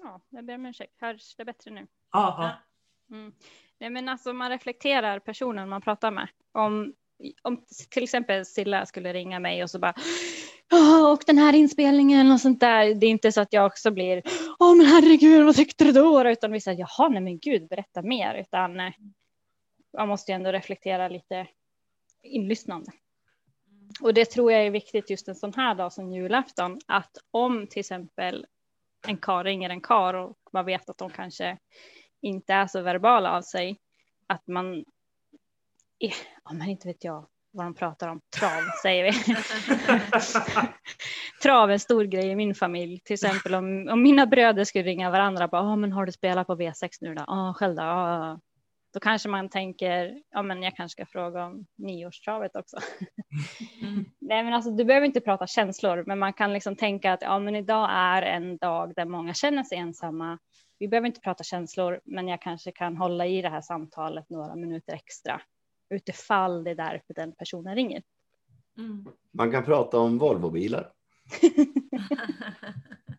Ja, 0.02 0.20
jag 0.28 0.44
ber 0.44 0.54
om 0.54 0.66
ursäkt. 0.66 1.00
Hörs 1.00 1.36
det 1.36 1.44
bättre 1.44 1.70
nu? 1.70 1.86
Ja. 2.12 2.50
Mm. 3.10 3.32
Nej, 3.78 3.90
men 3.90 4.08
alltså 4.08 4.32
man 4.32 4.50
reflekterar 4.50 5.18
personen 5.18 5.68
man 5.68 5.80
pratar 5.82 6.10
med. 6.10 6.28
Om, 6.52 6.94
om 7.42 7.64
till 7.90 8.02
exempel 8.02 8.46
Silla 8.46 8.86
skulle 8.86 9.12
ringa 9.12 9.38
mig 9.38 9.62
och 9.62 9.70
så 9.70 9.78
bara 9.78 9.94
"Ja, 10.70 11.12
och 11.12 11.22
den 11.26 11.38
här 11.38 11.54
inspelningen 11.54 12.32
och 12.32 12.40
sånt 12.40 12.60
där. 12.60 12.94
Det 12.94 13.06
är 13.06 13.10
inte 13.10 13.32
så 13.32 13.40
att 13.40 13.52
jag 13.52 13.66
också 13.66 13.90
blir 13.90 14.22
Åh 14.58 14.76
men 14.76 14.86
herregud 14.86 15.44
vad 15.44 15.56
tyckte 15.56 15.84
du 15.84 15.92
då? 15.92 16.30
Utan 16.30 16.52
vi 16.52 16.60
säger 16.60 16.78
jaha 16.78 17.08
nej 17.08 17.20
men 17.20 17.38
gud 17.38 17.68
berätta 17.68 18.02
mer. 18.02 18.34
Utan 18.34 18.80
eh, 18.80 18.92
man 19.96 20.08
måste 20.08 20.32
ju 20.32 20.36
ändå 20.36 20.52
reflektera 20.52 21.08
lite 21.08 21.46
inlyssnande. 22.22 22.92
Och 24.00 24.14
det 24.14 24.24
tror 24.24 24.52
jag 24.52 24.66
är 24.66 24.70
viktigt 24.70 25.10
just 25.10 25.28
en 25.28 25.34
sån 25.34 25.54
här 25.54 25.74
dag 25.74 25.92
som 25.92 26.12
julafton. 26.12 26.78
Att 26.86 27.16
om 27.30 27.66
till 27.66 27.80
exempel 27.80 28.46
en 29.06 29.16
kar 29.16 29.44
ringer 29.44 29.70
en 29.70 29.80
kar 29.80 30.14
och 30.14 30.38
man 30.52 30.64
vet 30.64 30.90
att 30.90 30.98
de 30.98 31.10
kanske 31.10 31.58
inte 32.20 32.54
är 32.54 32.66
så 32.66 32.80
verbala 32.80 33.36
av 33.36 33.42
sig. 33.42 33.78
Att 34.26 34.46
man, 34.46 34.84
ja 35.98 36.12
men 36.52 36.68
inte 36.68 36.88
vet 36.88 37.04
jag 37.04 37.26
vad 37.50 37.66
de 37.66 37.74
pratar 37.74 38.08
om, 38.08 38.20
trav 38.38 38.62
säger 38.82 39.04
vi. 39.04 39.12
trav 41.42 41.68
är 41.68 41.72
en 41.72 41.80
stor 41.80 42.04
grej 42.04 42.28
i 42.28 42.36
min 42.36 42.54
familj. 42.54 43.00
Till 43.00 43.14
exempel 43.14 43.54
om, 43.54 43.88
om 43.88 44.02
mina 44.02 44.26
bröder 44.26 44.64
skulle 44.64 44.84
ringa 44.84 45.10
varandra, 45.10 45.48
bara, 45.48 45.62
ah, 45.62 45.76
men 45.76 45.92
har 45.92 46.06
du 46.06 46.12
spelat 46.12 46.46
på 46.46 46.56
V6 46.56 46.88
nu 47.00 47.14
då? 47.14 47.24
Ja, 47.26 47.54
själv 47.56 47.74
då? 47.74 47.82
Ah. 47.82 48.40
Då 48.92 49.00
kanske 49.00 49.28
man 49.28 49.48
tänker, 49.48 50.22
ja 50.30 50.42
men 50.42 50.62
jag 50.62 50.76
kanske 50.76 50.92
ska 50.92 51.06
fråga 51.06 51.44
om 51.44 51.66
nyårstravet 51.76 52.56
också. 52.56 52.76
Mm. 53.82 54.04
Nej 54.18 54.44
men 54.44 54.54
alltså 54.54 54.70
du 54.70 54.84
behöver 54.84 55.06
inte 55.06 55.20
prata 55.20 55.46
känslor, 55.46 56.04
men 56.06 56.18
man 56.18 56.32
kan 56.32 56.52
liksom 56.52 56.76
tänka 56.76 57.12
att 57.12 57.22
ja 57.22 57.38
men 57.38 57.56
idag 57.56 57.88
är 57.92 58.22
en 58.22 58.56
dag 58.56 58.92
där 58.96 59.04
många 59.04 59.34
känner 59.34 59.64
sig 59.64 59.78
ensamma. 59.78 60.38
Vi 60.78 60.88
behöver 60.88 61.06
inte 61.06 61.20
prata 61.20 61.44
känslor, 61.44 62.00
men 62.04 62.28
jag 62.28 62.42
kanske 62.42 62.72
kan 62.72 62.96
hålla 62.96 63.26
i 63.26 63.42
det 63.42 63.48
här 63.48 63.60
samtalet 63.60 64.30
några 64.30 64.56
minuter 64.56 64.92
extra 64.92 65.40
utifall 65.90 66.64
det 66.64 66.70
är 66.70 66.74
därför 66.74 67.14
den 67.14 67.32
personen 67.32 67.74
ringer. 67.74 68.02
Mm. 68.78 69.06
Man 69.32 69.52
kan 69.52 69.64
prata 69.64 69.98
om 69.98 70.18
Volvobilar. 70.18 70.92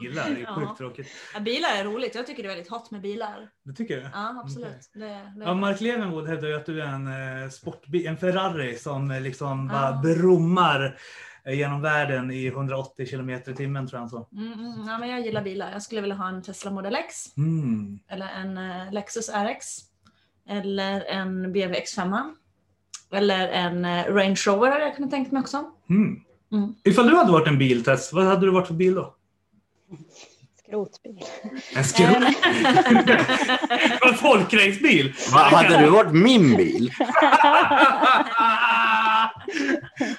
Bilar, 0.00 0.30
det 0.30 0.36
är 0.40 0.42
Ja. 0.42 0.54
sjukt 0.54 0.78
tråkigt. 0.78 1.08
Ja, 1.34 1.40
bilar 1.40 1.68
är 1.78 1.84
roligt. 1.84 2.14
Jag 2.14 2.26
tycker 2.26 2.42
det 2.42 2.46
är 2.48 2.54
väldigt 2.54 2.70
hot 2.70 2.90
med 2.90 3.00
bilar. 3.00 3.48
Det 3.64 3.72
tycker 3.72 3.96
du? 3.96 4.02
Ja, 4.14 4.40
absolut. 4.44 4.90
Det, 4.94 5.00
det. 5.00 5.44
Ja, 5.44 5.54
Mark 5.54 5.80
Levenwood 5.80 6.28
hävdar 6.28 6.48
ju 6.48 6.54
att 6.54 6.66
du 6.66 6.82
är 6.82 6.86
en 6.86 7.42
eh, 7.42 7.48
sportbil, 7.50 8.06
en 8.06 8.16
Ferrari 8.16 8.76
som 8.78 9.10
eh, 9.10 9.20
liksom 9.20 9.68
bara 9.68 9.90
Ja. 9.90 10.00
brummar 10.02 10.98
eh, 11.44 11.54
genom 11.58 11.82
världen 11.82 12.30
i 12.30 12.46
180 12.46 13.06
kilometer 13.06 13.52
i 13.52 13.54
timmen 13.54 13.86
tror 13.88 13.96
jag 13.96 14.00
han 14.00 14.10
sa. 14.10 14.28
Mm, 14.32 14.52
mm, 14.52 14.88
ja, 14.88 14.98
men 14.98 15.08
jag 15.08 15.20
gillar 15.20 15.42
bilar. 15.42 15.72
Jag 15.72 15.82
skulle 15.82 16.00
vilja 16.00 16.16
ha 16.16 16.28
en 16.28 16.42
Tesla 16.42 16.70
Model 16.70 16.94
X 16.94 17.36
Mm. 17.36 17.98
eller 18.08 18.26
en 18.28 18.58
eh, 18.58 18.92
Lexus 18.92 19.28
RX 19.28 19.66
eller 20.48 21.00
en 21.04 21.52
BMW 21.52 21.80
X5 21.84 22.34
eller 23.12 23.48
en 23.48 23.84
eh, 23.84 24.04
Range 24.14 24.40
Rover 24.46 24.70
hade 24.70 24.84
jag 24.84 24.96
kunnat 24.96 25.10
tänka 25.10 25.32
mig 25.32 25.40
också. 25.40 25.64
Mm. 25.90 26.20
Mm. 26.52 26.74
Ifall 26.84 27.06
du 27.06 27.16
hade 27.16 27.32
varit 27.32 27.48
en 27.48 27.58
biltest, 27.58 28.12
vad 28.12 28.24
hade 28.24 28.46
du 28.46 28.50
varit 28.50 28.66
för 28.66 28.74
bil 28.74 28.94
då? 28.94 29.14
Skrotbil. 30.70 31.24
En 31.76 31.84
skrot? 31.84 32.16
en 34.06 34.14
folkracebil? 34.14 35.14
Va, 35.32 35.38
hade 35.38 35.78
du 35.78 35.90
varit 35.90 36.12
min 36.12 36.56
bil? 36.56 36.90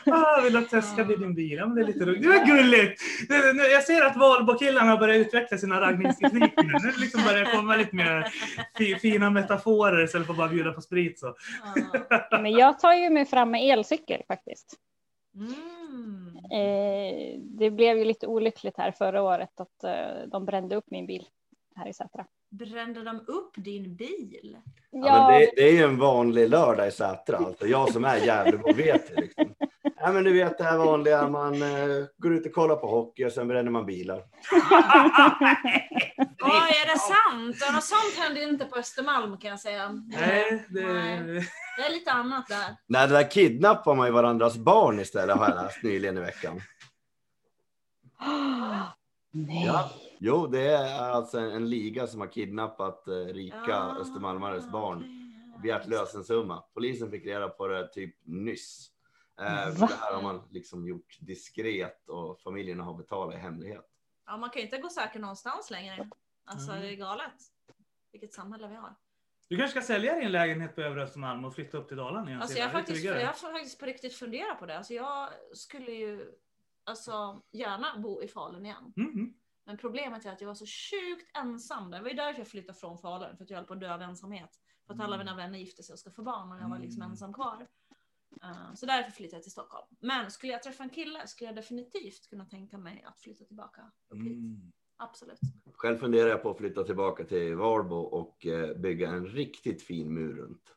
ah, 0.06 0.42
vill 0.44 0.58
att 0.58 0.70
Tess 0.70 0.94
ska 0.94 1.04
bli 1.04 1.16
din 1.16 1.36
bil? 1.36 1.52
Ja, 1.52 1.66
men 1.66 1.76
det 1.76 1.82
är 1.82 1.86
lite 1.86 2.06
roligt. 2.06 2.22
Det 2.22 2.28
var 2.28 2.46
gulligt! 2.46 3.02
Det, 3.30 3.54
nu, 3.54 3.64
jag 3.64 3.84
ser 3.84 4.06
att 4.06 4.18
Valbo-killarna 4.18 4.98
börjar 4.98 5.16
utveckla 5.16 5.58
sina 5.58 5.82
raggningstekniker 5.82 6.64
nu. 6.64 6.74
Nu 6.84 6.92
liksom 6.98 7.24
börjar 7.24 7.46
det 7.46 7.52
komma 7.52 7.76
lite 7.76 7.96
mer 7.96 8.28
fi, 8.78 8.96
fina 8.96 9.30
metaforer 9.30 10.04
istället 10.04 10.28
för 10.28 10.34
att 10.34 10.38
bara 10.38 10.50
bjuda 10.50 10.72
på 10.72 10.82
sprit. 10.82 11.20
Så. 11.20 11.36
Ja. 12.10 12.40
Men 12.42 12.52
jag 12.52 12.80
tar 12.80 12.94
ju 12.94 13.10
mig 13.10 13.26
fram 13.26 13.52
med 13.52 13.70
elcykel 13.70 14.22
faktiskt. 14.28 14.76
Mm. 15.36 15.81
Mm. 16.04 16.38
Eh, 16.52 17.40
det 17.40 17.72
blev 17.72 17.98
ju 17.98 18.06
lite 18.06 18.28
olyckligt 18.28 18.78
här 18.78 18.92
förra 18.92 19.24
året 19.24 19.60
att 19.60 19.84
eh, 19.84 20.28
de 20.28 20.46
brände 20.46 20.76
upp 20.76 20.92
min 20.92 21.06
bil 21.06 21.28
här 21.76 21.88
i 21.88 21.94
Sätra. 21.94 22.26
Brände 22.52 23.04
de 23.04 23.20
upp 23.28 23.54
din 23.56 23.96
bil? 23.96 24.58
Ja, 24.92 25.28
men 25.30 25.40
det, 25.40 25.52
det 25.56 25.68
är 25.70 25.72
ju 25.72 25.84
en 25.84 25.98
vanlig 25.98 26.50
lördag 26.50 26.88
i 26.88 26.92
Sätra. 26.92 27.38
Alltså, 27.38 27.68
jag 27.68 27.92
som 27.94 28.06
är 28.06 28.18
Gävlebo 28.18 28.74
vet 28.74 29.16
det. 29.16 29.22
Liksom. 29.22 29.54
Ja, 29.96 30.12
men 30.12 30.24
du 30.24 30.34
vet 30.34 30.58
det 30.58 30.64
här 30.64 30.78
vanliga, 30.78 31.28
man 31.28 31.62
eh, 31.62 32.06
går 32.18 32.34
ut 32.34 32.46
och 32.46 32.54
kollar 32.54 32.76
på 32.76 32.88
hockey 32.88 33.26
och 33.26 33.32
sen 33.32 33.48
bränner 33.48 33.72
man 33.72 33.86
bilar. 33.86 34.18
Oj, 36.44 36.72
är 36.82 36.94
det 36.94 37.00
sant? 37.00 37.58
Ja, 37.62 37.72
något 37.72 37.84
sånt 37.84 38.16
händer 38.18 38.44
inte 38.50 38.66
på 38.66 38.76
Östermalm 38.76 39.38
kan 39.38 39.50
jag 39.50 39.60
säga. 39.60 39.90
Nej, 39.90 40.66
det, 40.70 40.94
Nej. 40.94 41.48
Det 41.78 41.84
är 41.86 41.92
lite 41.92 42.12
annat 42.12 42.48
där. 42.48 42.76
Nej, 42.88 43.08
det 43.08 43.14
där 43.14 43.32
kidnappar 43.32 43.96
man 43.96 44.08
ju 44.08 44.14
varandras 44.14 44.58
barn 44.58 45.00
istället 45.00 45.38
har 45.38 45.50
jag 45.50 45.64
läst 45.64 45.84
nyligen 45.84 46.18
i 46.18 46.22
veckan. 46.22 46.62
Nej. 49.32 49.66
Ja. 49.66 49.92
Jo, 50.20 50.48
det 50.48 50.68
är 50.68 51.02
alltså 51.12 51.40
en, 51.40 51.52
en 51.52 51.70
liga 51.70 52.08
som 52.08 52.20
har 52.20 52.28
kidnappat 52.28 53.08
eh, 53.08 53.14
rika 53.14 53.64
Ja, 53.68 53.98
östermalmares 54.00 54.68
barn. 54.72 54.98
okej. 54.98 55.62
Begärt 55.62 55.88
lösensumma. 55.88 56.64
Polisen 56.74 57.12
fick 57.12 57.26
reda 57.26 57.50
på 57.50 57.68
det 57.68 57.88
typ 57.88 58.16
nyss. 58.24 58.92
Eh, 59.40 59.46
det 59.46 59.86
här 60.00 60.14
har 60.16 60.22
man 60.22 60.42
liksom 60.52 60.88
gjort 60.88 61.18
diskret 61.20 62.10
och 62.10 62.40
familjerna 62.42 62.84
har 62.84 62.94
betalat 62.94 63.36
i 63.36 63.38
hemlighet. 63.38 63.88
Ja, 64.26 64.38
man 64.38 64.50
kan 64.50 64.60
ju 64.60 64.66
inte 64.66 64.78
gå 64.78 64.90
säker 64.90 65.20
någonstans 65.20 65.72
längre. 65.72 66.10
Alltså 66.46 66.72
Mm. 66.72 66.84
det 66.84 66.90
är 66.92 66.96
galet. 66.96 67.34
Vilket 68.12 68.34
samhälle 68.34 68.68
vi 68.68 68.76
har. 68.76 68.96
Du 69.48 69.58
kanske 69.58 69.82
ska 69.82 69.94
sälja 69.94 70.16
din 70.20 70.32
lägenhet 70.32 70.76
på 70.76 70.82
Övre 70.82 71.04
Östermalm 71.04 71.46
och 71.46 71.56
flytta 71.56 71.78
upp 71.78 71.88
till 71.88 71.98
Dalarna 71.98 72.30
igen? 72.30 72.42
Alltså 72.42 72.58
jag, 72.58 72.66
har 72.66 72.72
faktiskt, 72.72 73.04
jag 73.06 73.14
har 73.28 73.34
faktiskt 73.52 73.80
på 73.80 73.86
riktigt 73.86 74.14
funderat 74.16 74.60
på 74.60 74.66
det. 74.66 74.78
Alltså 74.78 74.94
jag 74.94 75.30
skulle 75.54 75.92
ju 75.92 76.32
alltså, 76.92 77.42
gärna 77.52 78.00
bo 78.00 78.22
i 78.24 78.28
Falun 78.28 78.66
igen. 78.66 78.94
Mm, 78.98 79.12
mm. 79.14 79.34
Men 79.66 79.78
problemet 79.78 80.26
är 80.26 80.32
att 80.32 80.42
jag 80.42 80.48
var 80.48 80.56
så 80.56 80.66
sjukt 80.66 81.38
ensam. 81.38 81.92
där. 81.92 81.98
Det 81.98 82.04
var 82.04 82.10
ju 82.10 82.16
därför 82.16 82.40
jag 82.40 82.48
flyttade 82.48 82.80
från 82.80 82.98
Falun, 82.98 83.38
för 83.38 83.44
att 83.44 83.50
jag 83.50 83.58
höll 83.58 83.66
på 83.66 83.74
att 83.74 83.80
dö 83.80 83.94
av 83.94 84.02
ensamhet. 84.02 84.50
För 84.88 84.94
att 84.94 85.00
alla 85.00 85.18
mina 85.18 85.36
vänner 85.36 85.60
gifte 85.60 85.84
sig 85.84 85.94
och 85.94 86.00
ska 86.00 86.12
få 86.12 86.24
barn 86.24 86.52
och 86.52 86.60
jag 86.60 86.70
var 86.70 86.80
liksom 86.80 87.02
Mm. 87.02 87.12
ensam 87.12 87.34
kvar. 87.34 87.68
Eh, 88.44 88.74
så 88.76 88.86
därför 88.86 89.12
flyttade 89.12 89.36
jag 89.36 89.44
till 89.44 89.52
Stockholm. 89.52 89.88
Men 90.00 90.32
skulle 90.32 90.54
jag 90.54 90.64
träffa 90.64 90.84
en 90.84 90.90
kille 90.90 91.28
skulle 91.28 91.48
jag 91.48 91.56
definitivt 91.56 92.30
kunna 92.30 92.46
tänka 92.46 92.78
mig 92.78 93.04
att 93.08 93.20
flytta 93.20 93.46
tillbaka 93.46 93.92
upp 94.10 94.18
hit. 94.20 94.38
Mm. 94.38 94.72
Absolut. 94.98 95.40
Själv 95.74 95.98
funderar 95.98 96.30
jag 96.30 96.44
på 96.44 96.50
att 96.52 96.58
flytta 96.58 96.84
tillbaka 96.84 97.24
till 97.24 97.56
Varbo 97.56 97.96
och 97.96 98.46
eh, 98.46 98.78
bygga 98.78 99.10
en 99.10 99.26
riktigt 99.28 99.82
fin 99.84 100.14
mur 100.14 100.34
runt. 100.36 100.76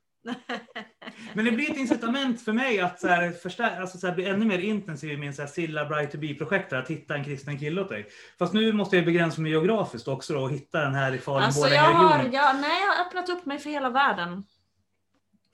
Men 1.35 1.45
det 1.45 1.51
blir 1.53 1.71
ett 1.71 1.77
incitament 1.77 2.43
för 2.45 2.53
mig 2.53 2.81
att 2.81 3.01
så 3.01 3.09
här, 3.09 3.31
förstär- 3.31 3.81
alltså 3.81 3.99
så 3.99 4.07
här, 4.07 4.15
bli 4.15 4.27
ännu 4.27 4.45
mer 4.45 4.59
intensiv 4.59 5.11
i 5.13 5.17
min 5.17 5.35
så 5.35 5.43
här, 5.43 5.49
Silla 5.49 5.85
Bright 5.85 6.13
to 6.13 6.19
Be-projekt, 6.19 6.73
att 6.73 6.89
hitta 6.91 7.15
en 7.15 7.25
kristen 7.25 7.59
kille 7.59 7.81
åt 7.81 7.89
dig. 7.89 8.07
Fast 8.39 8.53
nu 8.53 8.73
måste 8.73 8.97
jag 8.97 9.05
begränsa 9.05 9.41
mig 9.41 9.51
geografiskt 9.51 10.09
också 10.09 10.35
då, 10.35 10.41
och 10.41 10.51
hitta 10.51 10.81
den 10.81 10.95
här 10.95 11.13
i 11.13 11.15
Alltså 11.15 11.31
Falun-Borlänge-regionen. 11.31 12.33
jag 12.33 12.43
har, 12.43 12.53
jag, 12.55 12.61
nej, 12.61 12.81
jag 12.81 12.95
har 12.95 13.07
öppnat 13.07 13.29
upp 13.29 13.47
mig 13.47 13.59
för 13.59 13.71
hela 13.71 13.91
världen. 13.91 14.45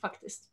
Faktiskt. 0.01 0.45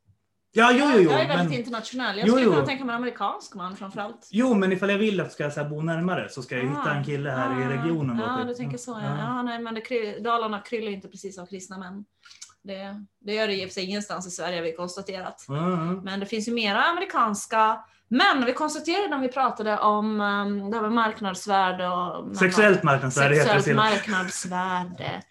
Ja, 0.52 0.72
jo, 0.73 0.85
jo, 0.94 0.99
jo. 1.02 1.11
jag 1.11 1.22
är 1.22 1.27
väldigt 1.27 1.49
Men, 1.49 1.60
internationell. 1.60 2.18
Jag 2.18 2.27
skulle 2.30 2.45
jo. 2.45 2.52
kunna 2.53 2.65
tänka 2.65 2.85
mig 2.85 2.94
en 2.94 2.98
amerikansk 3.02 3.56
man 3.56 3.76
framförallt. 3.77 4.27
jo, 4.31 4.53
men 4.53 4.72
ifall 4.72 4.89
jag 4.89 4.98
vill 4.98 5.22
att 5.22 5.31
ska 5.31 5.52
så 5.52 5.61
här, 5.61 5.69
bo 5.69 5.81
närmare 5.81 6.30
så 6.30 6.41
ska 6.41 6.57
jag 6.57 6.64
hitta 6.69 6.94
en 6.94 7.03
kille 7.03 7.30
här 7.30 7.61
i 7.61 7.64
Ah, 7.65 7.69
regionen. 7.69 8.18
Då, 8.18 8.23
Ja, 8.23 8.38
typ. 8.38 8.48
du 8.48 8.53
tänker 8.53 8.77
så. 8.77 8.91
Ja. 8.91 9.18
Ja, 9.19 9.41
nej, 9.41 9.60
men 9.60 9.73
det, 9.73 10.19
Dalarna 10.23 10.60
kryllar 10.61 10.91
inte 10.91 11.07
precis 11.07 11.38
av 11.39 11.45
kristna 11.45 11.77
män. 11.77 12.06
Det, 12.68 13.06
det 13.19 13.34
gör 13.34 13.48
det 13.48 13.56
i 13.56 13.65
och 13.65 13.69
för 13.69 13.73
sig 13.73 13.84
ingenstans 13.84 14.27
i 14.27 14.31
Sverige, 14.31 14.57
har 14.57 14.64
vi 14.64 14.73
konstaterat. 14.73 15.45
Ja, 15.48 15.56
ja. 15.56 16.02
Men 16.03 16.19
det 16.19 16.26
finns 16.26 16.48
ju 16.48 16.53
mera 16.53 16.84
amerikanska. 16.84 17.80
Men 18.07 18.45
vi 18.45 18.53
konstaterade 18.53 19.07
när 19.07 19.19
vi 19.19 19.27
pratade 19.27 19.77
om 19.77 20.22
um, 20.22 20.72
det 20.72 20.77
här 20.77 20.81
med 20.81 20.91
marknadsvärde 20.91 21.88
och 21.88 22.38
Sexuellt 22.38 22.84
marknadsvärde 22.84 23.35
sexuellt 23.35 23.76
marknadsvärde. 23.76 25.22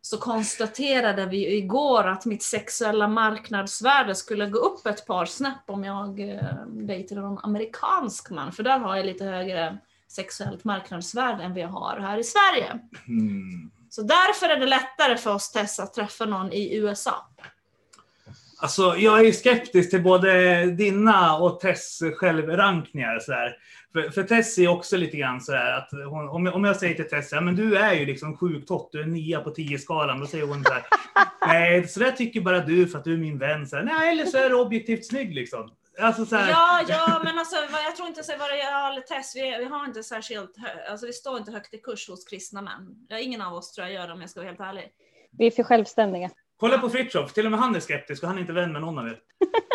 Så 0.00 0.18
konstaterade 0.18 1.26
vi 1.26 1.36
ju 1.36 1.56
igår 1.56 2.08
att 2.08 2.24
mitt 2.24 2.42
sexuella 2.42 3.08
marknadsvärde 3.08 4.14
skulle 4.14 4.46
gå 4.46 4.58
upp 4.58 4.86
ett 4.86 5.06
par 5.06 5.24
snäpp 5.24 5.62
om 5.66 5.84
jag 5.84 6.20
eh, 6.20 6.66
dejtade 6.66 7.20
någon 7.20 7.38
amerikansk 7.38 8.30
man. 8.30 8.52
För 8.52 8.62
där 8.62 8.78
har 8.78 8.96
jag 8.96 9.06
lite 9.06 9.24
högre 9.24 9.78
sexuellt 10.08 10.64
marknadsvärde 10.64 11.42
än 11.42 11.54
vi 11.54 11.62
har 11.62 12.00
här 12.00 12.18
i 12.18 12.24
Sverige. 12.24 12.78
Mm. 13.08 13.70
Så 13.90 14.02
därför 14.02 14.48
är 14.48 14.56
det 14.56 14.66
lättare 14.66 15.16
för 15.16 15.34
oss 15.34 15.52
Tess 15.52 15.80
att 15.80 15.94
träffa 15.94 16.24
någon 16.24 16.52
i 16.52 16.76
USA. 16.76 17.28
Alltså, 18.60 18.96
jag 18.96 19.26
är 19.26 19.32
skeptisk 19.32 19.90
till 19.90 20.02
både 20.02 20.64
dina 20.66 21.36
och 21.36 21.60
Tess 21.60 21.98
självrankningar. 22.16 23.18
Så 23.18 23.32
här. 23.32 23.56
För, 23.92 24.10
för 24.10 24.22
Tess 24.22 24.58
är 24.58 24.68
också 24.68 24.96
lite 24.96 25.16
grann 25.16 25.40
så 25.40 25.52
här 25.52 25.72
att 25.72 25.88
hon, 26.10 26.28
om, 26.28 26.46
jag, 26.46 26.54
om 26.54 26.64
jag 26.64 26.76
säger 26.76 26.94
till 26.94 27.08
Tess, 27.08 27.32
ja, 27.32 27.40
men 27.40 27.56
du 27.56 27.76
är 27.76 27.94
ju 27.94 28.06
liksom 28.06 28.36
sjukt 28.36 28.68
hot, 28.68 28.88
du 28.92 29.00
är 29.00 29.06
nia 29.06 29.40
på 29.40 29.50
10-skalan. 29.54 30.20
Då 30.20 30.26
säger 30.26 30.46
hon 30.46 30.64
så 30.64 30.72
här, 30.72 30.82
nej, 31.46 31.88
så 31.88 32.00
där 32.00 32.12
tycker 32.12 32.40
bara 32.40 32.60
du 32.60 32.86
för 32.88 32.98
att 32.98 33.04
du 33.04 33.14
är 33.14 33.18
min 33.18 33.38
vän. 33.38 33.66
Så 33.66 33.76
här, 33.76 33.82
nej, 33.82 34.12
eller 34.12 34.24
så 34.24 34.38
är 34.38 34.48
du 34.48 34.54
objektivt 34.54 35.06
snygg 35.06 35.34
liksom. 35.34 35.70
Alltså 36.00 36.26
så 36.26 36.36
här, 36.36 36.50
Ja, 36.50 36.82
ja, 36.88 37.20
men 37.24 37.38
alltså 37.38 37.56
jag 37.84 37.96
tror 37.96 38.08
inte 38.08 38.22
så 38.22 38.32
jag 38.32 38.92
eller 38.92 39.00
Tess, 39.00 39.36
vi, 39.36 39.40
vi 39.58 39.64
har 39.64 39.84
inte 39.84 40.02
särskilt 40.02 40.56
alltså 40.90 41.06
vi 41.06 41.12
står 41.12 41.38
inte 41.38 41.52
högt 41.52 41.74
i 41.74 41.78
kurs 41.78 42.08
hos 42.08 42.24
kristna 42.24 42.62
män. 42.62 43.06
Ja, 43.08 43.18
ingen 43.18 43.42
av 43.42 43.54
oss 43.54 43.72
tror 43.72 43.86
jag 43.86 43.94
gör 43.94 44.06
det 44.06 44.12
om 44.12 44.20
jag 44.20 44.30
ska 44.30 44.40
vara 44.40 44.48
helt 44.48 44.60
ärlig. 44.60 44.92
Vi 45.38 45.46
är 45.46 45.50
för 45.50 45.62
självständiga. 45.62 46.30
Kolla 46.56 46.78
på 46.78 46.90
Fritiof, 46.90 47.32
till 47.32 47.44
och 47.44 47.50
med 47.50 47.60
han 47.60 47.76
är 47.76 47.80
skeptisk 47.80 48.22
och 48.22 48.28
han 48.28 48.36
är 48.36 48.40
inte 48.40 48.52
vän 48.52 48.72
med 48.72 48.80
någon 48.80 48.98
av 48.98 49.06
er. 49.06 49.20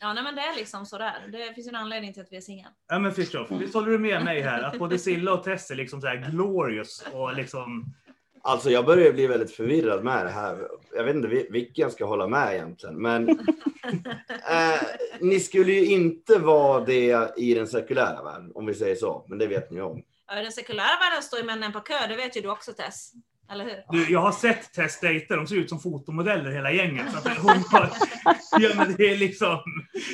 Ja, 0.00 0.12
nej 0.12 0.22
men 0.22 0.34
det 0.34 0.40
är 0.40 0.56
liksom 0.56 0.86
så 0.86 0.98
där. 0.98 1.28
Det 1.32 1.54
finns 1.54 1.66
ju 1.66 1.68
en 1.68 1.74
anledning 1.76 2.12
till 2.12 2.22
att 2.22 2.28
vi 2.32 2.36
är 2.36 2.40
singlar. 2.40 2.72
Ja 2.88 2.98
men 2.98 3.12
Fritiof, 3.12 3.50
visst 3.50 3.74
håller 3.74 3.92
du 3.92 3.98
med 3.98 4.24
mig 4.24 4.40
här? 4.40 4.62
Att 4.62 4.78
både 4.78 4.98
Silla 4.98 5.32
och 5.32 5.44
Tess 5.44 5.70
är 5.70 5.74
liksom 5.74 6.00
så 6.00 6.06
här 6.06 6.16
glorious 6.16 7.04
och 7.12 7.34
liksom... 7.34 7.94
Alltså 8.42 8.70
jag 8.70 8.84
börjar 8.86 9.12
bli 9.12 9.26
väldigt 9.26 9.50
förvirrad 9.50 10.04
med 10.04 10.26
det 10.26 10.30
här. 10.30 10.68
Jag 10.94 11.04
vet 11.04 11.16
inte 11.16 11.28
vil- 11.28 11.46
vilken 11.50 11.82
jag 11.82 11.92
ska 11.92 12.04
hålla 12.04 12.26
med 12.28 12.54
egentligen. 12.54 13.02
Men 13.02 13.28
eh, 14.50 14.80
ni 15.20 15.40
skulle 15.40 15.72
ju 15.72 15.86
inte 15.86 16.38
vara 16.38 16.84
det 16.84 17.30
i 17.36 17.54
den 17.54 17.66
sekulära 17.66 18.22
världen, 18.22 18.52
om 18.54 18.66
vi 18.66 18.74
säger 18.74 18.96
så. 18.96 19.24
Men 19.28 19.38
det 19.38 19.46
vet 19.46 19.70
ni 19.70 19.80
om. 19.80 20.02
Ja, 20.28 20.40
I 20.40 20.42
den 20.42 20.52
sekulära 20.52 20.98
världen 21.00 21.22
står 21.22 21.38
ju 21.38 21.44
männen 21.44 21.72
på 21.72 21.80
kö, 21.80 22.06
det 22.08 22.16
vet 22.16 22.36
ju 22.36 22.40
du 22.40 22.50
också 22.50 22.72
Tess. 22.72 23.12
Eller 23.50 23.64
hur? 23.64 23.84
Du, 23.88 24.12
jag 24.12 24.20
har 24.20 24.32
sett 24.32 24.72
Tess 24.72 25.00
dejter, 25.00 25.36
de 25.36 25.46
ser 25.46 25.56
ut 25.56 25.68
som 25.68 25.80
fotomodeller 25.80 26.50
hela 26.50 26.72
gänget. 26.72 27.12
Så 27.12 27.18
att 27.18 27.38
hon 27.38 27.48
har... 27.70 27.92
Ja 28.60 28.70
men 28.76 28.94
det 28.96 29.10
är 29.10 29.16
liksom... 29.16 29.58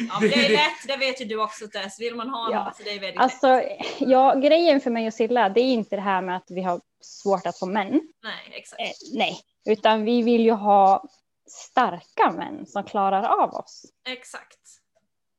Ja, 0.09 0.19
men 0.21 0.31
det 0.31 0.47
är 0.47 0.51
lätt, 0.53 0.87
det 0.89 0.97
vet 0.97 1.21
ju 1.21 1.25
du 1.25 1.43
också 1.43 1.69
Tess. 1.69 2.01
Vill 2.01 2.15
man 2.15 2.29
ha 2.29 2.53
Ja. 2.53 2.65
något 2.65 2.77
så 2.77 2.83
det 2.83 2.91
är 2.91 3.01
väldigt 3.01 3.21
Alltså, 3.21 3.63
ja, 3.99 4.35
grejen 4.35 4.81
för 4.81 4.91
mig 4.91 5.07
och 5.07 5.15
Silla, 5.15 5.49
det 5.49 5.61
är 5.61 5.73
inte 5.73 5.97
det 5.97 6.03
här 6.03 6.23
med 6.23 6.37
att 6.37 6.47
vi 6.51 6.63
har 6.63 6.81
svårt 7.01 7.47
att 7.47 7.59
få 7.59 7.67
män. 7.67 7.93
lätt. 7.93 8.03
Nej, 8.23 8.53
exakt. 8.59 8.81
Eh, 8.81 9.19
nej, 9.19 9.41
utan 9.67 10.05
vi 10.05 10.23
vill 10.23 10.45
ju 10.45 10.53
ha 10.53 11.05
starka 11.47 12.33
män 12.33 12.67
som 12.67 12.85
klarar 12.85 13.23
av 13.43 13.55
oss 13.55 13.85
Exakt. 14.09 14.59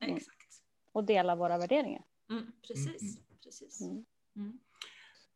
Mm. 0.03 0.15
Exakt. 0.15 0.37
och 0.93 1.03
delar 1.03 1.35
våra 1.35 1.57
värderingar. 1.57 2.01
Mm, 2.31 2.45
precis. 2.67 3.01
Mm, 3.01 3.15
precis. 3.43 3.81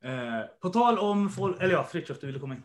Eh, 0.03 0.45
på 0.61 0.69
tal 0.69 0.99
om 0.99 1.29
folk... 1.29 1.61
Eller 1.61 1.73
ja, 1.73 1.83
Fritiof, 1.83 2.19
du 2.19 2.27
ville 2.27 2.39
komma 2.39 2.53
in. 2.53 2.63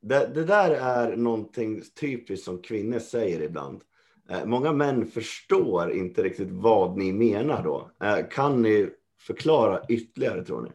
Det, 0.00 0.26
det 0.34 0.44
där 0.44 0.70
är 0.70 1.16
någonting 1.16 1.82
typiskt 2.00 2.44
som 2.44 2.62
kvinnor 2.62 2.98
säger 2.98 3.40
ibland. 3.40 3.82
Eh, 4.28 4.44
många 4.44 4.72
män 4.72 5.06
förstår 5.06 5.92
inte 5.92 6.22
riktigt 6.22 6.50
vad 6.50 6.96
ni 6.98 7.12
menar 7.12 7.62
då. 7.62 7.90
Eh, 8.02 8.28
kan 8.30 8.62
ni 8.62 8.90
förklara 9.20 9.82
ytterligare 9.88 10.44
tror 10.44 10.62
ni? 10.62 10.70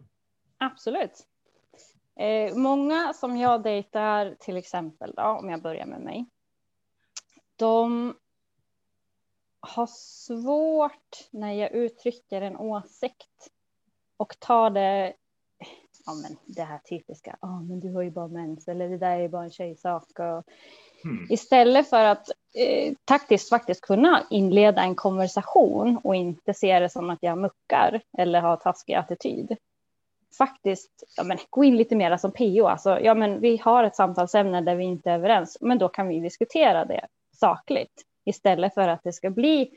Absolut. 0.58 1.26
Eh, 2.20 2.56
många 2.56 3.14
som 3.14 3.38
jag 3.38 3.64
dejtar, 3.64 4.36
till 4.40 4.58
exempel, 4.58 5.14
då, 5.16 5.24
om 5.24 5.50
jag 5.50 5.62
börjar 5.62 5.86
med 5.86 6.02
mig, 6.02 6.26
de 7.56 8.14
har 9.60 9.88
svårt 9.88 11.30
när 11.32 11.54
jag 11.54 11.72
uttrycker 11.72 12.42
en 12.42 12.58
åsikt 12.58 13.52
och 14.18 14.40
tar 14.40 14.70
det, 14.70 15.14
ja 16.10 16.16
men 16.16 16.38
det 16.46 16.64
här 16.64 16.80
typiska, 16.90 17.38
ja 17.42 17.62
men 17.62 17.80
du 17.80 17.94
har 17.94 18.02
ju 18.02 18.12
bara 18.12 18.28
mens, 18.28 18.68
eller 18.68 18.90
det 18.90 18.98
där 18.98 19.12
är 19.12 19.22
ju 19.22 19.30
bara 19.30 19.44
en 19.44 19.52
tjejsak. 19.52 20.20
Och, 20.20 20.44
Hmm. 21.04 21.28
Istället 21.30 21.90
för 21.90 22.06
att 22.06 22.30
eh, 22.56 22.94
taktiskt 23.06 23.50
faktiskt 23.50 23.82
kunna 23.82 24.24
inleda 24.30 24.82
en 24.82 24.96
konversation 24.96 25.98
och 26.04 26.16
inte 26.16 26.54
se 26.54 26.80
det 26.80 26.90
som 26.90 27.10
att 27.10 27.20
jag 27.22 27.38
muckar 27.38 28.02
eller 28.18 28.42
har 28.42 28.56
taskig 28.56 28.94
attityd. 28.94 29.58
Faktiskt 30.38 31.04
ja, 31.18 31.24
men, 31.24 31.38
gå 31.50 31.64
in 31.64 31.78
lite 31.78 31.96
mer 31.96 32.18
som 32.18 32.32
PO. 32.32 32.68
Alltså, 32.68 33.00
ja, 33.00 33.14
men 33.14 33.40
vi 33.40 33.58
har 33.58 33.84
ett 33.84 33.96
samtalsämne 33.96 34.62
där 34.62 34.76
vi 34.76 34.84
inte 34.84 35.12
är 35.12 35.16
överens, 35.16 35.58
men 35.62 35.78
då 35.78 35.90
kan 35.90 36.08
vi 36.08 36.20
diskutera 36.20 36.86
det 36.86 37.08
sakligt 37.36 38.04
istället 38.26 38.74
för 38.74 38.88
att 38.88 39.04
det 39.04 39.14
ska 39.14 39.30
bli 39.30 39.70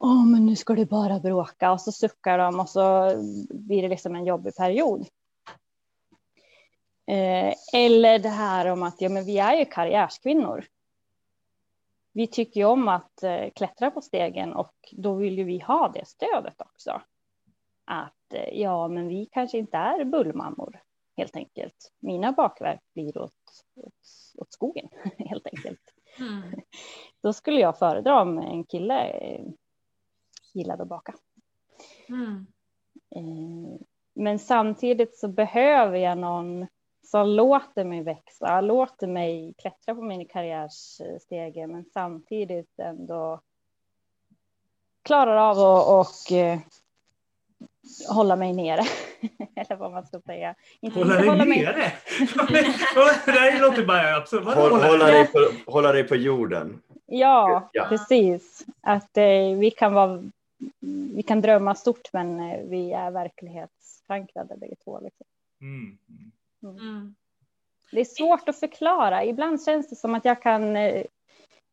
Åh, 0.00 0.26
men 0.26 0.46
nu 0.46 0.56
ska 0.56 0.74
du 0.74 0.84
bara 0.84 1.20
bråka 1.20 1.72
och 1.72 1.80
så 1.80 1.92
suckar 1.92 2.38
de 2.38 2.60
och 2.60 2.68
så 2.68 3.12
blir 3.50 3.82
det 3.82 3.88
liksom 3.88 4.14
en 4.14 4.24
jobbig 4.24 4.56
period. 4.56 5.06
Eh, 7.06 7.54
eller 7.72 8.18
det 8.18 8.28
här 8.28 8.66
om 8.66 8.82
att 8.82 9.00
ja, 9.00 9.08
men 9.08 9.24
vi 9.24 9.38
är 9.38 9.58
ju 9.58 9.64
karriärskvinnor. 9.64 10.64
Vi 12.12 12.26
tycker 12.26 12.60
ju 12.60 12.66
om 12.66 12.88
att 12.88 13.22
eh, 13.22 13.50
klättra 13.54 13.90
på 13.90 14.00
stegen 14.00 14.52
och 14.52 14.74
då 14.92 15.14
vill 15.14 15.38
ju 15.38 15.44
vi 15.44 15.58
ha 15.58 15.88
det 15.88 16.06
stödet 16.06 16.60
också. 16.60 17.02
Att 17.84 18.32
eh, 18.34 18.60
ja, 18.60 18.88
men 18.88 19.08
vi 19.08 19.26
kanske 19.26 19.58
inte 19.58 19.76
är 19.76 20.04
bullmammor 20.04 20.82
helt 21.16 21.36
enkelt. 21.36 21.92
Mina 21.98 22.32
bakverk 22.32 22.80
blir 22.94 23.18
åt, 23.18 23.32
åt, 23.74 23.94
åt 24.38 24.52
skogen 24.52 24.88
helt 25.18 25.46
enkelt. 25.46 25.80
Mm. 26.18 26.60
Då 27.22 27.32
skulle 27.32 27.60
jag 27.60 27.78
föredra 27.78 28.22
om 28.22 28.38
en 28.38 28.64
kille 28.64 29.08
eh, 29.08 29.44
gillade 30.54 30.82
att 30.82 30.88
baka. 30.88 31.14
Mm. 32.08 32.46
Eh, 33.16 33.80
Men 34.14 34.38
samtidigt 34.38 35.18
så 35.18 35.28
behöver 35.28 35.98
jag 35.98 36.18
någon 36.18 36.66
som 37.06 37.28
låter 37.28 37.84
mig 37.84 38.02
växa, 38.02 38.60
låter 38.60 39.06
mig 39.06 39.54
klättra 39.58 39.94
på 39.94 40.02
min 40.02 40.26
karriärstege, 40.28 41.66
men 41.66 41.84
samtidigt 41.92 42.78
ändå 42.78 43.40
klarar 45.02 45.36
av 45.36 45.58
att 45.58 45.88
och, 45.88 46.32
eh, 46.36 46.58
hålla 48.08 48.36
mig 48.36 48.52
nere. 48.52 48.82
Eller 49.56 49.76
vad 49.76 49.92
man 49.92 50.06
ska 50.06 50.20
säga. 50.20 50.54
Inte, 50.80 50.98
Hålla 50.98 51.14
dig 51.14 51.46
mig- 51.46 51.62
nere? 51.62 51.74
det 53.24 53.30
här 53.32 53.60
låter 53.60 53.86
bara 53.86 54.16
absolut. 54.16 54.44
Hålla 54.54 54.88
hålla, 54.88 55.06
dig? 55.06 55.26
på, 55.32 55.38
hålla 55.72 55.92
dig 55.92 56.04
på 56.04 56.16
jorden. 56.16 56.82
Ja, 57.06 57.70
Ja. 57.72 57.86
precis. 57.88 58.66
Att 58.80 59.16
eh, 59.16 59.58
vi 59.58 59.70
kan 59.76 59.92
vara, 59.94 60.22
vi 61.16 61.22
kan 61.22 61.40
drömma 61.40 61.74
stort, 61.74 62.12
men 62.12 62.40
eh, 62.40 62.60
vi 62.64 62.92
är 62.92 63.10
verklighetsförankrade 63.10 64.56
bägge 64.56 64.76
två. 64.84 65.00
Liksom. 65.00 65.26
Mm. 65.60 65.98
Mm. 66.62 67.14
Det 67.92 68.00
är 68.00 68.04
svårt 68.04 68.48
att 68.48 68.60
förklara. 68.60 69.24
Ibland 69.24 69.64
känns 69.64 69.88
det 69.90 69.96
som 69.96 70.14
att 70.14 70.24
jag 70.24 70.42
kan, 70.42 70.76
eh, 70.76 71.04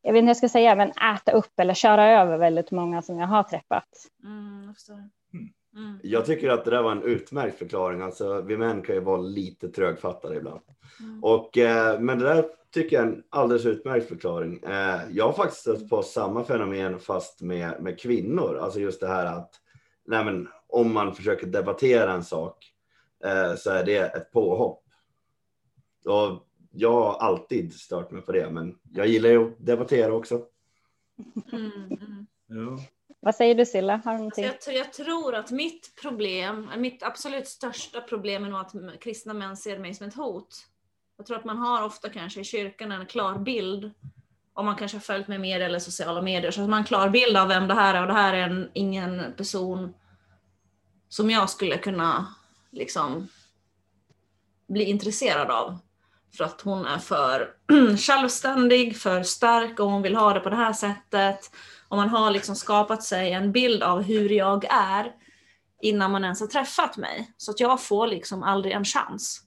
jag 0.02 0.14
vet 0.14 0.20
inte 0.20 0.22
hur 0.22 0.28
jag 0.28 0.38
ska 0.38 0.50
säga, 0.50 0.76
men 0.76 0.90
äta 0.90 1.32
upp 1.32 1.60
eller 1.60 1.74
köra 1.74 2.22
över 2.22 2.38
väldigt 2.38 2.72
många 2.72 3.02
som 3.02 3.20
jag 3.20 3.28
har 3.28 3.44
träffat. 3.44 3.90
Mm, 4.24 4.64
jag 4.66 4.76
förstår. 4.76 5.10
Mm. 5.76 6.00
Jag 6.04 6.26
tycker 6.26 6.50
att 6.50 6.66
det 6.66 6.72
där 6.72 6.84
var 6.84 6.92
en 6.92 7.04
utmärkt 7.04 7.60
förklaring. 7.60 8.02
Alltså, 8.02 8.42
vi 8.42 8.58
män 8.58 8.82
kan 8.82 8.96
ju 8.96 9.02
vara 9.02 9.22
lite 9.22 9.70
trögfattade 9.70 10.36
ibland. 10.36 10.62
Mm. 11.00 11.24
Och, 11.24 11.58
eh, 11.58 12.00
men 12.00 12.20
det 12.20 12.26
där 12.26 12.46
tycker 12.74 12.96
jag 12.96 13.06
är 13.06 13.12
en 13.12 13.24
alldeles 13.30 13.66
utmärkt 13.66 14.08
förklaring. 14.08 14.64
Eh, 14.64 15.00
jag 15.12 15.26
har 15.26 15.34
faktiskt 15.34 15.62
stött 15.62 15.90
på 15.90 16.04
samma 16.04 16.44
fenomen 16.44 17.00
fast 17.00 17.42
med, 17.42 17.82
med 17.82 18.00
kvinnor. 18.00 18.58
Alltså 18.62 18.80
just 18.80 19.00
det 19.00 19.08
här 19.08 19.26
att 19.26 19.60
nej 20.06 20.26
men, 20.26 20.48
om 20.68 20.94
man 20.94 21.16
försöker 21.16 21.48
debattera 21.48 22.14
en 22.14 22.24
sak 22.24 22.73
så 23.58 23.70
är 23.72 23.84
det 23.84 23.98
ett 23.98 24.32
påhopp. 24.32 24.84
Och 26.06 26.48
jag 26.72 26.92
har 26.92 27.14
alltid 27.14 27.74
stört 27.74 28.12
mig 28.12 28.22
på 28.22 28.32
det, 28.32 28.50
men 28.50 28.76
jag 28.94 29.08
gillar 29.08 29.30
ju 29.30 29.48
att 29.48 29.66
debattera 29.66 30.14
också. 30.14 30.46
Mm, 31.52 31.72
mm. 31.86 32.28
Jo. 32.48 32.80
Vad 33.20 33.36
säger 33.36 33.56
du 33.56 33.66
Silla? 33.66 34.02
Har 34.06 34.12
du 34.12 34.18
Så 34.18 34.18
någonting? 34.18 34.44
jag, 34.44 34.62
tror- 34.62 34.76
jag 34.78 34.94
tror 34.94 35.36
att 35.36 35.52
mitt 35.52 35.94
problem, 36.02 36.70
mitt 36.78 37.04
absolut 37.04 37.48
största 37.48 38.02
problem 38.02 38.46
är 38.46 38.50
nog 38.50 38.60
att 38.60 39.00
kristna 39.02 39.34
män 39.34 39.58
ser 39.58 39.80
mig 39.80 39.94
som 39.94 40.08
ett 40.08 40.16
hot. 40.16 40.56
Jag 41.18 41.26
tror 41.26 41.38
att 41.38 41.46
man 41.46 41.58
har 41.58 41.86
ofta 41.86 42.10
kanske 42.10 42.42
i 42.42 42.44
kyrkan 42.44 42.92
en 42.92 43.06
klar 43.06 43.38
bild, 43.40 43.92
om 44.54 44.66
man 44.66 44.76
kanske 44.76 44.98
har 44.98 45.02
följt 45.02 45.28
med 45.28 45.42
media 45.42 45.66
eller 45.66 45.80
sociala 45.80 46.22
medier, 46.22 46.52
så 46.52 46.62
att 46.62 46.70
man 46.70 46.74
har 46.74 46.80
en 46.80 46.86
klar 46.86 47.10
bild 47.10 47.38
av 47.38 47.48
vem 47.48 47.68
det 47.68 47.74
här 47.74 47.94
är 47.96 48.02
och 48.02 48.08
det 48.08 48.14
här 48.14 48.34
är 48.34 48.42
en, 48.50 48.70
ingen 48.74 49.34
person 49.38 49.94
som 51.10 51.30
jag 51.30 51.50
skulle 51.50 51.78
kunna 51.78 52.36
liksom 52.74 53.28
bli 54.68 54.84
intresserad 54.84 55.52
av. 55.52 55.80
För 56.38 56.44
att 56.44 56.62
hon 56.62 56.86
är 56.86 56.98
för 56.98 57.54
självständig, 57.98 58.98
för 58.98 59.24
stark 59.24 59.80
och 59.80 59.92
hon 59.92 60.02
vill 60.02 60.16
ha 60.16 60.34
det 60.34 60.40
på 60.40 60.50
det 60.50 60.56
här 60.56 60.74
sättet. 60.74 61.52
Och 61.88 61.98
man 61.98 62.10
har 62.10 62.32
liksom 62.32 62.56
skapat 62.56 63.04
sig 63.04 63.32
en 63.32 63.52
bild 63.52 63.84
av 63.84 64.02
hur 64.02 64.30
jag 64.30 64.66
är 64.70 65.12
innan 65.82 66.12
man 66.12 66.24
ens 66.24 66.40
har 66.40 66.48
träffat 66.48 66.98
mig. 66.98 67.34
Så 67.38 67.52
att 67.52 67.60
jag 67.60 67.82
får 67.82 68.08
liksom 68.08 68.44
aldrig 68.44 68.74
en 68.74 68.86
chans. 68.86 69.42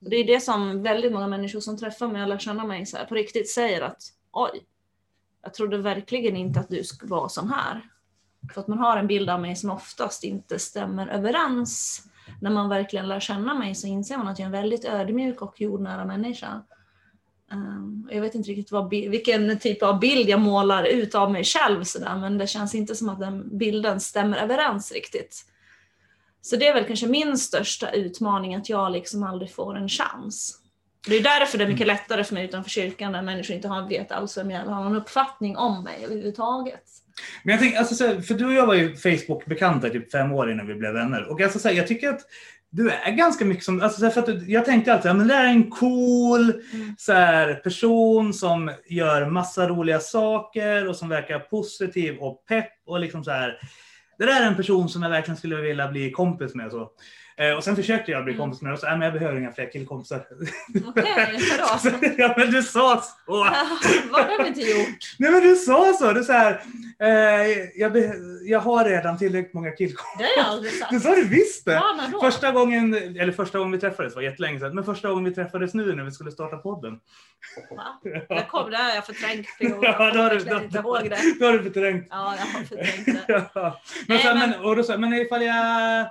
Och 0.00 0.10
det 0.10 0.16
är 0.16 0.26
det 0.26 0.40
som 0.40 0.82
väldigt 0.82 1.12
många 1.12 1.26
människor 1.26 1.60
som 1.60 1.78
träffar 1.78 2.08
mig 2.08 2.22
och 2.22 2.28
lär 2.28 2.38
känna 2.38 2.64
mig 2.64 2.86
så 2.86 2.96
här, 2.96 3.04
på 3.04 3.14
riktigt 3.14 3.50
säger 3.50 3.82
att 3.82 4.02
oj, 4.32 4.66
jag 5.42 5.54
trodde 5.54 5.78
verkligen 5.78 6.36
inte 6.36 6.60
att 6.60 6.68
du 6.68 6.84
skulle 6.84 7.10
vara 7.10 7.28
sån 7.28 7.50
här. 7.50 7.82
För 8.54 8.60
att 8.60 8.68
man 8.68 8.78
har 8.78 8.96
en 8.96 9.06
bild 9.06 9.30
av 9.30 9.40
mig 9.40 9.56
som 9.56 9.70
oftast 9.70 10.24
inte 10.24 10.58
stämmer 10.58 11.06
överens. 11.08 12.02
När 12.40 12.50
man 12.50 12.68
verkligen 12.68 13.08
lär 13.08 13.20
känna 13.20 13.54
mig 13.54 13.74
så 13.74 13.86
inser 13.86 14.16
man 14.16 14.28
att 14.28 14.38
jag 14.38 14.44
är 14.44 14.46
en 14.46 14.62
väldigt 14.62 14.84
ödmjuk 14.84 15.42
och 15.42 15.60
jordnära 15.60 16.04
människa. 16.04 16.62
Um, 17.52 18.08
jag 18.12 18.20
vet 18.20 18.34
inte 18.34 18.50
riktigt 18.50 18.72
vad, 18.72 18.90
vilken 18.90 19.58
typ 19.58 19.82
av 19.82 20.00
bild 20.00 20.28
jag 20.28 20.40
målar 20.40 20.84
ut 20.84 21.14
av 21.14 21.32
mig 21.32 21.44
själv 21.44 21.84
sådär, 21.84 22.16
men 22.16 22.38
det 22.38 22.46
känns 22.46 22.74
inte 22.74 22.94
som 22.94 23.08
att 23.08 23.20
den 23.20 23.58
bilden 23.58 24.00
stämmer 24.00 24.36
överens 24.36 24.92
riktigt. 24.92 25.44
Så 26.40 26.56
det 26.56 26.68
är 26.68 26.74
väl 26.74 26.84
kanske 26.84 27.06
min 27.06 27.38
största 27.38 27.90
utmaning, 27.90 28.54
att 28.54 28.68
jag 28.68 28.92
liksom 28.92 29.22
aldrig 29.22 29.54
får 29.54 29.76
en 29.76 29.88
chans. 29.88 30.60
Det 31.06 31.16
är 31.16 31.22
därför 31.22 31.58
det 31.58 31.64
är 31.64 31.68
mycket 31.68 31.86
lättare 31.86 32.24
för 32.24 32.34
mig 32.34 32.44
utanför 32.44 32.70
kyrkan, 32.70 33.12
där 33.12 33.22
människor 33.22 33.56
inte 33.56 33.68
har, 33.68 33.88
vet 33.88 34.12
alls 34.12 34.38
vem 34.38 34.50
jag 34.50 34.58
är, 34.58 34.62
eller 34.62 34.72
har 34.72 34.84
någon 34.84 34.96
uppfattning 34.96 35.56
om 35.56 35.84
mig 35.84 36.04
överhuvudtaget. 36.04 36.84
Men 37.42 37.52
jag 37.52 37.60
tänker, 37.60 37.78
alltså, 37.78 37.94
så 37.94 38.06
här, 38.06 38.20
för 38.20 38.34
du 38.34 38.46
och 38.46 38.52
jag 38.52 38.66
var 38.66 38.74
ju 38.74 38.96
Facebook-bekanta 38.96 39.90
typ 39.90 40.12
fem 40.12 40.32
år 40.32 40.52
innan 40.52 40.66
vi 40.66 40.74
blev 40.74 40.92
vänner. 40.92 41.30
Och 41.30 41.40
alltså, 41.40 41.58
så 41.58 41.68
här, 41.68 41.74
jag 41.74 41.86
tycker 41.86 42.08
att 42.08 42.20
du 42.70 42.90
är 42.90 43.10
ganska 43.10 43.44
mycket 43.44 43.64
som, 43.64 43.82
alltså, 43.82 43.98
så 43.98 44.04
här, 44.04 44.12
för 44.12 44.20
att 44.20 44.48
jag 44.48 44.64
tänkte 44.64 44.92
alltid, 44.92 45.10
ja, 45.10 45.14
men 45.14 45.28
det 45.28 45.34
är 45.34 45.46
en 45.46 45.70
cool 45.70 46.62
Mm. 46.72 46.94
så 46.98 47.12
här, 47.12 47.54
person 47.54 48.34
som 48.34 48.70
gör 48.88 49.30
massa 49.30 49.68
roliga 49.68 50.00
saker 50.00 50.88
och 50.88 50.96
som 50.96 51.08
verkar 51.08 51.38
positiv 51.38 52.18
och 52.18 52.44
pepp 52.48 52.72
och 52.86 53.00
liksom 53.00 53.24
så 53.24 53.30
här. 53.30 53.58
Det 54.18 54.24
där 54.26 54.42
är 54.42 54.46
en 54.46 54.56
person 54.56 54.88
som 54.88 55.02
jag 55.02 55.10
verkligen 55.10 55.36
skulle 55.36 55.56
vilja 55.56 55.88
bli 55.88 56.10
kompis 56.10 56.54
med. 56.54 56.70
Så. 56.70 56.90
Eh, 57.38 57.52
och 57.56 57.64
sen 57.64 57.76
försökte 57.76 58.10
jag 58.12 58.24
bli 58.24 58.32
Mm. 58.34 58.44
kompis 58.44 58.62
med 58.62 58.72
och 58.72 58.78
så, 58.78 58.86
nej, 58.86 58.98
men 58.98 59.04
jag 59.08 59.12
behöver 59.18 59.38
inga 59.40 59.52
fler 59.52 59.72
killkompisar. 59.72 60.20
Okej? 60.86 61.40
Så, 61.82 61.90
ja, 62.18 62.34
men 62.36 62.50
du 62.50 62.62
sa 62.62 63.02
så. 63.26 63.32
Vad 64.10 64.24
har 64.26 64.42
vi 64.42 64.48
inte 64.48 64.60
gjort? 64.60 65.14
Nej 65.18 65.30
men 65.30 65.40
du 65.42 65.56
sa 65.56 65.92
så, 65.98 66.12
du 66.12 66.24
så 66.24 66.32
här, 66.32 66.62
eh, 67.00 67.08
jag, 67.74 67.96
jag 68.42 68.60
har 68.60 68.84
redan 68.84 69.18
tillräckligt 69.18 69.54
många 69.54 69.70
killkompisar. 69.70 70.18
Det 70.18 70.24
har 70.24 70.46
jag 70.46 70.46
aldrig 70.46 70.72
Det 70.72 70.78
sagt. 70.78 71.02
sa 71.02 71.14
du 71.14 71.28
visst 71.28 71.64
det! 71.64 71.72
Ja, 71.72 72.08
då? 72.12 72.20
Första 72.20 72.52
gången, 72.52 72.94
eller 72.94 73.32
första 73.32 73.58
gången 73.58 73.72
vi 73.72 73.78
träffades 73.80 74.14
var 74.14 74.22
jättelänge 74.22 74.58
sedan, 74.60 74.74
men 74.74 74.84
första 74.84 75.08
gången 75.08 75.24
vi 75.24 75.34
träffades 75.34 75.74
nu 75.74 75.94
när 75.94 76.04
vi 76.04 76.10
skulle 76.10 76.30
starta 76.30 76.56
podden. 76.56 77.00
Va? 77.76 78.00
Det, 78.28 78.46
kom, 78.50 78.70
det 78.70 78.76
har 78.76 78.94
jag 78.94 79.06
förträngt. 79.06 79.46
för 79.58 79.64
jag 79.64 79.84
Ja, 79.84 80.10
då 80.14 80.20
har 80.22 80.30
du, 80.30 80.36
verkligen 80.36 80.62
inte 80.64 80.78
ihåg 80.78 81.10
det. 81.10 81.18
då 81.40 81.46
har 81.46 81.52
du 81.52 81.62
förträngt. 81.62 82.06
Ja, 82.10 82.34
jag 82.38 82.46
har 82.58 82.64
förträngt 82.64 83.26
det. 83.26 83.44
Ja. 83.54 83.80
Men, 84.08 84.16
Nej, 84.16 84.18
så, 84.18 84.34
men- 84.34 84.50
men, 84.50 84.60
och 84.60 84.76
då 84.76 84.82
sa 84.82 84.92
jag, 84.92 85.00
men 85.00 85.14
ifall 85.14 85.42
jag 85.44 86.06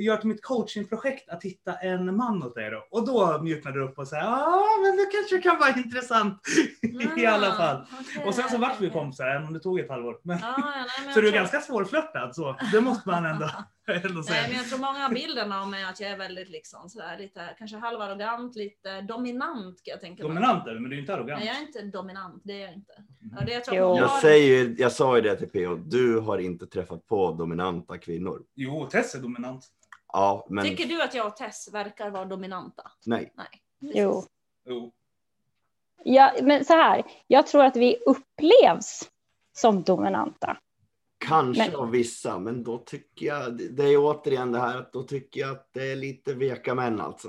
gör 0.00 0.16
till 0.16 0.28
mitt 0.28 0.42
coachingprojekt 0.42 1.28
att 1.28 1.42
hitta 1.42 1.74
en 1.74 2.16
man 2.16 2.42
åt 2.42 2.54
dig 2.54 2.70
då? 2.70 2.86
Och 2.90 3.06
då 3.06 3.42
mjuknade 3.42 3.78
du 3.78 3.84
upp 3.84 3.98
och 3.98 4.08
sa, 4.08 4.16
ja 4.16 4.64
men 4.82 4.96
det 4.96 5.06
kanske 5.12 5.38
kan 5.38 5.58
vara 5.58 5.78
intressant 5.78 6.40
i 7.16 7.26
alla 7.26 7.52
fall. 7.52 7.76
Ah, 7.76 7.84
okej, 8.00 8.24
Och 8.26 8.34
sen 8.34 8.48
så 8.48 8.58
vart 8.58 8.80
vi 8.80 8.90
kompisar, 8.90 9.26
även 9.26 9.46
om 9.46 9.52
det 9.52 9.60
tog 9.60 9.80
ett 9.80 9.90
halvår. 9.90 10.16
Men, 10.22 10.38
Ja, 10.38 10.54
ja, 10.58 10.86
nej, 11.04 11.14
så 11.14 11.20
du 11.20 11.28
är 11.28 11.32
ganska 11.32 11.60
svårflörtad 11.60 12.34
så, 12.34 12.56
det 12.72 12.80
måste 12.80 13.08
man 13.08 13.26
ändå. 13.26 13.50
Nej, 14.28 14.48
men 14.48 14.56
jag 14.56 14.68
tror 14.68 14.78
många 14.78 15.06
av 15.06 15.12
bilderna 15.12 15.60
av 15.62 15.68
mig 15.68 15.84
att 15.84 16.00
jag 16.00 16.10
är 16.10 16.16
väldigt 16.18 16.48
liksom 16.48 16.88
sådär 16.88 17.18
lite, 17.18 17.54
kanske 17.58 17.76
halvarrogant, 17.76 18.56
lite 18.56 19.00
dominant 19.00 19.82
kan 19.82 19.92
jag 19.92 20.00
tänka 20.00 20.22
mig. 20.22 20.28
Dominant 20.28 20.66
är 20.66 20.74
du, 20.74 20.80
men 20.80 20.90
du 20.90 20.96
är 20.96 21.00
inte 21.00 21.14
arrogant. 21.14 21.38
Nej, 21.38 21.48
jag 21.48 21.56
är 21.56 21.60
inte 21.66 21.82
dominant, 21.98 22.42
det 22.44 22.52
är 22.52 22.66
jag 22.66 22.74
inte. 22.74 22.92
Ja, 23.38 23.44
det 23.46 23.52
jag 23.52 23.64
tror 23.64 23.76
Jag, 23.76 23.96
har- 24.06 24.20
säger, 24.20 24.46
ju- 24.64 24.76
jag 24.78 24.92
sa 24.92 25.16
ju 25.16 25.22
det 25.22 25.36
till 25.36 25.48
PO, 25.48 25.74
du 25.76 26.18
har 26.20 26.38
inte 26.38 26.66
träffat 26.66 27.06
på 27.06 27.30
dominanta 27.32 27.98
kvinnor. 27.98 28.42
Jo, 28.54 28.86
Tess 28.90 29.14
är 29.14 29.18
dominant. 29.18 29.66
Ja, 30.12 30.46
men 30.50 30.64
Tycker 30.64 30.86
du 30.86 31.02
att 31.02 31.14
jag 31.14 31.26
och 31.26 31.36
Tess 31.36 31.68
verkar 31.72 32.10
vara 32.10 32.24
dominanta? 32.24 32.90
nej. 33.06 33.32
Nej. 33.36 33.46
Jo. 33.80 34.22
Jo. 34.68 34.92
Ja, 36.04 36.32
men 36.42 36.64
så 36.64 36.72
här, 36.72 37.02
jag 37.26 37.46
tror 37.46 37.64
att 37.64 37.76
vi 37.76 37.96
upplevs 38.06 39.10
som 39.52 39.82
dominanta. 39.82 40.56
Kanske 41.18 41.62
Men- 41.70 41.74
av 41.76 41.90
vissa, 41.90 42.38
men 42.38 42.62
då 42.62 42.78
tycker 42.78 43.26
jag, 43.26 43.56
det- 43.56 43.82
är 43.92 43.96
återigen 43.98 44.52
det 44.52 44.58
här 44.58 44.78
att 44.78 44.92
då 44.92 45.02
tycker 45.02 45.40
jag 45.40 45.50
att 45.50 45.70
det 45.74 45.92
är 45.92 45.96
lite 45.96 46.34
veka 46.34 46.74
män 46.74 47.00
alltså. 47.00 47.28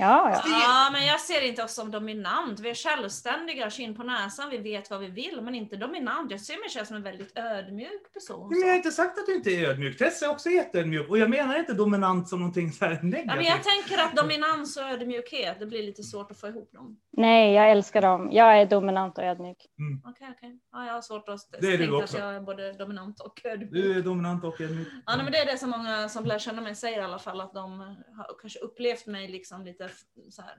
Ja, 0.00 0.30
ja. 0.30 0.42
Ja, 0.46 0.90
men 0.92 1.06
jag 1.06 1.20
ser 1.20 1.46
inte 1.48 1.64
oss 1.64 1.74
som 1.74 1.90
dominant. 1.90 2.60
Vi 2.60 2.70
är 2.70 2.74
självständiga, 2.74 3.70
kinn 3.70 3.94
på 3.94 4.02
näsan, 4.02 4.50
vi 4.50 4.58
vet 4.58 4.90
vad 4.90 5.00
vi 5.00 5.06
vill, 5.06 5.40
men 5.42 5.54
inte 5.54 5.76
dominant. 5.76 6.30
Jag 6.30 6.40
ser 6.40 6.54
mig 6.60 6.68
själv 6.68 6.84
som 6.84 6.96
en 6.96 7.02
väldigt 7.02 7.38
ödmjuk 7.38 8.12
person. 8.14 8.48
Men 8.50 8.60
jag 8.60 8.68
har 8.68 8.76
inte 8.76 8.90
sagt 8.90 9.18
att 9.18 9.26
du 9.26 9.34
inte 9.34 9.50
är 9.50 9.68
ödmjuk. 9.68 9.98
Tess 9.98 10.22
är 10.22 10.30
också 10.30 10.48
jätteödmjuk. 10.48 11.08
Och 11.10 11.18
jag 11.18 11.30
menar 11.30 11.58
inte 11.58 11.72
dominant 11.72 12.28
som 12.28 12.38
någonting 12.38 12.72
så 12.72 12.84
här 12.84 12.92
Ja, 12.92 12.98
men 13.02 13.12
jag 13.12 13.36
negativt. 13.36 13.64
tänker 13.64 14.02
att 14.04 14.16
dominans 14.16 14.76
och 14.76 14.82
ödmjukhet, 14.82 15.56
det 15.60 15.66
blir 15.66 15.82
lite 15.82 16.02
svårt 16.02 16.30
att 16.30 16.40
få 16.40 16.48
ihop 16.48 16.72
dem. 16.72 16.96
Nej, 17.12 17.54
jag 17.54 17.70
älskar 17.70 18.02
dem. 18.02 18.28
Jag 18.32 18.60
är 18.60 18.66
dominant 18.66 19.18
och 19.18 19.24
ödmjuk. 19.24 19.66
Okej, 20.04 20.28
okej. 20.36 20.58
Ja, 20.72 20.86
jag 20.86 20.94
har 20.94 21.02
svårt 21.02 21.28
att 21.28 21.40
Det 21.60 21.66
är 21.66 21.78
tänka 21.78 22.04
att 22.04 22.14
jag 22.18 22.34
är 22.34 22.40
både 22.40 22.72
dominant 22.72 23.20
och 23.20 23.40
ödmjuk. 23.44 23.72
Du 23.72 23.98
är 23.98 24.02
dominant 24.02 24.44
och 24.44 24.60
ödmjuk. 24.60 24.88
Ja, 25.06 25.14
nej, 25.16 25.24
men 25.24 25.32
det 25.32 25.38
är 25.38 25.46
det 25.46 25.58
som 25.58 25.70
många 25.70 26.08
som 26.08 26.24
lär 26.24 26.38
känna 26.38 26.60
mig 26.60 26.74
säger 26.74 26.98
i 27.00 27.04
alla 27.04 27.18
fall, 27.18 27.40
att 27.40 27.54
de 27.54 27.78
har 28.16 28.40
kanske 28.40 28.58
upplevt 28.58 29.06
mig 29.06 29.28
liksom 29.28 29.64
lite 29.64 29.88
f- 29.90 30.24
så 30.30 30.42
här 30.42 30.54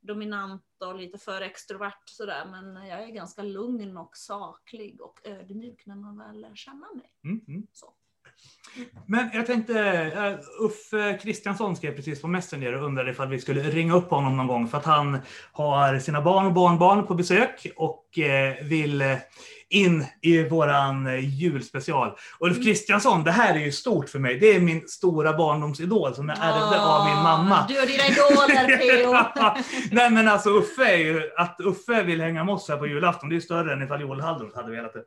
dominant 0.00 0.62
och 0.80 0.94
lite 0.94 1.18
för 1.18 1.40
extrovert 1.40 2.02
sådär, 2.04 2.44
men 2.50 2.86
jag 2.86 3.02
är 3.02 3.08
ganska 3.08 3.42
lugn 3.42 3.96
och 3.96 4.16
saklig 4.16 5.00
och 5.00 5.20
ödmjuk 5.24 5.86
när 5.86 5.96
man 5.96 6.18
väl 6.18 6.40
lär 6.40 6.54
känna 6.54 6.86
mig. 6.94 7.12
Mm, 7.24 7.40
mm. 7.48 7.66
Så. 7.72 7.94
Men 9.06 9.30
jag 9.32 9.46
tänkte, 9.46 9.72
uh, 9.72 10.64
Uffe 10.66 11.18
Kristiansson 11.22 11.76
skrev 11.76 11.96
precis 11.96 12.22
på 12.22 12.28
Messenger 12.28 12.74
och 12.74 12.86
undrade 12.86 13.10
ifall 13.10 13.28
vi 13.28 13.40
skulle 13.40 13.62
ringa 13.62 13.94
upp 13.94 14.10
honom 14.10 14.36
någon 14.36 14.46
gång 14.46 14.68
för 14.68 14.78
att 14.78 14.84
han 14.84 15.18
har 15.52 15.98
sina 15.98 16.20
barn 16.20 16.46
och 16.46 16.52
barnbarn 16.52 17.06
på 17.06 17.14
besök 17.14 17.66
och 17.76 18.18
eh, 18.18 18.64
vill 18.64 19.02
eh, 19.02 19.18
in 19.70 20.04
i 20.22 20.48
våran 20.48 21.06
eh, 21.06 21.38
julspecial. 21.40 22.12
Ulf 22.40 22.64
Kristiansson, 22.64 23.24
det 23.24 23.30
här 23.30 23.54
är 23.54 23.58
ju 23.58 23.72
stort 23.72 24.08
för 24.08 24.18
mig. 24.18 24.38
Det 24.38 24.46
är 24.56 24.60
min 24.60 24.88
stora 24.88 25.32
barndomsidol 25.36 26.14
som 26.14 26.28
jag 26.28 26.38
ärvde 26.40 26.80
av 26.80 27.04
min 27.06 27.22
mamma. 27.22 27.64
Du 27.68 27.80
och 27.80 27.86
dina 27.86 28.04
idoler, 28.06 28.76
P.O. 28.78 29.42
Nej 29.90 30.10
men 30.10 30.28
alltså 30.28 30.50
Uffe 30.50 30.84
är 30.92 30.96
ju, 30.96 31.30
att 31.36 31.56
Uffe 31.60 32.02
vill 32.02 32.20
hänga 32.20 32.44
med 32.44 32.54
oss 32.54 32.68
här 32.68 32.76
på 32.76 32.86
julafton, 32.86 33.28
det 33.28 33.32
är 33.32 33.36
ju 33.36 33.40
större 33.40 33.72
än 33.72 33.82
ifall 33.82 34.00
Joel 34.00 34.20
Halldorf 34.20 34.54
hade 34.54 34.70
velat 34.70 34.92
det. 34.92 35.02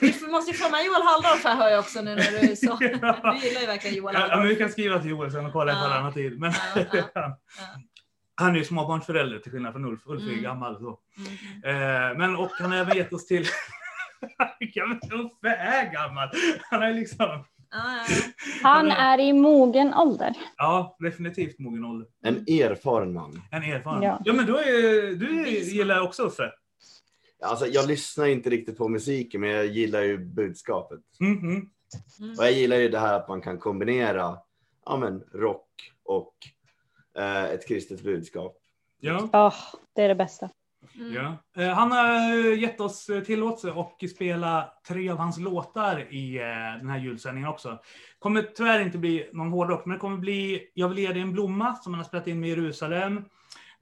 Vi 0.00 0.28
måste 0.30 0.50
ju 0.50 0.56
få 0.56 0.70
med 0.70 0.84
Joel 0.84 1.02
Halldorf 1.02 1.44
här 1.44 1.56
hör 1.56 1.68
jag 1.70 1.78
också 1.80 2.00
nu 2.02 2.14
när 2.14 2.30
du 2.30 2.36
är 2.52 2.54
så. 2.56 2.76
Du 3.40 3.48
gillar 3.48 3.60
ju 3.60 3.66
verkligen 3.66 3.96
Joel 3.96 4.14
Ja, 4.14 4.20
men 4.20 4.28
vi 4.30 4.36
Halldorf. 4.36 4.58
kan 4.58 4.68
skriva 4.70 4.98
till 4.98 5.10
Joel 5.10 5.32
sen 5.32 5.46
och 5.46 5.52
kolla 5.52 5.72
ifall 5.72 5.90
Ja. 5.90 5.94
han 5.96 6.04
har 6.04 6.12
tid. 6.12 6.40
Men 6.40 6.52
Ja, 6.74 6.82
ja, 6.92 7.02
ja. 7.14 7.38
Han 8.42 8.54
är 8.54 8.58
ju 8.58 8.64
småbarnsförälder 8.64 9.38
till 9.38 9.52
skillnad 9.52 9.72
från 9.72 9.84
Ulf. 9.84 10.00
Ulf 10.06 10.22
är 10.22 10.26
ju 10.26 10.32
Mm. 10.32 10.42
gammal 10.44 10.78
så. 10.78 10.98
Mm. 11.64 12.10
Eh, 12.10 12.18
men 12.18 12.36
och 12.36 12.50
han 12.58 12.70
har 12.70 12.78
även 12.78 12.96
gett 12.96 13.12
oss 13.12 13.26
till... 13.26 13.42
Uffe 15.12 15.48
är 15.48 15.92
gammal. 15.92 16.28
Han 16.70 16.82
är 16.82 16.94
liksom... 16.94 17.44
Han 18.62 18.90
är 18.90 19.20
i 19.20 19.32
mogen 19.32 19.94
ålder. 19.94 20.34
Ja, 20.56 20.96
definitivt 20.98 21.58
mogen 21.58 21.84
ålder. 21.84 22.08
En 22.22 22.36
erfaren 22.36 23.12
man. 23.12 23.42
En 23.50 23.62
erfaren. 23.62 24.02
Ja. 24.02 24.20
Ja, 24.24 24.32
men 24.32 24.46
då 24.46 24.56
är, 24.56 25.14
du 25.14 25.48
gillar 25.48 26.00
också 26.00 26.22
Uffe. 26.22 26.52
Alltså, 27.44 27.66
jag 27.66 27.88
lyssnar 27.88 28.26
inte 28.26 28.50
riktigt 28.50 28.78
på 28.78 28.88
musiken, 28.88 29.40
men 29.40 29.50
jag 29.50 29.66
gillar 29.66 30.02
ju 30.02 30.18
budskapet. 30.18 31.00
Mm, 31.20 31.38
mm. 31.38 31.68
Mm. 32.20 32.38
Och 32.38 32.44
jag 32.44 32.52
gillar 32.52 32.76
ju 32.76 32.88
det 32.88 32.98
här 32.98 33.14
att 33.14 33.28
man 33.28 33.40
kan 33.40 33.58
kombinera 33.58 34.38
ja, 34.86 34.96
men, 34.96 35.20
rock 35.32 35.68
och 36.04 36.34
ett 37.20 37.68
kristet 37.68 38.02
budskap. 38.02 38.56
Ja. 39.00 39.28
Ja, 39.32 39.52
det 39.94 40.02
är 40.02 40.08
det 40.08 40.14
bästa. 40.14 40.50
Mm. 40.94 41.14
Ja. 41.14 41.62
Eh, 41.62 41.68
Han 41.68 41.92
har 41.92 42.30
eh, 42.52 42.58
gett 42.60 42.80
oss 42.80 43.08
eh, 43.08 43.20
tillåtelse 43.22 43.72
att 43.80 44.10
spela 44.10 44.72
tre 44.88 45.10
av 45.10 45.18
hans 45.18 45.38
låtar 45.38 46.12
i 46.14 46.36
eh, 46.38 46.44
den 46.78 46.88
här 46.88 46.98
julsändningen 46.98 47.48
också. 47.50 47.78
kommer 48.18 48.42
tyvärr 48.42 48.80
inte 48.80 48.98
bli 48.98 49.30
någon 49.32 49.50
hårdrock, 49.52 49.86
men 49.86 49.94
det 49.94 50.00
kommer 50.00 50.16
bli 50.16 50.70
Jag 50.74 50.88
vill 50.88 50.98
ge 50.98 51.12
dig 51.12 51.22
en 51.22 51.32
blomma 51.32 51.74
som 51.74 51.92
han 51.94 51.98
har 52.00 52.08
spelat 52.08 52.26
in 52.26 52.40
med 52.40 52.48
Jerusalem. 52.48 53.24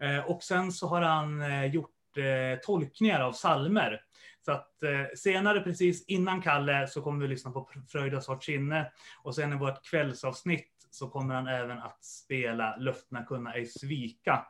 Eh, 0.00 0.30
Och 0.30 0.42
sen 0.42 0.72
så 0.72 0.86
har 0.86 1.02
han 1.02 1.42
eh, 1.42 1.64
gjort 1.64 2.16
eh, 2.16 2.60
tolkningar 2.62 3.20
av 3.20 3.32
salmer. 3.32 4.00
Så 4.44 4.52
att 4.52 4.82
eh, 4.82 5.16
senare, 5.16 5.60
precis 5.60 6.04
innan 6.06 6.42
Kalle, 6.42 6.86
så 6.88 7.02
kommer 7.02 7.20
vi 7.20 7.28
lyssna 7.28 7.50
på 7.50 7.68
Fröjdas 7.88 8.28
hårt 8.28 8.44
sinne. 8.44 8.92
Och 9.22 9.34
sen 9.34 9.52
i 9.52 9.56
vårt 9.56 9.84
kvällsavsnitt 9.90 10.69
så 10.90 11.08
kommer 11.08 11.34
han 11.34 11.46
även 11.46 11.78
att 11.78 12.04
spela 12.04 12.76
Löftena 12.76 13.24
kunna 13.24 13.54
ej 13.54 13.66
svika 13.66 14.46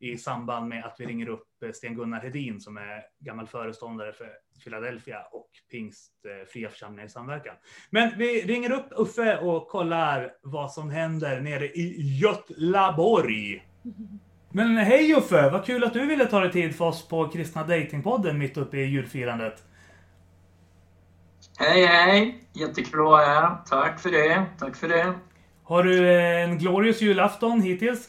i 0.00 0.18
samband 0.18 0.68
med 0.68 0.84
att 0.84 0.96
vi 0.98 1.06
ringer 1.06 1.28
upp 1.28 1.62
eh, 1.64 1.72
Sten-Gunnar 1.72 2.20
Hedin 2.20 2.60
som 2.60 2.76
är 2.76 3.02
gammal 3.18 3.46
föreståndare 3.46 4.12
för 4.12 4.28
Philadelphia 4.64 5.22
och 5.32 5.50
Pingst 5.70 6.12
eh, 6.24 6.48
Fria 6.48 6.68
Församlingar 6.68 7.06
i 7.06 7.08
Samverkan. 7.08 7.54
Men 7.90 8.18
vi 8.18 8.42
ringer 8.42 8.72
upp 8.72 8.86
Uffe 8.90 9.38
och 9.38 9.68
kollar 9.68 10.32
vad 10.42 10.72
som 10.72 10.90
händer 10.90 11.40
nere 11.40 11.66
i 11.66 12.18
Götlaborg. 12.20 13.64
Men 14.52 14.76
hej 14.76 15.14
Uffe, 15.14 15.50
vad 15.50 15.64
kul 15.64 15.84
att 15.84 15.92
du 15.92 16.06
ville 16.06 16.26
ta 16.26 16.40
dig 16.40 16.52
tid 16.52 16.76
för 16.76 16.84
oss 16.84 17.08
på 17.08 17.28
Kristna 17.28 17.62
Datingpodden 17.62 18.38
mitt 18.38 18.56
uppe 18.56 18.76
i 18.76 18.84
julfirandet. 18.84 19.64
Hej, 21.58 21.86
hej! 21.86 22.44
Jättekul 22.52 23.00
att 23.00 23.06
vara 23.06 23.24
här. 23.24 23.56
Tack 23.66 24.00
för 24.00 24.10
det. 24.10 24.46
Tack 24.58 24.76
för 24.76 24.88
det. 24.88 25.14
Har 25.68 25.82
du 25.82 26.08
eh, 26.08 26.42
en 26.44 26.58
glorious 26.58 27.00
julafton 27.00 27.60
hittills? 27.62 28.08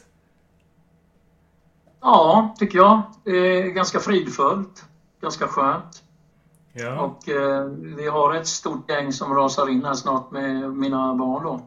Ja, 2.00 2.54
tycker 2.58 2.78
jag. 2.78 3.02
Är 3.24 3.62
ganska 3.62 3.98
fridfullt. 4.00 4.84
Ganska 5.20 5.46
skönt. 5.46 6.02
Ja. 6.72 7.00
Och 7.00 7.28
eh, 7.28 7.64
vi 7.96 8.08
har 8.08 8.34
ett 8.34 8.46
stort 8.46 8.90
gäng 8.90 9.12
som 9.12 9.34
rasar 9.34 9.68
in 9.70 9.84
här 9.84 9.94
snart 9.94 10.30
med 10.30 10.72
mina 10.76 11.14
barn 11.14 11.42
då. 11.44 11.60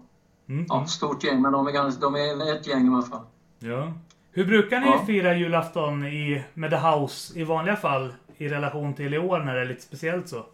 Mm, 0.50 0.66
Ja, 0.70 0.76
mm. 0.76 0.88
stort 0.88 1.24
gäng, 1.24 1.42
men 1.42 1.52
de 1.52 1.68
är, 1.68 1.72
ganska, 1.72 2.02
de 2.02 2.16
är 2.16 2.56
ett 2.56 2.68
gäng 2.68 2.86
i 2.86 2.90
alla 2.94 3.02
fall. 3.02 3.26
ja. 3.60 3.94
Hur 4.36 4.46
brukar 4.46 4.80
ni 4.80 4.86
Ja. 4.88 5.04
fira 5.08 5.36
julafton 5.38 6.06
i, 6.06 6.44
med 6.54 6.70
The 6.70 6.78
House 6.78 7.40
i 7.40 7.44
vanliga 7.44 7.76
fall 7.76 8.14
i 8.38 8.48
relation 8.48 8.94
till 8.94 9.14
i 9.14 9.18
år 9.18 9.40
när 9.40 9.56
det 9.56 9.62
är 9.62 9.66
lite 9.66 9.82
speciellt 9.82 10.30
så? 10.30 10.46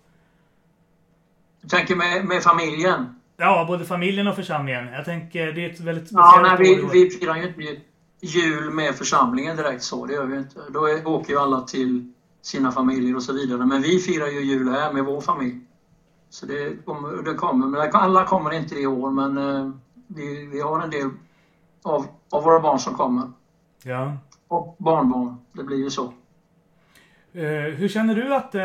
Du 1.61 1.67
tänker 1.67 1.95
med, 1.95 2.25
med 2.25 2.43
familjen? 2.43 3.18
Ja, 3.41 3.65
både 3.67 3.85
familjen 3.85 4.27
och 4.27 4.35
församlingen. 4.35 4.87
Jag 4.93 5.05
tänker 5.05 5.51
det 5.51 5.65
är 5.65 5.69
ett 5.69 5.79
väldigt 5.79 6.11
Ja, 6.11 6.31
speciellt 6.33 6.59
nej, 6.59 6.71
år 6.71 6.77
i 6.77 6.81
vi, 6.81 6.83
år. 6.83 6.89
vi 7.05 7.09
firar 7.09 7.35
ju 7.35 7.47
inte 7.47 7.81
jul 8.21 8.71
med 8.71 8.95
församlingen 8.95 9.57
direkt 9.57 9.83
så. 9.83 10.05
Det 10.05 10.13
gör 10.13 10.25
vi 10.25 10.37
inte. 10.37 10.59
Då 10.69 10.85
är, 10.85 11.07
åker 11.07 11.33
ju 11.33 11.39
alla 11.39 11.61
till 11.61 12.13
sina 12.41 12.71
familjer 12.71 13.15
och 13.15 13.23
så 13.23 13.33
vidare. 13.33 13.65
Men 13.65 13.81
vi 13.81 13.99
firar 13.99 14.27
ju 14.27 14.39
jul 14.41 14.69
här 14.69 14.93
med 14.93 15.05
vår 15.05 15.21
familj. 15.21 15.59
Så 16.29 16.45
det 16.45 16.85
kommer, 16.85 17.23
det 17.23 17.33
kommer. 17.33 17.67
Men 17.67 17.89
alla 17.93 18.25
kommer 18.25 18.53
inte 18.53 18.75
i 18.75 18.87
år, 18.87 19.11
men 19.11 19.37
eh, 19.37 19.71
vi, 20.07 20.45
vi 20.45 20.61
har 20.61 20.81
en 20.81 20.89
del 20.89 21.09
av, 21.83 22.05
av 22.31 22.43
våra 22.43 22.59
barn 22.59 22.79
som 22.79 22.93
kommer. 22.93 23.31
Ja. 23.83 24.17
Och 24.47 24.75
barnbarn. 24.79 25.37
Det 25.53 25.63
blir 25.63 25.77
ju 25.77 25.89
så. 25.89 26.13
Eh, 27.33 27.43
hur 27.51 27.87
känner 27.87 28.15
du 28.15 28.35
att 28.35 28.55
eh, 28.55 28.61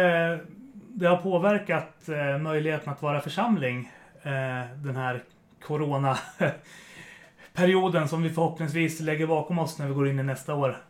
det 0.89 1.07
har 1.07 1.17
påverkat 1.17 2.09
möjligheten 2.43 2.93
att 2.93 3.03
vara 3.03 3.21
församling? 3.21 3.91
Eh, 4.25 4.65
den 4.77 4.97
här 4.97 5.23
corona-perioden 5.67 8.09
som 8.09 8.23
vi 8.23 8.31
förhoppningsvis 8.31 9.01
lägger 9.01 9.27
bakom 9.27 9.59
oss 9.59 9.79
när 9.79 9.89
vi 9.89 9.95
går 9.95 10.09
in 10.09 10.19
i 10.19 10.23
nästa 10.23 10.55
år. 10.55 10.83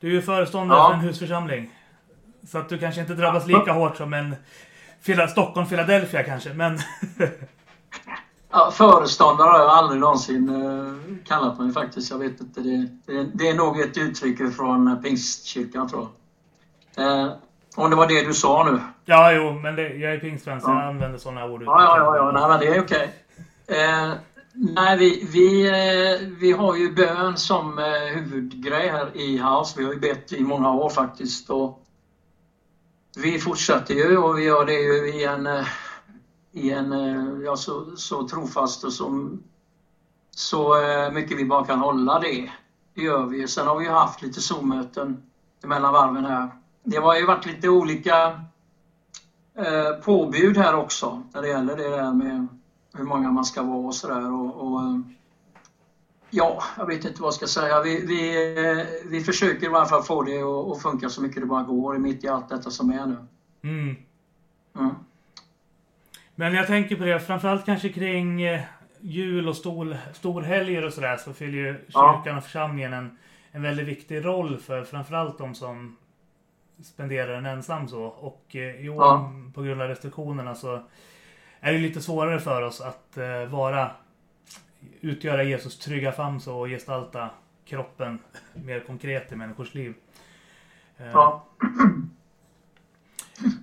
Du 0.00 0.08
är 0.08 0.12
ju 0.12 0.22
föreståndare 0.22 0.78
Ja. 0.78 0.88
för 0.88 0.94
en 0.94 1.00
husförsamling. 1.00 1.70
Så 2.46 2.58
att 2.58 2.68
du 2.68 2.78
kanske 2.78 3.00
inte 3.00 3.14
drabbas 3.14 3.46
lika 3.46 3.72
hårt 3.72 3.96
som 3.96 4.12
en 4.14 4.36
Stockholm, 5.30 5.68
Philadelphia 5.68 6.22
kanske, 6.22 6.54
men... 6.54 6.78
Ja, 8.50 8.70
föreståndare 8.74 9.48
har 9.48 9.58
jag 9.58 9.68
aldrig 9.68 10.00
någonsin 10.00 10.48
eh, 10.48 10.94
kallat 11.26 11.58
mig 11.58 11.72
faktiskt. 11.72 12.10
Jag 12.10 12.18
vet 12.18 12.40
inte. 12.40 12.60
Det, 12.60 12.88
det, 13.06 13.24
det 13.34 13.48
är 13.48 13.54
nog 13.54 13.80
ett 13.80 13.98
uttryck 13.98 14.54
från 14.56 15.02
Pingstkyrkan 15.02 15.88
tror 15.88 16.08
jag. 16.96 17.20
Eh, 17.26 17.32
om 17.76 17.90
det 17.90 17.96
var 17.96 18.06
det 18.06 18.26
du 18.26 18.34
sa 18.34 18.64
nu. 18.64 18.80
Ja, 19.08 19.32
jo, 19.32 19.52
men 19.52 19.76
det, 19.76 19.88
jag 19.88 20.12
är 20.12 20.18
pingstvän 20.18 20.60
så 20.60 20.70
Ja. 20.70 20.80
jag 20.80 20.88
använder 20.88 21.18
sådana 21.18 21.44
ord. 21.44 21.62
Ja, 21.62 21.82
ja, 21.82 21.96
ja, 21.96 22.16
ja. 22.16 22.30
Nej, 22.32 22.48
men 22.48 22.60
det 22.60 22.76
är 22.76 22.82
okej. 22.82 23.14
Eh, 23.66 24.12
nej, 24.52 24.98
vi, 24.98 25.28
vi, 25.32 25.68
eh, 25.68 26.28
vi 26.40 26.52
har 26.52 26.76
ju 26.76 26.94
bön 26.94 27.36
som 27.36 27.78
eh, 27.78 27.84
huvudgrej 28.14 28.88
här 28.88 29.16
i 29.16 29.38
House. 29.38 29.74
Vi 29.78 29.84
har 29.84 29.92
ju 29.92 30.00
bett 30.00 30.32
i 30.32 30.40
många 30.40 30.70
år 30.72 30.90
faktiskt. 30.90 31.50
Och 31.50 31.84
vi 33.16 33.38
fortsätter 33.38 33.94
ju 33.94 34.16
och 34.18 34.38
vi 34.38 34.44
gör 34.44 34.64
det 34.66 34.72
ju 34.72 35.08
i 35.14 35.24
en, 35.24 35.46
eh, 35.46 35.66
i 36.52 36.70
en 36.70 36.92
eh, 36.92 37.44
ja, 37.44 37.56
så, 37.56 37.96
så 37.96 38.28
trofast 38.28 38.84
och 38.84 38.92
som, 38.92 39.42
så 40.30 40.82
eh, 40.82 41.12
mycket 41.12 41.38
vi 41.38 41.44
bara 41.44 41.64
kan 41.64 41.78
hålla 41.78 42.18
det. 42.18 42.50
Det 42.94 43.02
gör 43.02 43.26
vi. 43.26 43.48
Sen 43.48 43.66
har 43.66 43.78
vi 43.78 43.84
ju 43.84 43.90
haft 43.90 44.22
lite 44.22 44.40
Zoom-möten 44.40 45.22
mellan 45.64 45.92
varven 45.92 46.24
här. 46.24 46.48
Det 46.84 46.96
har 46.96 47.16
ju 47.16 47.26
varit 47.26 47.46
lite 47.46 47.68
olika 47.68 48.40
eh, 49.58 49.92
påbud 50.04 50.56
här 50.56 50.74
också 50.74 51.22
när 51.34 51.42
det 51.42 51.48
gäller 51.48 51.76
det 51.76 51.90
där 51.90 52.12
med 52.14 52.46
hur 52.94 53.04
många 53.04 53.30
man 53.30 53.44
ska 53.44 53.62
vara 53.62 53.86
och 53.86 53.94
sådär. 53.94 54.32
Och, 54.32 54.54
och, 54.54 54.80
eh, 54.82 54.98
ja, 56.30 56.62
jag 56.76 56.86
vet 56.86 57.04
inte 57.04 57.22
vad 57.22 57.26
jag 57.26 57.34
ska 57.34 57.46
säga. 57.46 57.82
Vi, 57.82 58.06
vi, 58.06 58.54
eh, 58.56 58.86
vi 59.10 59.20
försöker 59.20 59.66
i 59.66 59.74
alla 59.74 59.86
fall 59.86 60.02
få 60.02 60.22
det 60.22 60.42
att 60.42 60.82
funka 60.82 61.08
så 61.08 61.22
mycket 61.22 61.42
det 61.42 61.46
bara 61.46 61.62
går 61.62 61.98
mitt 61.98 62.24
i 62.24 62.28
allt 62.28 62.48
detta 62.48 62.70
som 62.70 62.90
är 62.90 63.06
nu. 63.06 63.16
Mm. 63.62 63.96
Mm. 64.78 64.94
Men 66.34 66.54
jag 66.54 66.66
tänker 66.66 66.96
på 66.96 67.04
det, 67.04 67.20
framförallt 67.20 67.64
kanske 67.64 67.88
kring 67.88 68.40
jul 69.00 69.48
och 69.48 69.56
stor, 69.56 69.96
storhelger 70.14 70.84
och 70.84 70.92
sådär 70.92 71.16
så 71.16 71.32
fyller 71.32 71.58
ju 71.58 71.84
Ja. 71.88 72.14
kyrkan 72.16 72.36
och 72.36 72.44
församlingen 72.44 72.92
en, 72.92 73.18
en 73.50 73.62
väldigt 73.62 73.86
viktig 73.86 74.24
roll 74.24 74.58
för 74.58 74.84
framförallt 74.84 75.38
de 75.38 75.54
som 75.54 75.96
spenderar 76.82 77.34
den 77.34 77.46
ensam 77.46 77.88
så. 77.88 78.02
Och 78.02 78.56
eh, 78.56 78.84
i 78.84 78.88
år 78.88 78.96
Ja. 79.04 79.32
på 79.54 79.62
grund 79.62 79.82
av 79.82 79.88
restriktionerna 79.88 80.54
så 80.54 80.82
är 81.60 81.72
det 81.72 81.78
lite 81.78 82.00
svårare 82.00 82.40
för 82.40 82.62
oss 82.62 82.80
att 82.80 83.16
eh, 83.16 83.44
vara 83.50 83.90
utgöra 85.00 85.42
Jesus 85.42 85.78
trygga 85.78 86.12
famn 86.12 86.40
så 86.40 86.58
och 86.58 86.68
gestalta 86.68 87.30
kroppen 87.64 88.18
mer 88.54 88.80
konkret 88.80 89.32
i 89.32 89.36
människors 89.36 89.74
liv. 89.74 89.94
Eh, 90.98 91.10
Ja. 91.12 91.44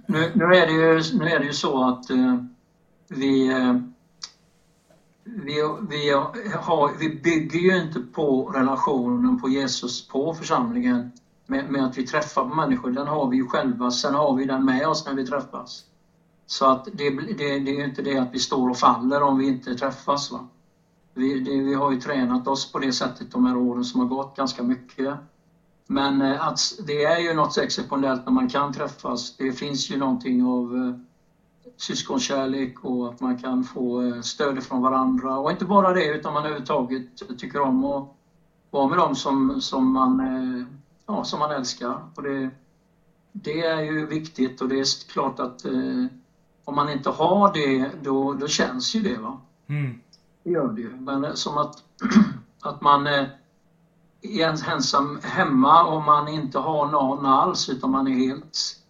Nu, 0.07 0.31
nu, 0.35 0.45
är 0.45 0.67
det 0.67 0.73
ju, 0.73 1.17
nu 1.19 1.25
är 1.29 1.39
det 1.39 1.45
ju 1.45 1.53
så 1.53 1.87
att 1.89 2.09
eh, 2.09 2.37
vi, 3.07 3.53
vi, 5.23 5.61
vi, 5.89 6.11
har, 6.55 6.99
vi 6.99 7.09
bygger 7.09 7.59
ju 7.59 7.81
inte 7.81 7.99
på 7.99 8.45
relationen 8.55 9.41
på 9.41 9.49
Jesus 9.49 10.07
på 10.07 10.33
församlingen 10.33 11.11
med, 11.45 11.69
med 11.69 11.85
att 11.85 11.97
vi 11.97 12.03
träffar 12.03 12.43
människor. 12.45 12.91
Den 12.91 13.07
har 13.07 13.27
vi 13.27 13.35
ju 13.38 13.43
själva, 13.43 13.91
sen 13.91 14.13
har 14.13 14.34
vi 14.34 14.45
den 14.45 14.65
med 14.65 14.88
oss 14.88 15.05
när 15.05 15.13
vi 15.13 15.26
träffas. 15.26 15.85
Så 16.45 16.65
att 16.65 16.88
det, 16.91 17.09
det, 17.09 17.34
det 17.34 17.69
är 17.69 17.73
ju 17.73 17.84
inte 17.84 18.01
det 18.01 18.17
att 18.17 18.30
vi 18.31 18.39
står 18.39 18.69
och 18.69 18.77
faller 18.77 19.22
om 19.22 19.38
vi 19.38 19.47
inte 19.47 19.76
träffas. 19.76 20.31
Va? 20.31 20.45
Vi, 21.13 21.39
det, 21.39 21.61
vi 21.61 21.73
har 21.73 21.91
ju 21.91 21.97
tränat 21.97 22.47
oss 22.47 22.72
på 22.72 22.80
det 22.80 22.91
sättet 22.91 23.31
de 23.31 23.45
här 23.45 23.55
åren 23.55 23.84
som 23.84 23.99
har 23.99 24.07
gått 24.07 24.35
ganska 24.35 24.63
mycket. 24.63 25.17
Men 25.88 26.22
eh, 26.22 26.47
att 26.47 26.59
det 26.80 27.03
är 27.03 27.17
ju 27.17 27.34
något 27.34 27.57
exceptionellt 27.57 28.26
när 28.26 28.34
man 28.34 28.47
kan 28.47 28.72
träffas. 28.72 29.34
Det 29.38 29.51
finns 29.51 29.89
ju 29.89 29.97
någonting 29.97 30.43
av 30.43 30.76
eh, 30.76 30.93
syskonkärlek 31.77 32.84
och 32.84 33.07
att 33.07 33.19
man 33.19 33.35
kan 33.35 33.63
få 33.63 34.01
eh, 34.01 34.22
stöd 34.22 34.63
från 34.63 34.81
varandra. 34.81 35.38
Och 35.38 35.51
inte 35.51 35.65
bara 35.65 35.93
det, 35.93 36.05
utan 36.05 36.34
man 36.34 36.45
överhuvudtaget 36.45 37.03
tycker 37.38 37.59
om 37.59 37.84
att 37.84 38.05
vara 38.69 38.85
med 38.85 38.97
dem 38.97 39.15
som, 39.15 39.61
som, 39.61 39.91
man, 39.91 40.19
eh, 40.19 40.65
ja, 41.06 41.23
som 41.23 41.40
man 41.40 41.52
älskar. 41.52 42.10
Och 42.15 42.23
det, 42.23 42.52
det 43.32 43.61
är 43.64 43.82
ju 43.82 44.06
viktigt 44.06 44.61
och 44.61 44.68
det 44.68 44.80
är 44.80 45.11
klart 45.11 45.40
att 45.40 45.65
eh, 45.65 46.06
om 46.65 46.76
man 46.76 46.90
inte 46.90 47.10
har 47.10 47.53
det, 47.53 47.91
då, 48.03 48.34
då 48.34 48.48
känns 48.48 48.95
ju 48.95 49.02
det. 49.02 49.18
va 49.18 49.41
Mm. 49.68 49.95
det 50.44 50.49
gör 50.49 50.73
det 50.73 50.82
ju. 50.82 50.95
Men 50.95 51.23
eh, 51.23 51.34
som 51.34 51.57
att, 51.57 51.84
att 52.61 52.82
man 52.82 53.07
eh, 53.07 53.27
är 54.22 54.69
ensam 54.69 55.19
hemma 55.23 55.84
och 55.84 56.02
man 56.02 56.27
inte 56.27 56.60
har 56.60 56.86
någon 56.86 57.26
alls 57.26 57.69
utan 57.69 57.91
man 57.91 58.07
är 58.07 58.15
helt... 58.15 58.82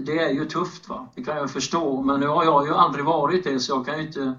Det 0.00 0.18
är 0.18 0.30
ju 0.30 0.44
tufft 0.44 0.88
va, 0.88 1.08
det 1.14 1.22
kan 1.22 1.36
jag 1.36 1.50
förstå. 1.50 2.00
Men 2.00 2.20
nu 2.20 2.26
har 2.26 2.44
jag 2.44 2.66
ju 2.66 2.74
aldrig 2.74 3.04
varit 3.04 3.44
det 3.44 3.60
så 3.60 3.72
jag 3.72 3.84
kan 3.84 3.96
ju 3.96 4.02
inte 4.02 4.34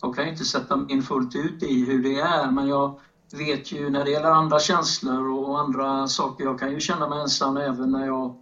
jag 0.00 0.14
kan 0.14 0.26
inte 0.26 0.44
sätta 0.44 0.76
mig 0.76 0.86
in 0.88 1.02
fullt 1.02 1.34
ut 1.34 1.62
i 1.62 1.84
hur 1.84 2.02
det 2.02 2.18
är, 2.18 2.50
men 2.50 2.68
jag 2.68 2.98
vet 3.32 3.72
ju 3.72 3.90
när 3.90 4.04
det 4.04 4.10
gäller 4.10 4.30
andra 4.30 4.60
känslor 4.60 5.28
och 5.28 5.58
andra 5.58 6.08
saker. 6.08 6.44
Jag 6.44 6.58
kan 6.58 6.72
ju 6.72 6.80
känna 6.80 7.06
mig 7.06 7.20
ensam 7.20 7.56
även 7.56 7.90
när 7.90 8.06
jag 8.06 8.34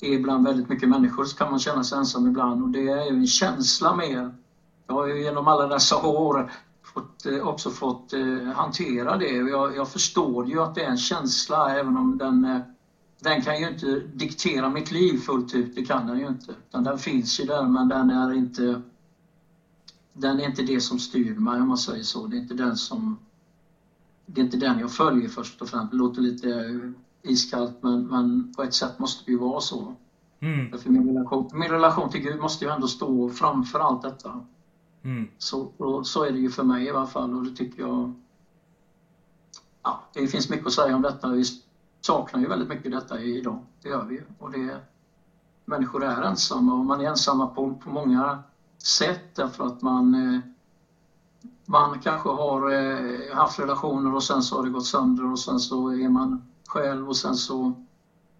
är 0.00 0.18
bland 0.18 0.44
väldigt 0.44 0.68
mycket 0.68 0.88
människor 0.88 1.24
så 1.24 1.36
kan 1.36 1.50
man 1.50 1.58
känna 1.58 1.84
sig 1.84 1.98
ensam 1.98 2.26
ibland 2.26 2.62
och 2.62 2.70
det 2.70 2.88
är 2.88 3.02
ju 3.02 3.16
en 3.16 3.26
känsla 3.26 3.94
mer. 3.94 4.32
Jag 4.86 4.94
har 4.94 5.06
ju 5.06 5.22
genom 5.22 5.48
alla 5.48 5.66
dessa 5.66 5.96
år 5.96 6.50
fått, 6.94 7.26
eh, 7.26 7.40
också 7.40 7.70
fått 7.70 8.12
eh, 8.12 8.52
hantera 8.54 9.16
det. 9.16 9.32
Jag, 9.34 9.74
jag 9.74 9.88
förstår 9.88 10.46
ju 10.46 10.60
att 10.62 10.74
det 10.74 10.82
är 10.82 10.90
en 10.90 10.96
känsla 10.96 11.78
även 11.78 11.96
om 11.96 12.16
den 12.16 12.44
eh, 12.44 12.60
den 13.20 13.40
kan 13.40 13.58
ju 13.58 13.66
inte 13.66 13.86
diktera 13.96 14.68
mitt 14.68 14.90
liv 14.90 15.18
fullt 15.18 15.54
ut, 15.54 15.74
det 15.74 15.82
kan 15.82 16.06
den 16.06 16.18
ju 16.18 16.26
inte. 16.28 16.56
Utan 16.68 16.82
den 16.84 16.98
finns 16.98 17.40
ju 17.40 17.44
där 17.44 17.66
men 17.66 17.88
den 17.88 18.10
är 18.10 18.32
inte 18.32 18.80
den 20.12 20.40
är 20.40 20.44
inte 20.44 20.62
det 20.62 20.80
som 20.80 20.98
styr 20.98 21.34
mig 21.34 21.60
om 21.60 21.68
man 21.68 21.78
säger 21.78 22.02
så. 22.02 22.26
Det 22.26 22.36
är 22.36 22.38
inte 22.38 22.54
den 22.54 22.76
som 22.76 23.16
det 24.26 24.40
är 24.40 24.44
inte 24.44 24.56
den 24.56 24.78
jag 24.78 24.92
följer 24.92 25.28
först 25.28 25.62
och 25.62 25.68
främst. 25.68 25.90
Det 25.90 25.96
låter 25.96 26.22
lite 26.22 26.48
iskallt 27.22 27.76
men, 27.80 28.02
men 28.06 28.52
på 28.56 28.62
ett 28.62 28.74
sätt 28.74 28.98
måste 28.98 29.24
det 29.24 29.32
ju 29.32 29.38
vara 29.38 29.60
så. 29.60 29.94
Mm. 30.40 30.78
För 30.78 30.90
min 30.90 31.06
relation, 31.06 31.50
min 31.52 31.70
relation 31.70 32.10
till 32.10 32.20
Gud 32.20 32.40
måste 32.40 32.64
ju 32.64 32.70
ändå 32.70 32.86
stå 32.86 33.28
framför 33.28 33.80
allt 33.80 34.02
detta. 34.02 34.42
Mm. 35.02 35.28
Så, 35.38 35.68
så 36.04 36.24
är 36.24 36.32
det 36.32 36.38
ju 36.38 36.50
för 36.50 36.62
mig 36.62 36.84
i 36.84 36.90
alla 36.90 37.06
fall 37.06 37.34
och 37.34 37.44
det 37.44 37.50
tycker 37.50 37.82
jag 37.82 38.12
Ja, 39.82 40.00
det 40.12 40.26
finns 40.26 40.48
mycket 40.48 40.66
att 40.66 40.72
säga 40.72 40.94
om 40.94 41.02
detta. 41.02 41.30
Vi 41.30 41.44
saknar 42.00 42.40
ju 42.40 42.46
väldigt 42.46 42.68
mycket 42.68 42.90
detta 42.90 43.20
idag. 43.20 43.62
Det 43.82 43.88
gör 43.88 44.04
vi 44.04 44.14
ju. 44.14 44.24
Och 44.38 44.50
det, 44.50 44.80
människor 45.64 46.04
är 46.04 46.22
ensamma 46.22 46.74
och 46.74 46.84
man 46.84 47.00
är 47.00 47.04
ensamma 47.04 47.46
på, 47.46 47.72
på 47.74 47.90
många 47.90 48.38
sätt 48.78 49.34
därför 49.34 49.66
att 49.66 49.82
man 49.82 50.14
eh, 50.14 50.40
man 51.66 51.98
kanske 52.00 52.28
har 52.28 52.72
eh, 52.72 53.36
haft 53.36 53.58
relationer 53.58 54.14
och 54.14 54.22
sen 54.22 54.42
så 54.42 54.56
har 54.56 54.64
det 54.64 54.70
gått 54.70 54.86
sönder 54.86 55.32
och 55.32 55.38
sen 55.38 55.58
så 55.58 55.88
är 55.88 56.08
man 56.08 56.42
själv 56.66 57.08
och 57.08 57.16
sen 57.16 57.34
så 57.34 57.72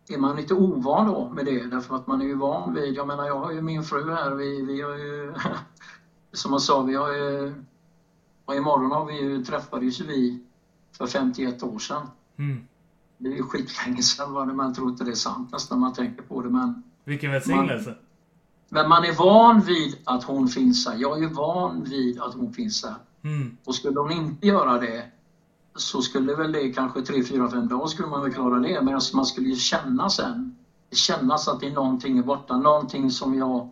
är 0.09 0.19
man 0.19 0.37
lite 0.37 0.55
ovan 0.55 1.07
då 1.07 1.29
med 1.29 1.45
det 1.45 1.67
därför 1.67 1.97
att 1.97 2.07
man 2.07 2.21
är 2.21 2.25
ju 2.25 2.35
van 2.35 2.75
vid, 2.75 2.95
jag 2.95 3.07
menar 3.07 3.27
jag 3.27 3.39
har 3.39 3.53
ju 3.53 3.63
min 3.63 3.85
fru 3.85 4.15
här, 4.15 4.31
vi, 4.31 4.63
vi 4.63 4.83
har 4.83 4.95
ju 4.95 5.35
som 6.33 6.53
jag 6.53 6.63
sa, 6.63 6.83
vi 6.83 6.95
har 6.95 7.13
ju 7.13 7.55
och 8.45 8.55
imorgon 8.55 8.93
har 8.93 9.05
vi 9.05 9.21
ju 9.21 9.45
träffades 9.45 10.01
vi 10.01 10.43
för 10.99 11.07
51 11.07 11.63
år 11.63 11.79
sedan. 11.79 12.07
Mm. 12.37 12.65
Det 13.19 13.29
är 13.29 13.33
ju 13.33 13.43
skitlänge 13.43 14.03
sedan, 14.03 14.57
man 14.57 14.75
tror 14.75 14.91
inte 14.91 15.05
det 15.05 15.11
är 15.11 15.15
sant 15.15 15.53
nästan 15.53 15.81
man 15.81 15.93
tänker 15.93 16.23
på 16.23 16.43
det 16.43 16.51
men 16.51 16.83
Vilken 17.05 17.31
välsignelse! 17.31 17.95
Men 18.69 18.89
man 18.89 19.05
är 19.05 19.13
van 19.13 19.61
vid 19.61 19.99
att 20.05 20.25
hon 20.25 20.49
finns 20.49 20.87
här. 20.87 20.97
Jag 20.97 21.25
är 21.25 21.29
van 21.29 21.85
vid 21.85 22.21
att 22.21 22.35
hon 22.35 22.53
finns 22.53 22.85
här. 22.85 22.95
Mm. 23.25 23.57
Och 23.65 23.75
skulle 23.75 24.01
hon 24.01 24.13
inte 24.13 24.47
göra 24.47 24.79
det 24.79 25.05
så 25.77 26.03
skulle 26.03 26.35
väl 26.35 26.53
det 26.53 26.69
kanske 26.69 27.03
3, 27.03 27.25
4, 27.25 27.51
5 27.51 27.69
dagar 27.69 27.87
skulle 27.87 28.09
man 28.09 28.23
väl 28.23 28.33
klara 28.33 28.59
det. 28.59 28.81
Men 28.83 28.95
alltså 28.95 29.17
man 29.17 29.27
skulle 29.27 29.49
ju 29.49 29.57
känna 29.57 30.11
sen. 30.11 30.57
Kännas 30.93 31.49
att 31.49 31.61
det 31.61 31.67
är 31.67 31.73
någonting 31.73 32.19
är 32.19 32.23
borta. 32.23 32.57
Någonting 32.57 33.11
som 33.11 33.35
jag, 33.35 33.69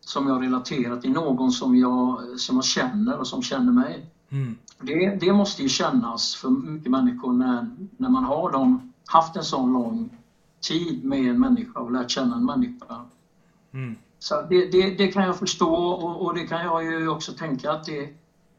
som 0.00 0.28
jag 0.28 0.42
relaterar 0.42 0.96
till. 0.96 1.12
Någon 1.12 1.52
som 1.52 1.76
jag, 1.76 2.20
som 2.36 2.56
jag 2.56 2.64
känner 2.64 3.18
och 3.18 3.26
som 3.26 3.42
känner 3.42 3.72
mig. 3.72 4.06
Mm. 4.30 4.54
Det, 4.80 5.16
det 5.20 5.32
måste 5.32 5.62
ju 5.62 5.68
kännas 5.68 6.34
för 6.34 6.50
mycket 6.50 6.90
människor 6.90 7.32
när, 7.32 7.70
när 7.96 8.08
man 8.08 8.24
har 8.24 8.52
dem, 8.52 8.92
haft 9.06 9.36
en 9.36 9.44
sån 9.44 9.72
lång 9.72 10.16
tid 10.60 11.04
med 11.04 11.30
en 11.30 11.40
människa 11.40 11.80
och 11.80 11.92
lärt 11.92 12.10
känna 12.10 12.36
en 12.36 12.44
människa. 12.44 13.04
Mm. 13.72 13.94
Så 14.18 14.42
det, 14.50 14.72
det, 14.72 14.90
det, 14.90 15.08
kan 15.08 15.22
jag 15.22 15.38
förstå 15.38 15.74
och, 15.74 16.26
och, 16.26 16.34
det 16.34 16.46
kan 16.46 16.60
jag 16.64 16.84
ju 16.84 17.08
också 17.08 17.32
tänka 17.32 17.72
att 17.72 17.84
det, 17.84 18.08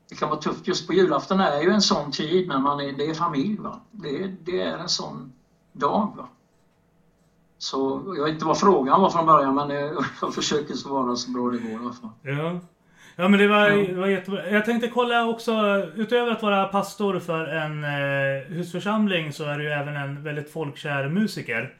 det 0.09 0.15
kan 0.15 0.29
vara 0.29 0.39
tufft. 0.39 0.67
Just 0.67 0.87
på 0.87 0.93
julafton 0.93 1.39
är 1.39 1.61
ju 1.61 1.69
en 1.69 1.81
sån 1.81 2.11
tid 2.11 2.47
när 2.47 2.59
man 2.59 2.79
är, 2.79 2.91
det 2.91 3.05
är 3.05 3.13
familj. 3.13 3.57
Va? 3.57 3.81
Det, 3.91 4.31
det 4.43 4.61
är 4.61 4.77
en 4.77 4.89
sån 4.89 5.33
dag. 5.73 6.13
Va? 6.17 6.27
Så 7.57 8.03
jag 8.17 8.23
vet 8.23 8.33
inte 8.33 8.45
vad 8.45 8.59
frågan 8.59 9.01
var 9.01 9.09
från 9.09 9.25
början 9.25 9.55
men 9.55 9.69
jag 10.21 10.33
försöker 10.33 10.73
svara 10.73 11.15
så 11.15 11.31
bra 11.31 11.49
det 11.49 11.57
går 11.57 11.71
i 11.71 11.75
alla 11.75 11.93
fall. 11.93 12.09
Ja. 12.21 12.59
Ja 13.17 13.27
men 13.27 13.39
det 13.39 13.47
var, 13.47 13.69
ja. 13.69 13.75
det 13.75 13.93
var 13.93 14.07
jättebra. 14.07 14.49
Jag 14.49 14.65
tänkte 14.65 14.87
kolla 14.87 15.27
också, 15.27 15.51
utöver 15.95 16.31
att 16.31 16.41
vara 16.41 16.65
pastor 16.65 17.19
för 17.19 17.47
en 17.47 17.83
eh, 17.83 18.47
husförsamling 18.47 19.33
så 19.33 19.43
är 19.43 19.57
du 19.57 19.63
ju 19.63 19.69
även 19.69 19.95
en 19.95 20.23
väldigt 20.23 20.51
folkkär 20.51 21.09
musiker. 21.09 21.73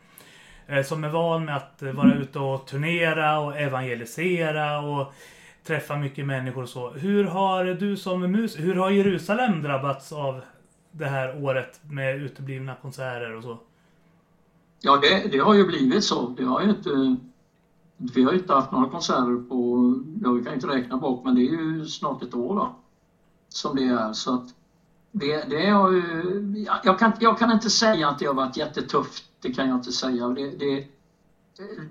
Eh, 0.68 0.84
som 0.84 1.04
är 1.04 1.10
van 1.10 1.46
med 1.46 1.56
att 1.56 1.82
vara 1.82 2.16
ute 2.16 2.40
och 2.40 2.68
turnera 2.68 3.40
och 3.40 3.58
evangelisera 3.58 4.80
och 4.80 5.14
träffa 5.68 5.96
mycket 5.96 6.26
människor 6.26 6.64
och 6.64 6.70
så. 6.70 6.90
Hur 6.90 7.24
har 7.24 7.66
du 7.66 7.98
som 7.98 8.32
mus 8.32 8.60
hur 8.60 8.76
har 8.76 8.90
Jerusalem 8.90 9.62
drabbats 9.62 10.12
av 10.12 10.42
det 10.92 11.06
här 11.06 11.44
året 11.44 11.80
med 11.90 12.22
uteblivna 12.22 12.76
konserter 12.76 13.36
och 13.36 13.44
så? 13.44 13.58
Ja, 14.82 14.98
det, 15.02 15.32
det 15.32 15.38
har 15.38 15.54
ju 15.54 15.68
blivit 15.68 16.04
så. 16.04 16.30
Det 16.30 16.44
har 16.44 16.62
ju 16.62 16.70
inte, 16.70 17.16
vi 17.98 18.24
har 18.24 18.32
ju 18.32 18.40
inte 18.40 18.54
haft 18.54 18.72
några 18.72 18.90
konserter 18.90 19.50
på, 19.50 19.94
ja 20.24 20.32
vi 20.32 20.44
kan 20.44 20.54
inte 20.54 20.68
räkna 20.68 20.98
bort, 20.98 21.26
men 21.26 21.36
det 21.36 21.42
är 21.42 21.52
ju 21.52 21.86
snart 21.86 22.24
ett 22.24 22.34
år 22.34 22.56
då, 22.56 22.76
som 23.50 23.76
det 23.76 23.84
är. 23.84 24.14
Så 24.14 24.34
att 24.36 24.48
det, 25.12 25.50
det 25.50 25.70
har 25.70 25.92
ju, 25.92 26.66
jag, 26.84 27.00
kan, 27.00 27.12
jag 27.20 27.40
kan 27.40 27.52
inte 27.52 27.70
säga 27.70 28.10
att 28.10 28.20
det 28.20 28.26
har 28.26 28.34
varit 28.34 28.58
jättetufft 28.58 29.24
det 29.46 29.54
kan 29.54 29.70
jag 29.70 29.78
inte 29.78 29.92
säga. 29.92 30.28
Det, 30.28 30.50
det, 30.50 30.88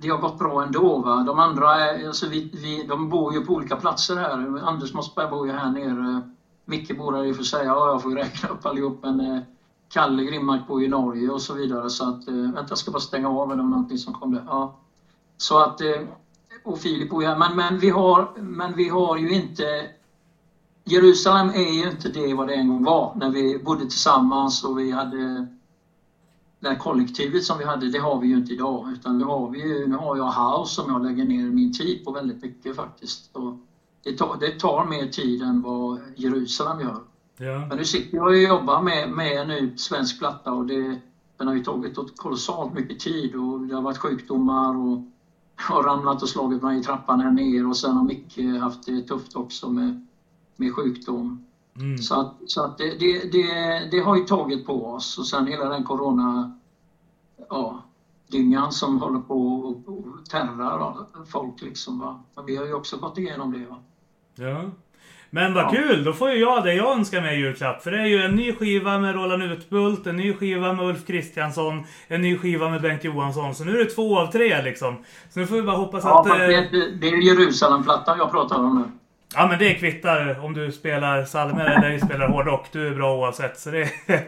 det 0.01 0.09
har 0.09 0.19
gått 0.19 0.39
bra 0.39 0.63
ändå. 0.63 0.99
Va? 0.99 1.23
De 1.27 1.39
andra 1.39 1.69
alltså 2.07 2.27
vi, 2.27 2.51
vi, 2.53 2.87
de 2.87 3.09
bor 3.09 3.35
ju 3.35 3.45
på 3.45 3.53
olika 3.53 3.77
platser 3.77 4.17
här. 4.17 4.61
Anders 4.63 4.95
Mossberg 4.95 5.31
bor 5.31 5.47
ju 5.47 5.53
här 5.53 5.71
nere. 5.71 6.31
Micke 6.65 6.99
bor 6.99 7.13
här 7.13 7.25
i 7.25 7.33
och 7.33 7.37
för 7.37 7.43
sig. 7.43 7.67
Ja, 7.67 7.89
jag 7.89 8.03
får 8.03 8.11
räkna 8.11 8.49
upp 8.49 8.67
allihop. 8.67 8.99
Men 9.03 9.21
eh, 9.21 9.43
Kalle 9.89 10.25
Grimmark 10.25 10.67
bor 10.67 10.83
i 10.83 10.89
Norge 10.89 11.31
och 11.31 11.43
så 11.43 11.55
vidare. 11.55 11.91
Så 11.91 12.09
att, 12.09 12.29
eh, 12.29 12.35
vänta, 12.35 12.67
jag 12.69 12.79
ska 12.79 12.91
bara 12.91 13.01
stänga 13.01 13.29
av 13.29 13.53
eller 13.53 13.63
någonting 13.63 13.99
som 13.99 14.15
kom 14.15 14.35
där. 14.35 14.45
Ja. 14.47 14.77
Så 15.37 15.59
att, 15.59 15.81
eh, 15.81 16.01
och 16.65 16.79
Filip 16.79 17.11
bor 17.11 17.23
ju 17.23 17.29
här. 17.29 17.37
Men, 17.37 17.57
men, 17.57 17.79
vi 17.79 17.91
har, 17.91 18.29
men 18.37 18.75
vi 18.77 18.89
har 18.89 19.17
ju 19.17 19.35
inte 19.35 19.91
Jerusalem 20.85 21.49
är 21.49 21.73
ju 21.73 21.91
inte 21.91 22.09
det 22.09 22.35
vad 22.35 22.49
det 22.49 22.55
en 22.55 22.69
gång 22.69 22.85
var 22.85 23.13
när 23.17 23.31
vi 23.31 23.59
bodde 23.59 23.81
tillsammans 23.81 24.65
och 24.65 24.79
vi 24.79 24.91
hade 24.91 25.47
det 26.65 26.71
här 26.71 26.77
kollektivet 26.77 27.45
som 27.45 27.59
vi 27.59 27.65
hade, 27.65 27.89
det 27.89 27.99
har 27.99 28.19
vi 28.19 28.27
ju 28.27 28.37
inte 28.37 28.53
idag. 28.53 28.93
Utan 28.93 29.19
det 29.19 29.25
har 29.25 29.49
vi 29.49 29.87
nu 29.87 29.97
har 29.97 30.17
jag 30.17 30.33
House 30.33 30.75
som 30.75 30.91
jag 30.91 31.03
lägger 31.03 31.25
ner 31.25 31.51
min 31.51 31.73
tid 31.73 32.05
på 32.05 32.13
väldigt 32.13 32.43
mycket 32.43 32.77
faktiskt. 32.77 33.31
Och 33.37 33.55
det, 34.05 34.13
tar, 34.13 34.37
det 34.41 34.59
tar 34.59 34.85
mer 34.85 35.07
tid 35.07 35.43
än 35.43 35.63
vad 35.63 36.01
Jerusalem 36.17 36.81
gör. 36.81 37.03
Ja. 37.39 37.67
Men 37.69 37.79
nu 37.79 37.85
sitter 37.85 38.17
jag 38.17 38.27
och 38.27 38.37
jobbar 38.37 38.81
med, 38.81 39.09
med 39.09 39.41
en 39.41 39.49
ny 39.49 39.73
svensk 39.77 40.19
platta 40.19 40.53
och 40.53 40.67
det, 40.67 40.99
den 41.37 41.47
har 41.47 41.55
ju 41.55 41.61
tagit 41.61 41.97
kolossalt 42.17 42.73
mycket 42.73 42.99
tid 42.99 43.35
och 43.35 43.61
det 43.61 43.75
har 43.75 43.83
varit 43.83 43.99
sjukdomar 43.99 44.77
och 44.77 45.01
jag 45.57 45.65
har 45.75 45.83
ramlat 45.83 46.23
och 46.23 46.29
slagit 46.29 46.63
mig 46.63 46.79
i 46.79 46.83
trappan 46.83 47.21
här 47.21 47.31
ner 47.31 47.67
och 47.67 47.77
sen 47.77 47.97
har 47.97 48.05
Micke 48.05 48.61
haft 48.61 48.87
det 48.87 49.01
tufft 49.01 49.37
också 49.37 49.71
med, 49.71 50.07
med 50.57 50.75
sjukdom. 50.75 51.45
Mm. 51.77 51.99
Så 51.99 52.21
att, 52.21 52.35
så 52.47 52.65
att 52.65 52.79
det, 52.79 52.99
det, 52.99 53.33
det, 53.33 53.89
det, 53.91 54.01
har 54.01 54.17
ju 54.17 54.25
tagit 54.25 54.67
på 54.67 54.87
oss 54.87 55.19
och 55.19 55.27
sen 55.27 55.47
hela 55.47 55.69
den 55.69 55.85
corona 55.85 56.59
ja, 57.49 57.83
dyngan 58.31 58.73
som 58.73 59.01
håller 59.01 59.21
på 59.21 59.57
och 59.57 60.27
terrar 60.31 60.97
folk 61.27 61.63
liksom. 61.63 61.99
Va? 61.99 62.23
Men 62.37 62.47
vi 62.47 62.57
har 62.57 62.67
ju 62.67 62.75
också 62.75 62.97
gått 62.97 63.19
igenom 63.19 63.53
det. 63.53 63.67
Va? 63.67 63.79
Ja. 64.35 64.71
Men 65.31 65.55
vad 65.55 65.65
ja. 65.65 65.71
kul! 65.71 66.05
Då 66.05 66.13
får 66.13 66.31
ju 66.31 66.37
jag 66.37 66.65
det 66.65 66.75
jag 66.75 66.99
önskar 66.99 67.21
mig 67.21 67.37
i 67.37 67.41
julklapp. 67.41 67.83
För 67.83 67.91
det 67.91 68.01
är 68.01 68.07
ju 68.07 68.23
en 68.23 68.35
ny 68.35 68.53
skiva 68.53 68.99
med 68.99 69.15
Roland 69.15 69.43
Utbult, 69.43 70.07
en 70.07 70.17
ny 70.17 70.35
skiva 70.35 70.73
med 70.73 70.87
Ulf 70.87 71.07
Kristiansson, 71.07 71.85
en 72.09 72.23
ny 72.23 72.39
skiva 72.39 72.69
med 72.71 72.83
Bengt 72.83 73.05
Johansson. 73.05 73.55
Så 73.55 73.65
nu 73.65 73.75
är 73.75 73.85
det 73.85 73.91
två 73.91 74.19
av 74.19 74.27
tre 74.27 74.63
liksom. 74.63 74.97
Så 75.31 75.41
nu 75.41 75.47
får 75.47 75.57
vi 75.57 75.63
bara 75.63 75.77
hoppas 75.77 76.05
ja, 76.05 76.21
att... 76.21 76.29
Ja, 76.29 76.37
det, 76.73 76.91
det 77.01 77.09
är 77.09 77.23
Jerusalemplattan 77.23 78.19
jag 78.19 78.31
pratar 78.31 78.57
om 78.59 78.79
nu. 78.79 78.99
Ja 79.37 79.49
men 79.49 79.59
det 79.59 79.75
kvittar 79.75 80.45
om 80.45 80.55
du 80.55 80.73
spelar 80.73 81.25
salmer 81.25 81.65
eller 81.65 81.99
spelar 81.99 82.29
hårdrock. 82.29 82.69
Du 82.73 82.89
är 82.89 82.95
bra 82.95 83.17
oavsett. 83.17 83.59
Så 83.59 83.71
det... 83.71 83.91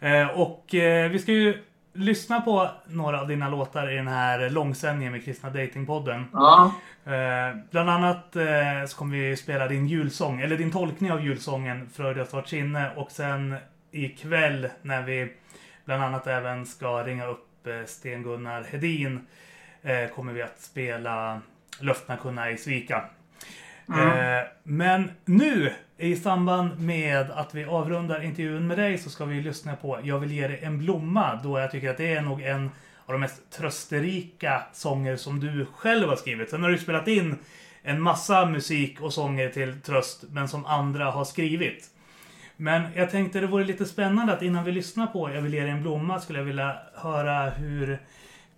Eh, 0.00 0.26
och 0.26 0.74
eh, 0.74 1.10
vi 1.10 1.18
ska 1.18 1.32
ju 1.32 1.62
lyssna 1.92 2.40
på 2.40 2.68
några 2.86 3.20
av 3.20 3.28
dina 3.28 3.48
låtar 3.48 3.92
i 3.92 3.96
den 3.96 4.08
här 4.08 4.50
långsändningen 4.50 5.12
med 5.12 5.24
Kristna 5.24 5.50
Datingpodden. 5.50 6.24
Ja. 6.32 6.72
Eh, 7.04 7.56
bland 7.70 7.90
annat 7.90 8.36
så 8.88 8.96
kommer 8.96 9.16
vi 9.16 9.36
spela 9.36 9.68
din 9.68 9.86
julsång, 9.86 10.40
eller 10.40 10.56
din 10.56 10.70
tolkning 10.70 11.12
av 11.12 11.24
julsången 11.24 11.88
Fröjd 11.94 12.16
jag 12.16 12.28
svart 12.28 12.48
sinne. 12.48 12.90
Och 12.96 13.10
sen 13.10 13.56
ikväll 13.90 14.68
när 14.82 15.02
vi 15.02 15.32
bland 15.84 16.02
annat 16.02 16.26
även 16.26 16.66
ska 16.66 17.02
ringa 17.02 17.26
upp 17.26 17.68
Sten-Gunnar 17.86 18.64
Hedin 18.72 19.26
kommer 20.14 20.32
vi 20.32 20.42
att 20.42 20.60
spela 20.60 21.40
Löftena 21.80 22.18
kunna 22.18 22.46
ej 22.46 22.58
svika. 22.58 23.04
Mm. 23.88 24.46
men 24.62 25.10
nu 25.24 25.72
i 25.98 26.16
samband 26.16 26.80
med 26.80 27.30
att 27.30 27.54
vi 27.54 27.64
avrundar 27.64 28.22
intervjun 28.22 28.66
med 28.66 28.78
dig 28.78 28.98
så 28.98 29.10
ska 29.10 29.24
vi 29.24 29.40
lyssna 29.40 29.76
på 29.76 29.98
Jag 30.02 30.18
vill 30.18 30.32
ge 30.32 30.48
dig 30.48 30.60
en 30.62 30.78
blomma 30.78 31.40
då 31.42 31.58
jag 31.58 31.70
tycker 31.70 31.90
att 31.90 31.96
det 31.96 32.14
är 32.14 32.22
nog 32.22 32.42
en 32.42 32.70
av 33.06 33.12
de 33.12 33.20
mest 33.20 33.50
trösterika 33.50 34.62
sånger 34.72 35.16
som 35.16 35.40
du 35.40 35.66
själv 35.76 36.08
har 36.08 36.16
skrivit. 36.16 36.50
Sen 36.50 36.62
har 36.62 36.70
du 36.70 36.78
spelat 36.78 37.08
in 37.08 37.36
en 37.82 38.02
massa 38.02 38.46
musik 38.46 39.00
och 39.00 39.12
sånger 39.12 39.48
till 39.48 39.80
tröst, 39.80 40.24
men 40.30 40.48
som 40.48 40.66
andra 40.66 41.04
har 41.04 41.24
skrivit. 41.24 41.90
Men 42.56 42.82
jag 42.94 43.10
tänkte 43.10 43.40
det 43.40 43.46
vore 43.46 43.64
lite 43.64 43.84
spännande 43.84 44.32
att 44.32 44.42
innan 44.42 44.64
vi 44.64 44.72
lyssnar 44.72 45.06
på 45.06 45.30
Jag 45.30 45.42
vill 45.42 45.54
ge 45.54 45.60
dig 45.60 45.70
en 45.70 45.82
blomma 45.82 46.20
skulle 46.20 46.38
jag 46.38 46.46
vilja 46.46 46.76
höra 46.94 47.50
hur 47.50 47.98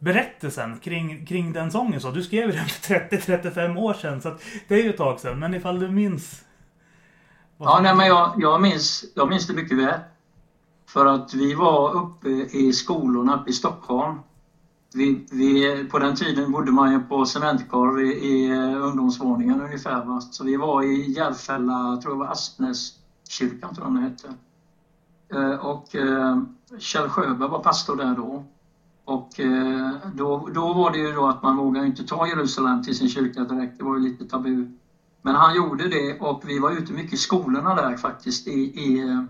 berättelsen 0.01 0.78
kring, 0.78 1.27
kring 1.27 1.52
den 1.52 1.70
sången 1.70 2.01
så. 2.01 2.10
Du 2.10 2.22
skrev 2.22 2.52
den 2.52 2.66
för 2.66 2.94
30-35 2.94 3.77
år 3.77 3.94
sedan, 3.94 4.20
så 4.20 4.35
det 4.68 4.74
är 4.74 4.82
ju 4.82 4.90
ett 4.90 4.97
tag 4.97 5.20
sedan. 5.20 5.39
Men 5.39 5.55
ifall 5.55 5.81
du 5.81 5.90
minns? 5.90 6.44
Ja, 7.59 7.81
nej, 7.82 7.97
men 7.97 8.06
jag, 8.06 8.35
jag, 8.39 8.62
minns, 8.62 9.05
jag 9.14 9.28
minns 9.28 9.47
det 9.47 9.55
mycket 9.55 9.78
väl. 9.78 10.01
För 10.89 11.06
att 11.06 11.35
vi 11.35 11.55
var 11.55 11.93
uppe 11.97 12.28
i 12.28 12.72
skolorna 12.72 13.40
uppe 13.40 13.51
i 13.51 13.52
Stockholm. 13.52 14.18
Vi, 14.94 15.27
vi, 15.32 15.85
på 15.90 15.98
den 15.98 16.16
tiden 16.16 16.52
bodde 16.52 16.72
man 16.72 16.93
ju 16.93 17.01
på 17.01 17.24
cementgolv 17.24 18.01
i, 18.01 18.12
i 18.12 18.52
ungdomsvåningen 18.77 19.60
ungefär. 19.60 20.05
Va? 20.05 20.20
Så 20.20 20.44
vi 20.44 20.56
var 20.56 20.82
i 20.82 21.12
Järfälla, 21.12 22.01
tror 22.02 22.14
jag 22.14 22.18
var 22.18 22.27
Aspnäskyrkan 22.27 23.74
tror 23.74 23.86
jag 23.86 23.94
den 23.94 24.02
hette. 24.02 24.35
Eh, 25.35 25.66
och 25.66 25.94
eh, 25.94 26.43
Kjell 26.78 27.09
Sjöberg 27.09 27.51
var 27.51 27.59
pastor 27.59 27.97
där 27.97 28.14
då. 28.14 28.44
Och 29.11 29.41
eh, 29.41 29.95
då, 30.15 30.49
då 30.49 30.73
var 30.73 30.91
det 30.91 30.99
ju 30.99 31.12
då 31.12 31.27
att 31.27 31.43
man 31.43 31.57
vågade 31.57 31.87
inte 31.87 32.05
ta 32.05 32.27
Jerusalem 32.27 32.82
till 32.82 32.95
sin 32.95 33.09
kyrka 33.09 33.45
direkt. 33.45 33.78
Det 33.78 33.85
var 33.85 33.97
ju 33.97 34.03
lite 34.03 34.24
tabu. 34.24 34.66
Men 35.23 35.35
han 35.35 35.55
gjorde 35.55 35.89
det 35.89 36.20
och 36.20 36.41
vi 36.45 36.59
var 36.59 36.70
ute 36.70 36.93
mycket 36.93 37.12
i 37.12 37.16
skolorna 37.16 37.74
där 37.74 37.97
faktiskt 37.97 38.47
i, 38.47 38.70
i 38.81 38.99
eh, 39.01 39.23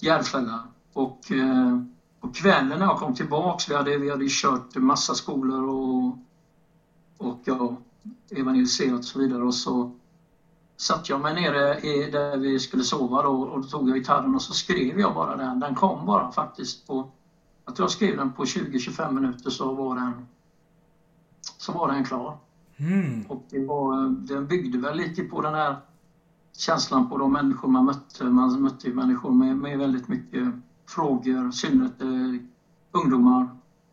Järfälla. 0.00 0.68
Och 0.92 1.32
eh, 1.32 1.78
på 2.20 2.28
kvällen 2.28 2.78
när 2.78 2.86
jag 2.86 2.98
kom 2.98 3.14
tillbaks, 3.14 3.68
vi 3.68 3.74
hade, 3.74 3.96
vi 3.96 4.10
hade 4.10 4.26
kört 4.28 4.76
massa 4.76 5.14
skolor 5.14 5.64
och, 5.64 6.16
och 7.18 7.40
ja, 7.44 7.76
evangeliserat 8.30 8.98
och 8.98 9.04
så 9.04 9.18
vidare. 9.18 9.44
Och 9.44 9.54
så 9.54 9.88
satt 10.76 11.08
jag 11.08 11.20
mig 11.20 11.34
nere 11.34 11.78
i, 11.78 12.08
där 12.08 12.38
vi 12.38 12.58
skulle 12.58 12.84
sova 12.84 13.22
då, 13.22 13.42
och 13.42 13.60
då 13.60 13.68
tog 13.68 13.88
jag 13.88 13.96
gitarren 13.96 14.34
och 14.34 14.42
så 14.42 14.54
skrev 14.54 15.00
jag 15.00 15.14
bara 15.14 15.36
den. 15.36 15.60
Den 15.60 15.74
kom 15.74 16.06
bara 16.06 16.30
faktiskt 16.30 16.86
på, 16.86 17.06
jag 17.68 17.76
tror 17.76 17.84
jag 17.84 17.90
skrev 17.90 18.16
den 18.16 18.32
på 18.32 18.44
20-25 18.44 19.12
minuter 19.12 19.50
så 19.50 19.74
var 19.74 19.94
den, 19.94 20.26
så 21.40 21.72
var 21.72 21.92
den 21.92 22.04
klar. 22.04 22.38
Mm. 22.76 23.24
Och 23.28 23.44
det 23.50 23.66
var, 23.66 24.08
den 24.08 24.46
byggde 24.46 24.78
väl 24.78 24.96
lite 24.96 25.22
på 25.22 25.42
den 25.42 25.54
här 25.54 25.76
känslan 26.56 27.08
på 27.08 27.18
de 27.18 27.32
människor 27.32 27.68
man 27.68 27.84
mötte. 27.84 28.24
Man 28.24 28.62
mötte 28.62 28.90
människor 28.90 29.30
med, 29.30 29.56
med 29.56 29.78
väldigt 29.78 30.08
mycket 30.08 30.54
frågor, 30.86 31.48
i 31.48 31.52
synnerhet 31.52 32.00
eh, 32.00 32.42
ungdomar, 32.92 33.48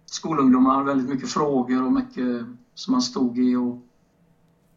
skolungdomar, 0.05 0.83
väldigt 0.83 1.09
mycket 1.09 1.29
frågor 1.29 1.83
och 1.83 1.91
mycket 1.91 2.45
som 2.73 2.91
man 2.91 3.01
stod 3.01 3.39
i. 3.39 3.55
Och, 3.55 3.77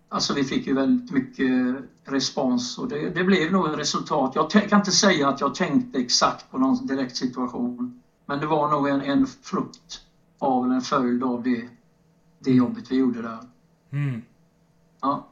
alltså 0.09 0.35
vi 0.35 0.45
fick 0.45 0.67
ju 0.67 0.75
väldigt 0.75 1.11
mycket 1.11 1.85
respons 2.05 2.79
och 2.79 2.89
det, 2.89 3.11
det 3.11 3.25
blev 3.25 3.53
nog 3.53 3.69
ett 3.69 3.79
resultat. 3.79 4.33
Jag 4.35 4.51
kan 4.51 4.79
inte 4.79 4.93
säga 4.93 5.29
att 5.29 5.41
jag 5.41 5.55
tänkte 5.55 5.99
exakt 5.99 6.51
på 6.51 6.59
någon 6.59 6.87
direkt 6.87 7.17
situation, 7.17 8.03
men 8.29 8.41
det 8.41 8.47
var 8.47 8.69
nog 8.69 8.89
en, 8.89 9.01
en 9.01 9.27
frukt 9.27 10.03
av, 10.39 10.65
eller 10.65 10.75
en 10.75 10.81
följd 10.81 11.25
av 11.25 11.43
det, 11.43 11.69
det 12.39 12.51
jobbet 12.51 12.91
vi 12.91 12.97
gjorde 12.97 13.23
där. 13.23 13.39
Mm. 13.93 14.23
Ja. 15.01 15.29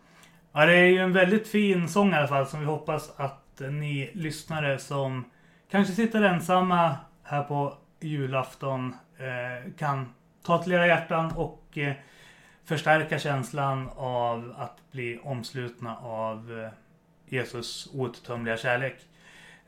Ja, 0.53 0.67
det 0.67 0.77
är 0.77 0.87
ju 0.87 0.99
en 0.99 1.13
väldigt 1.13 1.49
fin 1.49 1.89
sång 1.89 2.11
i 2.11 2.15
alla 2.15 2.29
fall 2.29 2.47
som 2.47 2.61
vi 2.61 2.67
hoppas 2.67 3.13
att 3.17 3.61
ni 3.71 4.11
lyssnare 4.15 4.79
som 4.79 5.25
kanske 5.71 5.95
sitter 5.95 6.23
ensamma 6.23 6.97
här 7.23 7.43
på 7.43 7.79
julafton 8.01 8.95
eh, 9.19 9.73
kan 9.79 10.15
ta 10.43 10.63
till 10.63 10.73
era 10.73 10.87
hjärtan 10.87 11.33
och 11.33 11.79
eh, 11.79 11.95
förstärka 12.65 13.19
känslan 13.19 13.89
av 13.97 14.55
att 14.59 14.91
bli 14.91 15.21
omslutna 15.23 15.97
av 15.97 16.61
eh, 16.63 16.71
Jesus 17.27 17.89
outtömliga 17.95 18.57
kärlek. 18.57 19.07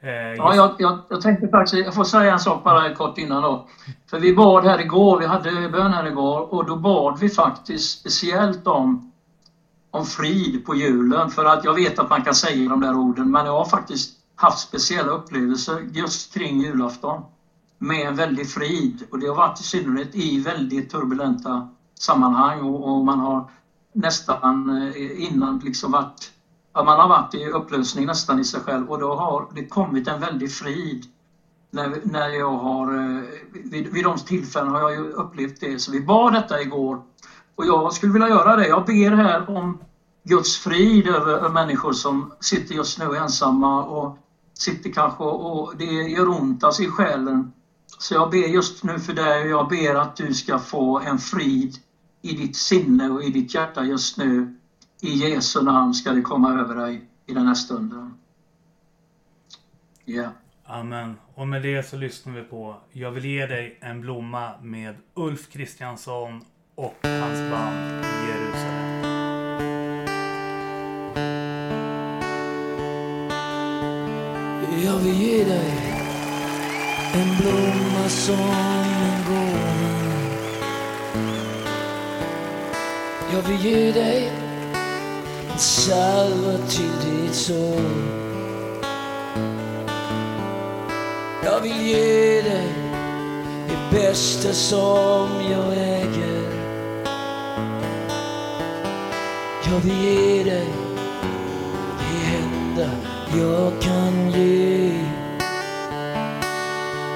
Eh, 0.00 0.10
Ja, 0.36 0.54
jag, 0.54 0.74
jag, 0.78 0.98
jag 1.08 1.20
tänkte 1.20 1.48
faktiskt, 1.48 1.84
jag 1.84 1.94
får 1.94 2.04
säga 2.04 2.32
en 2.32 2.40
sak 2.40 2.64
bara 2.64 2.94
kort 2.94 3.18
innan 3.18 3.42
då. 3.42 3.66
För 4.10 4.18
vi 4.18 4.32
bad 4.32 4.64
här 4.64 4.80
igår, 4.80 5.18
vi 5.18 5.26
hade 5.26 5.68
bön 5.68 5.92
här 5.92 6.04
igår 6.06 6.54
och 6.54 6.66
då 6.66 6.76
bad 6.76 7.18
vi 7.18 7.30
faktiskt 7.30 8.00
speciellt 8.00 8.66
om, 8.66 8.98
om 9.90 10.04
frid 10.04 10.64
på 10.64 10.74
julen. 10.74 11.30
För 11.30 11.44
att 11.44 11.64
jag 11.64 11.74
vet 11.74 11.98
att 11.98 12.10
man 12.10 12.22
kan 12.22 12.34
säga 12.34 12.68
de 12.68 12.80
där 12.80 12.94
orden, 12.94 13.30
men 13.30 13.46
jag 13.46 13.52
har 13.52 13.64
faktiskt 13.64 14.10
haft 14.36 14.58
speciella 14.58 15.10
upplevelser 15.12 15.78
just 15.92 16.34
kring 16.34 16.60
julafton 16.60 17.22
med 17.78 18.08
en 18.08 18.14
väldig 18.14 18.48
frid. 18.48 19.02
Och 19.10 19.18
det 19.18 19.26
har 19.26 19.34
varit 19.34 19.60
i 19.60 19.64
synnerhet 19.64 20.14
i 20.14 20.38
väldigt 20.40 20.90
turbulenta 20.90 21.64
sammanhang 22.00 22.62
och, 22.62 22.96
och 22.96 23.04
man 23.04 23.18
har 23.18 23.44
nästan 23.94 24.70
eh, 24.70 25.24
innan 25.24 25.58
liksom 25.62 25.90
varit 25.92 26.32
Ja, 26.72 26.84
man 26.84 26.98
har 26.98 27.08
varit 27.08 27.34
i 27.34 27.46
upplösning 27.46 28.06
nästan 28.06 28.40
i 28.40 28.44
sig 28.44 28.60
själv 28.60 28.90
och 28.90 29.00
då 29.00 29.14
har 29.14 29.48
det 29.54 29.66
kommit 29.66 30.08
en 30.08 30.20
väldig 30.20 30.52
frid. 30.52 31.04
När, 31.70 32.00
när 32.04 32.28
jag 32.28 32.56
har, 32.56 32.94
eh, 32.94 33.22
vid, 33.52 33.92
vid 33.92 34.04
de 34.04 34.18
tillfällen 34.18 34.68
har 34.68 34.80
jag 34.80 34.92
ju 34.92 35.10
upplevt 35.10 35.60
det. 35.60 35.78
Så 35.78 35.92
vi 35.92 36.00
bad 36.00 36.32
detta 36.32 36.60
igår. 36.62 37.02
Och 37.54 37.66
jag 37.66 37.92
skulle 37.92 38.12
vilja 38.12 38.28
göra 38.28 38.56
det. 38.56 38.68
Jag 38.68 38.84
ber 38.84 39.10
här 39.10 39.50
om 39.50 39.78
Guds 40.24 40.56
frid 40.56 41.06
över, 41.06 41.32
över 41.32 41.48
människor 41.48 41.92
som 41.92 42.32
sitter 42.40 42.74
just 42.74 42.98
nu 42.98 43.16
ensamma 43.16 43.84
och 43.84 44.18
sitter 44.58 44.90
kanske 44.90 45.24
och, 45.24 45.68
och 45.68 45.76
det 45.76 45.84
gör 45.84 46.28
ont 46.28 46.64
alltså 46.64 46.82
i 46.82 46.88
själen. 46.88 47.52
Så 47.98 48.14
jag 48.14 48.30
ber 48.30 48.46
just 48.46 48.84
nu 48.84 48.98
för 48.98 49.12
dig 49.12 49.42
och 49.42 49.60
jag 49.60 49.68
ber 49.68 49.94
att 49.94 50.16
du 50.16 50.34
ska 50.34 50.58
få 50.58 51.00
en 51.00 51.18
frid 51.18 51.76
i 52.22 52.32
ditt 52.32 52.56
sinne 52.56 53.10
och 53.10 53.22
i 53.22 53.30
ditt 53.30 53.54
hjärta 53.54 53.84
just 53.84 54.16
nu. 54.16 54.57
I 55.00 55.10
Jesu 55.10 55.62
namn 55.62 55.94
ska 55.94 56.12
det 56.12 56.22
komma 56.22 56.60
över 56.60 56.74
dig 56.74 57.08
i 57.26 57.34
den 57.34 57.46
här 57.46 57.54
stunden. 57.54 58.14
Ja. 60.04 60.30
Amen. 60.64 61.16
Och 61.34 61.48
med 61.48 61.62
det 61.62 61.88
så 61.88 61.96
lyssnar 61.96 62.32
vi 62.32 62.42
på 62.42 62.76
Jag 62.92 63.10
vill 63.10 63.24
ge 63.24 63.46
dig 63.46 63.78
en 63.80 64.00
blomma 64.00 64.52
med 64.62 64.94
Ulf 65.14 65.48
Kristiansson 65.48 66.44
och 66.74 66.96
hans 67.02 67.50
band 67.50 68.04
Jerusalem. 68.28 68.98
Jag 74.84 74.98
vill 74.98 75.14
ge 75.14 75.44
dig 75.44 75.72
en 77.14 77.36
blomma 77.36 78.08
som 78.08 78.40
en 78.40 79.24
gåva. 79.28 79.78
Jag 83.32 83.42
vill 83.42 83.60
ge 83.60 83.92
dig 83.92 84.47
en 85.58 85.62
salva 85.62 86.58
till 86.68 86.92
ditt 87.04 87.34
sår. 87.34 87.80
Jag 91.44 91.60
vill 91.60 91.86
ge 91.86 92.42
dig 92.42 92.74
det 93.68 93.96
bästa 93.96 94.52
som 94.52 95.28
jag 95.50 95.72
äger. 95.72 96.42
Jag 99.70 99.80
vill 99.80 100.04
ge 100.04 100.44
dig 100.44 100.68
det 101.98 102.36
enda 102.36 102.90
jag 103.38 103.82
kan 103.82 104.30
ge. 104.30 104.92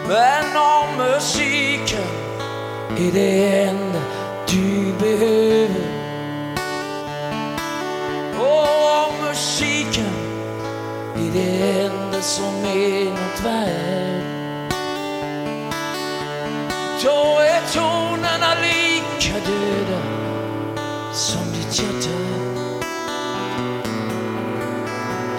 Men 0.09 0.57
om 0.57 0.97
musiken 0.99 2.13
är 2.99 3.13
det 3.13 3.61
enda 3.63 4.01
du 4.49 4.93
behöver 5.01 5.92
och 8.53 9.09
om 9.09 9.29
musiken. 9.29 10.15
Är 11.17 11.33
det 11.33 11.81
enda 11.81 12.21
som 12.23 12.55
är 12.65 13.05
något 13.05 13.41
värt? 13.45 14.33
Då 17.05 17.39
är 17.39 17.61
tonerna 17.73 18.55
lika 18.63 19.35
döda 19.47 20.03
som 21.13 21.53
ditt 21.53 21.79
hjärta. 21.79 22.19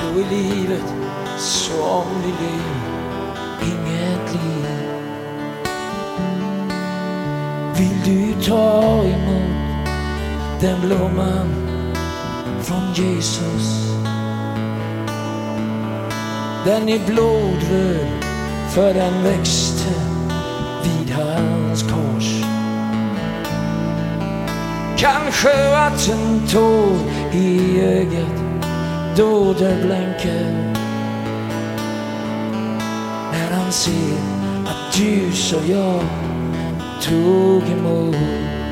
Då 0.01 0.19
är 0.19 0.29
livet 0.29 0.93
som 1.37 2.03
vi 2.23 2.31
lever 2.43 2.93
inget 3.61 4.33
liv. 4.33 4.53
Vill 7.77 7.99
du 8.05 8.41
ta 8.41 9.03
emot 9.03 9.89
den 10.61 10.81
blomman? 10.81 11.62
Från 12.63 12.93
Jesus? 12.93 13.93
Den 16.65 16.89
är 16.89 16.99
blodröd 17.07 18.07
för 18.69 18.93
den 18.93 19.23
växte 19.23 19.93
vid 20.83 21.15
hans 21.15 21.83
kors. 21.83 22.43
Kanske 24.97 25.71
vatten 25.71 26.47
tår 26.51 26.97
i 27.33 27.81
ögat 27.81 28.43
då 29.17 29.53
det 29.53 29.77
blänker 29.85 30.73
när 33.31 33.51
han 33.51 33.71
ser 33.71 34.17
att 34.65 34.93
du 34.97 35.27
och 35.57 35.69
jag 35.69 36.03
tog 37.01 37.63
emot 37.77 38.62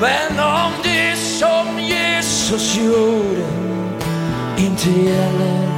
men 0.00 0.40
om 0.40 0.72
det 0.82 1.16
som 1.16 1.78
Jesus 1.80 2.76
gjorde 2.76 3.46
inte 4.56 4.90
gäller. 4.90 5.68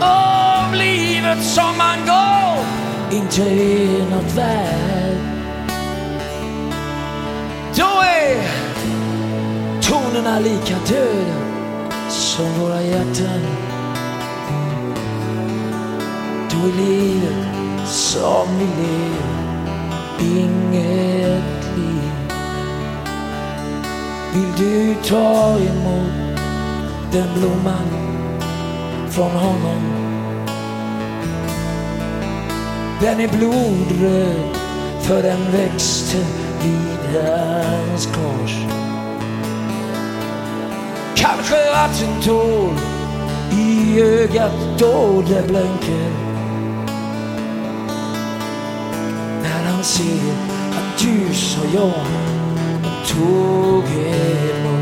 Om 0.00 0.74
livet 0.74 1.44
som 1.44 1.78
man 1.78 1.98
går 2.06 2.64
inte 3.18 3.42
är 3.42 4.10
något 4.10 4.32
värt. 4.36 5.20
Då 7.76 8.02
är 8.02 8.42
tonerna 9.82 10.38
lika 10.38 10.76
döda 10.88 11.50
som 12.08 12.52
våra 12.60 12.82
hjärtan. 12.82 13.40
Då 16.50 16.68
är 16.68 16.72
livet 16.72 17.88
som 17.88 18.58
vi 18.58 18.64
lever 18.64 19.29
inget 20.20 21.76
liv. 21.76 22.12
Vill 24.34 24.66
du 24.66 24.94
ta 25.08 25.58
emot 25.58 26.38
den 27.12 27.28
blomman 27.38 27.88
från 29.10 29.30
honom? 29.30 29.82
Den 33.00 33.20
är 33.20 33.28
blodröd 33.28 34.56
för 35.00 35.22
den 35.22 35.52
växte 35.52 36.18
vid 36.62 37.22
hans 37.22 38.06
kors. 38.06 38.56
Kanske 41.16 41.56
tår 42.24 42.72
i 43.52 44.00
ögat 44.02 44.52
då 44.78 45.22
det 45.28 45.48
blänker. 45.48 46.29
Han 49.80 49.84
ser 49.84 50.32
att 50.70 50.98
du 50.98 51.34
så 51.34 51.60
jag 51.74 52.06
tog 53.06 53.84
emot 53.84 54.79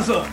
alltså, 0.00 0.26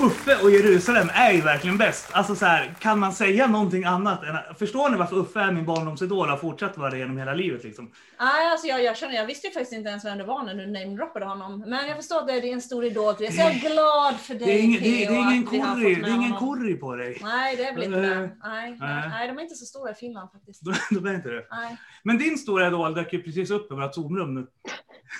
Uffe 0.00 0.36
och 0.42 0.50
Jerusalem 0.50 1.08
är 1.14 1.32
ju 1.32 1.40
verkligen 1.40 1.78
bäst. 1.78 2.08
Alltså 2.12 2.34
så 2.34 2.46
här, 2.46 2.74
kan 2.78 2.98
man 2.98 3.12
säga 3.12 3.46
någonting 3.46 3.84
annat 3.84 4.22
än 4.22 4.54
Förstår 4.58 4.88
ni 4.88 4.96
varför 4.96 5.16
Uffe 5.16 5.40
är 5.40 5.52
min 5.52 5.64
barndomsidol 5.64 6.26
och 6.26 6.30
har 6.30 6.36
fortsatt 6.36 6.78
vara 6.78 6.90
det 6.90 6.98
genom 6.98 7.18
hela 7.18 7.34
livet 7.34 7.64
liksom? 7.64 7.90
Nej, 8.20 8.50
alltså 8.50 8.66
jag, 8.66 8.82
jag 8.82 8.96
känner, 8.96 9.14
jag 9.14 9.26
visste 9.26 9.46
ju 9.46 9.52
faktiskt 9.52 9.72
inte 9.72 9.88
ens 9.88 10.04
vem 10.04 10.18
det 10.18 10.24
var 10.24 10.42
när 10.42 10.54
du 10.54 10.66
namedroppade 10.66 11.26
honom. 11.26 11.64
Men 11.66 11.88
jag 11.88 11.96
förstår 11.96 12.18
att 12.18 12.26
det 12.26 12.32
är 12.32 12.44
en 12.52 12.62
stor 12.62 12.84
idol 12.84 13.14
till 13.14 13.26
dig. 13.26 13.34
Så 13.34 13.40
jag 13.40 13.50
är 13.50 13.70
glad 13.70 14.20
för 14.20 14.34
dig 14.34 14.46
Det 14.46 14.52
är 14.52 14.62
ingen, 14.62 14.82
det, 14.82 15.04
är 15.04 15.32
ingen 15.32 15.46
curry, 15.46 15.94
det 15.94 16.10
är 16.10 16.14
ingen 16.14 16.36
curry 16.36 16.76
på 16.76 16.96
dig. 16.96 17.18
Nej, 17.22 17.56
det 17.56 17.64
är 17.64 17.74
väl 17.74 17.84
inte 17.84 17.98
Eh, 17.98 18.04
det. 18.04 18.18
Nej, 18.18 18.30
nej. 18.42 18.76
nej. 18.80 19.08
nej, 19.08 19.28
de 19.28 19.38
är 19.38 19.42
inte 19.42 19.54
så 19.54 19.64
stora 19.64 19.90
i 19.90 19.94
Finland 19.94 20.30
faktiskt. 20.32 20.62
Blir 20.90 21.00
det 21.00 21.14
inte 21.14 21.28
det. 21.28 21.46
Nej. 21.50 21.76
Men 22.02 22.18
din 22.18 22.38
stora 22.38 22.66
idol 22.66 22.94
dök 22.94 23.12
ju 23.12 23.22
precis 23.22 23.50
upp 23.50 23.72
i 23.72 23.74
vårt 23.74 23.94
Zoom-rum 23.94 24.34
nu. 24.34 24.46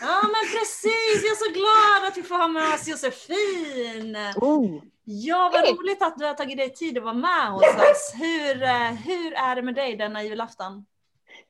Ja, 0.00 0.20
men 0.22 0.50
precis! 0.58 1.22
Jag 1.24 1.32
är 1.32 1.44
så 1.46 1.52
glad 1.52 2.08
att 2.10 2.16
vi 2.16 2.22
får 2.22 2.34
ha 2.34 2.48
med 2.48 2.74
oss 2.74 2.88
Josefin! 2.88 4.16
Oh. 4.36 4.82
Ja, 5.04 5.50
vad 5.52 5.68
roligt 5.78 6.02
att 6.02 6.18
du 6.18 6.24
har 6.24 6.34
tagit 6.34 6.56
dig 6.58 6.74
tid 6.74 6.98
att 6.98 7.04
vara 7.04 7.14
med 7.14 7.50
hos 7.52 7.62
oss. 7.62 8.14
Hur, 8.14 8.62
eh, 8.62 8.92
hur 8.92 9.32
är 9.34 9.56
det 9.56 9.62
med 9.62 9.74
dig 9.74 9.96
denna 9.96 10.24
julafton? 10.24 10.86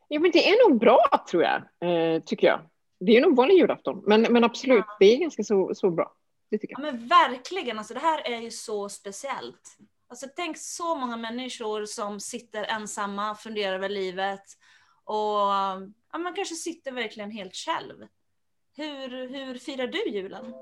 Ja, 0.08 0.20
men 0.20 0.30
det 0.30 0.48
är 0.50 0.68
nog 0.70 0.80
bra 0.80 1.24
tror 1.30 1.42
jag, 1.42 1.56
eh, 1.56 2.22
tycker 2.22 2.46
jag. 2.46 2.60
Det 3.00 3.16
är 3.16 3.20
nog 3.20 3.36
vanlig 3.36 3.54
julafton, 3.54 4.02
men, 4.06 4.22
men 4.22 4.44
absolut, 4.44 4.84
det 5.00 5.14
är 5.14 5.16
ganska 5.18 5.44
så, 5.44 5.74
så 5.74 5.90
bra. 5.90 6.12
Det 6.50 6.58
tycker 6.58 6.74
Ja, 6.80 6.86
jag. 6.86 6.94
men 6.94 7.08
verkligen, 7.08 7.78
alltså 7.78 7.94
det 7.94 8.00
här 8.00 8.26
är 8.32 8.40
ju 8.40 8.50
så 8.50 8.88
speciellt. 8.88 9.76
Alltså 10.10 10.26
tänk 10.36 10.58
så 10.58 10.94
många 10.94 11.16
människor 11.16 11.84
som 11.84 12.20
sitter 12.20 12.64
ensamma, 12.64 13.34
funderar 13.34 13.74
över 13.74 13.88
livet 13.88 14.44
och 15.04 15.38
ja, 16.12 16.18
man 16.18 16.34
kanske 16.34 16.54
sitter 16.54 16.92
verkligen 16.92 17.30
helt 17.30 17.54
själv. 17.56 18.06
Hur, 18.78 19.28
hur 19.28 19.54
firar 19.54 19.86
du 19.86 20.08
julen? 20.08 20.54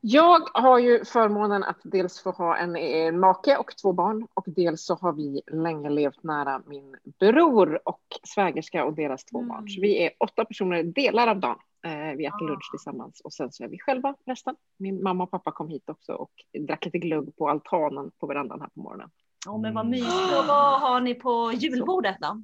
Jag 0.00 0.40
har 0.54 0.78
ju 0.78 1.04
förmånen 1.04 1.64
att 1.64 1.80
dels 1.84 2.22
få 2.22 2.30
ha 2.30 2.56
en, 2.56 2.76
en 2.76 3.20
make 3.20 3.56
och 3.56 3.76
två 3.82 3.92
barn 3.92 4.26
och 4.34 4.44
dels 4.46 4.84
så 4.84 4.94
har 4.94 5.12
vi 5.12 5.42
länge 5.52 5.90
levt 5.90 6.22
nära 6.22 6.62
min 6.66 6.96
bror 7.18 7.80
och 7.84 8.00
svägerska 8.22 8.84
och 8.84 8.94
deras 8.94 9.24
två 9.24 9.42
barn. 9.42 9.68
Så 9.68 9.80
vi 9.80 10.04
är 10.04 10.10
åtta 10.18 10.44
personer 10.44 10.82
delar 10.82 11.28
av 11.28 11.40
dagen. 11.40 11.58
Eh, 11.86 12.16
vi 12.16 12.26
äter 12.26 12.48
lunch 12.48 12.70
tillsammans 12.72 13.20
och 13.20 13.32
sen 13.32 13.52
så 13.52 13.64
är 13.64 13.68
vi 13.68 13.78
själva 13.78 14.14
resten. 14.26 14.56
Min 14.78 15.02
mamma 15.02 15.24
och 15.24 15.30
pappa 15.30 15.52
kom 15.52 15.68
hit 15.68 15.88
också 15.88 16.12
och 16.12 16.32
drack 16.66 16.84
lite 16.84 16.98
glugg 16.98 17.36
på 17.36 17.48
altanen 17.48 18.10
på 18.20 18.26
verandan 18.26 18.60
här 18.60 18.68
på 18.68 18.80
morgonen. 18.80 19.10
Ja, 19.46 19.58
men 19.58 19.74
vad 19.74 19.86
mysigt. 19.86 20.38
Och 20.38 20.46
vad 20.48 20.80
har 20.80 21.00
ni 21.00 21.14
på 21.14 21.52
julbordet 21.54 22.16
då? 22.20 22.42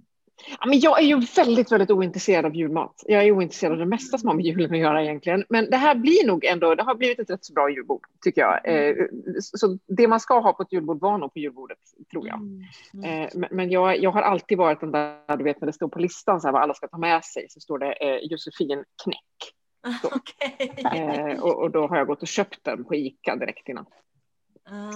Ja, 0.60 0.66
men 0.66 0.80
jag 0.80 1.02
är 1.02 1.06
ju 1.06 1.20
väldigt, 1.36 1.72
väldigt 1.72 1.90
ointresserad 1.90 2.44
av 2.44 2.54
julmat. 2.54 3.04
Jag 3.06 3.24
är 3.24 3.32
ointresserad 3.32 3.72
av 3.72 3.78
det 3.78 3.86
mesta 3.86 4.18
som 4.18 4.28
har 4.28 4.36
med 4.36 4.44
julen 4.44 4.72
att 4.72 4.78
göra 4.78 5.02
egentligen. 5.02 5.44
Men 5.48 5.70
det 5.70 5.76
här 5.76 5.94
blir 5.94 6.26
nog 6.26 6.44
ändå, 6.44 6.74
det 6.74 6.82
har 6.82 6.94
blivit 6.94 7.18
ett 7.18 7.30
rätt 7.30 7.44
så 7.44 7.52
bra 7.52 7.70
julbord, 7.70 8.06
tycker 8.24 8.40
jag. 8.40 8.60
Eh, 8.64 8.94
så 9.40 9.78
det 9.86 10.08
man 10.08 10.20
ska 10.20 10.40
ha 10.40 10.52
på 10.52 10.62
ett 10.62 10.72
julbord 10.72 11.00
var 11.00 11.18
nog 11.18 11.32
på 11.32 11.38
julbordet, 11.38 11.78
tror 12.10 12.28
jag. 12.28 12.40
Eh, 13.04 13.28
men 13.34 13.60
men 13.60 13.70
jag, 13.70 13.98
jag 13.98 14.10
har 14.10 14.22
alltid 14.22 14.58
varit 14.58 14.80
den 14.80 14.92
där, 14.92 15.36
du 15.36 15.44
vet 15.44 15.60
när 15.60 15.66
det 15.66 15.72
står 15.72 15.88
på 15.88 15.98
listan 15.98 16.40
så 16.40 16.46
här, 16.46 16.52
vad 16.52 16.62
alla 16.62 16.74
ska 16.74 16.88
ta 16.88 16.98
med 16.98 17.24
sig, 17.24 17.46
så 17.48 17.60
står 17.60 17.78
det 17.78 17.92
eh, 17.92 18.18
Josefin 18.22 18.84
knäck. 19.04 19.54
Eh, 20.94 21.40
och, 21.42 21.62
och 21.62 21.70
då 21.70 21.86
har 21.86 21.96
jag 21.96 22.06
gått 22.06 22.22
och 22.22 22.28
köpt 22.28 22.64
den 22.64 22.84
på 22.84 22.94
Ica 22.94 23.36
direkt 23.36 23.68
innan. 23.68 23.86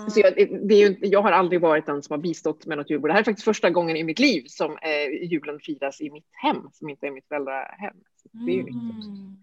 Så 0.09 0.21
jag, 0.21 0.35
det 0.69 0.75
är 0.75 0.89
ju, 0.89 0.97
jag 1.01 1.23
har 1.23 1.33
aldrig 1.33 1.61
varit 1.61 1.87
den 1.87 2.03
som 2.03 2.13
har 2.13 2.19
bistått 2.19 2.67
med 2.67 2.79
något 2.79 2.91
julbord. 2.91 3.11
Det 3.11 3.13
här 3.13 3.21
är 3.21 3.25
faktiskt 3.25 3.45
första 3.45 3.71
gången 3.71 3.97
i 3.97 4.05
mitt 4.05 4.19
liv 4.19 4.45
som 4.47 4.73
eh, 4.73 5.29
julen 5.31 5.61
firas 5.61 6.01
i 6.01 6.11
mitt 6.11 6.29
hem, 6.33 6.57
som 6.73 6.89
inte 6.89 7.07
är 7.07 7.11
mitt 7.11 7.29
föräldrahem. 7.29 7.97
Så 8.23 8.29
det 8.33 8.53
är 8.53 8.57
ju 8.57 8.63
nytt. 8.63 9.35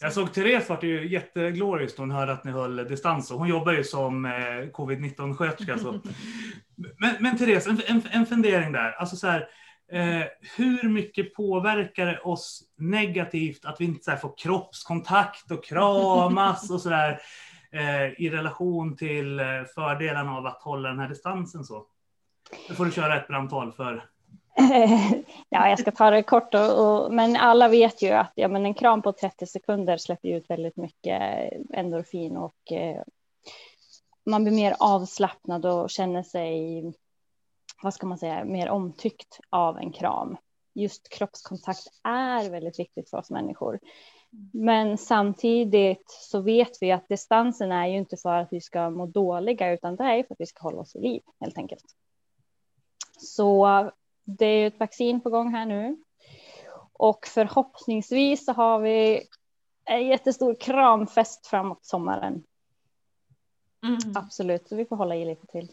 Jag 0.00 0.12
såg 0.12 0.32
Therese 0.32 0.68
vart 0.68 0.82
ju 0.82 1.08
jätteglorious 1.08 1.98
hon 1.98 2.10
hörde 2.10 2.32
att 2.32 2.44
ni 2.44 2.50
höll 2.50 2.76
distans. 2.76 3.30
Och 3.30 3.38
hon 3.38 3.48
jobbar 3.48 3.72
ju 3.72 3.84
som 3.84 4.24
eh, 4.24 4.32
covid-19-sköterska. 4.72 5.78
Så. 5.78 6.00
Men, 6.98 7.14
men 7.20 7.38
Therese, 7.38 7.66
en, 7.66 7.80
en, 7.86 8.02
en 8.10 8.26
fundering 8.26 8.72
där. 8.72 8.92
Alltså 8.92 9.16
så 9.16 9.26
här, 9.26 9.48
eh, 9.92 10.26
hur 10.56 10.88
mycket 10.88 11.34
påverkar 11.34 12.06
det 12.06 12.18
oss 12.18 12.62
negativt 12.78 13.64
att 13.64 13.80
vi 13.80 13.84
inte 13.84 14.04
så 14.04 14.10
här, 14.10 14.18
får 14.18 14.34
kroppskontakt 14.38 15.50
och 15.50 15.64
kramas 15.64 16.70
och 16.70 16.80
sådär 16.80 17.20
eh, 17.72 18.22
i 18.22 18.30
relation 18.30 18.96
till 18.96 19.40
eh, 19.40 19.46
fördelarna 19.74 20.36
av 20.36 20.46
att 20.46 20.62
hålla 20.62 20.88
den 20.88 20.98
här 20.98 21.08
distansen 21.08 21.64
så? 21.64 21.86
Nu 22.68 22.74
får 22.74 22.84
du 22.84 22.92
köra 22.92 23.20
ett 23.20 23.28
brandtal 23.28 23.72
för 23.72 24.04
ja, 25.48 25.68
jag 25.68 25.78
ska 25.78 25.90
ta 25.90 26.10
det 26.10 26.22
kort, 26.22 26.54
och, 26.54 27.04
och, 27.04 27.12
men 27.14 27.36
alla 27.36 27.68
vet 27.68 28.02
ju 28.02 28.10
att 28.10 28.32
ja, 28.34 28.48
men 28.48 28.66
en 28.66 28.74
kram 28.74 29.02
på 29.02 29.12
30 29.12 29.46
sekunder 29.46 29.96
släpper 29.96 30.28
ut 30.28 30.50
väldigt 30.50 30.76
mycket 30.76 31.20
eh, 31.22 31.78
endorfin 31.78 32.36
och 32.36 32.72
eh, 32.72 33.02
man 34.26 34.44
blir 34.44 34.54
mer 34.54 34.76
avslappnad 34.78 35.66
och 35.66 35.90
känner 35.90 36.22
sig, 36.22 36.82
vad 37.82 37.94
ska 37.94 38.06
man 38.06 38.18
säga, 38.18 38.44
mer 38.44 38.68
omtyckt 38.68 39.40
av 39.50 39.78
en 39.78 39.92
kram. 39.92 40.36
just 40.74 41.08
kroppskontakt 41.08 41.86
är 42.04 42.50
väldigt 42.50 42.78
viktigt 42.78 43.10
för 43.10 43.18
oss 43.18 43.30
människor. 43.30 43.78
Men 44.52 44.98
samtidigt 44.98 46.10
så 46.10 46.40
vet 46.40 46.70
vi 46.80 46.92
att 46.92 47.08
distansen 47.08 47.72
är 47.72 47.86
ju 47.86 47.96
inte 47.96 48.16
för 48.16 48.34
att 48.34 48.48
vi 48.50 48.60
ska 48.60 48.90
må 48.90 49.06
dåliga 49.06 49.72
utan 49.72 49.96
det 49.96 50.04
är 50.04 50.22
för 50.22 50.34
att 50.34 50.40
vi 50.40 50.46
ska 50.46 50.62
hålla 50.62 50.80
oss 50.80 50.96
i 50.96 51.00
liv 51.00 51.22
helt 51.40 51.58
enkelt. 51.58 51.84
Så 53.18 53.90
det 54.24 54.46
är 54.46 54.66
ett 54.66 54.80
vaccin 54.80 55.20
på 55.20 55.30
gång 55.30 55.54
här 55.54 55.66
nu. 55.66 55.96
Och 56.92 57.26
förhoppningsvis 57.26 58.44
så 58.44 58.52
har 58.52 58.78
vi 58.78 59.22
en 59.84 60.06
jättestor 60.06 60.54
kramfest 60.54 61.46
framåt 61.46 61.84
sommaren. 61.84 62.44
Mm. 63.82 63.98
Absolut, 64.14 64.68
så 64.68 64.76
vi 64.76 64.84
får 64.84 64.96
hålla 64.96 65.16
i 65.16 65.24
lite 65.24 65.46
till. 65.46 65.72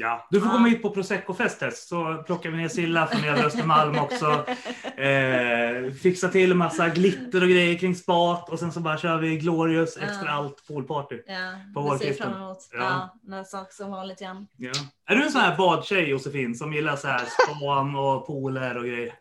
Ja, 0.00 0.26
du 0.30 0.40
får 0.40 0.48
komma 0.50 0.68
hit 0.68 0.82
på 0.82 0.90
Prosecco-fest 0.90 1.88
så 1.88 2.22
plockar 2.26 2.50
vi 2.50 2.56
ner 2.56 2.68
Silla 2.68 3.06
från 3.06 3.24
Övre 3.24 3.44
Östermalm 3.46 3.98
också. 3.98 4.44
Eh, 4.98 5.92
fixa 5.92 6.28
till 6.28 6.50
en 6.50 6.56
massa 6.58 6.88
glitter 6.88 7.42
och 7.42 7.48
grejer 7.48 7.78
kring 7.78 7.94
spat 7.94 8.48
och 8.48 8.58
sen 8.58 8.72
så 8.72 8.80
bara 8.80 8.98
kör 8.98 9.16
vi 9.18 9.36
Glorious 9.36 9.96
extra 9.96 10.26
Ja. 10.26 10.32
allt 10.32 10.66
poolparty. 10.68 11.22
Ja, 11.26 11.34
På 11.74 11.80
det 11.80 11.98
ser 11.98 12.04
vårkvisten. 12.04 12.32
fram 12.32 12.42
emot. 12.42 12.58
Ja. 12.72 12.78
Ja, 12.78 13.14
när 13.22 13.44
sak 13.44 13.72
som 13.72 13.90
vanligt 13.90 14.20
igen. 14.20 14.46
Ja. 14.56 14.72
Är 15.06 15.16
du 15.16 15.24
en 15.24 15.30
sån 15.30 15.40
här 15.40 15.56
badtjej 15.56 16.10
Josefin 16.10 16.54
som 16.54 16.72
gillar 16.72 16.96
så 16.96 17.08
här 17.08 17.22
span 17.26 17.96
och 17.96 18.26
pooler 18.26 18.76
och 18.78 18.84
grejer? 18.84 19.14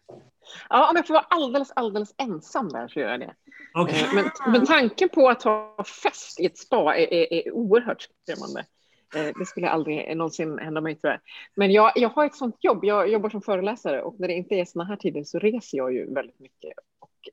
Ja, 0.69 0.89
om 0.89 0.95
jag 0.95 1.07
får 1.07 1.13
vara 1.13 1.25
alldeles, 1.29 1.71
alldeles 1.75 2.13
ensam 2.17 2.69
där 2.69 2.87
så 2.87 2.99
gör 2.99 3.09
jag 3.11 3.19
det. 3.19 3.33
Okej. 3.73 4.01
Eh, 4.03 4.13
Men, 4.13 4.51
men 4.51 4.65
tanken 4.65 5.09
på 5.09 5.29
att 5.29 5.43
ha 5.43 5.83
fest 6.03 6.39
i 6.39 6.45
ett 6.45 6.57
spa 6.57 6.95
är, 6.95 7.13
är, 7.13 7.33
är 7.33 7.51
oerhört 7.51 8.07
skrämmande. 8.23 8.65
Eh, 9.15 9.31
det 9.39 9.45
skulle 9.45 9.69
aldrig 9.69 10.17
någonsin 10.17 10.59
hända 10.59 10.81
mig 10.81 10.95
tror 10.95 11.11
jag. 11.11 11.19
Men 11.55 11.71
jag, 11.71 11.91
jag 11.95 12.09
har 12.09 12.25
ett 12.25 12.35
sånt 12.35 12.57
jobb. 12.59 12.85
Jag 12.85 13.09
jobbar 13.09 13.29
som 13.29 13.41
föreläsare 13.41 14.01
och 14.01 14.19
när 14.19 14.27
det 14.27 14.33
inte 14.33 14.55
är 14.55 14.65
såna 14.65 14.85
här 14.85 14.95
tider 14.95 15.23
så 15.23 15.39
reser 15.39 15.77
jag 15.77 15.93
ju 15.93 16.13
väldigt 16.13 16.39
mycket. 16.39 16.73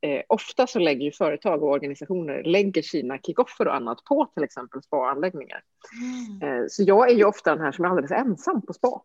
Eh, 0.03 0.23
ofta 0.29 0.67
så 0.67 0.79
lägger 0.79 1.05
ju 1.05 1.13
företag 1.13 1.63
och 1.63 1.71
organisationer 1.71 2.43
lägger 2.43 2.83
sina 2.83 3.19
kickoffer 3.19 3.69
och 3.69 3.75
annat 3.75 4.05
på 4.05 4.27
till 4.35 4.45
exempel 4.45 4.83
spaanläggningar. 4.83 5.63
Eh, 6.43 6.65
så 6.69 6.83
jag 6.83 7.11
är 7.11 7.15
ju 7.15 7.25
ofta 7.25 7.55
den 7.55 7.65
här 7.65 7.73
som 7.73 7.85
är 7.85 7.89
alldeles 7.89 8.11
ensam 8.11 8.63
på 8.63 8.73
spa. 8.73 9.03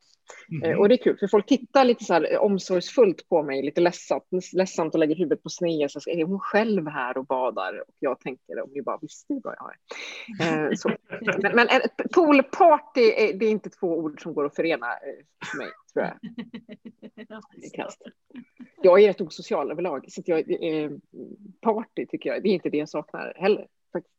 Eh, 0.63 0.69
Mhm. 0.69 0.79
Och 0.79 0.89
det 0.89 0.95
är 0.95 1.03
kul 1.03 1.17
för 1.17 1.27
folk 1.27 1.45
tittar 1.45 1.85
lite 1.85 2.03
så 2.03 2.13
här 2.13 2.37
omsorgsfullt 2.37 3.29
på 3.29 3.43
mig, 3.43 3.61
lite 3.63 3.81
ledsamt, 3.81 4.23
ledsamt 4.53 4.93
och 4.93 4.99
lägger 4.99 5.15
huvudet 5.15 5.43
på 5.43 5.49
sned. 5.49 5.91
Så 5.91 6.09
är 6.09 6.25
hon 6.25 6.39
själv 6.39 6.87
här 6.87 7.17
och 7.17 7.25
badar? 7.25 7.83
Och 7.87 7.95
jag 7.99 8.19
tänker 8.19 8.61
om 8.61 8.69
ni 8.73 8.81
bara 8.81 8.97
visste 9.01 9.33
vad 9.43 9.55
jag 9.57 9.63
har. 9.63 9.75
Eh, 10.67 10.71
så. 10.75 10.89
Men, 11.41 11.55
men 11.55 11.67
poolparty, 12.13 13.01
är, 13.01 13.33
det 13.33 13.45
är 13.45 13.51
inte 13.51 13.69
två 13.69 13.97
ord 13.97 14.21
som 14.21 14.33
går 14.33 14.45
att 14.45 14.55
förena 14.55 14.87
eh, 14.87 15.47
för 15.51 15.57
mig, 15.57 15.67
tror 15.93 16.05
jag. 16.05 16.17
Jag 18.81 19.03
är 19.03 19.07
rätt 19.07 19.21
osocial 19.21 19.71
överlag, 19.71 20.05
så 20.11 20.21
att 20.21 20.27
jag, 20.27 20.39
eh, 20.63 20.91
party 21.61 22.05
tycker 22.05 22.29
jag, 22.29 22.43
det 22.43 22.49
är 22.49 22.53
inte 22.53 22.69
det 22.69 22.77
jag 22.77 22.89
saknar 22.89 23.33
heller. 23.35 23.67
faktiskt. 23.93 24.15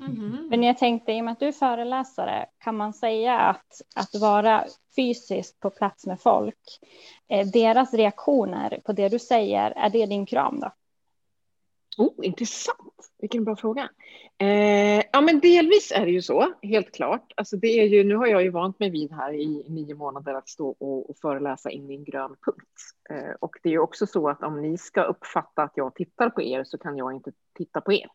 Mhm. 0.00 0.48
Men 0.50 0.62
jag 0.62 0.78
tänkte 0.78 1.12
i 1.12 1.20
och 1.20 1.24
med 1.24 1.32
att 1.32 1.40
du 1.40 1.46
är 1.46 1.52
föreläsare, 1.52 2.46
kan 2.58 2.76
man 2.76 2.92
säga 2.92 3.38
att 3.38 3.82
att 3.94 4.20
vara 4.20 4.64
fysiskt 4.96 5.60
på 5.60 5.70
plats 5.70 6.06
med 6.06 6.20
folk, 6.20 6.80
eh, 7.28 7.46
deras 7.46 7.94
reaktioner 7.94 8.80
på 8.84 8.92
det 8.92 9.08
du 9.08 9.18
säger, 9.18 9.70
är 9.70 9.90
det 9.90 10.06
din 10.06 10.26
kram 10.26 10.60
då? 10.60 10.70
Oh, 11.96 12.14
intressant. 12.22 13.12
Vilken 13.18 13.44
bra 13.44 13.56
fråga. 13.56 13.90
Eh, 14.38 15.04
ja, 15.12 15.20
men 15.20 15.40
delvis 15.40 15.92
är 15.92 16.06
det 16.06 16.12
ju 16.12 16.22
så, 16.22 16.52
helt 16.62 16.94
klart. 16.94 17.32
Alltså 17.36 17.56
det 17.56 17.80
är 17.80 17.84
ju, 17.84 18.04
nu 18.04 18.16
har 18.16 18.26
jag 18.26 18.42
ju 18.42 18.50
vant 18.50 18.78
mig 18.78 18.90
vid 18.90 19.12
här 19.12 19.32
i 19.32 19.64
nio 19.68 19.94
månader 19.94 20.34
att 20.34 20.48
stå 20.48 20.68
och, 20.68 21.10
och 21.10 21.16
föreläsa 21.18 21.70
in 21.70 21.90
i 21.90 21.94
en 21.94 22.04
grön 22.04 22.36
punkt. 22.44 22.80
Eh, 23.10 23.34
och 23.40 23.56
det 23.62 23.68
är 23.68 23.72
ju 23.72 23.78
också 23.78 24.06
så 24.06 24.28
att 24.28 24.42
om 24.42 24.62
ni 24.62 24.78
ska 24.78 25.02
uppfatta 25.02 25.62
att 25.62 25.72
jag 25.74 25.94
tittar 25.94 26.30
på 26.30 26.42
er 26.42 26.64
så 26.64 26.78
kan 26.78 26.96
jag 26.96 27.12
inte 27.12 27.32
titta 27.54 27.80
på 27.80 27.92
er. 27.92 28.06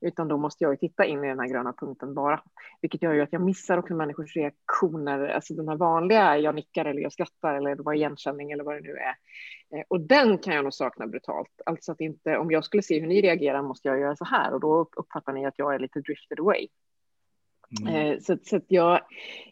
Utan 0.00 0.28
då 0.28 0.36
måste 0.36 0.64
jag 0.64 0.72
ju 0.72 0.76
titta 0.76 1.04
in 1.04 1.24
i 1.24 1.28
den 1.28 1.38
här 1.38 1.48
gröna 1.48 1.72
punkten 1.72 2.14
bara. 2.14 2.42
Vilket 2.80 3.02
gör 3.02 3.12
ju 3.12 3.20
att 3.20 3.32
jag 3.32 3.42
missar 3.42 3.78
också 3.78 3.94
människors 3.94 4.36
reaktioner. 4.36 5.28
Alltså 5.28 5.54
den 5.54 5.68
här 5.68 5.76
vanliga, 5.76 6.38
jag 6.38 6.54
nickar 6.54 6.84
eller 6.84 7.00
jag 7.00 7.12
skrattar 7.12 7.54
eller 7.54 7.76
vad 7.76 7.96
igenkänning 7.96 8.50
eller 8.50 8.64
vad 8.64 8.74
det 8.74 8.80
nu 8.80 8.96
är. 8.96 9.16
Eh, 9.78 9.84
Och 9.88 10.00
den 10.00 10.38
kan 10.38 10.54
jag 10.54 10.62
nog 10.62 10.74
sakna 10.74 11.06
brutalt. 11.06 11.60
Alltså 11.66 11.92
att 11.92 12.00
inte, 12.00 12.38
om 12.38 12.50
jag 12.50 12.64
skulle 12.64 12.82
se 12.82 13.00
hur 13.00 13.06
ni 13.06 13.22
reagerar 13.22 13.62
måste 13.62 13.88
jag 13.88 14.00
göra 14.00 14.16
så 14.16 14.24
här 14.24 14.54
och 14.54 14.60
då 14.60 14.88
uppfattar 14.96 15.32
ni 15.32 15.46
att 15.46 15.58
jag 15.58 15.74
är 15.74 15.78
lite 15.78 16.00
drifted 16.00 16.40
away. 16.40 16.68
Mm. 17.80 17.94
Eh, 17.94 18.18
Så, 18.18 18.36
så 18.42 18.56
att 18.56 18.64
jag, 18.68 18.94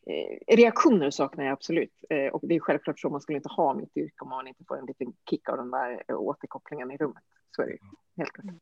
eh, 0.07 0.57
reaktioner 0.57 1.11
saknar 1.11 1.45
jag 1.45 1.53
absolut. 1.53 2.05
Och 2.33 2.41
det 2.43 2.55
är 2.55 2.61
självklart 2.61 3.01
så, 3.01 3.11
man 3.11 3.21
skulle 3.21 3.37
inte 3.37 3.49
ha 3.49 3.75
mitt 3.75 3.97
yrke 3.97 4.15
om 4.21 4.29
man 4.29 4.47
inte 4.47 4.65
får 4.69 4.79
en 4.79 4.87
liten 4.87 5.13
kick 5.31 5.49
av 5.49 5.57
den 5.57 5.71
där 5.71 6.05
återkopplingen 6.09 6.91
i 6.91 6.97
rummet. 6.97 7.23
Så 7.57 7.63
är 7.63 7.67
det 7.67 7.73
ju, 7.73 7.79
helt 8.17 8.33
klart. 8.33 8.55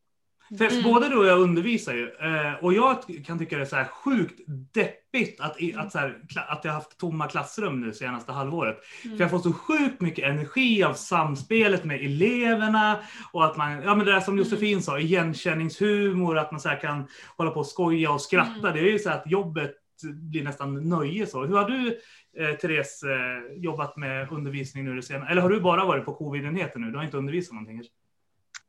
För 0.57 0.71
Mm. 0.71 0.83
både 0.83 1.09
du 1.09 1.15
och 1.17 1.25
jag 1.25 1.39
undervisar 1.39 1.93
ju 1.93 2.09
eh, 2.19 2.53
och 2.61 2.73
jag 2.73 2.97
kan 3.25 3.39
tycka 3.39 3.55
det 3.55 3.61
är 3.61 3.65
så 3.65 3.75
här 3.75 3.85
sjukt 3.85 4.39
deppigt 4.73 5.39
att, 5.39 5.57
att, 5.75 5.91
så 5.91 5.97
här, 5.97 6.17
att 6.47 6.65
jag 6.65 6.71
har 6.71 6.79
haft 6.79 6.97
tomma 6.97 7.27
klassrum 7.27 7.81
nu 7.81 7.93
senaste 7.93 8.31
halvåret. 8.31 8.77
Mm. 9.05 9.17
För 9.17 9.23
jag 9.23 9.31
får 9.31 9.39
så 9.39 9.53
sjukt 9.53 10.01
mycket 10.01 10.25
energi 10.25 10.83
av 10.83 10.93
samspelet 10.93 11.83
med 11.83 12.05
eleverna 12.05 12.99
och 13.31 13.45
att 13.45 13.57
man, 13.57 13.81
ja 13.81 13.95
men 13.95 14.05
det 14.05 14.11
där 14.11 14.19
som 14.19 14.37
Josefin 14.37 14.81
sa, 14.81 14.99
igenkänningshumor, 14.99 16.37
att 16.37 16.51
man 16.51 16.59
så 16.61 16.69
kan 16.69 17.07
hålla 17.37 17.51
på 17.51 17.59
och 17.59 17.67
skoja 17.67 18.11
och 18.11 18.21
skratta. 18.21 18.59
Mm. 18.69 18.73
Det 18.73 18.79
är 18.79 18.91
ju 18.91 18.99
så 18.99 19.09
att 19.09 19.23
jobbet 19.25 19.71
blir 20.03 20.43
nästan 20.43 20.89
nöje 20.89 21.27
så. 21.27 21.45
Hur 21.45 21.55
har 21.57 21.69
du, 21.69 21.87
eh, 22.43 22.55
Therese, 22.55 23.03
eh, 23.03 23.63
jobbat 23.63 23.97
med 23.97 24.31
undervisning 24.31 24.85
nu 24.85 24.95
det 24.95 25.01
senaste? 25.01 25.31
Eller 25.31 25.41
har 25.41 25.49
du 25.49 25.59
bara 25.59 25.85
varit 25.85 26.05
på 26.05 26.13
covid-enheten 26.13 26.81
nu? 26.81 26.91
Du 26.91 26.97
har 26.97 27.03
inte 27.03 27.17
undervisat 27.17 27.53
någonting? 27.53 27.77
kanske? 27.77 27.93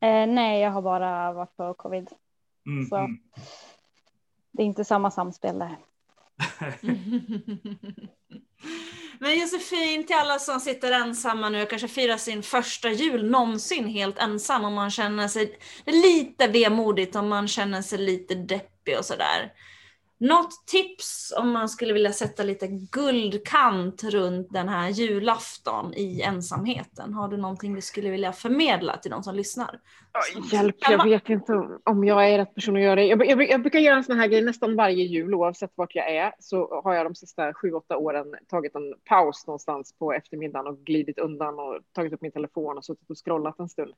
Eh, 0.03 0.27
nej, 0.27 0.61
jag 0.61 0.71
har 0.71 0.83
bara 0.83 1.33
varit 1.33 1.57
på 1.57 1.75
covid. 1.75 2.09
Mm, 2.67 2.87
Så. 2.87 2.97
mm. 2.97 3.19
Det 4.53 4.63
är 4.63 4.67
inte 4.67 4.85
samma 4.85 5.11
samspel 5.11 5.59
där. 5.59 5.77
Men 9.19 9.41
Josefin, 9.41 10.07
till 10.07 10.17
alla 10.17 10.39
som 10.39 10.61
sitter 10.61 10.93
ensamma 10.93 11.49
nu 11.49 11.63
och 11.63 11.71
kanske 11.71 11.89
firar 11.89 12.17
sin 12.17 12.43
första 12.43 12.91
jul 12.91 13.31
någonsin 13.31 13.87
helt 13.87 14.19
ensam 14.19 14.65
om 14.65 14.75
man 14.75 14.91
känner 14.91 15.29
sig 15.29 15.59
det 15.85 15.93
lite 15.93 16.47
vemodigt, 16.47 17.17
om 17.17 17.29
man 17.29 17.49
känner 17.49 17.83
sig 17.83 17.99
lite 17.99 18.35
deppig 18.35 18.99
och 18.99 19.05
sådär. 19.05 19.53
Något 20.23 20.67
tips 20.67 21.35
om 21.39 21.51
man 21.51 21.69
skulle 21.69 21.93
vilja 21.93 22.13
sätta 22.13 22.43
lite 22.43 22.67
guldkant 22.69 24.05
runt 24.05 24.53
den 24.53 24.69
här 24.69 24.89
julafton 24.89 25.95
i 25.95 26.23
ensamheten? 26.23 27.15
Har 27.15 27.29
du 27.29 27.37
någonting 27.37 27.75
du 27.75 27.81
skulle 27.81 28.11
vilja 28.11 28.33
förmedla 28.33 28.97
till 28.97 29.11
de 29.11 29.23
som 29.23 29.35
lyssnar? 29.35 29.81
Hjälp, 30.53 30.77
jag 30.91 31.05
vet 31.05 31.29
inte 31.29 31.53
om 31.85 32.05
jag 32.05 32.31
är 32.31 32.39
rätt 32.39 32.55
person 32.55 32.77
att 32.77 32.83
göra 32.83 32.95
det. 32.95 33.05
Jag, 33.05 33.27
jag, 33.27 33.51
jag 33.51 33.61
brukar 33.61 33.79
göra 33.79 33.97
en 33.97 34.05
sån 34.05 34.19
här 34.19 34.27
grej 34.27 34.43
nästan 34.43 34.77
varje 34.77 35.05
jul, 35.05 35.35
oavsett 35.35 35.73
vart 35.75 35.95
jag 35.95 36.11
är. 36.11 36.33
Så 36.39 36.81
har 36.85 36.95
jag 36.95 37.07
de 37.07 37.15
sista 37.15 37.55
sju, 37.55 37.73
åtta 37.73 37.97
åren 37.97 38.35
tagit 38.49 38.75
en 38.75 38.95
paus 39.05 39.47
någonstans 39.47 39.95
på 39.99 40.13
eftermiddagen 40.13 40.67
och 40.67 40.79
glidit 40.79 41.19
undan 41.19 41.59
och 41.59 41.79
tagit 41.93 42.13
upp 42.13 42.23
min 42.23 42.33
telefon 42.33 42.79
och 42.79 42.85
suttit 42.85 43.11
och 43.11 43.17
scrollat 43.25 43.59
en 43.59 43.69
stund. 43.69 43.93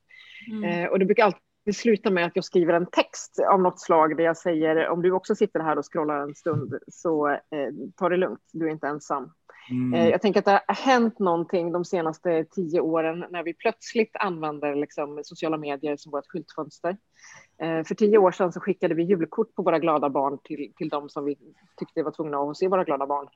Mm. 0.51 0.63
Eh, 0.63 0.89
och 0.89 0.99
det 0.99 1.05
brukar 1.05 1.23
alltid 1.25 1.41
sluta 1.73 2.11
med 2.11 2.25
att 2.25 2.35
jag 2.35 2.45
skriver 2.45 2.73
en 2.73 2.85
text 2.85 3.39
av 3.51 3.61
något 3.61 3.79
slag 3.79 4.17
där 4.17 4.23
jag 4.23 4.37
säger 4.37 4.89
om 4.89 5.01
du 5.01 5.11
också 5.11 5.35
sitter 5.35 5.59
här 5.59 5.77
och 5.77 5.85
scrollar 5.91 6.19
en 6.19 6.35
stund 6.35 6.79
så 6.87 7.27
eh, 7.29 7.39
ta 7.95 8.09
det 8.09 8.17
lugnt, 8.17 8.41
du 8.53 8.67
är 8.67 8.71
inte 8.71 8.87
ensam. 8.87 9.31
Mm. 9.71 9.93
Eh, 9.93 10.09
Jag 10.09 10.21
tänker 10.21 10.39
att 10.39 10.45
det 10.45 10.61
har 10.67 10.75
hänt 10.75 11.19
någonting 11.19 11.71
de 11.71 11.85
senaste 11.85 12.45
tio 12.45 12.79
åren 12.79 13.25
när 13.29 13.43
vi 13.43 13.53
plötsligt 13.53 14.15
använder 14.19 14.75
liksom 14.75 15.21
sociala 15.23 15.57
medier 15.57 15.97
som 15.97 16.11
vårt 16.11 16.27
skyltfönster. 16.27 16.97
Eh, 17.61 17.83
För 17.83 17.95
tio 17.95 18.17
år 18.17 18.31
sedan 18.31 18.53
så 18.53 18.59
skickade 18.59 18.95
vi 18.95 19.03
julkort 19.03 19.55
på 19.55 19.63
våra 19.63 19.79
glada 19.79 20.09
barn 20.09 20.37
till, 20.43 20.73
till 20.75 20.89
de 20.89 21.09
som 21.09 21.25
vi 21.25 21.37
tyckte 21.77 22.03
var 22.03 22.11
tvungna 22.11 22.37
att 22.37 22.57
se 22.57 22.67
våra 22.67 22.83
glada 22.83 23.07
barn. 23.07 23.27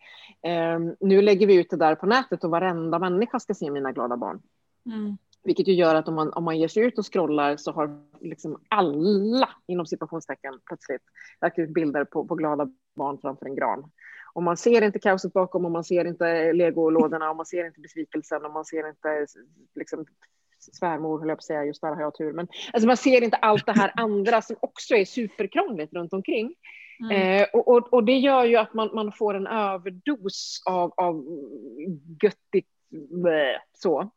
Eh, 0.43 0.93
Nu 0.99 1.22
lägger 1.22 1.47
vi 1.47 1.56
ut 1.56 1.69
det 1.69 1.77
där 1.77 1.95
på 1.95 2.06
nätet 2.06 2.43
och 2.43 2.49
varenda 2.49 2.99
människa 2.99 3.39
ska 3.39 3.53
se 3.53 3.72
mina 3.72 3.91
glada 3.91 4.18
barn. 4.18 4.41
Mm. 4.85 5.18
Vilket 5.43 5.67
ju 5.67 5.73
gör 5.73 5.95
att 5.95 6.07
om 6.07 6.15
man, 6.15 6.33
om 6.33 6.43
man 6.43 6.59
ger 6.59 6.67
sig 6.67 6.83
ut 6.83 6.97
och 6.97 7.13
scrollar 7.13 7.57
så 7.57 7.71
har 7.71 8.03
liksom 8.21 8.61
alla 8.69 9.49
inom 9.67 9.85
situationstecken 9.85 10.59
plötsligt 10.65 11.01
lagt 11.41 11.59
ut 11.59 11.73
bilder 11.73 12.05
på, 12.05 12.27
på 12.27 12.35
glada 12.35 12.69
barn 12.95 13.17
framför 13.21 13.45
en 13.45 13.55
gran. 13.55 13.91
Och 14.33 14.43
man 14.43 14.57
ser 14.57 14.81
inte 14.81 14.99
kaoset 14.99 15.33
bakom 15.33 15.65
och 15.65 15.71
man 15.71 15.83
ser 15.83 16.05
inte 16.05 16.53
legolådorna 16.53 17.29
och 17.29 17.35
man 17.35 17.45
ser 17.45 17.65
inte 17.65 17.81
besvikelsen 17.81 18.45
och 18.45 18.53
man 18.53 18.65
ser 18.65 18.89
inte 18.89 19.27
liksom, 19.75 20.05
svärmor, 20.59 21.19
höll 21.19 21.29
jag 21.29 21.37
på 21.37 21.39
att 21.39 21.43
säga, 21.43 21.65
just 21.65 21.81
där 21.81 21.95
har 21.95 22.01
jag 22.01 22.17
tur. 22.17 22.33
Men 22.33 22.47
alltså, 22.73 22.87
man 22.87 22.97
ser 22.97 23.23
inte 23.23 23.37
allt 23.37 23.65
det 23.65 23.71
här 23.71 23.91
andra 23.95 24.41
som 24.41 24.55
också 24.59 24.95
är 24.95 25.05
superkrångligt 25.05 25.93
runt 25.93 26.13
omkring. 26.13 26.55
Mm. 26.99 27.41
Eh, 27.41 27.47
och, 27.53 27.67
och, 27.67 27.93
och 27.93 28.03
det 28.03 28.17
gör 28.17 28.45
ju 28.45 28.55
att 28.55 28.73
man, 28.73 28.89
man 28.93 29.11
får 29.11 29.33
en 29.33 29.47
överdos 29.47 30.63
av, 30.65 30.93
av 30.97 31.25
göttigt 32.23 32.67
blä, 32.91 33.61
så. 33.73 34.11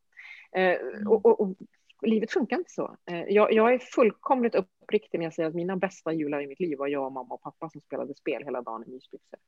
Eh, 0.57 1.07
och, 1.09 1.27
och, 1.27 1.41
och 1.41 1.57
livet 2.03 2.33
funkar 2.33 2.57
inte 2.57 2.71
så. 2.71 2.97
Eh, 3.11 3.23
jag, 3.29 3.53
jag 3.53 3.75
är 3.75 3.79
fullkomligt 3.79 4.55
uppriktig 4.55 5.19
när 5.19 5.27
jag 5.27 5.35
säger 5.35 5.49
att 5.49 5.55
mina 5.55 5.77
bästa 5.77 6.13
jular 6.13 6.41
i 6.41 6.47
mitt 6.47 6.61
liv 6.61 6.79
var 6.79 6.89
jag, 6.89 7.13
mamma 7.13 7.35
och 7.35 7.43
pappa 7.43 7.71
som 7.71 7.81
spelade 7.81 8.15
spel 8.15 8.45
hela 8.45 8.63
dagen 8.63 8.85
i 8.87 8.91
mysbyxor. 8.91 9.39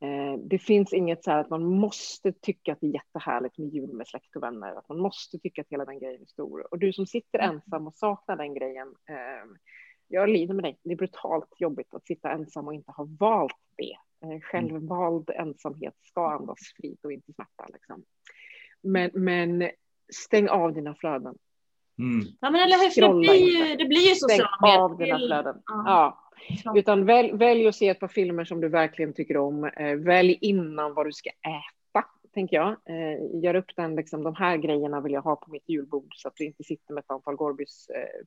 Eh, 0.00 0.38
det 0.38 0.58
finns 0.58 0.92
inget 0.92 1.24
så 1.24 1.30
här 1.30 1.38
att 1.38 1.50
man 1.50 1.64
måste 1.64 2.32
tycka 2.32 2.72
att 2.72 2.80
det 2.80 2.86
är 2.86 2.94
jättehärligt 2.94 3.58
med 3.58 3.68
jul 3.68 3.92
med 3.92 4.08
släkt 4.08 4.36
och 4.36 4.42
vänner, 4.42 4.74
att 4.74 4.88
man 4.88 4.98
måste 4.98 5.38
tycka 5.38 5.60
att 5.60 5.70
hela 5.70 5.84
den 5.84 5.98
grejen 5.98 6.22
är 6.22 6.26
stor. 6.26 6.72
Och 6.72 6.78
du 6.78 6.92
som 6.92 7.06
sitter 7.06 7.38
ensam 7.38 7.86
och 7.86 7.94
saknar 7.94 8.36
den 8.36 8.54
grejen, 8.54 8.94
jag 10.08 10.28
lider 10.28 10.54
med 10.54 10.64
dig. 10.64 10.78
Det 10.82 10.92
är 10.92 10.96
brutalt 10.96 11.54
jobbigt 11.58 11.94
att 11.94 12.06
sitta 12.06 12.30
ensam 12.30 12.66
och 12.66 12.74
inte 12.74 12.92
ha 12.92 13.08
valt 13.18 13.56
det. 13.76 13.96
Eh, 14.24 14.40
självvald 14.40 15.30
ensamhet 15.30 15.94
ska 16.02 16.30
andas 16.30 16.58
frid 16.76 16.98
och 17.02 17.12
inte 17.12 17.32
smärta. 17.32 17.66
Liksom. 17.72 18.04
Men, 18.82 19.10
men 19.14 19.70
stäng 20.14 20.48
av 20.48 20.74
dina 20.74 20.94
flöden. 20.94 21.34
Mm. 21.98 22.26
Ja, 22.40 22.50
men 22.50 22.60
eller 22.60 22.76
hur? 22.76 23.12
Det 23.12 23.18
blir 23.18 23.76
det 23.76 23.84
blir 23.84 24.08
ju 24.08 24.14
Stäng 24.14 24.38
sociala 24.38 24.82
av 24.82 24.98
dina 24.98 25.14
medier. 25.14 25.28
flöden. 25.28 25.62
Ja. 25.66 26.24
Ja. 26.64 26.76
Utan 26.76 27.04
välj, 27.04 27.32
välj 27.32 27.68
att 27.68 27.74
se 27.74 27.88
ett 27.88 28.00
par 28.00 28.08
filmer 28.08 28.44
som 28.44 28.60
du 28.60 28.68
verkligen 28.68 29.12
tycker 29.12 29.36
om. 29.36 29.64
Eh, 29.64 29.94
välj 29.94 30.38
innan 30.40 30.94
vad 30.94 31.06
du 31.06 31.12
ska 31.12 31.30
äta, 31.30 32.06
tänker 32.34 32.56
jag. 32.56 32.68
Eh, 32.68 33.42
gör 33.42 33.54
upp 33.54 33.76
den, 33.76 33.96
liksom, 33.96 34.22
de 34.22 34.34
här 34.34 34.56
grejerna 34.56 35.00
vill 35.00 35.12
jag 35.12 35.22
ha 35.22 35.36
på 35.36 35.50
mitt 35.50 35.68
julbord 35.68 36.12
så 36.14 36.28
att 36.28 36.36
du 36.36 36.44
inte 36.44 36.64
sitter 36.64 36.94
med 36.94 37.04
ett 37.04 37.10
antal 37.10 37.36
Gorbys 37.36 37.88
eh, 37.88 38.24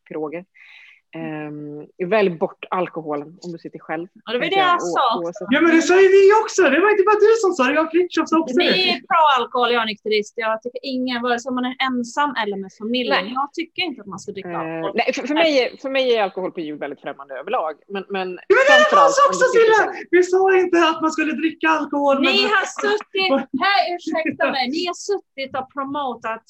Eh, 1.19 2.07
välj 2.15 2.29
bort 2.43 2.65
alkoholen 2.69 3.27
om 3.43 3.49
du 3.51 3.57
sitter 3.57 3.79
själv. 3.79 4.07
Ja, 4.25 4.31
det 4.33 4.39
var 4.39 4.45
det 4.45 4.55
jag 4.69 4.75
Och- 4.75 4.81
sa 4.95 5.03
också. 5.17 5.25
oavsett- 5.27 5.47
Ja 5.55 5.59
men 5.61 5.71
det 5.75 5.81
sa 5.89 5.95
ju 6.05 6.07
vi 6.17 6.23
också! 6.43 6.61
Det 6.73 6.79
var 6.83 6.89
inte 6.95 7.05
bara 7.09 7.19
du 7.27 7.31
som 7.43 7.51
sa 7.57 7.61
det, 7.67 7.73
jag 7.79 7.85
och 7.85 7.91
Fritiof 7.95 8.25
sa 8.29 8.35
också 8.43 8.55
Ni 8.57 8.65
det. 8.65 8.89
är 8.91 8.95
pro-alkohol, 9.11 9.69
jag 9.75 9.81
är 9.85 9.89
nykterist. 9.93 10.33
Jag 10.45 10.61
tycker 10.63 10.79
ingen, 10.95 11.17
vare 11.25 11.39
sig 11.43 11.49
man 11.59 11.65
är 11.71 11.75
ensam 11.89 12.31
eller 12.41 12.57
med 12.63 12.71
familjen. 12.81 13.23
Nej. 13.25 13.33
Jag 13.39 13.47
tycker 13.59 13.81
inte 13.89 13.99
att 14.03 14.11
man 14.13 14.19
ska 14.23 14.29
dricka 14.37 14.49
Eh, 14.49 14.59
alkohol. 14.59 14.91
nej, 14.99 15.07
för, 15.15 15.23
för, 15.29 15.35
mig, 15.41 15.51
är- 15.63 15.71
för 15.83 15.89
mig 15.97 16.05
är 16.15 16.19
alkohol 16.27 16.51
på 16.55 16.59
jul 16.67 16.77
väldigt 16.85 17.01
främmande 17.05 17.31
överlag. 17.41 17.73
Men, 17.93 18.03
men, 18.15 18.27
Ja, 18.51 18.55
men 18.57 18.65
det 18.89 18.95
var 19.01 19.09
så 19.17 19.21
också 19.29 19.43
sitter 19.53 19.73
Silla! 19.73 19.93
Vi 20.15 20.21
sa 20.33 20.41
inte 20.63 20.77
att 20.91 20.99
man 21.05 21.11
skulle 21.15 21.33
dricka 21.43 21.67
alkohol. 21.79 22.15
Ni 22.21 22.25
men- 22.25 22.51
har 22.55 22.65
suttit, 22.83 23.31
här 23.65 23.79
ursäkta 23.95 24.43
mig, 24.55 24.63
ni 24.75 24.81
har 24.89 24.97
suttit 25.09 25.51
och 25.59 25.67
promotat 25.75 26.43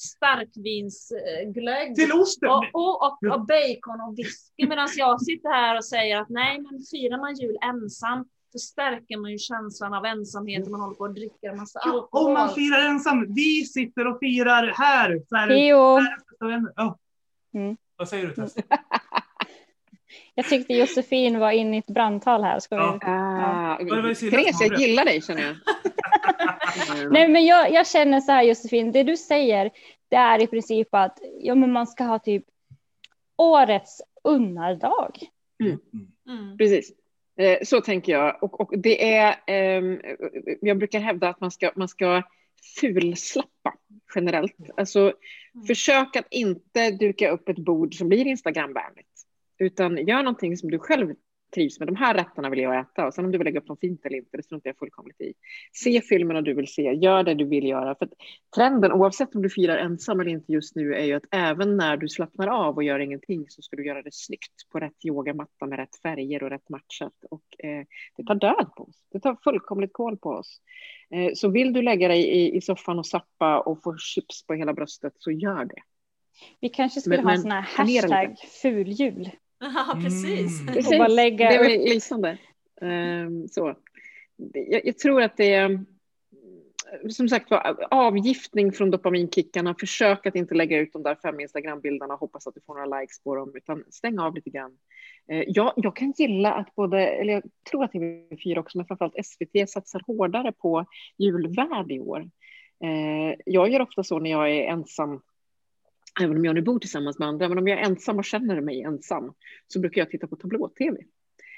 starkvinsglögg 0.76 1.88
Till 2.00 2.12
osten. 2.22 2.48
och, 2.50 2.64
och, 2.82 2.94
och, 3.06 3.16
och 3.34 3.40
bacon 3.52 3.98
och 4.06 4.12
whisky 4.18 4.51
medan 4.58 4.88
jag 4.96 5.22
sitter 5.22 5.48
här 5.48 5.76
och 5.76 5.84
säger 5.84 6.20
att 6.20 6.28
nej 6.28 6.60
men 6.60 6.80
firar 6.90 7.18
man 7.18 7.34
jul 7.34 7.58
ensam 7.62 8.24
så 8.52 8.58
stärker 8.58 9.16
man 9.16 9.30
ju 9.30 9.38
känslan 9.38 9.94
av 9.94 10.04
ensamhet 10.04 10.64
och 10.64 10.70
man 10.70 10.80
håller 10.80 10.94
på 10.94 11.04
att 11.04 11.14
dricka 11.14 11.48
en 11.50 11.56
massa 11.56 11.78
alkohol. 11.78 12.26
Om 12.26 12.32
man 12.32 12.54
firar 12.54 12.88
ensam. 12.88 13.34
Vi 13.34 13.64
sitter 13.64 14.06
och 14.06 14.18
firar 14.18 14.72
här. 14.76 15.22
Så 15.28 15.36
här 15.36 15.48
Theo, 15.48 16.00
Ja. 16.76 16.98
Mm. 17.54 17.76
Vad 17.96 18.08
säger 18.08 18.26
du 18.26 18.34
Tess? 18.34 18.54
jag 20.34 20.48
tyckte 20.48 20.74
Josefin 20.74 21.38
var 21.38 21.50
inne 21.50 21.76
i 21.76 21.78
ett 21.78 21.86
brandtal 21.86 22.44
här. 22.44 22.60
Ska 22.60 22.76
vi... 22.76 22.82
Ja. 22.82 22.98
Ah, 23.02 23.80
ju 23.80 24.14
Silja 24.14 24.38
Therese, 24.38 24.60
jag 24.60 24.80
gillar 24.80 25.04
dig 25.04 25.22
känner 25.22 25.42
jag. 25.42 25.56
Nej, 27.12 27.28
men 27.28 27.46
jag, 27.46 27.72
jag 27.72 27.86
känner 27.86 28.20
så 28.20 28.32
här 28.32 28.42
Josefin, 28.42 28.92
det 28.92 29.02
du 29.02 29.16
säger, 29.16 29.70
det 30.08 30.16
är 30.16 30.42
i 30.42 30.46
princip 30.46 30.88
att 30.94 31.18
ja, 31.40 31.54
men 31.54 31.72
man 31.72 31.86
ska 31.86 32.04
ha 32.04 32.18
typ 32.18 32.44
årets 33.36 34.02
unnardag. 34.24 35.18
Mm. 36.28 36.58
Precis. 36.58 36.92
Eh, 37.36 37.58
Så 37.62 37.80
tänker 37.80 38.12
jag. 38.12 38.42
Och, 38.42 38.60
och 38.60 38.78
det 38.78 39.14
är, 39.14 39.36
ehm, 39.46 40.00
jag 40.60 40.78
brukar 40.78 41.00
hävda 41.00 41.28
att 41.28 41.40
man 41.40 41.50
ska, 41.50 41.72
man 41.76 41.88
ska 41.88 42.22
fulslappa 42.80 43.74
generellt. 44.14 44.56
Alltså 44.76 45.12
försök 45.66 46.16
att 46.16 46.26
inte 46.30 46.90
duka 46.90 47.30
upp 47.30 47.48
ett 47.48 47.58
bord 47.58 47.94
som 47.94 48.08
blir 48.08 48.26
Instagramvänligt. 48.26 49.08
Utan 49.58 50.06
gör 50.06 50.22
någonting 50.22 50.56
som 50.56 50.70
du 50.70 50.78
själv 50.78 51.14
trivs 51.54 51.78
med. 51.78 51.88
De 51.88 51.96
här 51.96 52.14
rätterna 52.14 52.50
vill 52.50 52.58
jag 52.58 52.80
äta. 52.80 53.06
Och 53.06 53.14
sen 53.14 53.24
om 53.24 53.32
du 53.32 53.38
vill 53.38 53.44
lägga 53.44 53.60
upp 53.60 53.66
dem 53.66 53.76
fint 53.80 54.06
eller 54.06 54.16
inte, 54.16 54.36
det 54.36 54.42
struntar 54.42 54.68
jag 54.70 54.78
fullkomligt 54.78 55.20
i. 55.20 55.34
Se 55.72 56.00
filmerna 56.00 56.40
du 56.42 56.54
vill 56.54 56.74
se, 56.74 56.82
gör 56.82 57.22
det 57.22 57.34
du 57.34 57.44
vill 57.44 57.68
göra. 57.68 57.94
För 57.94 58.08
trenden, 58.56 58.92
oavsett 58.92 59.34
om 59.34 59.42
du 59.42 59.50
firar 59.50 59.76
ensam 59.76 60.20
eller 60.20 60.30
inte 60.30 60.52
just 60.52 60.76
nu, 60.76 60.94
är 60.94 61.04
ju 61.04 61.14
att 61.14 61.26
även 61.30 61.76
när 61.76 61.96
du 61.96 62.08
slappnar 62.08 62.48
av 62.48 62.76
och 62.76 62.82
gör 62.82 62.98
ingenting 62.98 63.44
så 63.48 63.62
ska 63.62 63.76
du 63.76 63.86
göra 63.86 64.02
det 64.02 64.14
snyggt 64.14 64.70
på 64.72 64.80
rätt 64.80 65.04
yogamatta 65.04 65.66
med 65.66 65.78
rätt 65.78 65.96
färger 66.02 66.42
och 66.42 66.50
rätt 66.50 66.68
matchat. 66.68 67.24
Och 67.30 67.64
eh, 67.64 67.84
det 68.16 68.24
tar 68.24 68.34
död 68.34 68.70
på 68.76 68.82
oss. 68.82 69.04
Det 69.12 69.20
tar 69.20 69.36
fullkomligt 69.44 69.92
koll 69.92 70.16
på 70.16 70.28
oss. 70.30 70.60
Eh, 71.10 71.30
så 71.34 71.48
vill 71.48 71.72
du 71.72 71.82
lägga 71.82 72.08
dig 72.08 72.22
i, 72.22 72.56
i 72.56 72.60
soffan 72.60 72.98
och 72.98 73.06
sappa 73.06 73.60
och 73.60 73.82
få 73.82 73.96
chips 73.96 74.46
på 74.46 74.54
hela 74.54 74.72
bröstet, 74.72 75.12
så 75.16 75.30
gör 75.30 75.64
det. 75.64 75.82
Vi 76.60 76.68
kanske 76.68 77.00
skulle 77.00 77.16
Men- 77.16 77.24
ha 77.24 77.32
en 77.32 77.42
sån 77.42 77.50
här 77.50 77.62
hashtag 77.62 78.36
fuljul. 78.62 79.30
Ja, 79.74 79.98
precis. 80.02 80.60
Mm. 80.60 80.74
Precis. 80.74 80.98
bara 80.98 81.08
lägga 81.08 81.48
det 81.48 81.54
är 81.54 81.62
väl 81.62 81.94
lysande. 81.94 82.38
Ehm, 82.80 83.48
så. 83.48 83.76
Jag, 84.52 84.86
jag 84.86 84.98
tror 84.98 85.22
att 85.22 85.36
det 85.36 85.54
är 85.54 85.84
som 87.10 87.28
sagt 87.28 87.50
var 87.50 87.86
avgiftning 87.90 88.72
från 88.72 88.90
dopaminkickarna. 88.90 89.74
Försök 89.80 90.26
att 90.26 90.34
inte 90.34 90.54
lägga 90.54 90.78
ut 90.78 90.92
de 90.92 91.02
där 91.02 91.14
fem 91.14 91.40
Instagram-bilderna 91.40 92.14
och 92.14 92.20
hoppas 92.20 92.46
att 92.46 92.54
du 92.54 92.60
får 92.60 92.74
några 92.74 93.00
likes 93.00 93.22
på 93.22 93.36
dem, 93.36 93.52
utan 93.54 93.84
stäng 93.90 94.18
av 94.18 94.34
lite 94.34 94.50
grann. 94.50 94.78
Eh, 95.28 95.44
Jag, 95.46 95.72
jag 95.76 95.96
kan 95.96 96.12
gilla 96.16 96.52
att 96.52 96.74
både, 96.74 97.06
eller 97.06 97.32
jag 97.32 97.42
tror 97.70 97.84
att 97.84 97.92
TV4 97.92 98.58
också, 98.58 98.78
men 98.78 98.86
framförallt 98.86 99.26
SVT 99.26 99.70
satsar 99.70 100.02
hårdare 100.06 100.52
på 100.52 100.86
julvärd 101.18 101.92
i 101.92 102.00
år. 102.00 102.20
Eh, 102.84 103.38
Jag 103.46 103.68
gör 103.70 103.80
ofta 103.80 104.04
så 104.04 104.18
när 104.18 104.30
jag 104.30 104.50
är 104.50 104.64
ensam 104.64 105.20
även 106.20 106.36
om 106.36 106.44
jag 106.44 106.54
nu 106.54 106.62
bor 106.62 106.78
tillsammans 106.78 107.18
med 107.18 107.28
andra, 107.28 107.48
men 107.48 107.58
om 107.58 107.68
jag 107.68 107.80
är 107.80 107.84
ensam 107.84 108.18
och 108.18 108.24
känner 108.24 108.60
mig 108.60 108.82
ensam 108.82 109.32
så 109.66 109.80
brukar 109.80 110.00
jag 110.00 110.10
titta 110.10 110.26
på 110.26 110.36
tablå-tv. 110.36 110.98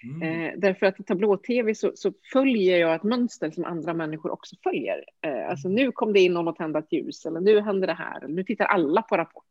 Mm. 0.05 0.22
Eh, 0.22 0.52
därför 0.56 0.86
att 0.86 1.01
i 1.01 1.02
tablå-tv 1.02 1.74
så, 1.74 1.93
så 1.94 2.12
följer 2.32 2.78
jag 2.78 2.94
ett 2.94 3.02
mönster 3.02 3.51
som 3.51 3.64
andra 3.64 3.94
människor 3.94 4.31
också 4.31 4.56
följer. 4.62 5.05
Eh, 5.26 5.48
alltså 5.51 5.68
nu 5.68 5.93
kom 5.93 6.12
det 6.12 6.20
in 6.20 6.32
någon 6.32 6.48
och 6.48 6.56
tände 6.56 6.78
ett 6.78 6.93
ljus, 6.93 7.26
eller 7.26 7.40
nu 7.40 7.60
händer 7.60 7.86
det 7.86 7.94
här, 7.94 8.24
eller 8.24 8.35
nu 8.35 8.44
tittar 8.44 8.64
alla 8.64 9.02
på 9.02 9.16
Rapport. 9.16 9.44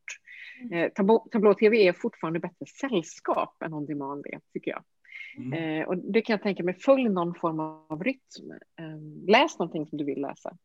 Eh, 0.72 0.92
tablå- 0.96 1.28
tablå-tv 1.32 1.88
är 1.88 1.94
fortfarande 1.94 2.40
bättre 2.40 2.66
sällskap 2.66 3.64
än 3.64 3.74
on 3.74 3.86
demand 3.86 4.26
är, 4.26 4.40
tycker 4.54 4.72
jag. 4.72 4.84
Mm. 5.38 5.82
Eh, 5.82 5.88
och 5.88 5.98
det 5.98 6.22
kan 6.22 6.34
jag 6.34 6.42
tänka 6.42 6.64
mig, 6.64 6.74
följ 6.74 7.10
någon 7.10 7.36
form 7.36 7.60
av 7.60 8.04
rytm. 8.04 8.52
Eh, 8.52 9.28
läs 9.28 9.60
någonting 9.60 9.88
som 9.88 9.98
du 9.98 10.04
vill 10.04 10.22
läsa. 10.22 10.58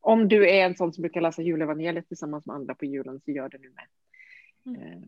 Om 0.00 0.28
du 0.28 0.50
är 0.50 0.66
en 0.66 0.76
sån 0.76 0.92
som 0.92 1.02
brukar 1.02 1.20
läsa 1.20 1.42
julevangeliet 1.42 2.08
tillsammans 2.08 2.46
med 2.46 2.56
andra 2.56 2.74
på 2.74 2.84
julen 2.84 3.20
så 3.24 3.30
gör 3.30 3.48
det 3.48 3.58
nu 3.58 3.70
med. 3.70 3.86
Eh, 4.66 5.02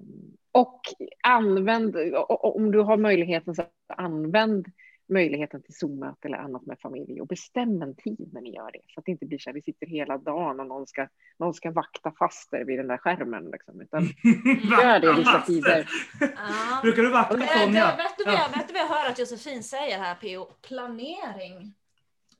och 0.52 0.80
använd, 1.22 1.96
om 2.28 2.70
du 2.72 2.78
har 2.78 2.96
möjligheten, 2.96 3.54
så 3.54 3.64
använd 3.88 4.66
möjligheten 5.08 5.62
till 5.62 5.74
Zoom-möte 5.74 6.28
eller 6.28 6.38
annat 6.38 6.66
med 6.66 6.80
familj 6.80 7.20
och 7.20 7.26
bestäm 7.26 7.82
en 7.82 7.94
tid 7.94 8.30
när 8.32 8.40
ni 8.40 8.54
gör 8.54 8.70
det. 8.72 8.80
Så 8.94 9.00
att 9.00 9.06
det 9.06 9.12
inte 9.12 9.26
blir 9.26 9.38
så 9.38 9.50
här, 9.50 9.54
vi 9.54 9.62
sitter 9.62 9.86
hela 9.86 10.18
dagen 10.18 10.60
och 10.60 10.66
någon 10.66 10.86
ska, 10.86 11.08
någon 11.38 11.54
ska 11.54 11.70
vakta 11.70 12.12
fast 12.18 12.52
er 12.52 12.64
vid 12.64 12.78
den 12.78 12.86
där 12.86 12.96
skärmen. 12.96 13.50
Liksom. 13.50 13.80
Utan 13.80 14.02
gör 14.70 15.00
det 15.00 15.12
vissa 15.12 15.40
tider. 15.40 15.88
Ja. 16.20 16.80
Brukar 16.82 17.02
du 17.02 17.10
vakta 17.10 17.36
Sonja? 17.36 17.96
Vet 17.96 18.68
du 18.68 18.72
vad 18.72 18.82
jag 18.82 18.88
hör 18.88 19.10
att 19.10 19.18
Josefin 19.18 19.62
säger 19.62 19.98
här 19.98 20.14
P.O.? 20.14 20.44
Planering. 20.68 21.74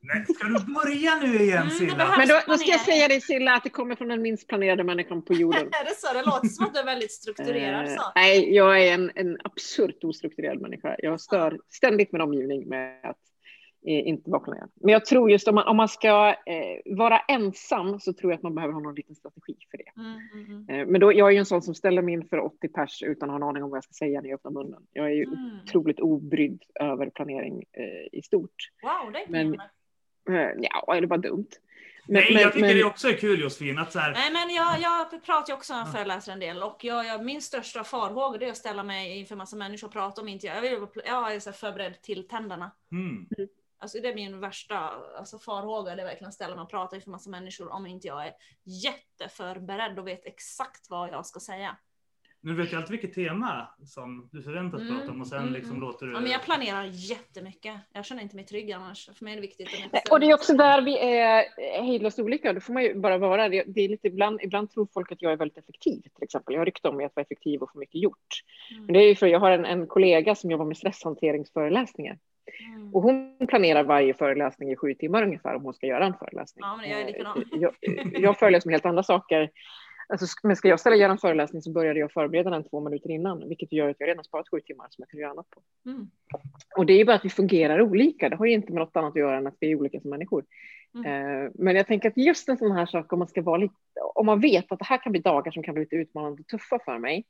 Nej, 0.03 0.25
ska 0.35 0.47
du 0.49 0.73
börja 0.75 1.17
nu 1.23 1.43
igen 1.45 1.59
Mm, 1.63 1.71
Silla? 1.71 2.15
Men 2.19 2.29
då, 2.29 2.35
då 2.47 2.55
ska 2.59 2.71
jag 2.71 2.81
säga 2.81 3.09
dig 3.09 3.21
Silla 3.21 3.55
att 3.55 3.65
det 3.65 3.71
kommer 3.71 3.95
från 3.95 4.09
den 4.09 4.23
minst 4.23 4.49
planerade 4.49 4.85
människan 4.85 5.23
på 5.23 5.35
jorden. 5.35 5.61
Är 5.81 5.85
det 5.85 5.95
så? 5.97 6.13
Det 6.15 6.23
låter 6.27 6.49
som 6.49 6.67
att 6.67 6.75
du 6.75 6.81
är 6.81 6.85
väldigt 6.85 7.13
strukturerad. 7.13 7.85
Eh, 7.89 7.95
Så. 7.95 8.03
nej, 8.15 8.55
jag 8.55 8.83
är 8.89 8.95
en, 8.95 9.11
en 9.15 9.39
absurt 9.45 10.05
ostrukturerad 10.05 10.61
människa. 10.61 10.97
Jag 10.99 11.21
stör 11.21 11.59
ständigt 11.69 12.13
min 12.13 12.21
omgivning 12.23 12.69
med 12.69 13.01
att 13.03 13.17
eh, 13.87 14.09
inte 14.09 14.31
vara 14.31 14.41
planerad. 14.41 14.71
Men 14.81 14.93
jag 14.93 15.05
tror 15.05 15.31
just 15.31 15.49
om 15.49 15.55
man, 15.55 15.67
om 15.69 15.77
man 15.77 15.89
ska 15.89 16.29
eh, 16.29 16.95
vara 16.97 17.19
ensam 17.19 18.01
så 18.01 18.13
tror 18.13 18.33
jag 18.33 18.37
att 18.37 18.43
man 18.43 18.55
behöver 18.55 18.75
ha 18.75 18.81
någon 18.81 18.95
liten 18.95 19.15
strategi 19.15 19.55
för 19.71 19.79
det. 19.79 20.01
Mm, 20.01 20.21
mm, 20.35 20.67
mm. 20.69 20.81
Eh, 20.81 20.87
men 20.93 21.01
då, 21.01 21.13
jag 21.13 21.29
är 21.29 21.33
ju 21.33 21.39
en 21.39 21.47
sån 21.47 21.63
som 21.63 21.75
ställer 21.75 22.03
mig 22.03 22.15
in 22.15 22.29
för 22.29 22.39
80 22.39 22.69
pers 22.69 23.03
utan 23.03 23.31
att 23.31 23.33
ha 23.33 23.37
en 23.37 23.43
aning 23.43 23.63
om 23.63 23.71
vad 23.71 23.77
jag 23.77 23.85
ska 23.85 23.93
säga 23.93 24.21
när 24.21 24.29
jag 24.29 24.37
öppnar 24.37 24.51
munnen. 24.53 24.83
Jag 24.93 25.07
är 25.07 25.15
ju 25.15 25.25
Mm. 25.25 25.39
otroligt 25.65 26.01
obrydd 26.01 26.63
över 26.81 27.11
planering 27.11 27.65
eh, 27.73 28.19
i 28.19 28.23
stort. 28.23 28.55
Wow, 28.83 29.13
det 29.13 29.19
är 29.19 29.29
Men- 29.29 29.59
ja, 30.57 30.97
är 30.97 31.01
det 31.01 31.07
bara 31.07 31.19
dumt? 31.19 31.47
Men- 32.07 32.15
Nej, 32.15 32.33
men- 32.33 32.43
jag 32.43 32.53
tycker 32.53 32.67
men- 32.67 32.77
det 32.77 32.85
också 32.85 33.09
är 33.09 33.17
kul 33.17 33.41
Josefin. 33.41 33.79
Att 33.79 33.93
så 33.93 33.99
här, 33.99 34.13
Nej, 34.13 34.33
men 34.33 34.55
jag, 34.55 34.81
jag 34.81 35.25
pratar 35.25 35.53
ju 35.53 35.57
också 35.57 35.75
när 35.75 35.85
föreläser 35.85 36.33
en 36.33 36.41
del 36.41 36.63
och 36.63 36.85
jag, 36.85 37.07
jag, 37.07 37.25
min 37.25 37.43
största 37.43 37.85
farhåga 37.85 38.39
det 38.39 38.47
är 38.47 38.51
att 38.51 38.57
ställa 38.57 38.83
mig 38.83 39.19
inför 39.19 39.37
massa 39.37 39.57
människor 39.57 39.87
och 39.89 39.93
prata 39.93 40.21
om 40.21 40.29
inte 40.29 40.47
jag, 40.47 40.57
jag, 40.57 40.63
vill, 40.63 40.87
jag 41.05 41.35
är 41.35 41.41
så 41.41 41.51
här 41.51 41.57
förberedd 41.57 42.03
till 42.03 42.29
tänderna. 42.29 42.71
mm. 42.93 43.27
Alltså 43.79 43.99
det 44.01 44.09
är 44.09 44.15
min 44.15 44.41
värsta 44.41 44.79
alltså, 45.19 45.39
farhåga, 45.39 45.95
det 45.95 46.03
är 46.03 46.07
verkligen 46.07 46.29
att 46.29 46.35
ställa 46.35 46.55
mig 46.55 46.63
och 46.63 46.71
prata 46.71 46.97
inför 46.97 47.11
massa 47.11 47.31
människor 47.31 47.73
om 47.73 47.87
inte 47.87 48.07
jag 48.07 48.27
är 48.27 48.33
jätteförberedd 48.65 49.99
och 49.99 50.07
vet 50.07 50.27
exakt 50.27 50.91
vad 50.91 51.09
jag 51.09 51.27
ska 51.27 51.41
säga. 51.41 51.77
Nu 52.45 52.55
vet 52.55 52.73
jag 52.73 52.79
alltid 52.79 53.01
vilket 53.01 53.15
tema 53.15 53.69
som 53.85 54.29
du 54.33 54.43
förväntas 54.43 54.81
Mm, 54.81 54.99
prata 54.99 55.13
om 55.13 55.21
och 55.21 55.27
sen 55.27 55.39
mm, 55.39 55.53
liksom 55.53 55.71
mm. 55.71 55.81
låter 55.81 56.07
du... 56.07 56.13
Ja, 56.13 56.21
men 56.21 56.31
jag 56.31 56.43
planerar 56.43 56.85
jättemycket. 56.85 57.75
Jag 57.93 58.05
känner 58.05 58.23
inte 58.23 58.37
mig 58.37 58.45
trygg 58.45 58.73
annars. 58.73 59.11
För 59.19 59.25
mig 59.25 59.33
är 59.33 59.37
det 59.37 59.41
viktigt 59.41 59.67
att 59.67 59.75
inte 59.75 59.89
Nej, 59.93 60.03
Och 60.11 60.21
det 60.21 60.31
är 60.31 60.35
också 60.35 60.57
där 60.57 60.83
vi 60.83 60.99
är 60.99 61.45
hejdlöst 61.83 62.19
olika. 62.19 62.53
Då 62.53 62.61
får 62.61 62.73
man 62.73 62.83
ju 62.83 62.95
bara 62.95 63.19
vara 63.19 63.49
det. 63.49 63.65
det 63.67 63.81
är 63.81 63.89
lite 63.89 64.09
ibland, 64.09 64.41
ibland 64.43 64.71
tror 64.71 64.89
folk 64.95 65.13
att 65.13 65.23
jag 65.23 65.33
är 65.33 65.37
väldigt 65.37 65.59
effektiv 65.59 66.01
till 66.01 66.23
exempel. 66.23 66.55
Jag 66.55 66.61
har 66.61 66.67
rykte 66.67 66.89
om 66.89 66.97
mig 66.97 67.07
att 67.07 67.17
vara 67.17 67.25
effektiv 67.25 67.63
och 67.63 67.73
få 67.73 67.79
mycket 67.79 68.03
gjort. 68.03 68.43
Mm. 68.71 68.85
Men 68.85 68.93
det 68.93 68.99
är 69.01 69.09
ju 69.09 69.15
för 69.15 69.27
jag 69.27 69.41
har 69.41 69.51
en, 69.51 69.65
en 69.65 69.87
kollega 69.87 70.35
som 70.35 70.51
jobbar 70.51 70.65
med 70.65 70.77
stresshanteringsföreläsningar. 70.77 72.19
Mm. 72.75 72.95
Och 72.95 73.03
hon 73.03 73.47
planerar 73.49 73.85
varje 73.85 74.15
föreläsning 74.15 74.73
i 74.73 74.77
sju 74.77 74.95
timmar 74.95 75.23
ungefär 75.23 75.55
om 75.55 75.63
hon 75.63 75.75
ska 75.75 75.87
göra 75.87 76.07
en 76.07 76.15
föreläsning. 76.15 76.65
Ja, 76.65 76.77
men 76.77 76.91
jag 76.91 77.01
är 77.01 77.07
likadan. 77.07 77.39
Eh, 77.39 77.61
Jag, 77.61 77.75
jag 78.13 78.39
föreläser 78.39 78.69
om 78.69 78.73
helt 78.73 78.87
andra 78.87 79.03
saker. 79.03 79.51
Alltså, 80.13 80.27
men 80.43 80.57
ska 80.57 80.69
jag 80.69 80.81
ställa 80.81 80.97
göra 80.97 81.13
en 81.13 81.19
föreläsning 81.19 81.63
så 81.63 81.73
började 81.73 82.01
jag 82.01 82.13
förbereda 82.13 82.51
den 82.51 82.65
två 82.65 82.81
minuter 82.81 83.11
innan, 83.11 83.49
vilket 83.49 83.73
gör 83.73 83.89
att 83.89 83.97
jag 83.99 84.09
redan 84.09 84.25
sparat 84.25 84.49
sju 84.49 84.61
timmar 84.61 84.87
som 84.91 85.03
jag 85.03 85.09
kan 85.09 85.21
göra 85.21 85.31
annat 85.31 85.51
på. 85.51 85.63
Mm. 85.91 86.11
Och 86.77 86.87
det 86.87 86.93
är 86.93 86.99
ju 86.99 87.05
bara 87.05 87.17
att 87.17 87.25
vi 87.25 87.29
fungerar 87.29 87.81
olika. 87.83 88.29
Det 88.29 88.37
har 88.37 88.47
ju 88.47 88.53
inte 88.53 88.73
med 88.73 88.81
något 88.81 88.97
annat 88.97 89.11
att 89.11 89.17
göra 89.17 89.37
än 89.37 89.47
att 89.47 89.57
vi 89.61 89.71
är 89.73 89.77
olika 89.77 90.01
som 90.01 90.11
människor. 90.11 90.45
Mm. 90.95 91.07
Eh, 91.45 91.51
Men 91.55 91.77
jag 91.77 91.87
tänker 91.87 92.09
att 92.09 92.17
just 92.17 92.49
en 92.49 92.59
sån 92.59 92.73
här 92.73 92.87
sak, 92.87 93.13
om 93.13 93.19
man 93.19 93.29
ska 93.29 93.43
vara 93.43 93.57
lite, 93.57 93.75
om 94.15 94.27
man 94.27 94.41
vet 94.41 94.73
att 94.73 94.79
det 94.79 94.85
här 94.85 95.03
kan 95.03 95.13
bli 95.13 95.21
dagar 95.21 95.53
som 95.53 95.63
kan 95.63 95.75
bli 95.75 95.83
lite 95.83 95.97
utmanande 95.97 96.41
och 96.41 96.47
tuffa 96.47 96.79
för 96.85 96.99
mig, 96.99 97.25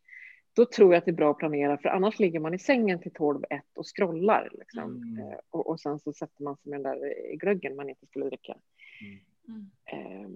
då 0.57 0.67
tror 0.67 0.93
jag 0.93 0.99
att 0.99 1.05
det 1.05 1.11
är 1.11 1.17
bra 1.17 1.31
att 1.31 1.39
planera, 1.39 1.79
för 1.79 1.89
annars 1.89 2.19
ligger 2.19 2.41
man 2.41 2.55
i 2.55 2.59
sängen 2.59 3.01
till 3.01 3.13
12-1 3.13 3.43
och 3.77 3.87
scrollar. 3.97 4.51
Liksom. 4.53 4.97
Mm. 4.97 5.19
Eh, 5.19 5.39
Och, 5.51 5.67
och 5.67 5.81
sen 5.81 5.99
så 5.99 6.13
sätter 6.13 6.43
man 6.43 6.57
sig 6.57 6.71
med 6.71 6.81
den 6.81 6.93
där 6.93 7.07
eh, 7.07 7.37
glöggen 7.37 7.77
man 7.77 7.89
inte 7.89 8.07
skulle 8.07 8.27
dricka. 8.27 8.57
Mm. 9.49 9.71
Eh, 9.85 10.29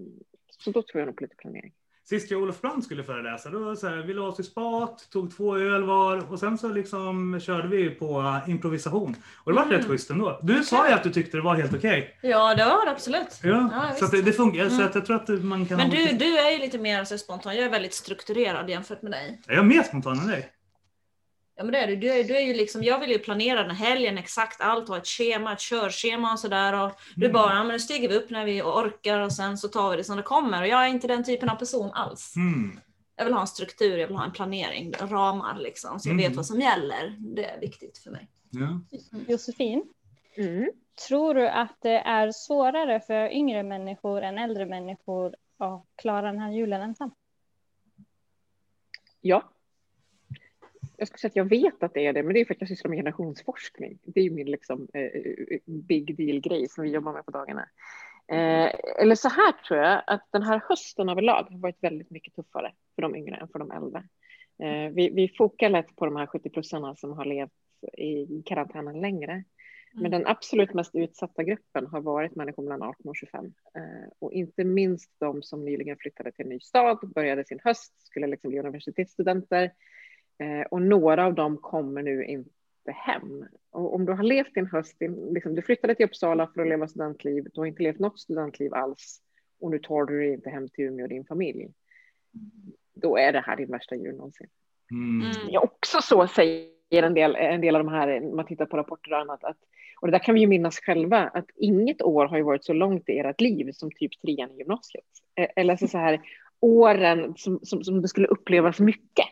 Så 0.51 0.71
då 0.71 0.83
tror 0.83 1.01
jag 1.01 1.07
nog 1.07 1.17
på 1.17 1.23
lite 1.25 1.37
planering. 1.37 1.73
Sist 2.09 2.31
jag 2.31 2.39
och 2.39 2.43
Olof 2.43 2.61
Brandt 2.61 2.85
skulle 2.85 3.05
föreläsa, 3.05 3.51
då 3.51 3.77
så 3.77 3.89
här, 3.89 3.97
vi 3.97 4.15
la 4.15 4.23
oss 4.23 4.41
i 4.41 4.43
spat, 4.43 5.09
tog 5.13 5.37
två 5.37 5.57
öl 5.57 5.83
var 5.85 6.33
och 6.33 6.39
sen 6.39 6.59
så 6.59 6.69
liksom 6.69 7.41
körde 7.41 7.69
vi 7.69 7.91
på 7.91 8.21
uh, 8.21 8.51
improvisation. 8.51 9.17
Och 9.37 9.53
det 9.53 9.57
var 9.57 9.63
Mm. 9.65 9.77
rätt 9.79 9.87
schysst 9.87 10.11
ändå. 10.11 10.41
Du 10.43 10.65
sa 10.65 10.89
ju 10.89 10.95
att 10.95 11.03
du 11.03 11.11
tyckte 11.13 11.37
det 11.37 11.43
var 11.43 11.55
helt 11.55 11.75
okej. 11.75 12.19
Ja, 12.23 12.55
det 12.55 12.65
var 12.65 12.85
det 12.85 12.91
absolut. 12.91 13.41
Ja, 13.43 13.71
Ja, 13.73 13.95
så 13.95 14.07
det, 14.17 14.23
det 14.23 14.33
funkar. 14.33 14.69
Så 14.69 14.75
Mm. 14.75 14.87
att 14.87 14.95
jag 14.95 15.07
tror 15.07 15.17
att 15.17 15.29
man 15.45 15.67
kan 15.67 15.77
Men 15.77 15.91
du, 15.91 16.07
du 16.07 16.39
är 16.39 16.51
ju 16.51 16.59
lite 16.59 16.79
mer 16.79 17.05
så 17.05 17.19
spontan. 17.19 17.57
Jag 17.57 17.65
är 17.65 17.71
väldigt 17.71 17.95
strukturerad 17.95 18.71
jämfört 18.71 19.03
med 19.03 19.13
dig. 19.13 19.41
Är 19.49 19.55
jag 19.55 19.67
mer 19.67 19.83
spontan 19.83 20.19
än 20.19 20.27
dig? 20.27 20.49
Ja 21.59 21.65
men 21.65 21.73
det 21.73 21.79
är 21.79 21.87
du. 21.87 21.97
Du 21.97 22.11
är, 22.13 22.25
du 22.25 22.37
är 22.37 22.41
ju 22.41 22.55
liksom, 22.55 22.83
jag 22.83 22.99
vill 23.01 23.11
ju 23.11 23.19
planera 23.19 23.63
den 23.63 23.77
här 23.77 23.87
helgen 23.87 24.19
exakt 24.19 24.61
allt, 24.61 24.89
ha 24.89 24.97
ett 24.97 25.07
schema, 25.07 25.53
ett 25.53 25.61
körschema 25.61 26.33
och 26.33 26.39
sådär. 26.39 26.85
Och 26.85 26.93
du 27.17 27.25
Mm. 27.27 27.33
bara, 27.35 27.53
ja 27.55 27.59
men 27.65 27.69
nu 27.73 27.79
stiger 27.79 28.09
vi 28.09 28.15
upp 28.17 28.31
när 28.31 28.45
vi 28.45 28.63
orkar 28.63 29.21
och 29.21 29.33
sen 29.33 29.59
så 29.59 29.69
tar 29.69 29.91
vi 29.91 29.97
det 29.97 30.05
som 30.05 30.17
det 30.17 30.23
kommer. 30.23 30.63
Och 30.63 30.69
jag 30.69 30.85
är 30.85 30.89
inte 30.89 31.07
den 31.07 31.25
typen 31.25 31.49
av 31.49 31.57
person 31.57 31.91
alls. 31.93 32.37
Mm. 32.37 32.81
Jag 33.17 33.25
vill 33.25 33.35
ha 33.35 33.41
en 33.41 33.47
struktur, 33.47 33.99
jag 33.99 34.07
vill 34.09 34.17
ha 34.17 34.25
en 34.25 34.33
planering, 34.33 34.93
ramar 35.01 35.59
liksom. 35.59 36.01
Så 36.01 36.09
jag 36.09 36.13
Mm. 36.15 36.29
vet 36.29 36.37
vad 36.37 36.47
som 36.47 36.61
gäller. 36.61 37.17
Det 37.19 37.45
är 37.45 37.61
viktigt 37.61 37.99
för 37.99 38.11
mig. 38.11 38.29
Ja. 38.51 38.81
Josefin, 39.29 39.85
Mm. 40.37 40.71
tror 41.09 41.35
du 41.35 41.49
att 41.49 41.77
det 41.83 41.99
är 41.99 42.33
svårare 42.33 43.01
för 43.01 43.33
yngre 43.33 43.63
människor 43.63 44.23
än 44.23 44.39
äldre 44.39 44.67
människor 44.67 45.35
att 45.59 45.85
klara 45.97 46.27
den 46.27 46.39
här 46.41 46.51
julen 46.53 46.81
ensam? 46.83 47.11
Ja. 49.21 49.43
Jag 50.97 51.09
skulle 51.09 51.19
säga 51.19 51.29
att 51.29 51.37
jag 51.37 51.45
vet 51.61 51.83
att 51.83 51.95
det 51.95 52.07
är 52.07 52.13
det, 52.13 52.23
men 52.23 52.35
det 52.35 52.41
är 52.41 52.45
för 52.45 52.55
att 52.55 52.61
jag 52.61 52.69
sysslar 52.69 52.89
med 52.89 52.99
generationsforskning. 52.99 53.99
Det 54.05 54.21
är 54.21 54.25
ju 54.25 54.31
min 54.31 54.51
liksom, 54.51 54.89
eh, 54.95 55.11
big 55.65 56.17
deal-grej 56.17 56.69
som 56.69 56.85
vi 56.85 56.91
jobbar 56.91 57.13
med 57.13 57.25
på 57.25 57.31
dagarna. 57.31 57.69
Eh, 58.29 58.75
eller 58.99 59.15
så 59.15 59.29
här 59.29 59.53
tror 59.53 59.81
jag 59.81 60.03
att 60.07 60.29
den 60.31 60.43
här 60.43 60.63
hösten 60.69 61.09
överlag 61.09 61.47
har 61.51 61.59
varit 61.59 61.83
väldigt 61.85 62.11
mycket 62.11 62.35
tuffare 62.35 62.73
för 62.95 63.03
de 63.03 63.17
yngre 63.17 63.37
än 63.37 63.49
för 63.49 63.59
de 63.59 63.71
äldre. 63.71 64.05
Eh, 64.63 64.93
vi, 64.93 65.11
vi 65.11 65.29
fokar 65.39 65.69
lätt 65.69 65.97
på 65.97 66.05
de 66.05 66.17
här 66.17 66.27
70 66.27 66.51
procenten 66.51 66.97
som 66.97 67.13
har 67.13 67.25
levt 67.25 67.53
i 67.99 68.43
karantänen 68.47 69.01
längre. 69.01 69.45
Men 70.01 70.11
den 70.11 70.27
absolut 70.27 70.75
mest 70.75 70.95
utsatta 70.95 71.43
gruppen 71.43 71.87
har 71.87 72.01
varit 72.01 72.35
människor 72.35 72.63
mellan 72.63 72.83
18 72.83 73.09
och 73.09 73.17
25. 73.17 73.45
Eh, 73.75 74.09
och 74.19 74.33
inte 74.33 74.65
minst 74.65 75.11
de 75.19 75.43
som 75.43 75.65
nyligen 75.65 75.97
flyttade 75.97 76.33
till 76.33 76.45
en 76.45 76.49
ny 76.49 76.61
stad, 76.61 77.13
började 77.15 77.45
sin 77.45 77.61
höst, 77.65 78.07
skulle 78.07 78.27
liksom 78.27 78.51
bli 78.51 78.59
universitetsstudenter. 78.59 79.73
Eh, 80.39 80.67
och 80.71 80.83
några 80.83 81.27
av 81.27 81.35
dem 81.35 81.57
kommer 81.57 82.03
nu 82.03 82.25
inte 82.25 82.51
hem. 82.93 83.45
Och 83.71 83.95
om 83.95 84.05
du 84.05 84.13
har 84.13 84.23
levt 84.23 84.55
din 84.55 84.67
höst, 84.67 84.99
din, 84.99 85.15
liksom, 85.35 85.55
du 85.55 85.63
flyttade 85.63 85.95
till 85.95 86.07
Uppsala 86.07 86.47
för 86.55 86.63
att 86.63 86.69
leva 86.69 86.89
studentliv, 86.89 87.47
du 87.55 87.61
har 87.61 87.67
inte 87.67 87.83
levt 87.83 87.99
något 87.99 88.21
studentliv 88.21 88.75
alls 88.75 89.23
och 89.61 89.71
nu 89.71 89.79
tar 89.79 90.05
du 90.05 90.21
dig 90.21 90.33
inte 90.33 90.51
hem 90.51 90.69
till 90.69 90.85
Umeå 90.85 91.05
och 91.05 91.09
din 91.09 91.25
familj. 91.25 91.69
Då 92.95 93.17
är 93.17 93.33
det 93.33 93.41
här 93.41 93.57
din 93.57 93.71
värsta 93.71 93.95
jul 93.95 94.17
någonsin. 94.17 94.47
Mm. 94.91 95.21
Mm. 95.21 95.49
Ja, 95.51 95.61
också 95.61 95.99
så 96.03 96.27
säger 96.27 96.71
en 96.91 97.15
del, 97.15 97.37
en 97.37 97.61
del 97.61 97.77
av 97.77 97.85
de 97.85 97.93
här, 97.93 98.21
när 98.21 98.37
man 98.37 98.47
tittar 98.47 98.67
på 98.67 98.77
rapporter 98.77 99.13
och 99.13 99.19
annat, 99.19 99.45
att, 99.45 99.57
och 100.01 100.09
det 100.09 100.13
där 100.13 100.19
kan 100.19 100.35
vi 100.35 100.41
ju 100.41 100.47
minnas 100.47 100.81
själva, 100.81 101.19
att 101.19 101.51
inget 101.55 102.03
år 102.03 102.27
har 102.27 102.37
ju 102.37 102.43
varit 102.43 102.65
så 102.65 102.73
långt 102.73 103.09
i 103.09 103.19
ert 103.19 103.41
liv 103.41 103.73
som 103.73 103.91
typ 103.91 104.21
trean 104.21 104.51
i 104.51 104.59
gymnasiet. 104.59 105.05
Eh, 105.35 105.49
Eller 105.57 105.73
alltså 105.73 105.89
så 105.89 105.99
här, 105.99 106.21
åren 106.61 107.35
som, 107.37 107.61
som, 107.63 107.85
som 107.85 108.03
det 108.03 108.09
skulle 108.09 108.27
upplevas 108.27 108.81
mycket. 108.81 109.27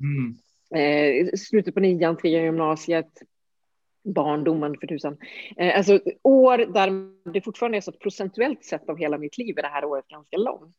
Mm. 0.00 0.38
Eh, 0.76 1.26
slutet 1.36 1.74
på 1.74 1.80
nian, 1.80 2.16
trean 2.16 2.44
gymnasiet, 2.44 3.22
barndomen 4.04 4.76
för 4.80 4.86
tusan. 4.86 5.16
Eh, 5.56 5.76
alltså 5.76 6.00
år 6.22 6.58
där 6.58 6.90
det 7.32 7.40
fortfarande 7.40 7.78
är 7.78 7.80
så 7.80 7.90
att 7.90 7.98
procentuellt 7.98 8.64
sett 8.64 8.88
av 8.88 8.98
hela 8.98 9.18
mitt 9.18 9.38
liv 9.38 9.58
är 9.58 9.62
det 9.62 9.68
här 9.68 9.84
året 9.84 10.08
ganska 10.08 10.36
långt. 10.36 10.76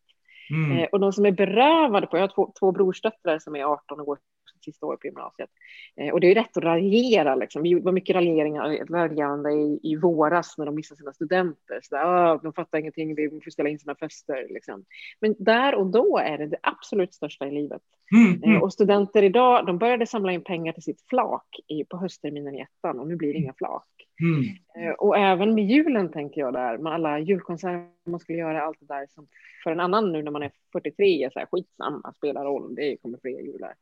Mm. 0.50 0.78
Eh, 0.78 0.88
och 0.92 1.00
de 1.00 1.14
som 1.14 1.26
är 1.26 1.32
berövade 1.32 2.08
på, 2.08 2.18
jag 2.18 2.24
har 2.24 2.36
två, 2.36 2.54
två 2.60 2.72
brorsdöttrar 2.72 3.40
som 3.40 3.56
är 3.56 3.64
18 3.64 4.00
och 4.00 4.06
går 4.06 4.16
sitt 4.16 4.39
sista 4.72 4.86
år 4.86 4.96
på 4.96 5.08
gymnasiet. 5.08 5.50
Eh, 5.96 6.14
och 6.14 6.20
det 6.20 6.32
är 6.32 6.36
rätt 6.36 6.58
att 6.58 6.64
raljera 6.64 7.36
liksom. 7.36 7.64
Det 7.64 7.76
var 7.80 7.92
mycket 7.92 8.16
raljeringar, 8.16 8.86
raljerande 8.90 9.52
i, 9.52 9.80
i 9.84 9.96
våras 9.96 10.58
när 10.58 10.66
de 10.66 10.76
missade 10.76 10.98
sina 10.98 11.14
studenter. 11.14 11.80
Så 11.84 11.96
där, 11.96 12.04
"Ah, 12.06 12.38
de 12.44 12.54
fattar 12.54 12.78
ingenting, 12.80 13.16
de 13.16 13.30
får 13.44 13.52
ställa 13.52 13.70
in 13.70 13.80
sina 13.80 13.96
fester. 13.96 14.48
Liksom. 14.50 14.86
Men 15.22 15.36
där 15.40 15.76
och 15.76 15.86
då 15.88 16.18
är 16.18 16.38
det 16.38 16.48
det 16.48 16.58
absolut 16.64 17.14
största 17.14 17.48
i 17.48 17.52
livet. 17.52 17.82
Mm. 18.16 18.44
Eh, 18.44 18.50
Mm. 18.50 18.62
och 18.62 18.74
studenter 18.74 19.24
idag, 19.24 19.66
de 19.66 19.78
började 19.78 20.06
samla 20.06 20.32
in 20.32 20.44
pengar 20.44 20.74
till 20.74 20.84
sitt 20.84 21.02
flak 21.10 21.48
i, 21.68 21.84
på 21.86 21.98
höstterminen 21.98 22.56
i 22.56 22.62
ettan 22.62 23.00
och 23.00 23.08
nu 23.08 23.16
blir 23.16 23.34
det 23.34 23.40
inga 23.40 23.54
flak. 23.54 23.86
Mm. 24.22 24.44
Eh, 24.90 24.94
Och 24.94 25.18
även 25.18 25.56
med 25.56 25.66
julen 25.66 26.12
tänker 26.12 26.42
jag 26.42 26.54
där, 26.54 26.78
med 26.78 26.94
alla 26.94 27.20
julkonserter 27.20 27.88
man 28.10 28.20
skulle 28.20 28.38
göra, 28.38 28.62
allt 28.64 28.78
det 28.80 28.86
där 28.86 29.08
som 29.10 29.28
för 29.64 29.72
en 29.72 29.80
annan 29.80 30.12
nu 30.12 30.24
när 30.24 30.32
man 30.32 30.44
är 30.44 30.52
43 30.72 31.24
är 31.24 31.30
så 31.30 31.40
här 31.40 31.46
skitsamma, 31.52 32.14
spelar 32.18 32.46
roll, 32.46 32.76
det 32.76 32.98
kommer 32.98 33.18
fler 33.22 33.40
jular. 33.42 33.74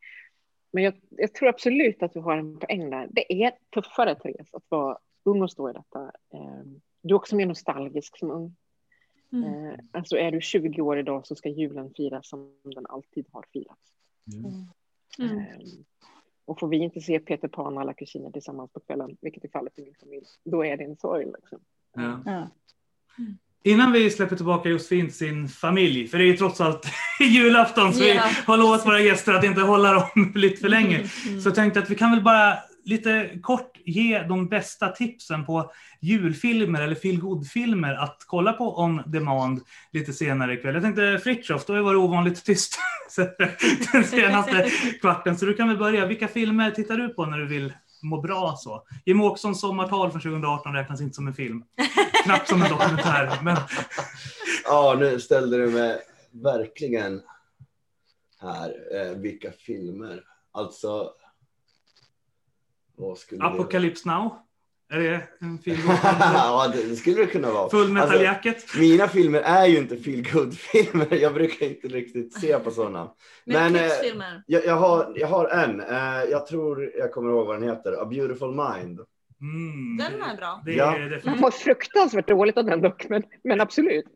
Men 0.71 0.83
jag, 0.83 0.93
jag 1.09 1.33
tror 1.33 1.49
absolut 1.49 2.03
att 2.03 2.13
du 2.13 2.19
har 2.19 2.37
en 2.37 2.59
poäng 2.59 2.89
där. 2.89 3.07
Det 3.11 3.43
är 3.43 3.51
tuffare, 3.73 4.15
Therese, 4.15 4.53
att 4.53 4.63
vara 4.69 4.97
ung 5.23 5.41
och 5.41 5.51
stå 5.51 5.69
i 5.69 5.73
detta. 5.73 6.11
Eh, 6.33 6.61
Du 7.01 7.13
är 7.13 7.17
också 7.17 7.35
mer 7.35 7.45
nostalgisk 7.45 8.17
som 8.17 8.31
ung. 8.31 8.55
Mm. 9.31 9.65
Eh, 9.65 9.79
Alltså 9.91 10.17
är 10.17 10.31
du 10.31 10.41
20 10.41 10.81
år 10.81 10.99
idag 10.99 11.27
så 11.27 11.35
ska 11.35 11.49
julen 11.49 11.93
firas 11.93 12.29
som 12.29 12.59
den 12.63 12.85
alltid 12.85 13.25
har 13.31 13.45
firats. 13.53 13.93
Mm. 14.33 15.39
Eh, 15.39 15.57
Och 16.45 16.59
får 16.59 16.67
vi 16.67 16.77
inte 16.77 17.01
se 17.01 17.19
Peter 17.19 17.47
Pan 17.47 17.73
och 17.75 17.81
alla 17.81 17.93
kusiner 17.93 18.31
tillsammans 18.31 18.71
på 18.71 18.79
kvällen, 18.79 19.17
vilket 19.21 19.43
är 19.43 19.49
fallet 19.49 19.79
i 19.79 19.81
min 19.81 19.95
familj, 19.95 20.25
då 20.43 20.65
är 20.65 20.77
det 20.77 20.83
en 20.83 20.97
sorg. 20.97 21.25
Liksom. 21.25 21.59
Ja. 21.95 22.21
Ja. 22.25 22.47
Innan 23.67 23.91
vi 23.91 24.11
släpper 24.11 24.35
tillbaka 24.35 24.69
Josefin 24.69 25.05
till 25.05 25.15
sin 25.15 25.47
familj, 25.49 26.07
för 26.07 26.17
det 26.17 26.23
är 26.23 26.25
ju 26.25 26.37
trots 26.37 26.61
allt 26.61 26.87
julafton 27.19 27.93
så 27.93 28.03
Ja. 28.03 28.13
vi 28.13 28.19
har 28.45 28.57
lovat 28.57 28.85
våra 28.85 28.99
gäster 28.99 29.33
att 29.33 29.43
inte 29.43 29.61
hålla 29.61 29.93
dem 29.93 30.31
lite 30.35 30.61
för 30.61 30.69
länge. 30.69 30.95
Mm. 31.27 31.41
Så 31.41 31.47
jag 31.49 31.55
tänkte 31.55 31.79
att 31.79 31.89
vi 31.89 31.95
kan 31.95 32.11
väl 32.11 32.21
bara 32.23 32.57
lite 32.85 33.29
kort 33.41 33.71
ge 33.85 34.23
de 34.23 34.47
bästa 34.47 34.89
tipsen 34.89 35.45
på 35.45 35.71
julfilmer 36.01 36.81
eller 36.81 36.95
feelgood-filmer 36.95 37.93
att 37.93 38.17
kolla 38.27 38.53
på 38.53 38.79
on 38.81 39.01
demand 39.05 39.61
lite 39.93 40.13
senare 40.13 40.53
ikväll. 40.53 40.73
Jag 40.73 40.83
tänkte 40.83 41.19
Fritiof, 41.23 41.65
du 41.65 41.71
har 41.73 41.77
ju 41.77 41.85
varit 41.85 41.97
ovanligt 41.97 42.45
tyst 42.45 42.79
den 43.91 44.03
senaste 44.03 44.69
kvarten, 45.01 45.37
så 45.37 45.45
du 45.45 45.53
kan 45.53 45.67
väl 45.67 45.77
börja. 45.77 46.05
Vilka 46.05 46.27
filmer 46.27 46.71
tittar 46.71 46.97
du 46.97 47.09
på 47.09 47.25
när 47.25 47.37
du 47.37 47.45
vill 47.47 47.73
må 48.03 48.21
bra 48.21 48.55
så? 48.57 48.83
Jimmie 49.05 49.25
Åkessons 49.27 49.61
sommartal 49.61 50.11
från 50.11 50.21
2018 50.21 50.73
räknas 50.73 51.01
inte 51.01 51.15
som 51.15 51.27
en 51.27 51.33
film. 51.33 51.63
Knappt 52.27 52.49
som 52.49 52.61
en 52.61 52.69
dokumentär, 52.69 53.39
men 53.43 53.57
Ja, 54.63 54.95
nu 54.99 55.19
ställde 55.19 55.57
du 55.57 55.67
mig 55.67 56.01
verkligen 56.31 57.21
här. 58.39 58.75
Eh, 58.95 59.17
vilka 59.17 59.51
filmer? 59.51 60.23
Alltså. 60.51 61.11
Vad 62.95 63.17
skulle 63.17 63.41
det 63.41 63.47
Apocalypse 63.47 64.09
Now? 64.09 64.37
Är 64.89 64.99
det 64.99 65.27
en 65.39 65.59
film? 65.59 65.77
ja, 66.03 66.73
det 66.75 66.95
skulle 66.95 67.15
det 67.15 67.27
kunna 67.27 67.51
vara. 67.51 67.69
Full 67.69 67.89
metal 67.89 68.09
Alltså, 68.09 68.23
jacket? 68.23 68.75
mina 68.79 69.07
filmer 69.07 69.39
är 69.41 69.65
ju 69.65 69.77
inte 69.77 69.97
feel 69.97 70.51
filmer 70.51 71.07
Jag 71.15 71.33
brukar 71.33 71.65
inte 71.65 71.87
riktigt 71.87 72.39
se 72.41 72.59
på 72.59 72.71
sådana. 72.71 73.11
Men, 73.45 73.73
Men, 73.73 73.85
eh. 73.85 73.91
Jag, 74.47 74.65
jag, 74.65 74.75
har, 74.75 75.13
jag 75.15 75.27
har 75.27 75.47
en. 75.47 75.81
Eh, 75.81 76.23
jag 76.31 76.47
tror 76.47 76.91
jag 76.97 77.11
kommer 77.11 77.31
ihåg 77.31 77.47
vad 77.47 77.61
den 77.61 77.69
heter. 77.69 78.01
A 78.01 78.05
beautiful 78.05 78.55
mind. 78.55 78.99
Mm, 79.41 79.97
Den 79.97 80.21
är 80.21 80.35
bra. 80.37 80.61
Det 80.65 80.73
Ja. 80.73 80.95
är 80.95 80.99
definitivt. 80.99 81.25
Man 81.25 81.39
mår 81.39 81.51
fruktansvärt 81.51 82.27
dåligt 82.27 82.57
av 82.57 82.65
den 82.65 82.81
dock, 82.81 83.09
men, 83.09 83.23
men 83.43 83.61
absolut. 83.61 84.05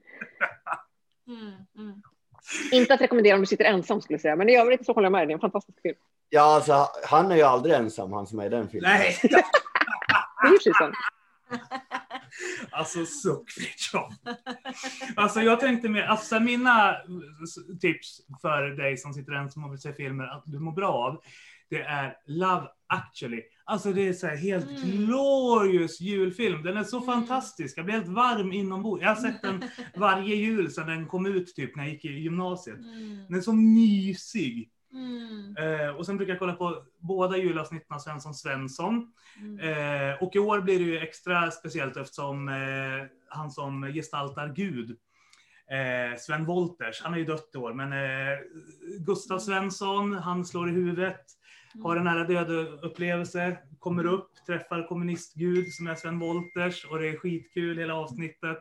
Mm. 1.27 1.53
Mm. 1.77 2.01
Inte 2.71 2.93
att 2.93 3.01
rekommendera 3.01 3.35
om 3.35 3.41
du 3.41 3.45
sitter 3.47 3.65
ensam 3.65 4.01
skulle 4.01 4.13
jag 4.13 4.21
säga, 4.21 4.35
men 4.35 4.49
i 4.49 4.57
övrigt 4.57 4.85
så 4.85 4.93
håller 4.93 5.05
jag 5.05 5.11
med. 5.11 5.27
Det 5.27 5.31
är 5.31 5.33
en 5.33 5.39
fantastisk 5.39 5.81
film. 5.81 5.95
Ja, 6.29 6.55
alltså, 6.55 6.87
han 7.05 7.31
är 7.31 7.35
ju 7.35 7.41
aldrig 7.41 7.75
ensam, 7.75 8.11
han 8.13 8.27
som 8.27 8.39
är 8.39 8.45
i 8.45 8.49
den 8.49 8.69
filmen. 8.69 8.91
Nej, 8.91 9.17
Det 9.23 9.33
är 9.33 9.37
ju. 10.87 10.91
Alltså 12.71 13.05
suck 13.05 13.49
Fritiof. 13.51 14.13
Alltså 15.15 15.41
jag 15.41 15.59
tänkte 15.59 15.89
mer, 15.89 16.01
alltså 16.03 16.39
mina 16.39 16.95
tips 17.81 18.21
för 18.41 18.61
dig 18.61 18.97
som 18.97 19.13
sitter 19.13 19.31
ensam 19.31 19.63
och 19.63 19.71
vill 19.71 19.81
se 19.81 19.93
filmer 19.93 20.23
att 20.27 20.43
du 20.45 20.59
mår 20.59 20.71
bra 20.71 20.93
av. 20.93 21.21
Det 21.69 21.81
är 21.81 22.17
Love 22.25 22.67
actually. 22.87 23.41
Alltså 23.65 23.93
det 23.93 24.07
är 24.07 24.13
så 24.13 24.27
här 24.27 24.35
helt 24.37 24.65
Mm. 24.69 25.05
glorious 25.05 26.01
julfilm. 26.01 26.63
Den 26.63 26.77
är 26.77 26.83
så 26.83 27.01
fantastisk. 27.01 27.77
Jag 27.77 27.85
blir 27.85 27.95
helt 27.95 28.07
varm 28.07 28.51
inombords. 28.51 29.01
Jag 29.01 29.09
har 29.09 29.15
sett 29.15 29.41
den 29.41 29.63
varje 29.95 30.35
jul 30.35 30.71
sedan 30.71 30.87
den 30.87 31.05
kom 31.07 31.25
ut 31.25 31.55
typ 31.55 31.75
när 31.75 31.83
jag 31.83 31.93
gick 31.93 32.05
i 32.05 32.09
gymnasiet. 32.19 32.77
Mm. 32.79 33.25
Den 33.29 33.37
är 33.37 33.41
så 33.41 33.53
mysig. 33.53 34.69
Mm. 34.93 35.55
Eh, 35.57 35.89
och 35.95 36.05
sen 36.05 36.17
brukar 36.17 36.33
jag 36.33 36.39
kolla 36.39 36.53
på 36.53 36.83
båda 36.99 37.37
julavsnitten 37.37 37.95
av 37.95 37.99
Svensson 37.99 38.33
Svensson. 38.33 39.13
Mm. 39.39 39.59
Eh, 39.59 40.23
och 40.23 40.35
i 40.35 40.39
år 40.39 40.61
blir 40.61 40.79
det 40.79 40.85
ju 40.85 40.97
extra 40.99 41.51
speciellt 41.51 41.97
eftersom 41.97 42.49
eh, 42.49 42.55
han 43.29 43.51
som 43.51 43.83
gestaltar 43.93 44.53
Gud, 44.55 44.89
eh, 45.71 46.17
Sven 46.19 46.45
Wolters, 46.45 47.01
han 47.01 47.13
är 47.13 47.17
ju 47.17 47.25
dött 47.25 47.51
i 47.53 47.57
år, 47.57 47.73
men 47.73 47.93
eh, 47.93 48.37
Gustav 48.99 49.39
Svensson, 49.39 50.13
han 50.13 50.45
slår 50.45 50.69
i 50.69 50.71
huvudet, 50.71 51.21
har 51.83 51.95
en 51.95 52.03
nära 52.03 52.23
död-upplevelse, 52.23 53.57
kommer 53.79 54.05
upp, 54.05 54.29
träffar 54.47 54.87
kommunistgud 54.87 55.73
som 55.73 55.87
är 55.87 55.95
Sven 55.95 56.19
Wolters 56.19 56.85
och 56.85 56.99
det 56.99 57.09
är 57.09 57.17
skitkul 57.17 57.77
hela 57.77 57.95
avsnittet. 57.95 58.57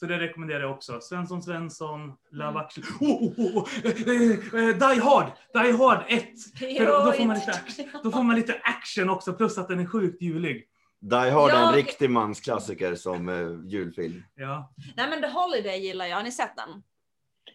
Så 0.00 0.06
det 0.06 0.18
rekommenderar 0.18 0.60
jag 0.60 0.70
också. 0.70 1.00
Svensson 1.00 1.42
Svensson, 1.42 2.12
Love 2.30 2.60
actually. 2.60 2.88
Oh, 3.00 3.22
oh, 3.22 3.40
oh, 3.40 3.56
oh. 3.56 3.68
Eh, 3.84 4.68
eh, 4.68 4.76
Die 4.76 5.00
Hard! 5.00 5.26
Die 5.52 5.72
Hard 5.72 6.04
1! 6.08 6.24
För 6.58 6.86
då, 6.86 7.04
då, 7.04 7.12
får 7.12 7.24
man 7.24 7.36
lite, 7.36 7.60
då 8.02 8.10
får 8.10 8.22
man 8.22 8.36
lite 8.36 8.60
action 8.62 9.10
också, 9.10 9.32
plus 9.32 9.58
att 9.58 9.68
den 9.68 9.80
är 9.80 9.86
sjukt 9.86 10.22
julig. 10.22 10.66
Die 11.00 11.30
Hard 11.30 11.50
är 11.50 11.68
en 11.68 11.74
riktig 11.74 12.10
mansklassiker 12.10 12.94
som 12.94 13.28
eh, 13.28 13.70
julfilm. 13.70 14.22
Ja. 14.34 14.72
Nej 14.96 15.10
men 15.10 15.20
The 15.20 15.28
Holiday 15.28 15.78
gillar 15.80 16.06
jag, 16.06 16.16
har 16.16 16.22
ni 16.22 16.32
sett 16.32 16.56
den? 16.56 16.82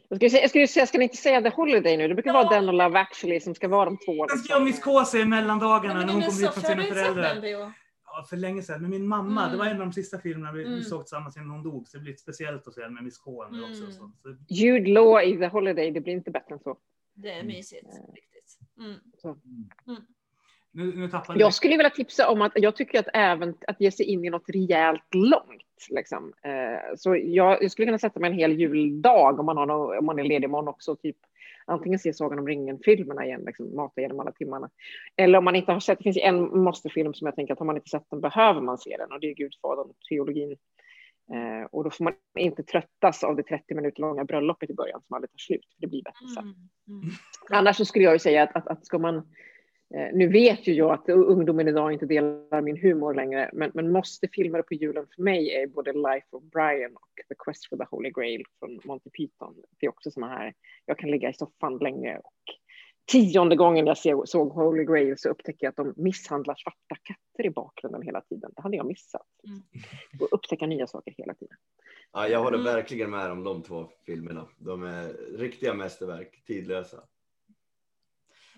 Jag 0.10 0.18
skulle, 0.18 0.30
säga, 0.30 0.42
jag 0.42 0.50
skulle 0.50 0.68
säga, 0.68 0.86
ska 0.88 0.98
ni 0.98 1.04
inte 1.04 1.18
säga 1.18 1.42
The 1.42 1.50
Holiday 1.50 1.98
nu? 1.98 2.08
Det 2.08 2.14
brukar 2.16 2.34
vara 2.34 2.50
den 2.50 2.68
och 2.70 2.74
Love 2.74 3.00
actually 3.00 3.40
som 3.40 3.56
ska 3.56 3.68
vara 3.68 3.86
de 3.86 3.98
två. 3.98 4.26
Den 4.26 4.38
ska 4.38 4.54
jag 4.54 4.64
Miss 4.64 4.84
K 4.84 5.06
se 5.06 5.20
i 5.20 5.26
mellandagarna 5.26 5.94
när 5.94 6.02
hon 6.02 6.08
kommer 6.08 6.24
hit 6.24 6.34
så, 6.34 6.52
från 6.52 6.64
sina 6.64 6.76
den 6.76 6.94
föräldrar. 6.94 7.74
Ja, 8.06 8.26
för 8.30 8.38
länge 8.38 8.62
sedan. 8.62 8.82
Med 8.82 8.90
min 8.90 9.08
mamma. 9.08 9.42
Mm. 9.42 9.52
Det 9.52 9.58
var 9.58 9.66
en 9.66 9.72
av 9.72 9.80
de 9.88 9.94
sista 9.94 10.18
filmerna 10.20 10.52
vi, 10.52 10.60
vi 10.64 10.66
Mm. 10.66 10.82
såg 10.84 11.06
tillsammans 11.06 11.38
innan 11.38 11.50
hon 11.50 11.64
dog. 11.64 11.88
Så 11.88 11.98
det 11.98 12.02
blir 12.02 12.12
lite 12.12 12.22
speciellt 12.22 12.68
att 12.68 12.74
se 12.74 12.82
den 12.82 12.94
med 12.94 13.04
Miss 13.04 13.18
K 13.18 13.48
nu 13.52 13.62
också. 13.62 13.82
Mm. 13.82 13.92
Så, 13.92 14.12
så, 14.24 14.36
Jude 14.50 14.90
Law 14.90 15.24
i 15.24 15.38
The 15.38 15.48
Holiday, 15.48 15.92
det 15.92 16.02
blir 16.02 16.14
inte 16.14 16.32
bättre 16.32 16.54
än 16.54 16.60
så. 16.60 16.78
Det 17.14 17.32
är 17.32 17.44
mysigt. 17.44 17.86
Riktigt. 18.14 18.58
Mm. 18.78 18.96
Nu, 20.76 20.96
nu 20.96 21.10
tappade 21.10 21.40
Jag 21.40 21.54
skulle 21.54 21.78
vilja 21.78 21.90
tipsa 21.90 22.30
om 22.30 22.42
att 22.42 22.52
jag 22.56 22.76
tycker 22.76 23.00
att 23.00 23.08
även 23.14 23.56
att 23.68 23.82
ge 23.82 23.92
sig 23.92 24.06
in 24.06 24.26
i 24.26 24.30
något 24.30 24.50
rejält 24.50 25.16
långt. 25.16 25.88
Liksom. 25.90 26.34
Eh, 26.44 26.96
så 26.98 27.16
jag, 27.16 27.64
jag 27.64 27.72
skulle 27.72 27.86
kunna 27.86 28.00
sätta 28.00 28.20
mig 28.20 28.32
en 28.32 28.38
hel 28.38 28.60
juldag 28.60 29.40
om 29.40 29.46
man, 29.46 29.58
har 29.58 29.66
någon, 29.66 29.98
om 29.98 30.06
man 30.06 30.20
är 30.20 30.24
ledig 30.24 30.44
imorgon 30.46 30.68
också. 30.68 30.96
Typ, 30.96 31.18
antingen 31.66 32.00
se 32.00 32.14
Sagan 32.14 32.40
om 32.40 32.48
ringen-filmerna 32.48 33.26
igen, 33.26 33.44
liksom, 33.46 33.76
mata 33.76 34.02
igenom 34.02 34.20
alla 34.20 34.32
timmarna. 34.32 34.70
Eller 35.16 35.38
om 35.38 35.46
man 35.46 35.56
inte 35.56 35.72
har 35.72 35.80
sett, 35.80 35.98
det 35.98 36.04
finns 36.04 36.18
en 36.18 36.64
måste-film 36.64 37.14
som 37.14 37.26
jag 37.26 37.36
tänker 37.36 37.54
att 37.54 37.60
har 37.60 37.66
man 37.66 37.76
inte 37.76 37.90
sett 37.90 38.10
den 38.10 38.22
behöver 38.22 38.62
man 38.62 38.78
se 38.78 38.98
den 38.98 39.12
och 39.12 39.20
det 39.20 39.28
är 39.28 39.36
Gudfadern, 39.36 39.94
teologin. 40.10 40.56
Eh, 41.34 41.68
och 41.72 41.84
då 41.84 41.90
får 41.90 42.04
man 42.04 42.14
inte 42.40 42.64
tröttas 42.64 43.24
av 43.24 43.36
det 43.36 43.44
30 43.44 43.76
minuter 43.76 44.02
långa 44.02 44.24
bröllopet 44.24 44.70
i 44.70 44.74
början 44.74 45.02
som 45.02 45.16
aldrig 45.16 45.32
tar 45.32 45.38
slut, 45.38 45.66
för 45.76 45.82
det 45.82 45.88
blir 45.88 46.04
bättre 46.04 46.28
sen. 46.36 46.44
Mm. 46.44 47.02
Mm. 47.02 47.16
Annars 47.50 47.78
så 47.78 47.86
skulle 47.86 48.06
jag 48.06 48.14
ju 48.14 48.20
säga 48.20 48.44
att, 48.44 48.56
att, 48.56 48.68
att 48.68 48.86
ska 48.86 49.00
man 49.00 49.28
nu 50.14 50.28
vet 50.28 50.68
ju 50.68 50.74
jag 50.74 50.92
att 50.92 51.10
ungdomen 51.10 51.68
idag 51.68 51.94
inte 51.94 52.06
delar 52.06 52.62
min 52.62 52.78
humor 52.78 53.14
längre, 53.14 53.50
men, 53.54 53.72
men 53.74 53.92
måste 53.92 54.28
filmer 54.28 54.62
på 54.62 54.74
julen 54.74 55.08
för 55.16 55.22
mig 55.22 55.50
är 55.56 55.68
både 55.68 55.94
Life 55.94 56.28
of 56.32 56.44
Brian 56.44 56.96
och 56.96 57.10
The 57.28 57.36
Quest 57.46 57.70
for 57.70 57.78
the 57.78 57.86
Holy 57.92 58.10
Grail 58.10 58.44
från 58.60 58.80
Monty 58.84 59.10
Python. 59.10 59.56
Det 59.80 59.86
är 59.86 59.90
också 59.90 60.12
såna 60.12 60.28
här, 60.28 60.54
jag 60.86 60.98
kan 60.98 61.12
ligga 61.12 61.30
i 61.30 61.34
soffan 61.34 61.78
länge 61.78 62.18
och 62.18 62.34
tionde 63.12 63.56
gången 63.56 63.96
jag 64.04 64.28
såg 64.30 64.50
Holy 64.50 64.84
Grail 64.84 65.18
så 65.18 65.30
upptäcker 65.30 65.66
jag 65.66 65.70
att 65.70 65.76
de 65.76 65.94
misshandlar 66.04 66.56
svarta 66.56 66.96
katter 67.04 67.46
i 67.46 67.50
bakgrunden 67.50 68.02
hela 68.02 68.22
tiden. 68.22 68.52
Det 68.56 68.62
hade 68.62 68.78
jag 68.78 68.86
missat. 68.86 69.28
Mm. 69.48 69.62
Och 70.20 70.28
upptäcka 70.32 70.66
nya 70.66 70.88
saker 70.88 71.14
hela 71.18 71.34
tiden. 71.34 71.58
Ja, 72.14 72.28
jag 72.28 72.40
håller 72.40 72.60
Mm. 72.60 72.74
verkligen 72.74 73.12
med 73.12 73.32
om 73.32 73.44
de 73.44 73.64
två 73.64 73.88
filmerna. 74.06 74.48
De 74.58 74.84
är 74.84 75.38
riktiga 75.38 75.74
mästerverk, 75.74 76.44
tidlösa. 76.46 76.98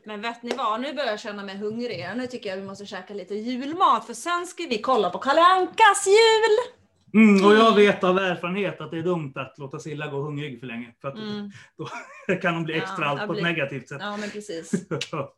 Men 0.08 0.22
vet 0.22 0.44
ni 0.44 0.52
vad, 0.58 0.82
nu 0.82 0.94
börjar 0.94 1.10
jag 1.10 1.20
känna 1.20 1.44
mig 1.44 1.58
hungrig. 1.58 2.10
Nu 2.16 2.28
tycker 2.28 2.50
jag 2.50 2.58
vi 2.58 2.64
måste 2.64 2.86
käka 2.86 3.14
lite 3.14 3.36
julmat 3.36 4.06
för 4.06 4.14
sen 4.14 4.46
ska 4.48 4.64
vi 4.70 4.82
kolla 4.82 5.10
på 5.10 5.18
Kalle 5.18 5.42
Ankas 5.42 6.08
jul! 6.08 6.74
Mm, 7.14 7.46
och 7.46 7.54
jag 7.54 7.76
vet 7.76 8.04
av 8.04 8.18
erfarenhet 8.18 8.82
att 8.82 8.92
det 8.92 8.98
är 8.98 9.02
dumt 9.04 9.34
att 9.36 9.58
låta 9.58 9.80
Silla 9.80 10.08
gå 10.08 10.18
hungrig 10.22 10.60
för 10.60 10.68
länge. 10.68 10.94
För 11.02 11.08
att 11.08 11.16
Mm. 11.16 11.52
då 11.78 12.36
kan 12.36 12.54
hon 12.54 12.64
bli 12.64 12.74
Ja, 12.78 12.84
extra 12.84 13.06
allt 13.06 13.20
jag 13.20 13.28
på 13.28 13.34
ett 13.34 13.40
blir- 13.42 13.44
negativt 13.52 13.90
sätt. 13.90 13.98
Ja 14.02 14.18
men 14.18 14.30
precis. 14.30 14.72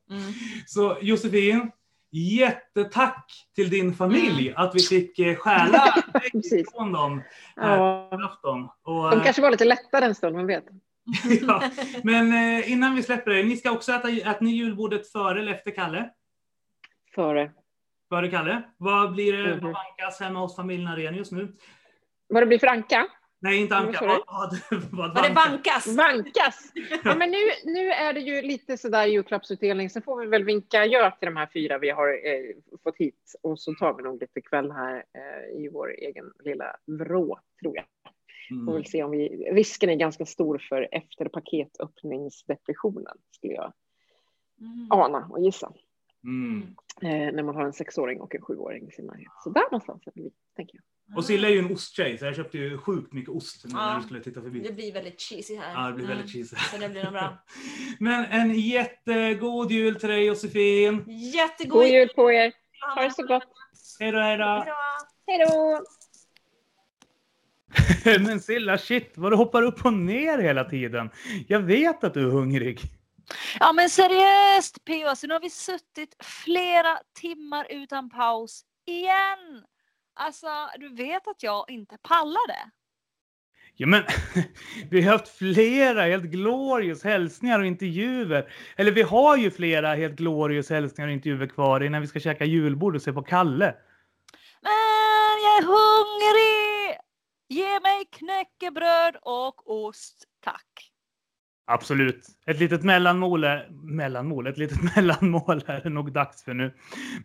Mm. 0.09 0.33
Så 0.67 0.97
Josefin, 1.01 1.71
jättetack 2.11 3.31
till 3.55 3.69
din 3.69 3.95
familj 3.95 4.53
att 4.55 4.75
vi 4.75 4.79
fick 4.79 5.19
eh, 5.19 5.35
stjäla 5.35 5.95
från 6.75 6.91
dem 6.91 7.21
här 7.55 7.77
Ja, 7.77 8.07
på 8.11 8.15
afton. 8.25 8.63
Och, 8.83 9.11
de 9.11 9.17
eh, 9.19 9.23
kanske 9.23 9.41
var 9.41 9.51
lite 9.51 9.65
lättare 9.65 10.05
en 10.05 10.15
stund, 10.15 10.35
man 10.35 10.47
vet. 10.47 10.65
ja. 11.47 11.63
Men 12.03 12.33
eh, 12.59 12.71
innan 12.71 12.95
vi 12.95 13.03
släpper 13.03 13.31
det, 13.31 13.43
ni 13.43 13.57
ska 13.57 13.71
också 13.71 13.91
äta, 13.91 14.09
äter 14.09 14.45
ni 14.45 14.51
julbordet 14.51 15.11
före 15.11 15.39
eller 15.39 15.51
efter 15.51 15.71
Kalle? 15.71 16.09
Före. 17.15 17.51
Före 18.09 18.27
Kalle. 18.29 18.61
Vad 18.77 19.11
blir 19.13 19.33
det 19.33 19.43
Mhm. 19.55 19.63
vad 19.63 19.73
vankas 19.73 20.19
hemma 20.19 20.39
hos 20.39 20.55
familjen 20.55 20.87
Arrhenius 20.87 21.31
nu? 21.31 21.53
Vad 22.27 22.41
det 22.41 22.47
blir 22.47 22.59
för 22.59 22.67
Anka? 22.67 23.07
Nej, 23.41 23.61
inte 23.61 23.75
Vad 23.75 23.85
Anka. 23.85 24.05
Vad, 24.05 24.23
vad, 24.71 24.81
vad, 24.91 25.15
Var 25.15 25.23
det 25.29 25.33
vankas? 25.33 25.87
vankas? 25.87 25.97
Vankas! 25.97 26.71
Ja, 27.03 27.15
men 27.15 27.31
nu, 27.31 27.37
nu 27.65 27.89
är 27.91 28.13
det 28.13 28.19
ju 28.19 28.41
lite 28.41 28.77
sådär 28.77 29.05
julklappsutdelning. 29.05 29.89
Sen 29.89 30.01
får 30.01 30.21
vi 30.21 30.27
väl 30.27 30.43
vinka 30.43 30.85
gör 30.85 31.11
till 31.11 31.25
de 31.25 31.35
här 31.35 31.49
fyra 31.53 31.77
vi 31.77 31.89
har 31.89 32.07
eh, 32.07 32.79
fått 32.83 32.97
hit. 32.97 33.35
Och 33.43 33.59
så 33.59 33.73
tar 33.73 33.93
vi 33.93 34.03
nog 34.03 34.21
lite 34.21 34.41
kväll 34.41 34.71
här 34.71 34.95
eh, 34.95 35.61
i 35.61 35.69
vår 35.73 35.91
egen 35.97 36.25
lilla 36.43 36.75
vrå, 36.85 37.39
tror 37.61 37.75
jag. 37.75 37.85
Mm. 38.51 38.73
väl 38.73 38.85
se 38.85 39.03
om 39.03 39.11
vi... 39.11 39.27
Risken 39.51 39.89
är 39.89 39.95
ganska 39.95 40.25
stor 40.25 40.65
för 40.69 40.87
efterpaketöppningsdepressionen, 40.91 43.17
skulle 43.31 43.53
jag 43.53 43.73
Mm. 44.61 44.87
ana 44.91 45.27
och 45.31 45.43
gissa. 45.43 45.71
Mm. 46.23 46.75
Eh, 47.01 47.33
när 47.35 47.43
man 47.43 47.55
har 47.55 47.63
en 47.65 47.73
sexåring 47.73 48.21
och 48.21 48.35
en 48.35 48.41
sjuåring 48.41 48.87
i 48.87 48.91
sin 48.91 49.05
närhet. 49.05 49.27
Så 49.43 49.49
där 49.49 49.61
någonstans 49.61 50.07
är 50.07 50.11
vi, 50.15 50.31
tänker 50.55 50.75
jag. 50.77 50.83
Och 51.17 51.25
Silla 51.25 51.47
är 51.47 51.51
ju 51.51 51.59
en 51.59 51.71
osttjej, 51.73 52.17
så 52.17 52.25
jag 52.25 52.35
köpte 52.35 52.57
ju 52.57 52.77
sjukt 52.77 53.13
mycket 53.13 53.29
ost 53.29 53.65
nu 53.65 53.71
Ja. 53.73 53.77
när 53.91 53.97
du 53.99 54.05
skulle 54.05 54.19
titta 54.23 54.41
förbi. 54.41 54.59
Det 54.59 54.73
blir 54.73 54.93
väldigt 54.93 55.21
cheesy 55.21 55.55
här. 55.55 55.73
Ja, 55.83 55.87
det 55.87 55.93
blir 55.93 56.05
Mm. 56.05 56.17
väldigt 56.17 56.33
cheesy. 56.33 56.55
Så 56.55 56.77
det 56.77 56.89
blir 56.89 57.03
nog 57.03 57.13
bra. 57.13 57.37
Men 57.99 58.25
en 58.25 58.53
jättegod 58.59 59.71
jul 59.71 59.95
till 59.99 60.09
dig 60.09 60.25
Josefin. 60.25 61.03
Jättegod 61.33 61.81
God 61.81 61.87
jul 61.87 62.09
på 62.15 62.31
er! 62.31 62.53
Ha 62.95 63.03
det 63.03 63.11
så 63.11 63.27
gott! 63.27 63.43
Hej 63.99 64.11
då, 64.11 64.19
hej 64.19 64.37
då. 64.37 64.65
Hej 65.27 65.45
då! 65.47 65.83
Men 68.05 68.39
Silla, 68.39 68.77
shit 68.77 69.13
vad 69.15 69.31
du 69.31 69.35
hoppar 69.35 69.63
upp 69.63 69.85
och 69.85 69.93
ner 69.93 70.37
hela 70.37 70.63
tiden. 70.63 71.09
Jag 71.47 71.59
vet 71.59 72.03
att 72.03 72.13
du 72.13 72.27
är 72.27 72.31
hungrig. 72.31 72.81
Ja 73.59 73.73
men 73.73 73.89
seriöst 73.89 74.85
PO, 74.85 75.07
alltså 75.07 75.27
nu 75.27 75.33
har 75.33 75.41
vi 75.41 75.49
suttit 75.49 76.15
flera 76.23 76.97
timmar 77.19 77.67
utan 77.69 78.09
paus 78.09 78.63
igen. 78.85 79.63
Alltså 80.15 80.47
du 80.79 80.95
vet 80.95 81.27
att 81.27 81.43
jag 81.43 81.69
inte 81.69 81.97
pallar 82.01 82.47
det. 82.47 82.71
Ja, 83.75 83.87
men 83.87 84.03
vi 84.89 85.01
har 85.01 85.11
haft 85.11 85.37
flera 85.37 86.01
helt 86.01 86.23
glorious 86.23 87.03
hälsningar 87.03 87.59
och 87.59 87.65
intervjuer. 87.65 88.51
Eller 88.75 88.91
vi 88.91 89.01
har 89.01 89.37
ju 89.37 89.51
flera 89.51 89.95
helt 89.95 90.15
glorious 90.15 90.69
hälsningar 90.69 91.07
och 91.07 91.13
intervjuer 91.13 91.47
kvar 91.47 91.83
innan 91.83 92.01
vi 92.01 92.07
ska 92.07 92.19
käka 92.19 92.45
julbord 92.45 92.95
och 92.95 93.01
se 93.01 93.13
på 93.13 93.21
Kalle. 93.21 93.75
Men 94.61 94.71
jag 95.43 95.57
är 95.57 95.63
hungrig! 95.63 96.68
Ge 97.51 97.79
mig 97.79 98.05
knäckebröd 98.11 99.15
och 99.21 99.85
ost, 99.85 100.23
tack. 100.43 100.91
Absolut. 101.67 102.27
Ett 102.45 102.59
litet 102.59 102.83
mellanmål, 102.83 103.43
är, 103.43 103.69
mellanmål, 103.71 104.47
ett 104.47 104.57
litet 104.57 104.95
mellanmål 104.95 105.63
är 105.65 105.89
nog 105.89 106.13
dags 106.13 106.43
för 106.43 106.53
nu. 106.53 106.73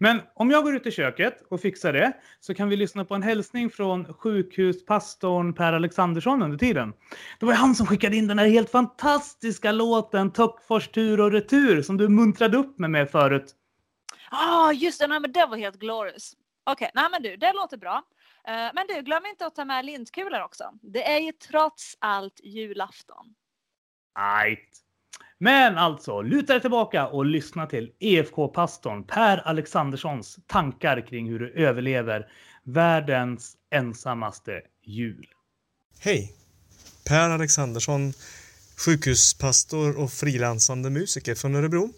Men 0.01 0.21
om 0.35 0.51
jag 0.51 0.65
går 0.65 0.77
ut 0.77 0.87
i 0.87 0.91
köket 0.91 1.43
och 1.51 1.61
fixar 1.61 1.93
det 1.93 2.13
så 2.41 2.55
kan 2.55 2.69
vi 2.69 2.77
lyssna 2.77 3.05
på 3.05 3.15
en 3.15 3.23
hälsning 3.23 3.71
från 3.71 4.15
sjukhuspastorn 4.15 5.55
Per 5.55 5.73
Alexandersson 5.73 6.43
under 6.43 6.59
tiden. 6.59 6.93
Det 7.41 7.47
var 7.47 7.53
han 7.53 7.75
som 7.75 7.87
skickade 7.87 8.17
in 8.17 8.27
den 8.27 8.39
här 8.39 8.47
helt 8.47 8.71
fantastiska 8.71 9.73
låten 9.73 10.33
Töckfors 10.33 10.89
tur 10.89 11.21
och 11.21 11.33
retur 11.33 11.83
som 11.83 11.97
du 11.97 12.09
muntrade 12.09 12.57
upp 12.57 12.79
med 12.79 12.91
mig 12.91 13.07
förut. 13.07 13.55
Ja, 14.31 14.39
ah, 14.39 14.73
just 14.73 15.01
det. 15.01 15.07
Nej, 15.07 15.21
men 15.21 15.33
det 15.33 15.47
var 15.47 15.57
helt 15.57 15.77
glorious. 15.79 16.33
Okej, 16.67 16.91
nej 16.95 17.09
men 17.11 17.23
du, 17.23 17.37
det 17.37 17.53
låter 17.53 17.77
bra. 17.77 18.03
Eh, 18.49 18.71
men 18.75 18.87
du, 18.89 19.03
glöm 19.03 19.27
inte 19.27 19.47
att 19.47 19.55
ta 19.55 19.65
med 19.65 19.85
lintkulor 19.85 20.43
också. 20.43 20.65
Det 20.83 21.11
är 21.13 21.19
ju 21.19 21.33
trots 21.33 21.97
allt 21.99 22.41
julafton. 22.45 23.35
Ajt. 24.13 24.81
Men 25.39 25.79
alltså, 25.79 26.23
luta 26.23 26.53
dig 26.53 26.61
tillbaka 26.61 27.07
och 27.07 27.27
lyssna 27.27 27.67
till 27.67 27.93
EFK-pastorn 27.99 29.05
Per 29.05 29.39
Alexanderssons 29.39 30.39
tankar 30.47 31.07
kring 31.07 31.29
hur 31.29 31.39
du 31.39 31.53
överlever 31.53 32.29
världens 32.63 33.57
ensammaste 33.71 34.63
jul. 34.83 35.27
Hej! 36.01 36.33
Per 37.09 37.31
Alexandersson, 37.31 38.13
sjukhuspastor 38.85 39.99
och 39.99 40.13
frilansande 40.13 40.91
musiker 40.91 41.35
från 41.35 41.55
Örebro. 41.55 41.91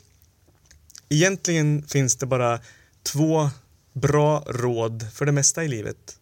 Egentligen 1.08 1.82
finns 1.82 2.16
det 2.16 2.26
bara 2.26 2.60
två 3.12 3.50
bra 3.92 4.44
råd 4.46 5.12
för 5.12 5.26
det 5.26 5.32
mesta 5.32 5.64
i 5.64 5.68
livet. 5.68 6.18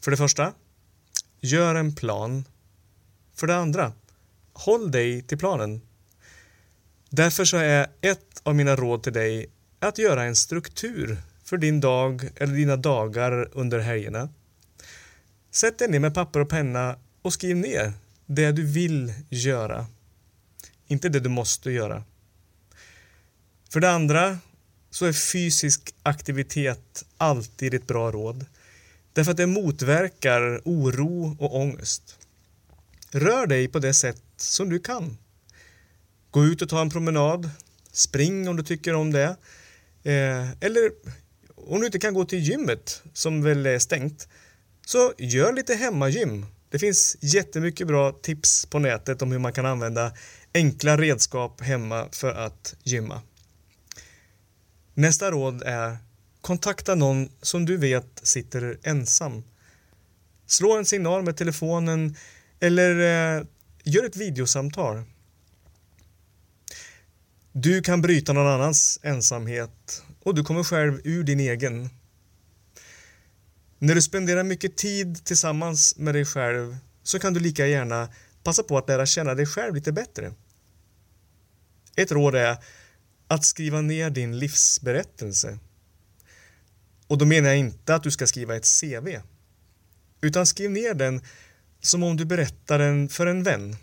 För 0.00 0.10
det 0.10 0.16
första, 0.16 0.52
gör 1.40 1.74
en 1.74 1.94
plan. 1.94 2.44
För 3.34 3.46
det 3.46 3.56
andra, 3.56 3.92
håll 4.52 4.90
dig 4.90 5.22
till 5.22 5.38
planen. 5.38 5.80
Därför 7.10 7.44
så 7.44 7.56
är 7.56 7.86
ett 8.00 8.40
av 8.42 8.54
mina 8.54 8.76
råd 8.76 9.02
till 9.02 9.12
dig 9.12 9.46
att 9.78 9.98
göra 9.98 10.24
en 10.24 10.36
struktur 10.36 11.16
för 11.44 11.56
din 11.56 11.80
dag 11.80 12.30
eller 12.36 12.54
dina 12.54 12.76
dagar 12.76 13.48
under 13.52 13.78
helgerna. 13.78 14.28
Sätt 15.50 15.78
dig 15.78 15.88
ner 15.88 15.98
med 15.98 16.14
papper 16.14 16.40
och 16.40 16.48
penna 16.48 16.98
och 17.22 17.32
skriv 17.32 17.56
ner 17.56 17.92
det 18.26 18.52
du 18.52 18.66
vill 18.66 19.12
göra. 19.28 19.86
Inte 20.86 21.08
det 21.08 21.20
du 21.20 21.28
måste 21.28 21.70
göra. 21.70 22.04
För 23.70 23.80
det 23.80 23.90
andra 23.90 24.38
så 24.90 25.06
är 25.06 25.12
fysisk 25.12 25.94
aktivitet 26.02 27.04
alltid 27.16 27.74
ett 27.74 27.86
bra 27.86 28.10
råd. 28.10 28.46
Därför 29.18 29.30
att 29.30 29.36
det 29.36 29.46
motverkar 29.46 30.60
oro 30.64 31.36
och 31.38 31.56
ångest. 31.56 32.18
Rör 33.10 33.46
dig 33.46 33.68
på 33.68 33.78
det 33.78 33.94
sätt 33.94 34.22
som 34.36 34.68
du 34.68 34.78
kan. 34.78 35.18
Gå 36.30 36.44
ut 36.44 36.62
och 36.62 36.68
ta 36.68 36.80
en 36.80 36.90
promenad. 36.90 37.50
Spring 37.92 38.48
om 38.48 38.56
du 38.56 38.62
tycker 38.62 38.94
om 38.94 39.12
det. 39.12 39.36
Eh, 40.02 40.50
eller 40.60 40.90
om 41.54 41.80
du 41.80 41.86
inte 41.86 41.98
kan 41.98 42.14
gå 42.14 42.24
till 42.24 42.38
gymmet, 42.38 43.02
som 43.12 43.42
väl 43.42 43.66
är 43.66 43.78
stängt, 43.78 44.28
så 44.86 45.12
gör 45.18 45.52
lite 45.52 45.74
hemmagym. 45.74 46.46
Det 46.70 46.78
finns 46.78 47.16
jättemycket 47.20 47.86
bra 47.86 48.12
tips 48.12 48.66
på 48.66 48.78
nätet 48.78 49.22
om 49.22 49.32
hur 49.32 49.38
man 49.38 49.52
kan 49.52 49.66
använda 49.66 50.12
enkla 50.54 50.96
redskap 50.96 51.60
hemma 51.60 52.08
för 52.12 52.34
att 52.34 52.74
gymma. 52.82 53.20
Nästa 54.94 55.30
råd 55.30 55.62
är 55.66 55.96
kontakta 56.48 56.94
någon 56.94 57.28
som 57.42 57.66
du 57.66 57.76
vet 57.76 58.20
sitter 58.22 58.78
ensam. 58.82 59.44
Slå 60.46 60.76
en 60.78 60.84
signal 60.84 61.22
med 61.22 61.36
telefonen 61.36 62.16
eller 62.60 62.90
eh, 62.90 63.44
gör 63.84 64.04
ett 64.04 64.16
videosamtal. 64.16 65.02
Du 67.52 67.82
kan 67.82 68.02
bryta 68.02 68.32
någon 68.32 68.46
annans 68.46 69.00
ensamhet 69.02 70.02
och 70.22 70.34
du 70.34 70.44
kommer 70.44 70.64
själv 70.64 71.00
ur 71.04 71.24
din 71.24 71.40
egen. 71.40 71.90
När 73.78 73.94
du 73.94 74.02
spenderar 74.02 74.44
mycket 74.44 74.76
tid 74.76 75.24
tillsammans 75.24 75.96
med 75.96 76.14
dig 76.14 76.24
själv 76.24 76.76
så 77.02 77.18
kan 77.18 77.34
du 77.34 77.40
lika 77.40 77.66
gärna 77.66 78.08
passa 78.42 78.62
på 78.62 78.78
att 78.78 78.88
lära 78.88 79.06
känna 79.06 79.34
dig 79.34 79.46
själv 79.46 79.74
lite 79.74 79.92
bättre. 79.92 80.32
Ett 81.96 82.12
råd 82.12 82.34
är 82.34 82.56
att 83.26 83.44
skriva 83.44 83.80
ner 83.80 84.10
din 84.10 84.38
livsberättelse. 84.38 85.58
Och 87.08 87.18
då 87.18 87.24
menar 87.24 87.48
jag 87.48 87.58
inte 87.58 87.94
att 87.94 88.02
du 88.02 88.10
ska 88.10 88.26
skriva 88.26 88.56
ett 88.56 88.80
CV. 88.80 89.20
Utan 90.20 90.46
skriv 90.46 90.70
ner 90.70 90.94
den 90.94 91.22
som 91.80 92.02
om 92.02 92.16
du 92.16 92.24
berättar 92.24 92.78
den 92.78 93.08
för 93.08 93.26
en 93.26 93.42
vän. 93.42 93.76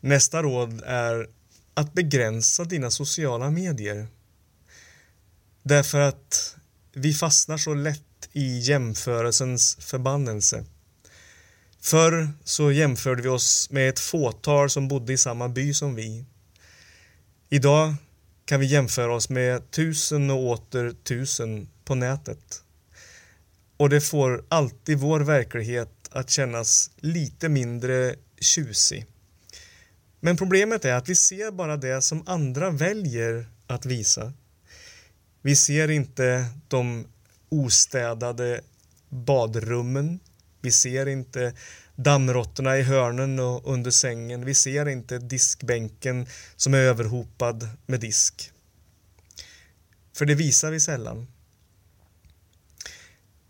Nästa 0.00 0.42
råd 0.42 0.82
är 0.86 1.28
att 1.74 1.94
begränsa 1.94 2.64
dina 2.64 2.90
sociala 2.90 3.50
medier. 3.50 4.06
Därför 5.62 6.00
att 6.00 6.56
vi 6.92 7.14
fastnar 7.14 7.58
så 7.58 7.74
lätt 7.74 8.28
i 8.32 8.58
jämförelsens 8.58 9.76
förbannelse. 9.80 10.64
Förr 11.80 12.28
så 12.44 12.72
jämförde 12.72 13.22
vi 13.22 13.28
oss 13.28 13.70
med 13.70 13.88
ett 13.88 14.00
fåtal 14.00 14.70
som 14.70 14.88
bodde 14.88 15.12
i 15.12 15.16
samma 15.16 15.48
by 15.48 15.74
som 15.74 15.94
vi. 15.94 16.24
Idag 17.48 17.94
kan 18.48 18.60
vi 18.60 18.66
jämföra 18.66 19.14
oss 19.14 19.28
med 19.28 19.70
tusen 19.70 20.30
och 20.30 20.46
åter 20.46 20.94
tusen 21.04 21.68
på 21.84 21.94
nätet. 21.94 22.62
Och 23.76 23.88
det 23.88 24.00
får 24.00 24.44
alltid 24.48 24.98
vår 24.98 25.20
verklighet 25.20 25.90
att 26.10 26.30
kännas 26.30 26.90
lite 26.96 27.48
mindre 27.48 28.14
tjusig. 28.40 29.06
Men 30.20 30.36
problemet 30.36 30.84
är 30.84 30.94
att 30.94 31.08
vi 31.08 31.14
ser 31.14 31.50
bara 31.50 31.76
det 31.76 32.02
som 32.02 32.22
andra 32.26 32.70
väljer 32.70 33.46
att 33.66 33.86
visa. 33.86 34.32
Vi 35.42 35.56
ser 35.56 35.90
inte 35.90 36.44
de 36.68 37.06
ostädade 37.48 38.60
badrummen. 39.08 40.20
Vi 40.60 40.72
ser 40.72 41.08
inte 41.08 41.52
dammråttorna 41.98 42.78
i 42.78 42.82
hörnen 42.82 43.38
och 43.38 43.72
under 43.72 43.90
sängen. 43.90 44.44
Vi 44.44 44.54
ser 44.54 44.88
inte 44.88 45.18
diskbänken 45.18 46.26
som 46.56 46.74
är 46.74 46.78
överhopad 46.78 47.68
med 47.86 48.00
disk. 48.00 48.52
För 50.12 50.26
det 50.26 50.34
visar 50.34 50.70
vi 50.70 50.80
sällan. 50.80 51.26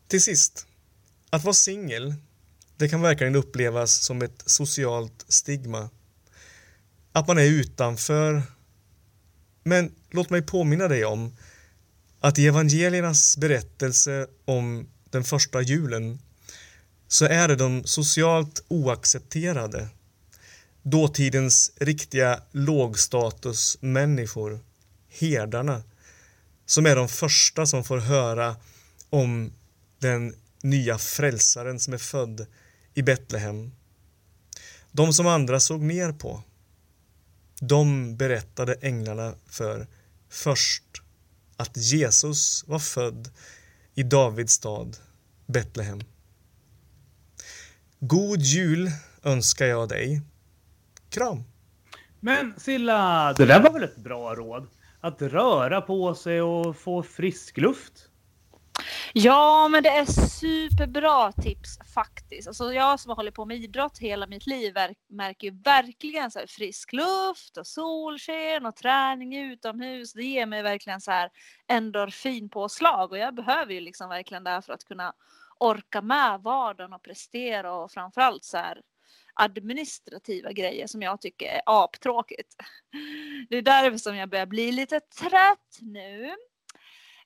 Till 0.08 0.22
sist, 0.22 0.66
att 1.30 1.44
vara 1.44 1.54
singel, 1.54 2.14
det 2.76 2.88
kan 2.88 3.02
verkligen 3.02 3.36
upplevas 3.36 3.92
som 4.02 4.22
ett 4.22 4.42
socialt 4.46 5.24
stigma. 5.28 5.90
Att 7.12 7.28
man 7.28 7.38
är 7.38 7.44
utanför. 7.44 8.42
Men 9.62 9.94
låt 10.10 10.30
mig 10.30 10.42
påminna 10.42 10.88
dig 10.88 11.04
om 11.04 11.36
att 12.20 12.38
i 12.38 12.46
evangeliernas 12.46 13.36
berättelse 13.36 14.26
om 14.44 14.88
den 15.10 15.24
första 15.24 15.62
julen 15.62 16.18
så 17.08 17.24
är 17.24 17.48
det 17.48 17.56
de 17.56 17.84
socialt 17.84 18.64
oaccepterade, 18.68 19.88
dåtidens 20.82 21.72
riktiga 21.76 22.42
lågstatusmänniskor, 22.52 24.60
herdarna, 25.08 25.82
som 26.66 26.86
är 26.86 26.96
de 26.96 27.08
första 27.08 27.66
som 27.66 27.84
får 27.84 27.98
höra 27.98 28.56
om 29.10 29.52
den 29.98 30.34
nya 30.62 30.98
frälsaren 30.98 31.80
som 31.80 31.94
är 31.94 31.98
född 31.98 32.46
i 32.94 33.02
Betlehem. 33.02 33.72
De 34.92 35.12
som 35.12 35.26
andra 35.26 35.60
såg 35.60 35.82
ner 35.82 36.12
på. 36.12 36.42
De 37.60 38.16
berättade 38.16 38.74
änglarna 38.74 39.34
för 39.46 39.86
först 40.28 41.02
att 41.56 41.76
Jesus 41.76 42.64
var 42.66 42.78
född 42.78 43.30
i 43.94 44.02
Davids 44.02 44.52
stad 44.52 44.96
Betlehem. 45.46 46.00
God 48.00 48.40
jul 48.40 48.88
önskar 49.22 49.66
jag 49.66 49.88
dig. 49.88 50.22
Kram! 51.10 51.44
Men 52.20 52.54
Silla, 52.60 53.32
det 53.32 53.46
där 53.46 53.60
var 53.60 53.72
väl 53.72 53.82
ett 53.82 53.96
bra 53.96 54.34
råd? 54.34 54.68
Att 55.00 55.22
röra 55.22 55.80
på 55.80 56.14
sig 56.14 56.42
och 56.42 56.76
få 56.76 57.02
frisk 57.02 57.56
luft? 57.56 57.92
Ja, 59.12 59.68
men 59.68 59.82
det 59.82 59.88
är 59.88 60.04
superbra 60.28 61.32
tips 61.32 61.78
faktiskt. 61.94 62.48
Alltså 62.48 62.72
jag 62.72 63.00
som 63.00 63.08
har 63.08 63.16
hållit 63.16 63.34
på 63.34 63.44
med 63.44 63.56
idrott 63.56 63.98
hela 63.98 64.26
mitt 64.26 64.46
liv 64.46 64.74
märker 65.10 65.46
ju 65.46 65.62
verkligen 65.62 66.30
så 66.30 66.40
frisk 66.48 66.92
luft 66.92 67.56
och 67.58 67.66
solsken 67.66 68.66
och 68.66 68.76
träning 68.76 69.36
utomhus. 69.36 70.12
Det 70.12 70.24
ger 70.24 70.46
mig 70.46 70.62
verkligen 70.62 71.00
så 71.00 71.10
här 71.10 71.30
endorfinpåslag 71.68 73.12
och 73.12 73.18
jag 73.18 73.34
behöver 73.34 73.72
ju 73.72 73.80
liksom 73.80 74.08
verkligen 74.08 74.44
det 74.44 74.50
här 74.50 74.60
för 74.60 74.72
att 74.72 74.84
kunna 74.84 75.12
orka 75.60 76.02
med 76.02 76.40
vardagen 76.42 76.92
och 76.92 77.02
prestera 77.02 77.72
och 77.72 77.90
framförallt 77.92 78.44
så 78.44 78.56
här 78.56 78.82
administrativa 79.34 80.52
grejer 80.52 80.86
som 80.86 81.02
jag 81.02 81.20
tycker 81.20 81.46
är 81.46 81.60
aptråkigt. 81.66 82.56
Det 83.48 83.56
är 83.56 83.62
därför 83.62 83.98
som 83.98 84.16
jag 84.16 84.30
börjar 84.30 84.46
bli 84.46 84.72
lite 84.72 85.00
trött 85.00 85.78
nu. 85.80 86.34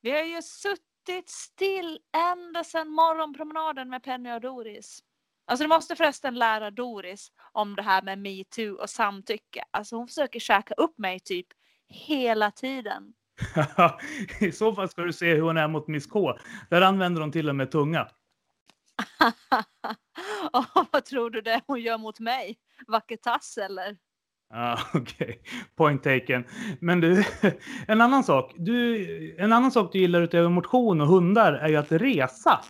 Vi 0.01 0.11
har 0.11 0.25
ju 0.25 0.43
suttit 0.43 1.29
still 1.31 1.99
ända 2.33 2.65
sedan 2.65 2.89
morgonpromenaden 2.89 3.89
med 3.89 4.03
Penny 4.03 4.33
och 4.33 4.41
Doris. 4.41 5.01
Alltså 5.47 5.65
du 5.65 5.69
måste 5.69 5.97
förresten 5.97 6.35
lära 6.35 6.71
Doris 6.71 7.33
om 7.53 7.77
det 7.77 7.83
här 7.83 8.03
med 8.03 8.19
metoo 8.19 8.75
och 8.75 8.91
samtycke. 8.91 9.65
Alltså 9.71 9.97
hon 9.97 10.09
försöker 10.09 10.41
käka 10.41 10.75
upp 10.75 10.99
mig 10.99 11.21
typ 11.21 11.47
hela 11.89 12.51
tiden. 12.51 13.13
I 14.41 14.53
så 14.53 14.75
fall 14.75 14.89
ska 14.89 15.03
du 15.03 15.13
se 15.13 15.35
hur 15.35 15.43
hon 15.43 15.57
är 15.57 15.69
mot 15.69 15.89
Miss 15.89 16.07
K. 16.07 16.39
Där 16.71 16.81
använder 16.81 17.21
hon 17.21 17.33
till 17.33 17.49
och 17.49 17.57
med 17.57 17.71
tunga. 17.71 18.09
oh, 20.53 20.85
vad 20.93 21.05
tror 21.05 21.31
du 21.31 21.41
det 21.41 21.61
hon 21.67 21.81
gör 21.81 21.99
mot 21.99 22.21
mig? 22.21 22.59
Vacker 22.87 23.17
tass 23.17 23.59
eller? 23.59 23.97
Ah, 24.55 24.79
Okej, 24.95 25.03
okay. 25.25 25.37
point 25.77 26.03
taken. 26.03 26.45
Men 26.81 27.01
du, 27.01 27.25
en 27.87 28.01
annan 28.01 28.25
sak. 28.25 28.53
Du, 28.57 29.37
en 29.39 29.53
annan 29.53 29.71
sak 29.71 29.93
du 29.93 29.99
gillar 29.99 30.23
utöver 30.23 30.49
motion 30.49 31.01
och 31.01 31.07
hundar 31.07 31.53
är 31.53 31.69
ju 31.69 31.77
att 31.77 31.93
resa. 31.93 32.61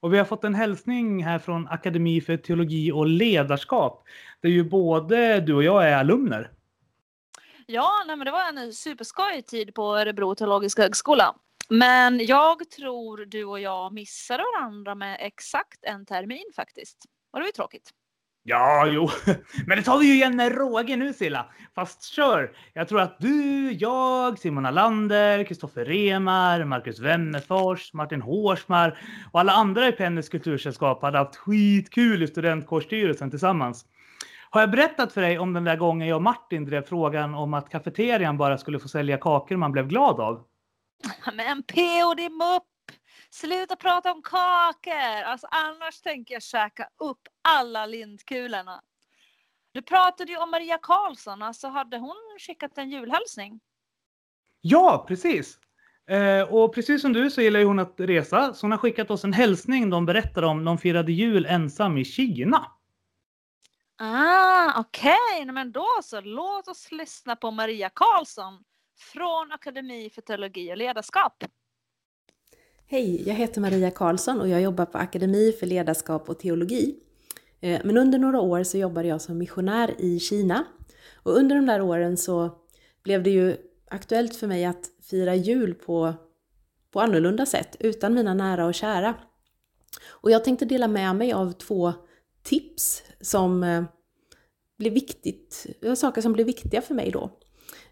Och 0.00 0.12
vi 0.12 0.18
har 0.18 0.24
fått 0.24 0.44
en 0.44 0.54
hälsning 0.54 1.24
här 1.24 1.38
från 1.38 1.68
Akademi 1.68 2.20
för 2.20 2.36
teologi 2.36 2.92
och 2.92 3.06
ledarskap. 3.06 4.04
Där 4.40 4.48
ju 4.48 4.64
både 4.64 5.40
du 5.40 5.54
och 5.54 5.64
jag 5.64 5.88
är 5.88 5.96
alumner. 5.96 6.50
Ja, 7.66 8.04
nej, 8.06 8.16
men 8.16 8.24
det 8.24 8.30
var 8.30 8.48
en 8.48 8.72
superskojig 8.72 9.46
tid 9.46 9.74
på 9.74 9.96
Örebro 9.96 10.34
teologiska 10.34 10.82
högskola. 10.82 11.34
Men 11.68 12.26
jag 12.26 12.70
tror 12.70 13.26
du 13.26 13.44
och 13.44 13.60
jag 13.60 13.92
missar 13.92 14.38
varandra 14.38 14.94
med 14.94 15.16
exakt 15.20 15.84
en 15.84 16.06
termin 16.06 16.52
faktiskt. 16.56 16.98
Och 17.32 17.38
det 17.38 17.42
var 17.42 17.46
ju 17.46 17.52
tråkigt. 17.52 17.90
Ja, 18.42 18.86
jo, 18.86 19.08
men 19.66 19.78
det 19.78 19.84
tar 19.84 19.98
vi 19.98 20.06
ju 20.06 20.14
igen 20.14 20.36
med 20.36 20.52
råge 20.52 20.96
nu 20.96 21.12
Silla. 21.12 21.46
Fast 21.74 22.04
kör! 22.04 22.56
Jag 22.72 22.88
tror 22.88 23.00
att 23.00 23.16
du, 23.20 23.72
jag, 23.72 24.38
Simon 24.38 24.66
Alander, 24.66 25.44
Kristoffer 25.44 25.84
Remar, 25.84 26.64
Marcus 26.64 27.00
Wennerfors, 27.00 27.92
Martin 27.92 28.22
Hårsmar 28.22 28.98
och 29.32 29.40
alla 29.40 29.52
andra 29.52 29.88
i 29.88 29.92
Pennys 29.92 30.28
kultursällskap 30.28 31.02
hade 31.02 31.18
haft 31.18 31.36
skitkul 31.36 32.22
i 32.22 32.26
studentkårsstyrelsen 32.26 33.30
tillsammans. 33.30 33.86
Har 34.50 34.60
jag 34.60 34.70
berättat 34.70 35.12
för 35.12 35.20
dig 35.20 35.38
om 35.38 35.52
den 35.52 35.64
där 35.64 35.76
gången 35.76 36.08
jag 36.08 36.16
och 36.16 36.22
Martin 36.22 36.64
drev 36.64 36.82
frågan 36.82 37.34
om 37.34 37.54
att 37.54 37.70
kafeterian 37.70 38.36
bara 38.38 38.58
skulle 38.58 38.78
få 38.78 38.88
sälja 38.88 39.18
kakor 39.18 39.56
man 39.56 39.72
blev 39.72 39.88
glad 39.88 40.20
av? 40.20 40.44
Men 41.32 41.62
PO 41.62 42.14
din 42.14 42.36
mupp! 42.36 42.64
Sluta 43.30 43.76
prata 43.76 44.12
om 44.12 44.22
kakor! 44.22 45.22
Alltså 45.24 45.46
annars 45.50 46.00
tänker 46.00 46.34
jag 46.34 46.42
käka 46.42 46.88
upp 46.98 47.28
alla 47.42 47.86
lindkulorna. 47.86 48.82
Du 49.72 49.82
pratade 49.82 50.32
ju 50.32 50.38
om 50.38 50.50
Maria 50.50 50.78
Karlsson, 50.78 51.42
alltså 51.42 51.68
hade 51.68 51.98
hon 51.98 52.38
skickat 52.38 52.78
en 52.78 52.90
julhälsning? 52.90 53.60
Ja, 54.60 55.04
precis. 55.08 55.58
Eh, 56.10 56.42
och 56.42 56.74
precis 56.74 57.02
som 57.02 57.12
du 57.12 57.30
så 57.30 57.40
gillar 57.40 57.60
ju 57.60 57.66
hon 57.66 57.78
att 57.78 57.94
resa, 57.98 58.54
så 58.54 58.64
hon 58.64 58.70
har 58.70 58.78
skickat 58.78 59.10
oss 59.10 59.24
en 59.24 59.32
hälsning 59.32 59.90
de 59.90 60.06
berättade 60.06 60.46
om 60.46 60.64
de 60.64 60.78
firade 60.78 61.12
jul 61.12 61.46
ensam 61.46 61.98
i 61.98 62.04
Kina. 62.04 62.72
Ah, 63.96 64.80
okej, 64.80 65.16
okay. 65.32 65.52
men 65.52 65.72
då 65.72 65.86
så. 66.02 66.20
Låt 66.20 66.68
oss 66.68 66.92
lyssna 66.92 67.36
på 67.36 67.50
Maria 67.50 67.90
Karlsson 67.90 68.64
från 68.98 69.52
Akademi 69.52 70.10
för 70.10 70.22
teologi 70.22 70.72
och 70.72 70.76
ledarskap. 70.76 71.44
Hej, 72.86 73.28
jag 73.28 73.34
heter 73.34 73.60
Maria 73.60 73.90
Karlsson 73.90 74.40
och 74.40 74.48
jag 74.48 74.62
jobbar 74.62 74.86
på 74.86 74.98
Akademi 74.98 75.52
för 75.52 75.66
ledarskap 75.66 76.28
och 76.28 76.38
teologi. 76.38 76.96
Eh, 77.60 77.80
men 77.84 77.96
under 77.96 78.18
några 78.18 78.40
år 78.40 78.62
så 78.62 78.78
jobbade 78.78 79.08
jag 79.08 79.20
som 79.20 79.38
missionär 79.38 79.94
i 79.98 80.20
Kina. 80.20 80.64
Och 81.14 81.36
under 81.36 81.56
de 81.56 81.66
där 81.66 81.80
åren 81.80 82.16
så 82.16 82.58
blev 83.02 83.22
det 83.22 83.30
ju 83.30 83.56
aktuellt 83.90 84.36
för 84.36 84.46
mig 84.46 84.64
att 84.64 84.90
fira 85.02 85.34
jul 85.34 85.74
på, 85.74 86.14
på 86.90 87.00
annorlunda 87.00 87.46
sätt, 87.46 87.76
utan 87.80 88.14
mina 88.14 88.34
nära 88.34 88.66
och 88.66 88.74
kära. 88.74 89.14
Och 90.08 90.30
jag 90.30 90.44
tänkte 90.44 90.64
dela 90.64 90.88
med 90.88 91.16
mig 91.16 91.32
av 91.32 91.52
två 91.52 91.92
tips 92.42 93.02
som 93.20 93.62
eh, 93.62 93.84
blev 94.78 94.92
viktigt, 94.92 95.66
saker 95.96 96.22
som 96.22 96.32
blev 96.32 96.46
viktiga 96.46 96.82
för 96.82 96.94
mig 96.94 97.10
då. 97.10 97.30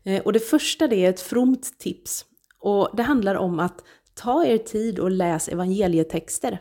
Eh, 0.07 0.23
och 0.23 0.33
det 0.33 0.41
första 0.41 0.89
det 0.89 1.05
är 1.05 1.11
ett 1.11 1.21
fromt 1.21 1.79
tips. 1.79 2.25
Och 2.59 2.91
det 2.97 3.03
handlar 3.03 3.35
om 3.35 3.61
att 3.61 3.85
ta 4.15 4.45
er 4.45 4.59
tid 4.59 4.99
och 4.99 5.11
läs 5.11 5.49
evangelietexter. 5.49 6.59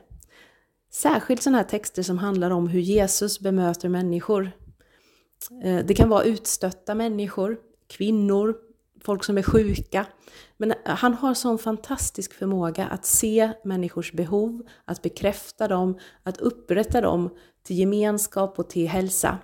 Särskilt 0.91 1.43
sådana 1.43 1.57
här 1.57 1.65
texter 1.65 2.03
som 2.03 2.17
handlar 2.17 2.51
om 2.51 2.67
hur 2.67 2.79
Jesus 2.79 3.39
bemöter 3.39 3.89
människor. 3.89 4.51
Eh, 5.63 5.85
det 5.85 5.93
kan 5.93 6.09
vara 6.09 6.23
utstötta 6.23 6.95
människor, 6.95 7.57
kvinnor, 7.87 8.55
folk 9.03 9.23
som 9.23 9.37
är 9.37 9.43
sjuka. 9.43 10.05
Men 10.57 10.71
eh, 10.71 10.77
han 10.85 11.13
har 11.13 11.33
sån 11.33 11.57
fantastisk 11.57 12.33
förmåga 12.33 12.87
att 12.87 13.05
se 13.05 13.51
människors 13.63 14.13
behov, 14.13 14.61
att 14.85 15.01
bekräfta 15.01 15.67
dem, 15.67 15.99
att 16.23 16.37
upprätta 16.37 17.01
dem 17.01 17.29
till 17.63 17.79
gemenskap 17.79 18.59
och 18.59 18.69
till 18.69 18.87
hälsa. 18.87 19.37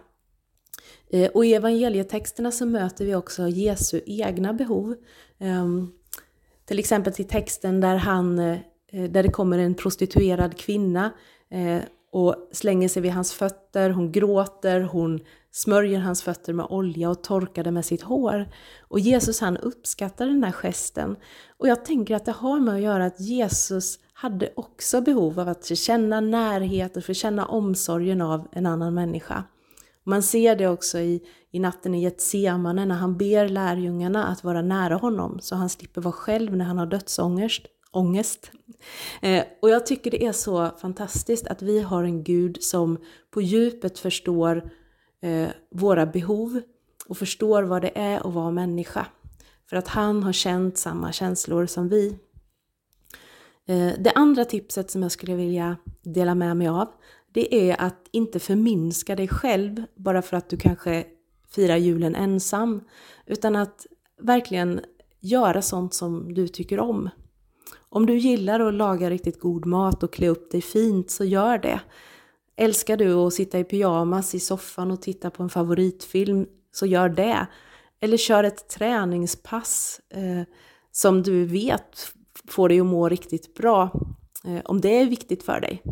Eh, 1.13 1.29
och 1.29 1.45
i 1.45 1.53
evangelietexterna 1.53 2.51
så 2.51 2.65
möter 2.65 3.05
vi 3.05 3.15
också 3.15 3.47
Jesu 3.47 4.01
egna 4.05 4.53
behov. 4.53 4.95
Ehm, 5.39 5.91
till 6.65 6.79
exempel 6.79 7.13
till 7.13 7.27
texten 7.27 7.81
där, 7.81 7.95
han, 7.95 8.39
eh, 8.39 8.59
där 8.91 9.23
det 9.23 9.29
kommer 9.29 9.57
en 9.57 9.75
prostituerad 9.75 10.57
kvinna 10.57 11.11
eh, 11.49 11.81
och 12.11 12.35
slänger 12.51 12.89
sig 12.89 13.01
vid 13.01 13.11
hans 13.11 13.33
fötter, 13.33 13.89
hon 13.89 14.11
gråter, 14.11 14.81
hon 14.81 15.19
smörjer 15.51 15.99
hans 15.99 16.23
fötter 16.23 16.53
med 16.53 16.65
olja 16.69 17.09
och 17.09 17.23
torkar 17.23 17.63
det 17.63 17.71
med 17.71 17.85
sitt 17.85 18.01
hår. 18.01 18.49
Och 18.81 18.99
Jesus 18.99 19.41
han 19.41 19.57
uppskattar 19.57 20.25
den 20.25 20.43
här 20.43 20.51
gesten. 20.51 21.15
Och 21.57 21.67
jag 21.67 21.85
tänker 21.85 22.15
att 22.15 22.25
det 22.25 22.31
har 22.31 22.59
med 22.59 22.75
att 22.75 22.81
göra 22.81 23.05
att 23.05 23.19
Jesus 23.19 23.99
hade 24.13 24.49
också 24.55 25.01
behov 25.01 25.39
av 25.39 25.49
att 25.49 25.65
känna 25.65 26.21
närhet 26.21 26.97
och 26.97 27.03
få 27.03 27.13
känna 27.13 27.45
omsorgen 27.45 28.21
av 28.21 28.47
en 28.51 28.65
annan 28.65 28.93
människa. 28.93 29.43
Man 30.03 30.23
ser 30.23 30.55
det 30.55 30.67
också 30.67 30.99
i, 30.99 31.21
i 31.51 31.59
natten 31.59 31.95
i 31.95 32.01
Getsemane 32.01 32.85
när 32.85 32.95
han 32.95 33.17
ber 33.17 33.47
lärjungarna 33.47 34.25
att 34.25 34.43
vara 34.43 34.61
nära 34.61 34.95
honom 34.95 35.39
så 35.39 35.55
han 35.55 35.69
slipper 35.69 36.01
vara 36.01 36.11
själv 36.13 36.57
när 36.57 36.65
han 36.65 36.77
har 36.77 36.85
dödsångest. 36.85 37.61
Ångest. 37.93 38.51
Eh, 39.21 39.43
och 39.61 39.69
jag 39.69 39.85
tycker 39.85 40.11
det 40.11 40.25
är 40.25 40.31
så 40.31 40.69
fantastiskt 40.81 41.47
att 41.47 41.61
vi 41.61 41.81
har 41.81 42.03
en 42.03 42.23
Gud 42.23 42.63
som 42.63 42.97
på 43.31 43.41
djupet 43.41 43.99
förstår 43.99 44.71
eh, 45.21 45.49
våra 45.71 46.05
behov 46.05 46.61
och 47.07 47.17
förstår 47.17 47.63
vad 47.63 47.81
det 47.81 47.91
är 47.95 48.27
att 48.27 48.33
vara 48.33 48.51
människa. 48.51 49.05
För 49.69 49.77
att 49.77 49.87
han 49.87 50.23
har 50.23 50.33
känt 50.33 50.77
samma 50.77 51.11
känslor 51.11 51.65
som 51.65 51.89
vi. 51.89 52.17
Eh, 53.67 53.91
det 53.99 54.11
andra 54.15 54.45
tipset 54.45 54.91
som 54.91 55.03
jag 55.03 55.11
skulle 55.11 55.35
vilja 55.35 55.77
dela 56.01 56.35
med 56.35 56.57
mig 56.57 56.67
av 56.67 56.87
det 57.33 57.69
är 57.69 57.81
att 57.81 58.07
inte 58.11 58.39
förminska 58.39 59.15
dig 59.15 59.27
själv 59.27 59.83
bara 59.95 60.21
för 60.21 60.37
att 60.37 60.49
du 60.49 60.57
kanske 60.57 61.05
firar 61.49 61.77
julen 61.77 62.15
ensam, 62.15 62.81
utan 63.25 63.55
att 63.55 63.87
verkligen 64.21 64.81
göra 65.19 65.61
sånt 65.61 65.93
som 65.93 66.33
du 66.33 66.47
tycker 66.47 66.79
om. 66.79 67.09
Om 67.89 68.05
du 68.05 68.17
gillar 68.17 68.59
att 68.59 68.73
laga 68.73 69.09
riktigt 69.09 69.39
god 69.39 69.65
mat 69.65 70.03
och 70.03 70.13
klä 70.13 70.27
upp 70.27 70.51
dig 70.51 70.61
fint, 70.61 71.11
så 71.11 71.25
gör 71.25 71.57
det. 71.57 71.79
Älskar 72.55 72.97
du 72.97 73.13
att 73.13 73.33
sitta 73.33 73.59
i 73.59 73.63
pyjamas 73.63 74.35
i 74.35 74.39
soffan 74.39 74.91
och 74.91 75.01
titta 75.01 75.29
på 75.29 75.43
en 75.43 75.49
favoritfilm, 75.49 76.45
så 76.71 76.85
gör 76.85 77.09
det. 77.09 77.47
Eller 77.99 78.17
kör 78.17 78.43
ett 78.43 78.69
träningspass 78.69 80.01
eh, 80.09 80.43
som 80.91 81.23
du 81.23 81.45
vet 81.45 82.13
får 82.47 82.69
dig 82.69 82.79
att 82.79 82.85
må 82.85 83.09
riktigt 83.09 83.53
bra, 83.53 83.89
eh, 84.45 84.61
om 84.65 84.81
det 84.81 84.89
är 84.89 85.05
viktigt 85.05 85.43
för 85.43 85.61
dig. 85.61 85.83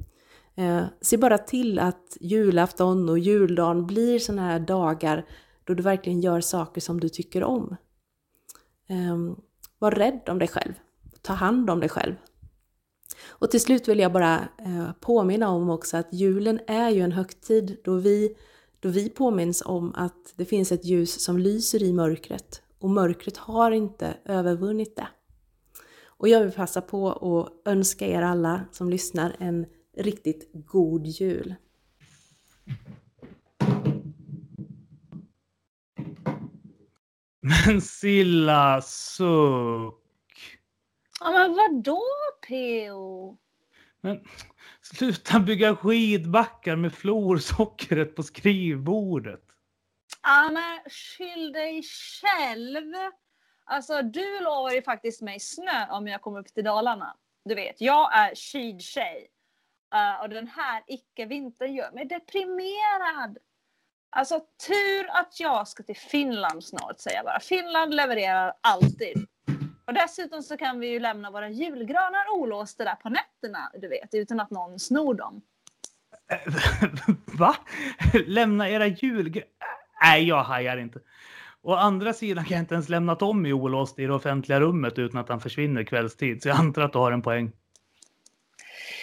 Eh, 0.59 0.85
se 1.01 1.17
bara 1.17 1.37
till 1.37 1.79
att 1.79 2.17
julafton 2.19 3.09
och 3.09 3.19
juldagen 3.19 3.87
blir 3.87 4.19
sådana 4.19 4.41
här 4.41 4.59
dagar 4.59 5.25
då 5.63 5.73
du 5.73 5.83
verkligen 5.83 6.21
gör 6.21 6.41
saker 6.41 6.81
som 6.81 6.99
du 6.99 7.09
tycker 7.09 7.43
om. 7.43 7.75
Eh, 8.87 9.17
var 9.79 9.91
rädd 9.91 10.21
om 10.29 10.39
dig 10.39 10.47
själv. 10.47 10.73
Ta 11.21 11.33
hand 11.33 11.69
om 11.69 11.79
dig 11.79 11.89
själv. 11.89 12.15
Och 13.27 13.51
till 13.51 13.61
slut 13.61 13.87
vill 13.87 13.99
jag 13.99 14.13
bara 14.13 14.35
eh, 14.57 14.91
påminna 14.99 15.49
om 15.49 15.69
också 15.69 15.97
att 15.97 16.13
julen 16.13 16.59
är 16.67 16.89
ju 16.89 17.01
en 17.01 17.11
högtid 17.11 17.77
då 17.83 17.95
vi, 17.95 18.35
då 18.79 18.89
vi 18.89 19.09
påminns 19.09 19.63
om 19.65 19.93
att 19.95 20.33
det 20.35 20.45
finns 20.45 20.71
ett 20.71 20.85
ljus 20.85 21.23
som 21.23 21.37
lyser 21.37 21.83
i 21.83 21.93
mörkret 21.93 22.61
och 22.79 22.89
mörkret 22.89 23.37
har 23.37 23.71
inte 23.71 24.17
övervunnit 24.25 24.95
det. 24.95 25.07
Och 26.05 26.27
jag 26.27 26.41
vill 26.41 26.51
passa 26.51 26.81
på 26.81 27.11
att 27.11 27.67
önska 27.71 28.07
er 28.07 28.21
alla 28.21 28.61
som 28.71 28.89
lyssnar 28.89 29.35
en 29.39 29.65
riktigt 29.99 30.49
god 30.53 31.07
jul. 31.07 31.55
Men 37.41 37.81
Silla, 37.81 38.81
suck. 38.81 39.95
Ja, 41.19 41.31
men 41.31 41.55
vadå 41.55 42.03
PO? 42.47 43.37
Men 44.01 44.27
sluta 44.81 45.39
bygga 45.39 45.75
skidbackar 45.75 46.75
med 46.75 46.93
florsockret 46.93 48.15
på 48.15 48.23
skrivbordet. 48.23 49.43
Ja, 50.23 50.49
men 50.51 50.79
skyll 50.89 51.51
dig 51.51 51.83
själv. 51.83 52.93
Alltså, 53.65 54.01
du 54.01 54.39
lovar 54.39 54.71
ju 54.71 54.81
faktiskt 54.81 55.21
mig 55.21 55.39
snö 55.39 55.87
om 55.89 56.07
jag 56.07 56.21
kommer 56.21 56.39
upp 56.39 56.53
till 56.53 56.63
Dalarna. 56.63 57.17
Du 57.45 57.55
vet, 57.55 57.81
jag 57.81 58.17
är 58.17 58.35
skidtjej. 58.35 59.27
Uh, 59.95 60.21
och 60.21 60.29
den 60.29 60.47
här 60.47 60.83
icke-vintern 60.87 61.73
gör 61.73 61.91
mig 61.91 62.05
deprimerad. 62.05 63.37
Alltså 64.09 64.39
tur 64.67 65.09
att 65.09 65.39
jag 65.39 65.67
ska 65.67 65.83
till 65.83 65.97
Finland 65.97 66.63
snart 66.63 66.99
säger 66.99 67.17
jag 67.17 67.25
bara. 67.25 67.39
Finland 67.39 67.93
levererar 67.93 68.53
alltid. 68.61 69.27
Och 69.85 69.93
dessutom 69.93 70.43
så 70.43 70.57
kan 70.57 70.79
vi 70.79 70.87
ju 70.87 70.99
lämna 70.99 71.31
våra 71.31 71.49
julgranar 71.49 72.29
olåsta 72.31 72.83
där 72.83 72.95
på 72.95 73.09
nätterna, 73.09 73.71
du 73.81 73.87
vet, 73.87 74.13
utan 74.13 74.39
att 74.39 74.51
någon 74.51 74.79
snor 74.79 75.13
dem. 75.13 75.41
Va? 77.25 77.55
Lämna 78.25 78.69
era 78.69 78.87
julgranar? 78.87 79.49
Nej, 80.01 80.27
jag 80.27 80.43
hajar 80.43 80.77
inte. 80.77 80.99
Å 81.61 81.73
andra 81.73 82.13
sidan 82.13 82.45
kan 82.45 82.55
jag 82.55 82.63
inte 82.63 82.73
ens 82.73 82.89
lämna 82.89 83.15
Tommy 83.15 83.53
olåst 83.53 83.99
i 83.99 84.05
det 84.05 84.13
offentliga 84.13 84.59
rummet 84.59 84.99
utan 84.99 85.19
att 85.19 85.29
han 85.29 85.39
försvinner 85.39 85.83
kvällstid, 85.83 86.41
så 86.41 86.49
jag 86.49 86.57
antar 86.57 86.81
att 86.81 86.93
du 86.93 86.99
har 86.99 87.11
en 87.11 87.21
poäng. 87.21 87.51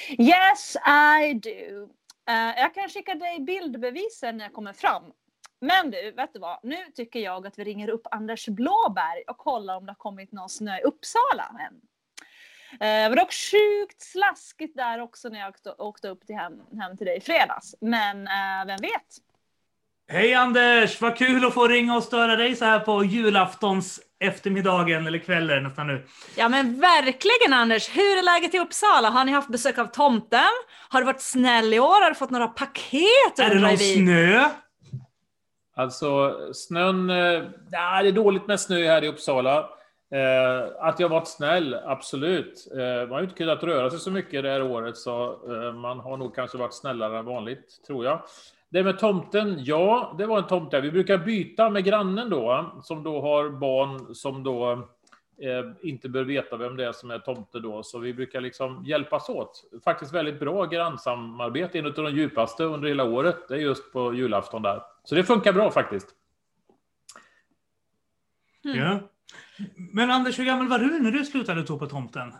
Yes, 0.09 0.77
I 1.21 1.35
do. 1.35 1.89
Uh, 2.31 2.59
jag 2.59 2.75
kan 2.75 2.89
skicka 2.89 3.15
dig 3.15 3.41
bildbevisen 3.41 4.37
när 4.37 4.45
jag 4.45 4.53
kommer 4.53 4.73
fram. 4.73 5.13
Men 5.61 5.91
du, 5.91 6.11
vet 6.11 6.33
du 6.33 6.39
vad? 6.39 6.59
Nu 6.63 6.77
tycker 6.95 7.21
jag 7.21 7.47
att 7.47 7.59
vi 7.59 7.65
ringer 7.65 7.89
upp 7.89 8.07
Anders 8.11 8.49
Blåberg 8.49 9.23
och 9.27 9.39
kollar 9.39 9.77
om 9.77 9.87
det 9.87 9.93
har 9.93 9.97
kommit 9.97 10.33
någon 10.33 10.49
snö 10.49 10.79
i 10.79 10.83
Uppsala 10.83 11.57
än. 11.61 11.81
Eh, 12.81 13.03
det 13.03 13.09
var 13.09 13.17
dock 13.17 13.33
sjukt 13.33 14.03
slaskigt 14.03 14.77
där 14.77 15.01
också 15.01 15.29
när 15.29 15.41
jag 15.41 15.49
åkte, 15.49 15.73
åkte 15.73 16.09
upp 16.09 16.27
till 16.27 16.37
hem, 16.37 16.63
hem 16.81 16.97
till 16.97 17.07
dig 17.07 17.17
i 17.17 17.21
fredags. 17.21 17.75
Men 17.81 18.27
eh, 18.27 18.67
vem 18.67 18.79
vet? 18.81 19.26
Hej 20.09 20.35
Anders! 20.35 21.01
Vad 21.01 21.17
kul 21.17 21.45
att 21.45 21.55
få 21.55 21.69
ringa 21.69 21.97
och 21.97 22.03
störa 22.03 22.37
dig 22.37 22.57
så 22.57 22.65
här 22.65 22.79
på 22.81 23.05
julaftons 23.05 24.01
eftermiddagen 24.21 25.07
eller 25.07 25.19
kvällen 25.19 25.63
nästan 25.63 25.87
nu. 25.87 26.07
Ja 26.37 26.49
men 26.49 26.81
verkligen 26.81 27.53
Anders! 27.53 27.97
Hur 27.97 28.19
är 28.19 28.23
läget 28.23 28.55
i 28.55 28.59
Uppsala? 28.59 29.11
Har 29.11 29.25
ni 29.25 29.33
haft 29.33 29.49
besök 29.49 29.79
av 29.79 29.87
tomten? 29.87 30.41
Har 30.89 31.01
du 31.01 31.07
varit 31.07 31.21
snäll 31.21 31.75
i 31.75 31.81
år? 31.81 32.03
Har 32.03 32.09
du 32.11 32.15
fått 32.15 32.31
några 32.31 32.49
paket? 32.49 33.39
Är 33.39 33.55
det 33.55 33.61
någon 33.61 33.71
vi? 33.71 33.95
snö? 33.95 34.45
Alltså, 35.77 36.37
snön... 36.55 37.11
eh, 37.11 37.43
Ja, 37.71 38.03
det 38.03 38.09
är 38.09 38.13
dåligt 38.13 38.47
med 38.47 38.61
snö 38.61 38.87
här 38.87 39.05
i 39.05 39.09
Uppsala. 39.09 39.59
Eh, 40.15 40.87
att 40.87 41.01
jag 41.01 41.09
varit 41.09 41.29
snäll, 41.29 41.75
absolut. 41.87 42.69
Eh, 42.73 43.01
man 43.01 43.11
har 43.11 43.19
ju 43.19 43.25
inte 43.25 43.37
kunnat 43.37 43.63
röra 43.63 43.91
sig 43.91 43.99
så 43.99 44.11
mycket 44.11 44.43
det 44.43 44.51
här 44.51 44.63
året, 44.63 44.97
så 44.97 45.31
eh, 45.33 45.73
man 45.73 46.01
har 46.01 46.17
nog 46.17 46.35
kanske 46.35 46.59
varit 46.59 46.75
snällare 46.75 47.19
än 47.19 47.25
vanligt, 47.25 47.85
tror 47.87 48.05
jag. 48.05 48.23
Det 48.69 48.83
med 48.83 48.99
tomten, 48.99 49.65
ja, 49.65 50.15
det 50.19 50.27
var 50.27 50.39
en 50.39 50.47
tomte. 50.47 50.81
Vi 50.81 50.91
brukar 50.91 51.19
byta 51.19 51.71
med 51.71 51.85
grannen 51.85 52.31
då, 52.31 52.73
som 52.83 53.03
då 53.03 53.21
har 53.21 53.49
barn 53.51 54.15
som 54.15 54.43
då 54.43 54.73
eh, 55.43 55.89
inte 55.89 56.09
bör 56.09 56.25
veta 56.25 56.57
vem 56.57 56.77
det 56.77 56.87
är 56.87 56.93
som 56.93 57.11
är 57.11 57.19
tomte 57.19 57.61
då, 57.61 57.83
så 57.83 57.99
vi 57.99 58.15
brukar 58.15 58.41
liksom 58.41 58.85
hjälpas 58.87 59.29
åt. 59.29 59.65
Faktiskt 59.85 60.15
väldigt 60.15 60.41
bra 60.41 60.65
grannsamarbete, 60.65 61.79
en 61.79 61.87
av 61.87 61.93
de 61.93 62.15
djupaste 62.15 62.65
under 62.65 62.89
hela 62.89 63.05
året, 63.05 63.49
det 63.49 63.55
är 63.55 63.59
just 63.59 63.93
på 63.93 64.15
julafton 64.15 64.63
där. 64.63 64.83
Så 65.05 65.15
det 65.15 65.25
funkar 65.25 65.53
bra 65.53 65.71
faktiskt. 65.71 66.09
Ja. 68.63 68.99
Men 69.93 70.11
Anders, 70.11 70.39
hur 70.39 70.45
gammal 70.45 70.69
var 70.69 70.79
du 70.79 70.99
när 70.99 71.11
du 71.11 71.25
slutade 71.25 71.63
tro 71.63 71.79
på 71.79 71.87
tomten? 71.87 72.35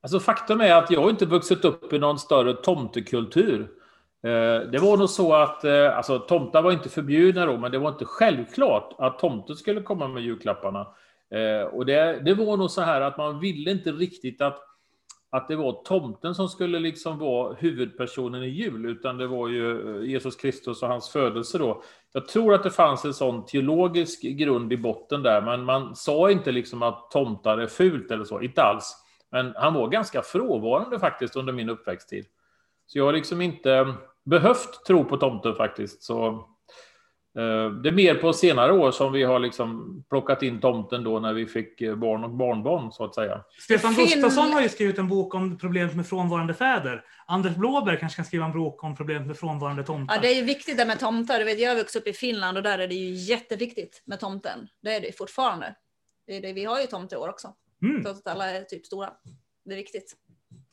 Alltså 0.00 0.20
faktum 0.20 0.60
är 0.60 0.74
att 0.74 0.90
jag 0.90 1.10
inte 1.10 1.26
vuxit 1.26 1.64
upp 1.64 1.92
i 1.92 1.98
någon 1.98 2.18
större 2.18 2.54
tomtekultur. 2.54 3.70
Eh, 4.24 4.60
det 4.70 4.78
var 4.78 4.96
nog 4.96 5.10
så 5.10 5.34
att, 5.34 5.64
eh, 5.64 5.96
alltså 5.96 6.18
tomtar 6.18 6.62
var 6.62 6.72
inte 6.72 6.88
förbjudna 6.88 7.46
då, 7.46 7.56
men 7.56 7.72
det 7.72 7.78
var 7.78 7.88
inte 7.88 8.04
självklart 8.04 8.94
att 8.98 9.18
tomten 9.18 9.56
skulle 9.56 9.82
komma 9.82 10.08
med 10.08 10.22
julklapparna. 10.22 10.86
Eh, 11.30 11.66
och 11.66 11.86
det, 11.86 12.20
det 12.24 12.34
var 12.34 12.56
nog 12.56 12.70
så 12.70 12.80
här 12.80 13.00
att 13.00 13.18
man 13.18 13.40
ville 13.40 13.70
inte 13.70 13.92
riktigt 13.92 14.40
att, 14.40 14.58
att 15.30 15.48
det 15.48 15.56
var 15.56 15.82
tomten 15.84 16.34
som 16.34 16.48
skulle 16.48 16.78
liksom 16.78 17.18
vara 17.18 17.54
huvudpersonen 17.54 18.42
i 18.42 18.48
jul, 18.48 18.86
utan 18.86 19.18
det 19.18 19.26
var 19.26 19.48
ju 19.48 20.00
Jesus 20.06 20.36
Kristus 20.36 20.82
och 20.82 20.88
hans 20.88 21.08
födelse 21.08 21.58
då. 21.58 21.82
Jag 22.12 22.28
tror 22.28 22.54
att 22.54 22.62
det 22.62 22.70
fanns 22.70 23.04
en 23.04 23.14
sån 23.14 23.46
teologisk 23.46 24.22
grund 24.22 24.72
i 24.72 24.76
botten 24.76 25.22
där, 25.22 25.42
men 25.42 25.64
man 25.64 25.96
sa 25.96 26.30
inte 26.30 26.52
liksom 26.52 26.82
att 26.82 27.10
tomtar 27.10 27.58
är 27.58 27.66
fult 27.66 28.10
eller 28.10 28.24
så, 28.24 28.40
inte 28.40 28.62
alls. 28.62 28.96
Men 29.30 29.52
han 29.56 29.74
var 29.74 29.88
ganska 29.88 30.22
frånvarande 30.22 30.98
faktiskt 30.98 31.36
under 31.36 31.52
min 31.52 31.68
uppväxttid. 31.68 32.24
Så 32.86 32.98
jag 32.98 33.04
har 33.04 33.12
liksom 33.12 33.40
inte 33.40 33.94
behövt 34.24 34.84
tro 34.86 35.04
på 35.04 35.16
tomten 35.16 35.54
faktiskt. 35.54 36.02
Så, 36.02 36.26
eh, 37.38 37.70
det 37.82 37.88
är 37.88 37.92
mer 37.92 38.14
på 38.14 38.32
senare 38.32 38.72
år 38.72 38.90
som 38.90 39.12
vi 39.12 39.22
har 39.22 39.38
liksom 39.38 40.04
plockat 40.08 40.42
in 40.42 40.60
tomten 40.60 41.04
då 41.04 41.20
när 41.20 41.32
vi 41.32 41.46
fick 41.46 41.80
eh, 41.80 41.96
barn 41.96 42.24
och 42.24 42.30
barnbarn 42.30 42.92
så 42.92 43.04
att 43.04 43.14
säga. 43.14 43.44
Stefan 43.58 43.94
Gustafsson 43.94 44.52
har 44.52 44.60
ju 44.60 44.68
skrivit 44.68 44.98
en 44.98 45.08
bok 45.08 45.34
om 45.34 45.58
problemet 45.58 45.96
med 45.96 46.06
frånvarande 46.06 46.54
fäder. 46.54 47.04
Anders 47.26 47.56
Blåberg 47.56 47.98
kanske 47.98 48.16
kan 48.16 48.24
skriva 48.24 48.44
en 48.44 48.52
bok 48.52 48.84
om 48.84 48.96
problemet 48.96 49.26
med 49.26 49.36
frånvarande 49.36 49.84
tomtar. 49.84 50.14
Ja, 50.14 50.20
det 50.20 50.28
är 50.28 50.34
ju 50.34 50.42
viktigt 50.42 50.76
det 50.76 50.84
med 50.84 51.00
tomtar. 51.00 51.38
Du 51.38 51.44
vet, 51.44 51.60
jag 51.60 51.70
har 51.70 51.76
vuxit 51.76 52.02
upp 52.02 52.08
i 52.08 52.12
Finland 52.12 52.56
och 52.56 52.62
där 52.62 52.78
är 52.78 52.88
det 52.88 52.94
ju 52.94 53.14
jätteviktigt 53.14 54.02
med 54.04 54.20
tomten. 54.20 54.68
Det 54.82 54.94
är 54.94 55.00
det 55.00 55.06
ju 55.06 55.12
fortfarande. 55.12 55.74
Det 56.26 56.36
är 56.36 56.40
det, 56.40 56.52
vi 56.52 56.64
har 56.64 56.80
ju 56.80 56.86
tomte 56.86 57.14
i 57.14 57.18
år 57.18 57.28
också. 57.28 57.54
Mm. 57.82 58.04
Trots 58.04 58.20
att 58.20 58.26
alla 58.26 58.50
är 58.50 58.62
typ 58.62 58.86
stora. 58.86 59.10
Det 59.64 59.72
är 59.72 59.76
viktigt. 59.76 60.16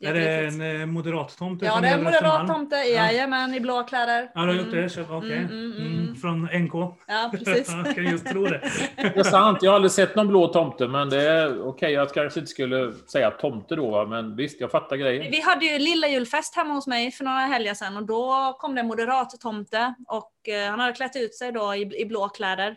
Är 0.01 0.13
det 0.13 0.45
en 0.47 0.81
eh, 0.81 0.85
moderat-tomte? 0.85 1.65
Ja, 1.65 1.71
från 1.71 1.81
det 1.81 1.87
är 1.89 1.93
en 1.97 2.03
moderat 2.03 2.47
tomte. 2.47 2.75
Ja. 2.75 2.83
Jajamän, 2.83 3.53
i 3.53 3.59
blå 3.59 3.83
kläder. 3.83 4.31
Ja, 4.35 4.41
du 4.41 4.47
har 4.47 4.53
gjort 4.53 4.73
Mm. 4.73 4.87
det? 4.87 5.05
Okej. 5.09 5.37
Mm, 5.37 5.49
mm, 5.51 5.71
mm. 5.77 5.99
Mm, 6.01 6.15
från 6.15 6.43
NK? 6.63 6.73
Ja, 7.07 7.31
precis. 7.33 7.69
Jag 7.85 7.95
kan 7.95 8.03
just 8.03 8.25
tro 8.25 8.45
det. 8.45 8.61
Det 8.95 9.17
är 9.19 9.23
sant, 9.23 9.57
jag 9.61 9.71
har 9.71 9.75
aldrig 9.75 9.91
sett 9.91 10.15
någon 10.15 10.27
blå 10.27 10.47
tomte, 10.47 10.87
men 10.87 11.09
det 11.09 11.21
är 11.29 11.61
okej, 11.67 11.91
jag 11.93 12.09
kanske 12.13 12.39
inte 12.39 12.51
skulle 12.51 12.93
säga 12.93 13.31
tomte 13.31 13.75
då, 13.75 14.05
men 14.05 14.35
visst, 14.35 14.61
jag 14.61 14.71
fattar 14.71 14.95
grejen. 14.95 15.31
Vi 15.31 15.41
hade 15.41 15.65
ju 15.65 15.79
lilla 15.79 16.07
julfest 16.07 16.55
hemma 16.55 16.73
hos 16.73 16.87
mig 16.87 17.11
för 17.11 17.23
några 17.23 17.39
helger 17.39 17.73
sedan 17.73 17.97
och 17.97 18.03
då 18.05 18.55
kom 18.59 18.75
det 18.75 18.81
en 18.81 18.87
moderat 18.87 19.39
tomte 19.41 19.93
och 20.07 20.49
eh, 20.49 20.69
han 20.69 20.79
hade 20.79 20.93
klätt 20.93 21.15
ut 21.15 21.35
sig 21.35 21.51
då 21.51 21.75
i, 21.75 22.01
i 22.01 22.05
blå 22.05 22.29
kläder. 22.29 22.75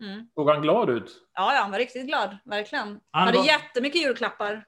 Mm. 0.00 0.28
Såg 0.34 0.50
han 0.50 0.62
glad 0.62 0.90
ut? 0.90 1.10
Ja, 1.34 1.54
ja, 1.54 1.60
han 1.62 1.70
var 1.70 1.78
riktigt 1.78 2.06
glad, 2.06 2.36
verkligen. 2.44 2.86
Han 2.88 3.00
Han 3.10 3.26
hade 3.26 3.38
var- 3.38 3.44
jättemycket 3.44 4.02
julklappar. 4.02 4.64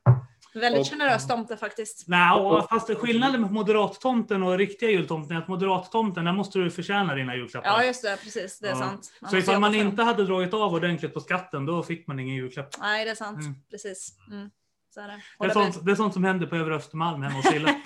Väldigt 0.54 0.80
Och- 0.80 0.86
generös 0.86 1.26
tomte 1.28 1.56
faktiskt. 1.56 2.08
Nej, 2.08 2.62
fast 2.70 2.94
skillnaden 2.98 3.40
med 3.40 3.50
moderat-tomten 3.52 4.42
och 4.42 4.58
riktiga 4.58 4.90
jultomten 4.90 5.36
är 5.36 5.40
att 5.40 5.48
moderat-tomten, 5.48 6.24
där 6.24 6.32
måste 6.32 6.58
du 6.58 6.70
förtjäna 6.70 7.14
dina 7.14 7.36
julklappar. 7.36 7.68
Ja, 7.70 7.84
just 7.84 8.02
det, 8.02 8.16
precis. 8.24 8.58
Det 8.58 8.66
är 8.66 8.70
Ja. 8.70 8.76
sant. 8.78 9.04
Så 9.04 9.12
måste 9.24 9.38
ifall 9.38 9.60
man 9.60 9.74
inte 9.74 10.02
hade 10.02 10.24
dragit 10.24 10.54
av 10.54 10.74
ordentligt 10.74 11.14
på 11.14 11.20
skatten, 11.20 11.66
då 11.66 11.82
fick 11.82 12.06
man 12.06 12.18
ingen 12.18 12.34
julklapp. 12.34 12.68
Nej, 12.80 13.04
det 13.04 13.10
är 13.10 13.14
sant. 13.14 13.40
Mm. 13.40 13.54
Precis. 13.70 14.14
Mm. 14.30 14.50
Så 14.94 15.00
är 15.00 15.08
det. 15.08 15.20
Det 15.38 15.46
är, 15.46 15.50
sånt, 15.50 15.84
det 15.84 15.90
är 15.90 15.94
sånt 15.96 16.12
som 16.14 16.24
händer 16.24 16.46
på 16.46 16.56
Övre 16.56 16.74
Östermalm 16.76 17.22
hemma 17.22 17.36
hos 17.36 17.46
Silla. 17.46 17.74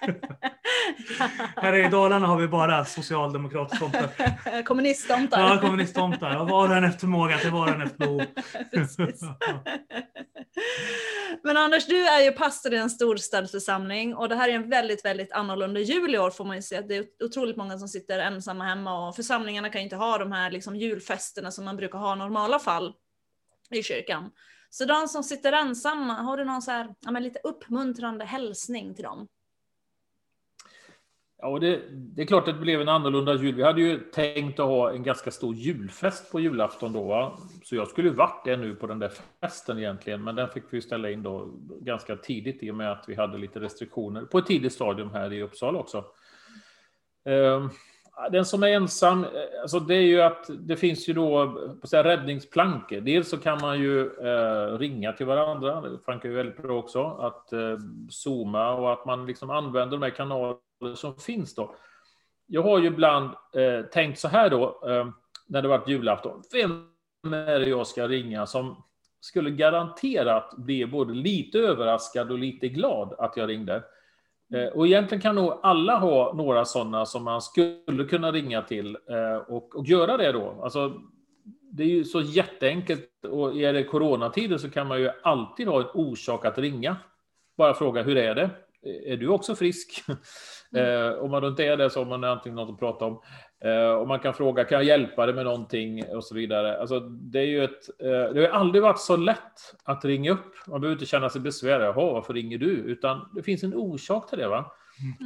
Här 1.56 1.86
i 1.86 1.88
Dalarna 1.88 2.26
har 2.26 2.36
vi 2.38 2.48
bara 2.48 2.84
socialdemokrattomtar. 2.84 4.62
Kommunisttomtar. 4.64 5.40
Ja, 5.40 5.60
kommunisttomtar. 5.60 6.30
Ja, 6.30 6.44
Var 6.44 6.68
och 6.68 6.76
en 6.76 6.84
efter 6.84 7.00
förmåga 7.00 7.38
till 7.38 7.50
var 7.50 7.68
och 7.68 7.74
en 7.74 7.82
efter 7.82 7.98
behov. 7.98 8.22
Men 11.42 11.56
Anders, 11.56 11.86
du 11.86 12.06
är 12.06 12.20
ju 12.20 12.32
pastor 12.32 12.74
i 12.74 12.76
en 12.76 12.90
storstadsförsamling 12.90 14.14
och 14.14 14.28
det 14.28 14.34
här 14.34 14.48
är 14.48 14.52
en 14.52 14.70
väldigt, 14.70 15.04
väldigt 15.04 15.32
annorlunda 15.32 15.80
jul 15.80 16.14
i 16.14 16.18
år 16.18 16.30
får 16.30 16.44
man 16.44 16.56
ju 16.56 16.62
se. 16.62 16.80
Det 16.80 16.96
är 16.96 17.04
otroligt 17.24 17.56
många 17.56 17.78
som 17.78 17.88
sitter 17.88 18.18
ensamma 18.18 18.64
hemma 18.64 19.08
och 19.08 19.16
församlingarna 19.16 19.68
kan 19.68 19.80
ju 19.80 19.84
inte 19.84 19.96
ha 19.96 20.18
de 20.18 20.32
här 20.32 20.50
liksom 20.50 20.76
julfesterna 20.76 21.50
som 21.50 21.64
man 21.64 21.76
brukar 21.76 21.98
ha 21.98 22.12
i 22.12 22.18
normala 22.18 22.58
fall 22.58 22.94
i 23.70 23.82
kyrkan. 23.82 24.30
Så 24.70 24.84
de 24.84 25.08
som 25.08 25.22
sitter 25.22 25.52
ensamma, 25.52 26.14
har 26.14 26.36
du 26.36 26.44
någon 26.44 26.62
så 26.62 26.70
här, 26.70 26.94
ja, 27.00 27.10
lite 27.10 27.40
uppmuntrande 27.44 28.24
hälsning 28.24 28.94
till 28.94 29.04
dem? 29.04 29.28
Ja, 31.42 31.48
och 31.48 31.60
det, 31.60 31.80
det 31.90 32.22
är 32.22 32.26
klart 32.26 32.48
att 32.48 32.54
det 32.54 32.60
blev 32.60 32.80
en 32.80 32.88
annorlunda 32.88 33.34
jul. 33.34 33.54
Vi 33.54 33.62
hade 33.62 33.80
ju 33.80 33.98
tänkt 33.98 34.60
att 34.60 34.66
ha 34.66 34.92
en 34.92 35.02
ganska 35.02 35.30
stor 35.30 35.54
julfest 35.54 36.32
på 36.32 36.40
julafton 36.40 36.92
då. 36.92 37.02
Va? 37.02 37.38
Så 37.64 37.76
jag 37.76 37.88
skulle 37.88 38.10
varit 38.10 38.44
där 38.44 38.56
nu 38.56 38.74
på 38.74 38.86
den 38.86 38.98
där 38.98 39.12
festen 39.40 39.78
egentligen. 39.78 40.24
Men 40.24 40.34
den 40.34 40.48
fick 40.48 40.64
vi 40.70 40.82
ställa 40.82 41.10
in 41.10 41.22
då 41.22 41.48
ganska 41.80 42.16
tidigt 42.16 42.62
i 42.62 42.70
och 42.70 42.74
med 42.74 42.92
att 42.92 43.04
vi 43.08 43.14
hade 43.14 43.38
lite 43.38 43.60
restriktioner 43.60 44.22
på 44.22 44.38
ett 44.38 44.46
tidigt 44.46 44.72
stadium 44.72 45.10
här 45.10 45.32
i 45.32 45.42
Uppsala 45.42 45.78
också. 45.78 46.04
Ehm, 47.24 47.70
den 48.32 48.44
som 48.44 48.62
är 48.62 48.68
ensam, 48.68 49.24
eh, 49.24 49.30
alltså 49.62 49.80
det 49.80 49.94
är 49.94 50.06
ju 50.06 50.22
att 50.22 50.50
det 50.58 50.76
finns 50.76 51.08
ju 51.08 51.12
då 51.12 51.58
på 51.80 51.86
så 51.86 51.96
här 51.96 52.04
räddningsplankor. 52.04 53.00
Dels 53.00 53.28
så 53.28 53.36
kan 53.36 53.60
man 53.60 53.80
ju 53.80 54.00
eh, 54.00 54.78
ringa 54.78 55.12
till 55.12 55.26
varandra, 55.26 55.80
det 55.80 55.98
funkar 55.98 56.28
ju 56.28 56.34
väldigt 56.34 56.62
bra 56.62 56.78
också, 56.78 57.04
att 57.04 57.52
eh, 57.52 57.78
zooma 58.08 58.72
och 58.72 58.92
att 58.92 59.06
man 59.06 59.26
liksom 59.26 59.50
använder 59.50 59.96
de 59.96 60.02
här 60.02 60.10
kanalerna 60.10 60.56
som 60.94 61.16
finns 61.16 61.54
då. 61.54 61.74
Jag 62.46 62.62
har 62.62 62.78
ju 62.78 62.86
ibland 62.86 63.30
eh, 63.54 63.86
tänkt 63.86 64.18
så 64.18 64.28
här 64.28 64.50
då, 64.50 64.80
eh, 64.88 65.08
när 65.46 65.62
det 65.62 65.68
varit 65.68 65.88
julafton. 65.88 66.42
Vem 66.52 66.86
är 67.34 67.60
det 67.60 67.68
jag 67.68 67.86
ska 67.86 68.08
ringa 68.08 68.46
som 68.46 68.82
skulle 69.20 69.50
garanterat 69.50 70.54
bli 70.56 70.86
både 70.86 71.14
lite 71.14 71.58
överraskad 71.58 72.30
och 72.30 72.38
lite 72.38 72.68
glad 72.68 73.14
att 73.18 73.36
jag 73.36 73.48
ringde? 73.48 73.82
Eh, 74.54 74.66
Och 74.66 74.86
egentligen 74.86 75.22
kan 75.22 75.34
nog 75.34 75.60
alla 75.62 75.98
ha 75.98 76.32
några 76.32 76.64
sådana 76.64 77.06
som 77.06 77.24
man 77.24 77.42
skulle 77.42 78.04
kunna 78.10 78.32
ringa 78.32 78.62
till 78.62 78.96
eh, 79.10 79.36
och, 79.48 79.76
och 79.76 79.86
göra 79.86 80.16
det 80.16 80.32
då. 80.32 80.60
Alltså, 80.62 80.92
det 81.72 81.82
är 81.82 81.88
ju 81.88 82.04
så 82.04 82.20
jätteenkelt 82.20 83.24
och 83.24 83.56
är 83.56 83.72
det 83.72 83.84
coronatider 83.84 84.58
så 84.58 84.70
kan 84.70 84.86
man 84.86 85.00
ju 85.00 85.10
alltid 85.22 85.68
ha 85.68 85.80
en 85.80 85.86
orsak 85.94 86.44
att 86.44 86.58
ringa. 86.58 86.96
Bara 87.56 87.74
fråga 87.74 88.02
hur 88.02 88.16
är 88.16 88.34
det? 88.34 88.50
Är 88.82 89.16
du 89.16 89.28
också 89.28 89.54
frisk? 89.54 90.04
Eh, 90.76 91.12
om 91.18 91.30
man 91.30 91.44
inte 91.44 91.64
är 91.64 91.76
det 91.76 91.90
så 91.90 92.00
har 92.00 92.06
man 92.06 92.24
antingen 92.24 92.56
något 92.56 92.70
att 92.70 92.78
prata 92.78 93.04
om. 93.04 93.20
Eh, 93.64 93.90
och 93.90 94.08
man 94.08 94.18
kan 94.18 94.34
fråga, 94.34 94.64
kan 94.64 94.78
jag 94.78 94.84
hjälpa 94.84 95.26
dig 95.26 95.34
med 95.34 95.44
någonting? 95.44 96.04
Och 96.14 96.24
så 96.24 96.34
vidare. 96.34 96.80
Alltså, 96.80 97.00
det, 97.00 97.38
är 97.38 97.44
ju 97.44 97.64
ett, 97.64 97.88
eh, 97.98 98.34
det 98.34 98.40
har 98.40 98.58
aldrig 98.58 98.82
varit 98.82 98.98
så 98.98 99.16
lätt 99.16 99.74
att 99.84 100.04
ringa 100.04 100.32
upp. 100.32 100.54
Man 100.66 100.80
behöver 100.80 100.96
inte 100.96 101.06
känna 101.06 101.28
sig 101.28 101.40
besvärad. 101.40 101.86
Jaha, 101.86 102.12
varför 102.12 102.34
ringer 102.34 102.58
du? 102.58 102.70
Utan 102.70 103.28
det 103.34 103.42
finns 103.42 103.62
en 103.62 103.74
orsak 103.74 104.28
till 104.28 104.38
det. 104.38 104.48
Va? 104.48 104.72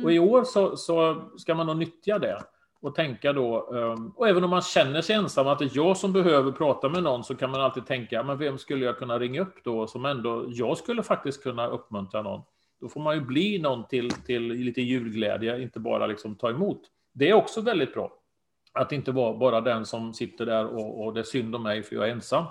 Och 0.05 0.13
i 0.13 0.19
år 0.19 0.45
så, 0.45 0.77
så 0.77 1.25
ska 1.37 1.55
man 1.55 1.67
nog 1.67 1.77
nyttja 1.77 2.19
det. 2.19 2.39
Och 2.83 2.95
tänka 2.95 3.33
då, 3.33 3.77
eh, 3.77 3.95
och 4.17 4.29
även 4.29 4.45
om 4.45 4.51
man 4.51 4.63
känner 4.63 5.01
sig 5.01 5.17
ensam, 5.17 5.47
att 5.47 5.59
det 5.59 5.65
är 5.65 5.71
jag 5.75 5.97
som 5.97 6.13
behöver 6.13 6.53
prata 6.53 6.89
med 6.89 7.03
någon, 7.03 7.25
så 7.25 7.35
kan 7.35 7.51
man 7.51 7.61
alltid 7.61 7.87
tänka, 7.87 8.23
men 8.23 8.39
vem 8.39 8.59
skulle 8.59 8.85
jag 8.85 8.99
kunna 8.99 9.19
ringa 9.19 9.41
upp 9.41 9.65
då, 9.65 9.87
som 9.87 10.05
ändå, 10.05 10.45
jag 10.49 10.79
skulle 10.79 11.03
faktiskt 11.03 11.43
kunna 11.43 11.67
uppmuntra 11.67 12.23
någon. 12.23 12.43
Då 12.85 12.89
får 12.89 13.01
man 13.01 13.15
ju 13.15 13.21
bli 13.21 13.59
någon 13.59 13.89
till, 13.89 14.11
till 14.11 14.43
lite 14.43 14.83
julglädje, 14.83 15.63
inte 15.63 15.81
bara 15.81 16.07
liksom 16.07 16.37
ta 16.37 16.51
emot. 16.51 16.83
Det 17.13 17.31
är 17.31 17.35
också 17.35 17.61
väldigt 17.61 17.95
bra. 17.95 18.13
Att 18.73 18.93
inte 18.93 19.13
vara 19.13 19.39
bara 19.39 19.61
den 19.61 19.87
som 19.87 20.15
sitter 20.15 20.47
där 20.47 20.67
och, 20.67 21.05
och 21.05 21.15
det 21.15 21.21
är 21.21 21.25
synd 21.25 21.55
om 21.55 21.63
mig 21.63 21.83
för 21.83 21.97
jag 21.97 22.09
är 22.09 22.13
ensam. 22.13 22.45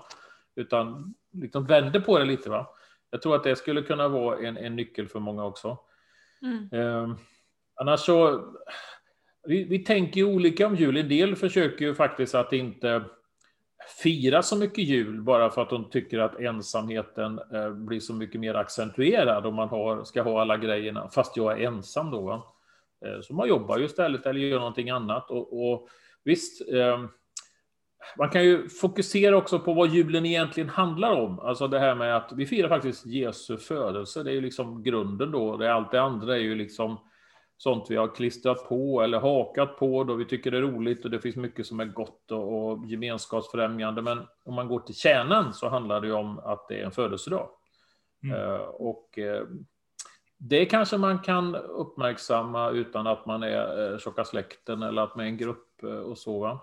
Utan 0.55 1.13
liksom 1.31 1.65
vänder 1.65 1.99
på 1.99 2.19
det 2.19 2.25
lite. 2.25 2.49
va. 2.49 2.67
Jag 3.09 3.21
tror 3.21 3.35
att 3.35 3.43
det 3.43 3.55
skulle 3.55 3.81
kunna 3.81 4.07
vara 4.07 4.47
en, 4.47 4.57
en 4.57 4.75
nyckel 4.75 5.07
för 5.07 5.19
många 5.19 5.45
också. 5.45 5.77
Mm. 6.41 6.69
Eh, 6.71 7.15
annars 7.75 7.99
så, 7.99 8.45
vi, 9.47 9.63
vi 9.63 9.79
tänker 9.79 10.21
ju 10.21 10.25
olika 10.25 10.67
om 10.67 10.75
jul. 10.75 10.97
En 10.97 11.09
del 11.09 11.35
försöker 11.35 11.85
ju 11.85 11.95
faktiskt 11.95 12.35
att 12.35 12.53
inte 12.53 13.03
fira 13.87 14.43
så 14.43 14.57
mycket 14.57 14.83
jul 14.83 15.21
bara 15.21 15.49
för 15.49 15.61
att 15.61 15.69
de 15.69 15.89
tycker 15.89 16.19
att 16.19 16.39
ensamheten 16.39 17.39
eh, 17.53 17.69
blir 17.69 17.99
så 17.99 18.13
mycket 18.13 18.41
mer 18.41 18.55
accentuerad 18.55 19.45
om 19.45 19.55
man 19.55 19.69
har, 19.69 20.03
ska 20.03 20.21
ha 20.21 20.41
alla 20.41 20.57
grejerna, 20.57 21.09
fast 21.09 21.37
jag 21.37 21.61
är 21.61 21.67
ensam 21.67 22.11
då. 22.11 22.21
Va? 22.21 22.43
Eh, 23.05 23.21
så 23.21 23.33
man 23.33 23.47
jobbar 23.47 23.77
ju 23.77 23.85
istället 23.85 24.25
eller 24.25 24.39
gör 24.39 24.59
någonting 24.59 24.89
annat. 24.89 25.31
Och, 25.31 25.71
och 25.71 25.87
visst, 26.23 26.69
eh, 26.69 27.05
man 28.17 28.29
kan 28.29 28.43
ju 28.43 28.69
fokusera 28.69 29.37
också 29.37 29.59
på 29.59 29.73
vad 29.73 29.89
julen 29.89 30.25
egentligen 30.25 30.69
handlar 30.69 31.11
om. 31.11 31.39
Alltså 31.39 31.67
det 31.67 31.79
här 31.79 31.95
med 31.95 32.17
att 32.17 32.31
vi 32.35 32.45
firar 32.45 32.69
faktiskt 32.69 33.05
Jesu 33.05 33.57
födelse, 33.57 34.23
det 34.23 34.31
är 34.31 34.35
ju 34.35 34.41
liksom 34.41 34.83
grunden 34.83 35.31
då. 35.31 35.57
Det, 35.57 35.73
allt 35.73 35.91
det 35.91 36.01
andra 36.01 36.35
är 36.35 36.41
ju 36.41 36.55
liksom 36.55 36.97
sånt 37.63 37.85
vi 37.89 37.95
har 37.95 38.15
klistrat 38.15 38.69
på 38.69 39.01
eller 39.01 39.19
hakat 39.19 39.77
på 39.77 40.03
då 40.03 40.15
vi 40.15 40.25
tycker 40.25 40.51
det 40.51 40.57
är 40.57 40.61
roligt 40.61 41.05
och 41.05 41.11
det 41.11 41.19
finns 41.19 41.35
mycket 41.35 41.65
som 41.65 41.79
är 41.79 41.85
gott 41.85 42.31
och, 42.31 42.71
och 42.71 42.85
gemenskapsfrämjande. 42.85 44.01
Men 44.01 44.21
om 44.43 44.53
man 44.53 44.67
går 44.67 44.79
till 44.79 44.95
kärnan 44.95 45.53
så 45.53 45.69
handlar 45.69 46.01
det 46.01 46.07
ju 46.07 46.13
om 46.13 46.39
att 46.39 46.67
det 46.67 46.79
är 46.79 46.85
en 46.85 46.91
födelsedag. 46.91 47.49
Mm. 48.23 48.35
Eh, 48.35 48.59
och 48.61 49.19
eh, 49.19 49.43
det 50.37 50.65
kanske 50.65 50.97
man 50.97 51.19
kan 51.19 51.55
uppmärksamma 51.55 52.69
utan 52.69 53.07
att 53.07 53.25
man 53.25 53.43
är 53.43 53.91
eh, 53.91 53.97
tjocka 53.97 54.25
släkten 54.25 54.83
eller 54.83 55.01
att 55.01 55.15
man 55.15 55.25
är 55.25 55.29
en 55.29 55.37
grupp 55.37 55.83
och 56.05 56.17
så. 56.17 56.39
Va? 56.39 56.59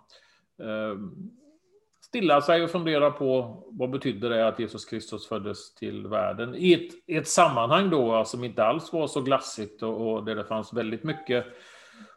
Stilla 2.11 2.41
sig 2.41 2.63
och 2.63 2.71
fundera 2.71 3.11
på 3.11 3.63
vad 3.71 3.91
betyder 3.91 4.31
det 4.31 4.49
att 4.49 4.59
Jesus 4.59 4.85
Kristus 4.85 5.29
föddes 5.29 5.75
till 5.75 6.07
världen 6.07 6.55
i 6.55 6.73
ett, 6.73 6.93
i 7.07 7.17
ett 7.17 7.29
sammanhang 7.29 7.91
då 7.91 8.13
alltså, 8.13 8.37
som 8.37 8.45
inte 8.45 8.65
alls 8.65 8.93
var 8.93 9.07
så 9.07 9.21
glassigt 9.21 9.83
och, 9.83 10.13
och 10.13 10.25
där 10.25 10.35
det 10.35 10.45
fanns 10.45 10.73
väldigt 10.73 11.05
mycket 11.05 11.47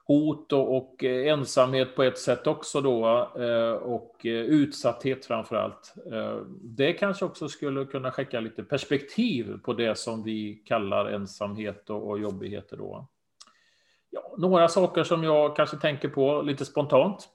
hot 0.06 0.54
och, 0.54 0.78
och 0.78 1.04
eh, 1.04 1.34
ensamhet 1.34 1.96
på 1.96 2.04
ett 2.04 2.18
sätt 2.18 2.48
också 2.48 2.82
då 2.82 3.32
eh, 3.40 3.72
och 3.72 4.26
eh, 4.26 4.32
utsatthet 4.32 5.26
framför 5.26 5.56
allt. 5.56 5.94
Det 6.62 6.94
kanske 6.94 7.26
också 7.26 7.50
skulle 7.50 7.86
kunna 7.86 8.12
skicka 8.12 8.40
lite 8.40 8.64
perspektiv 8.64 9.60
på 9.64 9.74
det 9.74 9.98
som 9.98 10.24
vi 10.24 10.64
kallar 10.66 11.06
ensamhet 11.06 11.90
och, 11.90 12.10
och 12.10 12.20
jobbigheter 12.20 12.78
då. 12.78 13.08
Ja, 14.10 14.36
några 14.38 14.68
saker 14.68 15.04
som 15.04 15.24
jag 15.24 15.56
kanske 15.56 15.78
tänker 15.78 16.10
på 16.10 16.42
lite 16.42 16.66
spontant. 16.66 17.30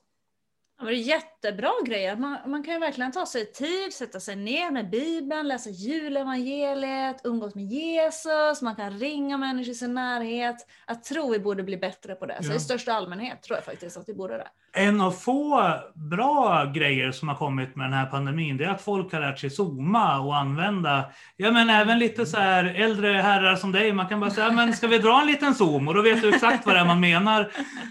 Det 0.80 0.86
är 0.86 0.92
jättebra 0.92 1.70
grejer. 1.86 2.16
Man, 2.16 2.36
man 2.46 2.62
kan 2.64 2.74
ju 2.74 2.80
verkligen 2.80 3.12
ta 3.12 3.26
sig 3.26 3.52
tid, 3.52 3.92
sätta 3.92 4.20
sig 4.20 4.36
ner 4.36 4.70
med 4.70 4.90
Bibeln, 4.90 5.48
läsa 5.48 5.70
julevangeliet, 5.70 7.20
umgås 7.24 7.54
med 7.54 7.64
Jesus, 7.64 8.62
man 8.62 8.76
kan 8.76 8.90
ringa 8.98 9.36
människor 9.38 9.72
i 9.72 9.74
sin 9.74 9.94
närhet. 9.94 10.56
Jag 10.86 11.04
tror 11.04 11.30
vi 11.32 11.38
borde 11.38 11.62
bli 11.62 11.76
bättre 11.76 12.14
på 12.14 12.26
det. 12.26 12.42
Så 12.42 12.50
Ja. 12.52 12.56
i 12.56 12.60
största 12.60 12.92
allmänhet 12.92 13.42
tror 13.42 13.56
jag 13.56 13.64
faktiskt 13.64 13.96
att 13.96 14.08
vi 14.08 14.14
borde 14.14 14.34
det. 14.36 14.46
En 14.72 15.00
av 15.00 15.10
få 15.10 15.74
bra 15.94 16.64
grejer 16.64 17.12
som 17.12 17.28
har 17.28 17.34
kommit 17.34 17.76
med 17.76 17.86
den 17.86 17.92
här 17.92 18.06
pandemin, 18.06 18.56
det 18.56 18.64
är 18.64 18.68
att 18.68 18.82
folk 18.82 19.12
har 19.12 19.20
lärt 19.20 19.38
sig 19.38 19.50
zooma 19.50 20.20
och 20.20 20.36
använda, 20.36 21.04
ja 21.36 21.50
men 21.50 21.70
även 21.70 21.98
lite 21.98 22.26
så 22.26 22.36
här 22.36 22.64
äldre 22.64 23.08
herrar 23.12 23.56
som 23.56 23.72
dig, 23.72 23.92
man 23.92 24.08
kan 24.08 24.20
bara 24.20 24.30
säga, 24.30 24.52
men 24.52 24.72
ska 24.74 24.86
vi 24.86 24.98
dra 24.98 25.20
en 25.20 25.26
liten 25.26 25.54
zoom? 25.54 25.88
Och 25.88 25.94
då 25.94 26.02
vet 26.02 26.22
du 26.22 26.28
exakt 26.34 26.66
vad 26.66 26.74
det 26.74 26.78
är 26.80 26.84
man 26.84 27.00
menar. 27.00 27.50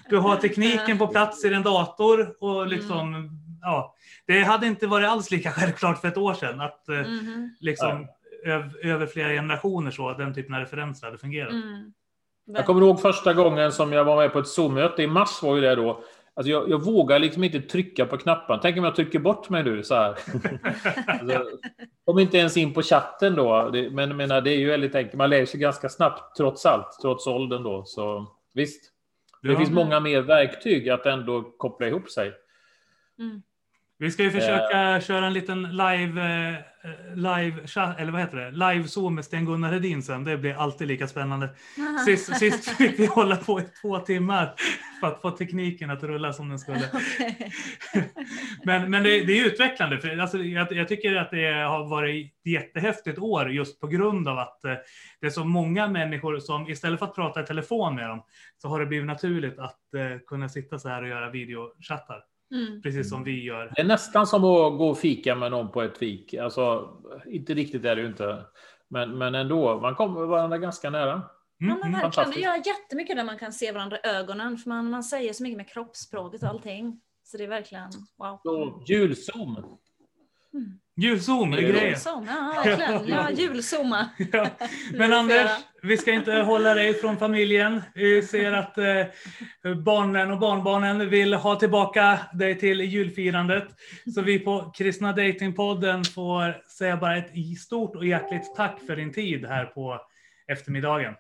Du 0.09 0.18
har 0.18 0.35
tekniken 0.35 0.97
på 0.97 1.07
plats 1.07 1.45
i 1.45 1.49
din 1.49 1.61
dator 1.64 2.35
och 2.43 2.68
liksom, 2.78 3.30
ja. 3.62 3.95
Det 4.28 4.40
hade 4.44 4.68
inte 4.68 4.88
varit 4.88 5.08
alls 5.10 5.32
lika 5.32 5.52
självklart 5.58 6.02
för 6.02 6.08
ett 6.08 6.18
år 6.18 6.34
sedan 6.34 6.62
att 6.62 6.88
Mhm. 6.88 7.56
liksom 7.60 8.08
öv, 8.45 8.72
över 8.84 9.06
flera 9.06 9.30
generationer 9.30 9.91
så, 9.91 10.14
den 10.14 10.34
typen 10.34 10.54
av 10.56 10.60
referenser 10.62 11.08
hade 11.08 11.18
fungerat. 11.18 11.52
Mm. 11.54 11.94
Jag 12.45 12.66
kommer 12.66 12.82
ihåg 12.82 13.02
första 13.02 13.34
gången 13.34 13.72
som 13.72 13.94
jag 13.94 14.06
var 14.06 14.16
med 14.18 14.34
på 14.34 14.40
ett 14.40 14.48
Zoom-möte, 14.48 15.04
i 15.04 15.08
mars 15.08 15.41
var 15.44 15.56
ju 15.56 15.62
det 15.62 15.76
då. 15.76 16.04
Alltså 16.34 16.52
jag, 16.52 16.70
jag 16.70 16.86
vågar 16.86 17.20
liksom 17.20 17.44
inte 17.44 17.62
trycka 17.62 18.06
på 18.06 18.18
knappen. 18.18 18.60
Tänk 18.62 18.78
om 18.78 18.84
jag 18.84 18.95
trycker 18.95 19.20
bort 19.20 19.49
mig 19.49 19.64
nu 19.64 19.84
så 19.84 19.95
här. 19.95 20.16
alltså, 21.08 21.45
kom 22.06 22.20
inte 22.20 22.38
ens 22.38 22.58
in 22.58 22.74
på 22.74 22.82
chatten 22.82 23.36
då. 23.36 23.70
Det, 23.70 23.90
men 23.90 24.18
menar, 24.18 24.41
det 24.41 24.52
är 24.52 24.58
ju 24.58 24.68
väldigt 24.68 24.95
enkelt. 24.95 25.16
Man 25.16 25.30
lär 25.30 25.45
sig 25.45 25.60
ganska 25.60 25.90
snabbt 25.90 26.36
trots 26.38 26.66
allt, 26.66 26.98
trots 27.02 27.28
åldern 27.28 27.64
då. 27.64 27.84
Så 27.86 28.28
visst. 28.54 28.91
Det 29.41 29.52
Ja. 29.52 29.58
finns 29.58 29.72
många 29.72 29.99
mer 29.99 30.22
verktyg 30.22 30.90
att 30.90 31.06
ändå 31.06 31.41
koppla 31.58 31.88
ihop 31.88 32.10
sig. 32.10 32.34
Mm. 33.19 33.41
Vi 33.99 34.11
ska 34.11 34.23
ju 34.23 34.31
försöka 34.31 35.02
köra 35.02 35.26
en 35.26 35.34
liten 35.34 35.61
live, 35.61 36.22
eh, 36.22 37.15
live, 37.15 37.61
eller 37.98 38.11
vad 38.11 38.22
heter 38.22 38.38
det, 38.38 38.52
live 38.52 38.88
zoom 38.88 39.15
med 39.15 39.26
Sten-Gunnar 39.26 39.72
Hedin 39.72 40.03
sen. 40.03 40.23
Det 40.23 40.38
blir 40.38 40.53
alltid 40.53 40.88
lika 40.88 41.07
spännande. 41.07 41.49
Sist, 42.06 42.38
sist 42.38 42.69
fick 42.69 42.99
vi 42.99 43.06
hålla 43.06 43.35
på 43.35 43.60
i 43.60 43.64
två 43.81 43.99
timmar 43.99 44.53
för 44.99 45.07
att 45.07 45.22
få 45.22 45.31
tekniken 45.31 45.89
att 45.89 46.03
rulla 46.03 46.34
som 46.34 46.49
den 46.49 46.60
skulle. 46.60 46.81
Men, 48.64 48.91
men 48.91 49.03
det, 49.03 49.10
det 49.10 49.39
är 49.39 49.45
utvecklande. 49.45 49.99
För 49.99 50.18
alltså, 50.18 50.38
jag, 50.38 50.72
jag 50.72 50.88
tycker 50.88 51.15
att 51.15 51.31
det 51.31 51.52
har 51.52 51.89
varit 51.89 52.26
ett 52.26 52.52
jättehäftigt 52.52 53.19
år 53.19 53.52
just 53.52 53.80
på 53.80 53.88
grund 53.88 54.27
av 54.27 54.39
att 54.39 54.65
eh, 54.65 54.73
det 55.22 55.27
är 55.27 55.31
så 55.31 55.45
många 55.45 55.88
människor 55.88 56.39
som 56.39 56.69
istället 56.69 56.99
för 56.99 57.06
att 57.06 57.15
prata 57.15 57.41
i 57.41 57.45
telefon 57.45 57.95
med 57.95 58.10
dem 58.10 58.23
så 58.57 58.68
har 58.68 58.80
det 58.80 58.85
blivit 58.85 59.07
naturligt 59.07 59.60
att 59.60 59.94
eh, 59.94 60.19
kunna 60.27 60.49
sitta 60.49 60.80
så 60.80 60.89
här 60.89 61.02
och 61.02 61.07
göra 61.07 61.30
videochattar. 61.30 62.23
Mm. 62.52 62.82
Precis 62.82 63.10
som 63.10 63.24
vi 63.24 63.44
gör. 63.44 63.72
Det 63.76 63.82
är 63.82 63.86
nästan 63.86 64.28
som 64.28 64.44
att 64.44 64.78
gå 64.78 64.90
och 64.90 64.98
fika 64.98 65.36
med 65.36 65.52
någon 65.52 65.72
på 65.72 65.82
ett 65.82 65.98
fik. 65.98 66.34
Alltså, 66.34 66.90
inte 67.26 67.53
riktigt 67.53 67.86
är 67.86 67.95
det 67.95 68.02
ju 68.02 68.07
inte. 68.07 68.45
Men, 68.90 69.18
men 69.18 69.36
ändå, 69.36 69.80
man 69.80 69.95
kommer 69.95 70.26
varandra 70.26 70.57
ganska 70.57 70.90
nära. 70.90 71.14
Mm, 71.14 71.24
Ja, 71.60 71.78
men 71.84 71.91
verkligen. 71.91 72.32
Det 72.32 72.40
gör 72.40 72.56
jättemycket 72.56 73.15
när 73.15 73.24
man 73.24 73.38
kan 73.38 73.53
se 73.53 73.72
varandra 73.72 73.98
i 73.98 74.07
ögonen, 74.07 74.57
för 74.57 74.69
man, 74.69 74.90
man 74.90 75.03
säger 75.03 75.34
så 75.34 75.44
mycket 75.44 75.57
med 75.57 75.69
kroppsspråket 75.69 76.44
och 76.44 76.49
allting. 76.49 77.02
Så 77.24 77.38
det 77.38 77.44
är 77.44 77.48
verkligen 77.48 77.91
wow. 78.18 78.40
Så, 78.44 78.84
julzoom. 78.88 79.78
Julzoom 80.99 81.53
är 81.53 81.57
grejen. 81.57 81.89
Julzoom, 81.89 82.27
ja 82.27 82.61
verkligen. 82.65 83.07
Ja, 83.07 83.31
julzooma. 83.31 84.09
Ja. 84.31 84.49
Men 84.93 85.13
Anders, 85.13 85.51
vi 85.81 85.97
ska 85.97 86.11
inte 86.11 86.34
hålla 86.34 86.73
dig 86.73 86.93
från 86.93 87.17
familjen. 87.17 87.81
Vi 87.95 88.21
ser 88.21 88.51
att 88.51 88.77
eh, 88.77 89.05
barnen 89.85 90.31
och 90.31 90.39
barnbarnen 90.39 91.09
vill 91.09 91.34
ha 91.34 91.55
tillbaka 91.55 92.19
dig 92.34 92.59
till 92.59 92.81
julfirandet. 92.81 93.67
Så 94.15 94.21
vi 94.21 94.39
på 94.39 94.71
Kristna 94.77 95.13
Datingpodden 95.13 96.03
får 96.03 96.69
säga 96.69 96.97
bara 96.97 97.17
ett 97.17 97.31
stort 97.59 97.95
och 97.95 98.05
hjärtligt 98.05 98.55
tack 98.55 98.79
för 98.88 98.95
din 98.95 99.13
tid 99.13 99.45
här 99.45 99.65
på 99.65 100.01
eftermiddagen. 100.47 101.13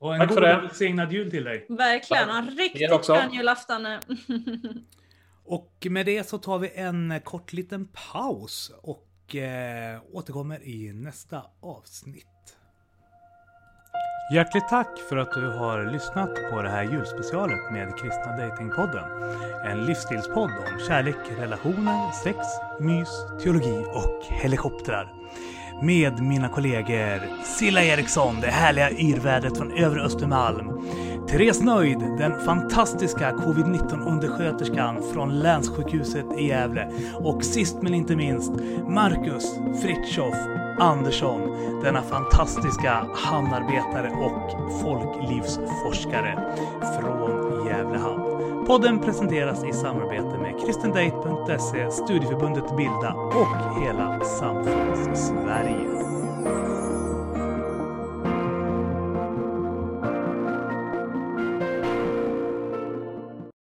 Och 0.00 0.14
en 0.14 0.20
Tack 0.20 0.28
god 0.28 0.42
välsignad 0.42 1.12
jul 1.12 1.30
till 1.30 1.44
dig. 1.44 1.66
Verkligen. 1.68 2.30
Och 2.30 2.36
en 2.36 2.50
riktigt 2.50 3.06
skön 3.06 3.32
julafton. 3.32 3.86
Och 5.48 5.86
med 5.90 6.06
det 6.06 6.28
så 6.28 6.38
tar 6.38 6.58
vi 6.58 6.70
en 6.74 7.20
kort 7.24 7.52
liten 7.52 7.88
paus 8.12 8.72
och 8.82 9.36
eh, 9.36 10.00
återkommer 10.12 10.62
i 10.62 10.92
nästa 10.92 11.42
avsnitt. 11.60 12.26
Hjärtligt 14.34 14.68
tack 14.68 14.98
för 15.08 15.16
att 15.16 15.32
du 15.32 15.46
har 15.46 15.92
lyssnat 15.92 16.34
på 16.50 16.62
det 16.62 16.68
här 16.68 16.82
julspecialet 16.82 17.72
med 17.72 17.98
Kristna 17.98 18.36
Datingpodden. 18.36 19.04
En 19.66 19.86
livsstilspodd 19.86 20.50
om 20.50 20.86
kärlek, 20.88 21.16
relationer, 21.38 22.12
sex, 22.12 22.38
mys, 22.80 23.42
teologi 23.42 23.84
och 23.94 24.24
helikoptrar. 24.30 25.12
Med 25.82 26.22
mina 26.22 26.48
kollegor 26.48 27.44
Silla 27.44 27.82
Eriksson, 27.82 28.40
det 28.40 28.46
härliga 28.46 28.90
yrvädret 28.90 29.58
från 29.58 29.72
övre 29.72 30.02
Östermalm. 30.02 30.68
Therese 31.30 31.60
Nöjd, 31.60 31.98
den 31.98 32.40
fantastiska 32.40 33.30
covid-19 33.32 34.08
undersköterskan 34.08 35.02
från 35.12 35.38
länssjukhuset 35.38 36.26
i 36.38 36.46
Gävle. 36.46 36.90
Och 37.14 37.44
sist 37.44 37.82
men 37.82 37.94
inte 37.94 38.16
minst 38.16 38.52
Marcus 38.88 39.54
Fritjof 39.82 40.34
Andersson, 40.78 41.40
denna 41.82 42.02
fantastiska 42.02 43.06
hamnarbetare 43.14 44.10
och 44.10 44.72
folklivsforskare 44.82 46.54
från 47.00 47.66
Gävle 47.66 47.98
hamn. 47.98 48.66
Podden 48.66 48.98
presenteras 48.98 49.64
i 49.64 49.72
samarbete 49.72 50.38
med 50.38 50.60
kristendate.se, 50.66 51.90
Studieförbundet 51.90 52.76
Bilda 52.76 53.12
och 53.14 53.82
hela 53.82 54.20
Samfunds 54.20 55.26
Sverige. 55.26 55.98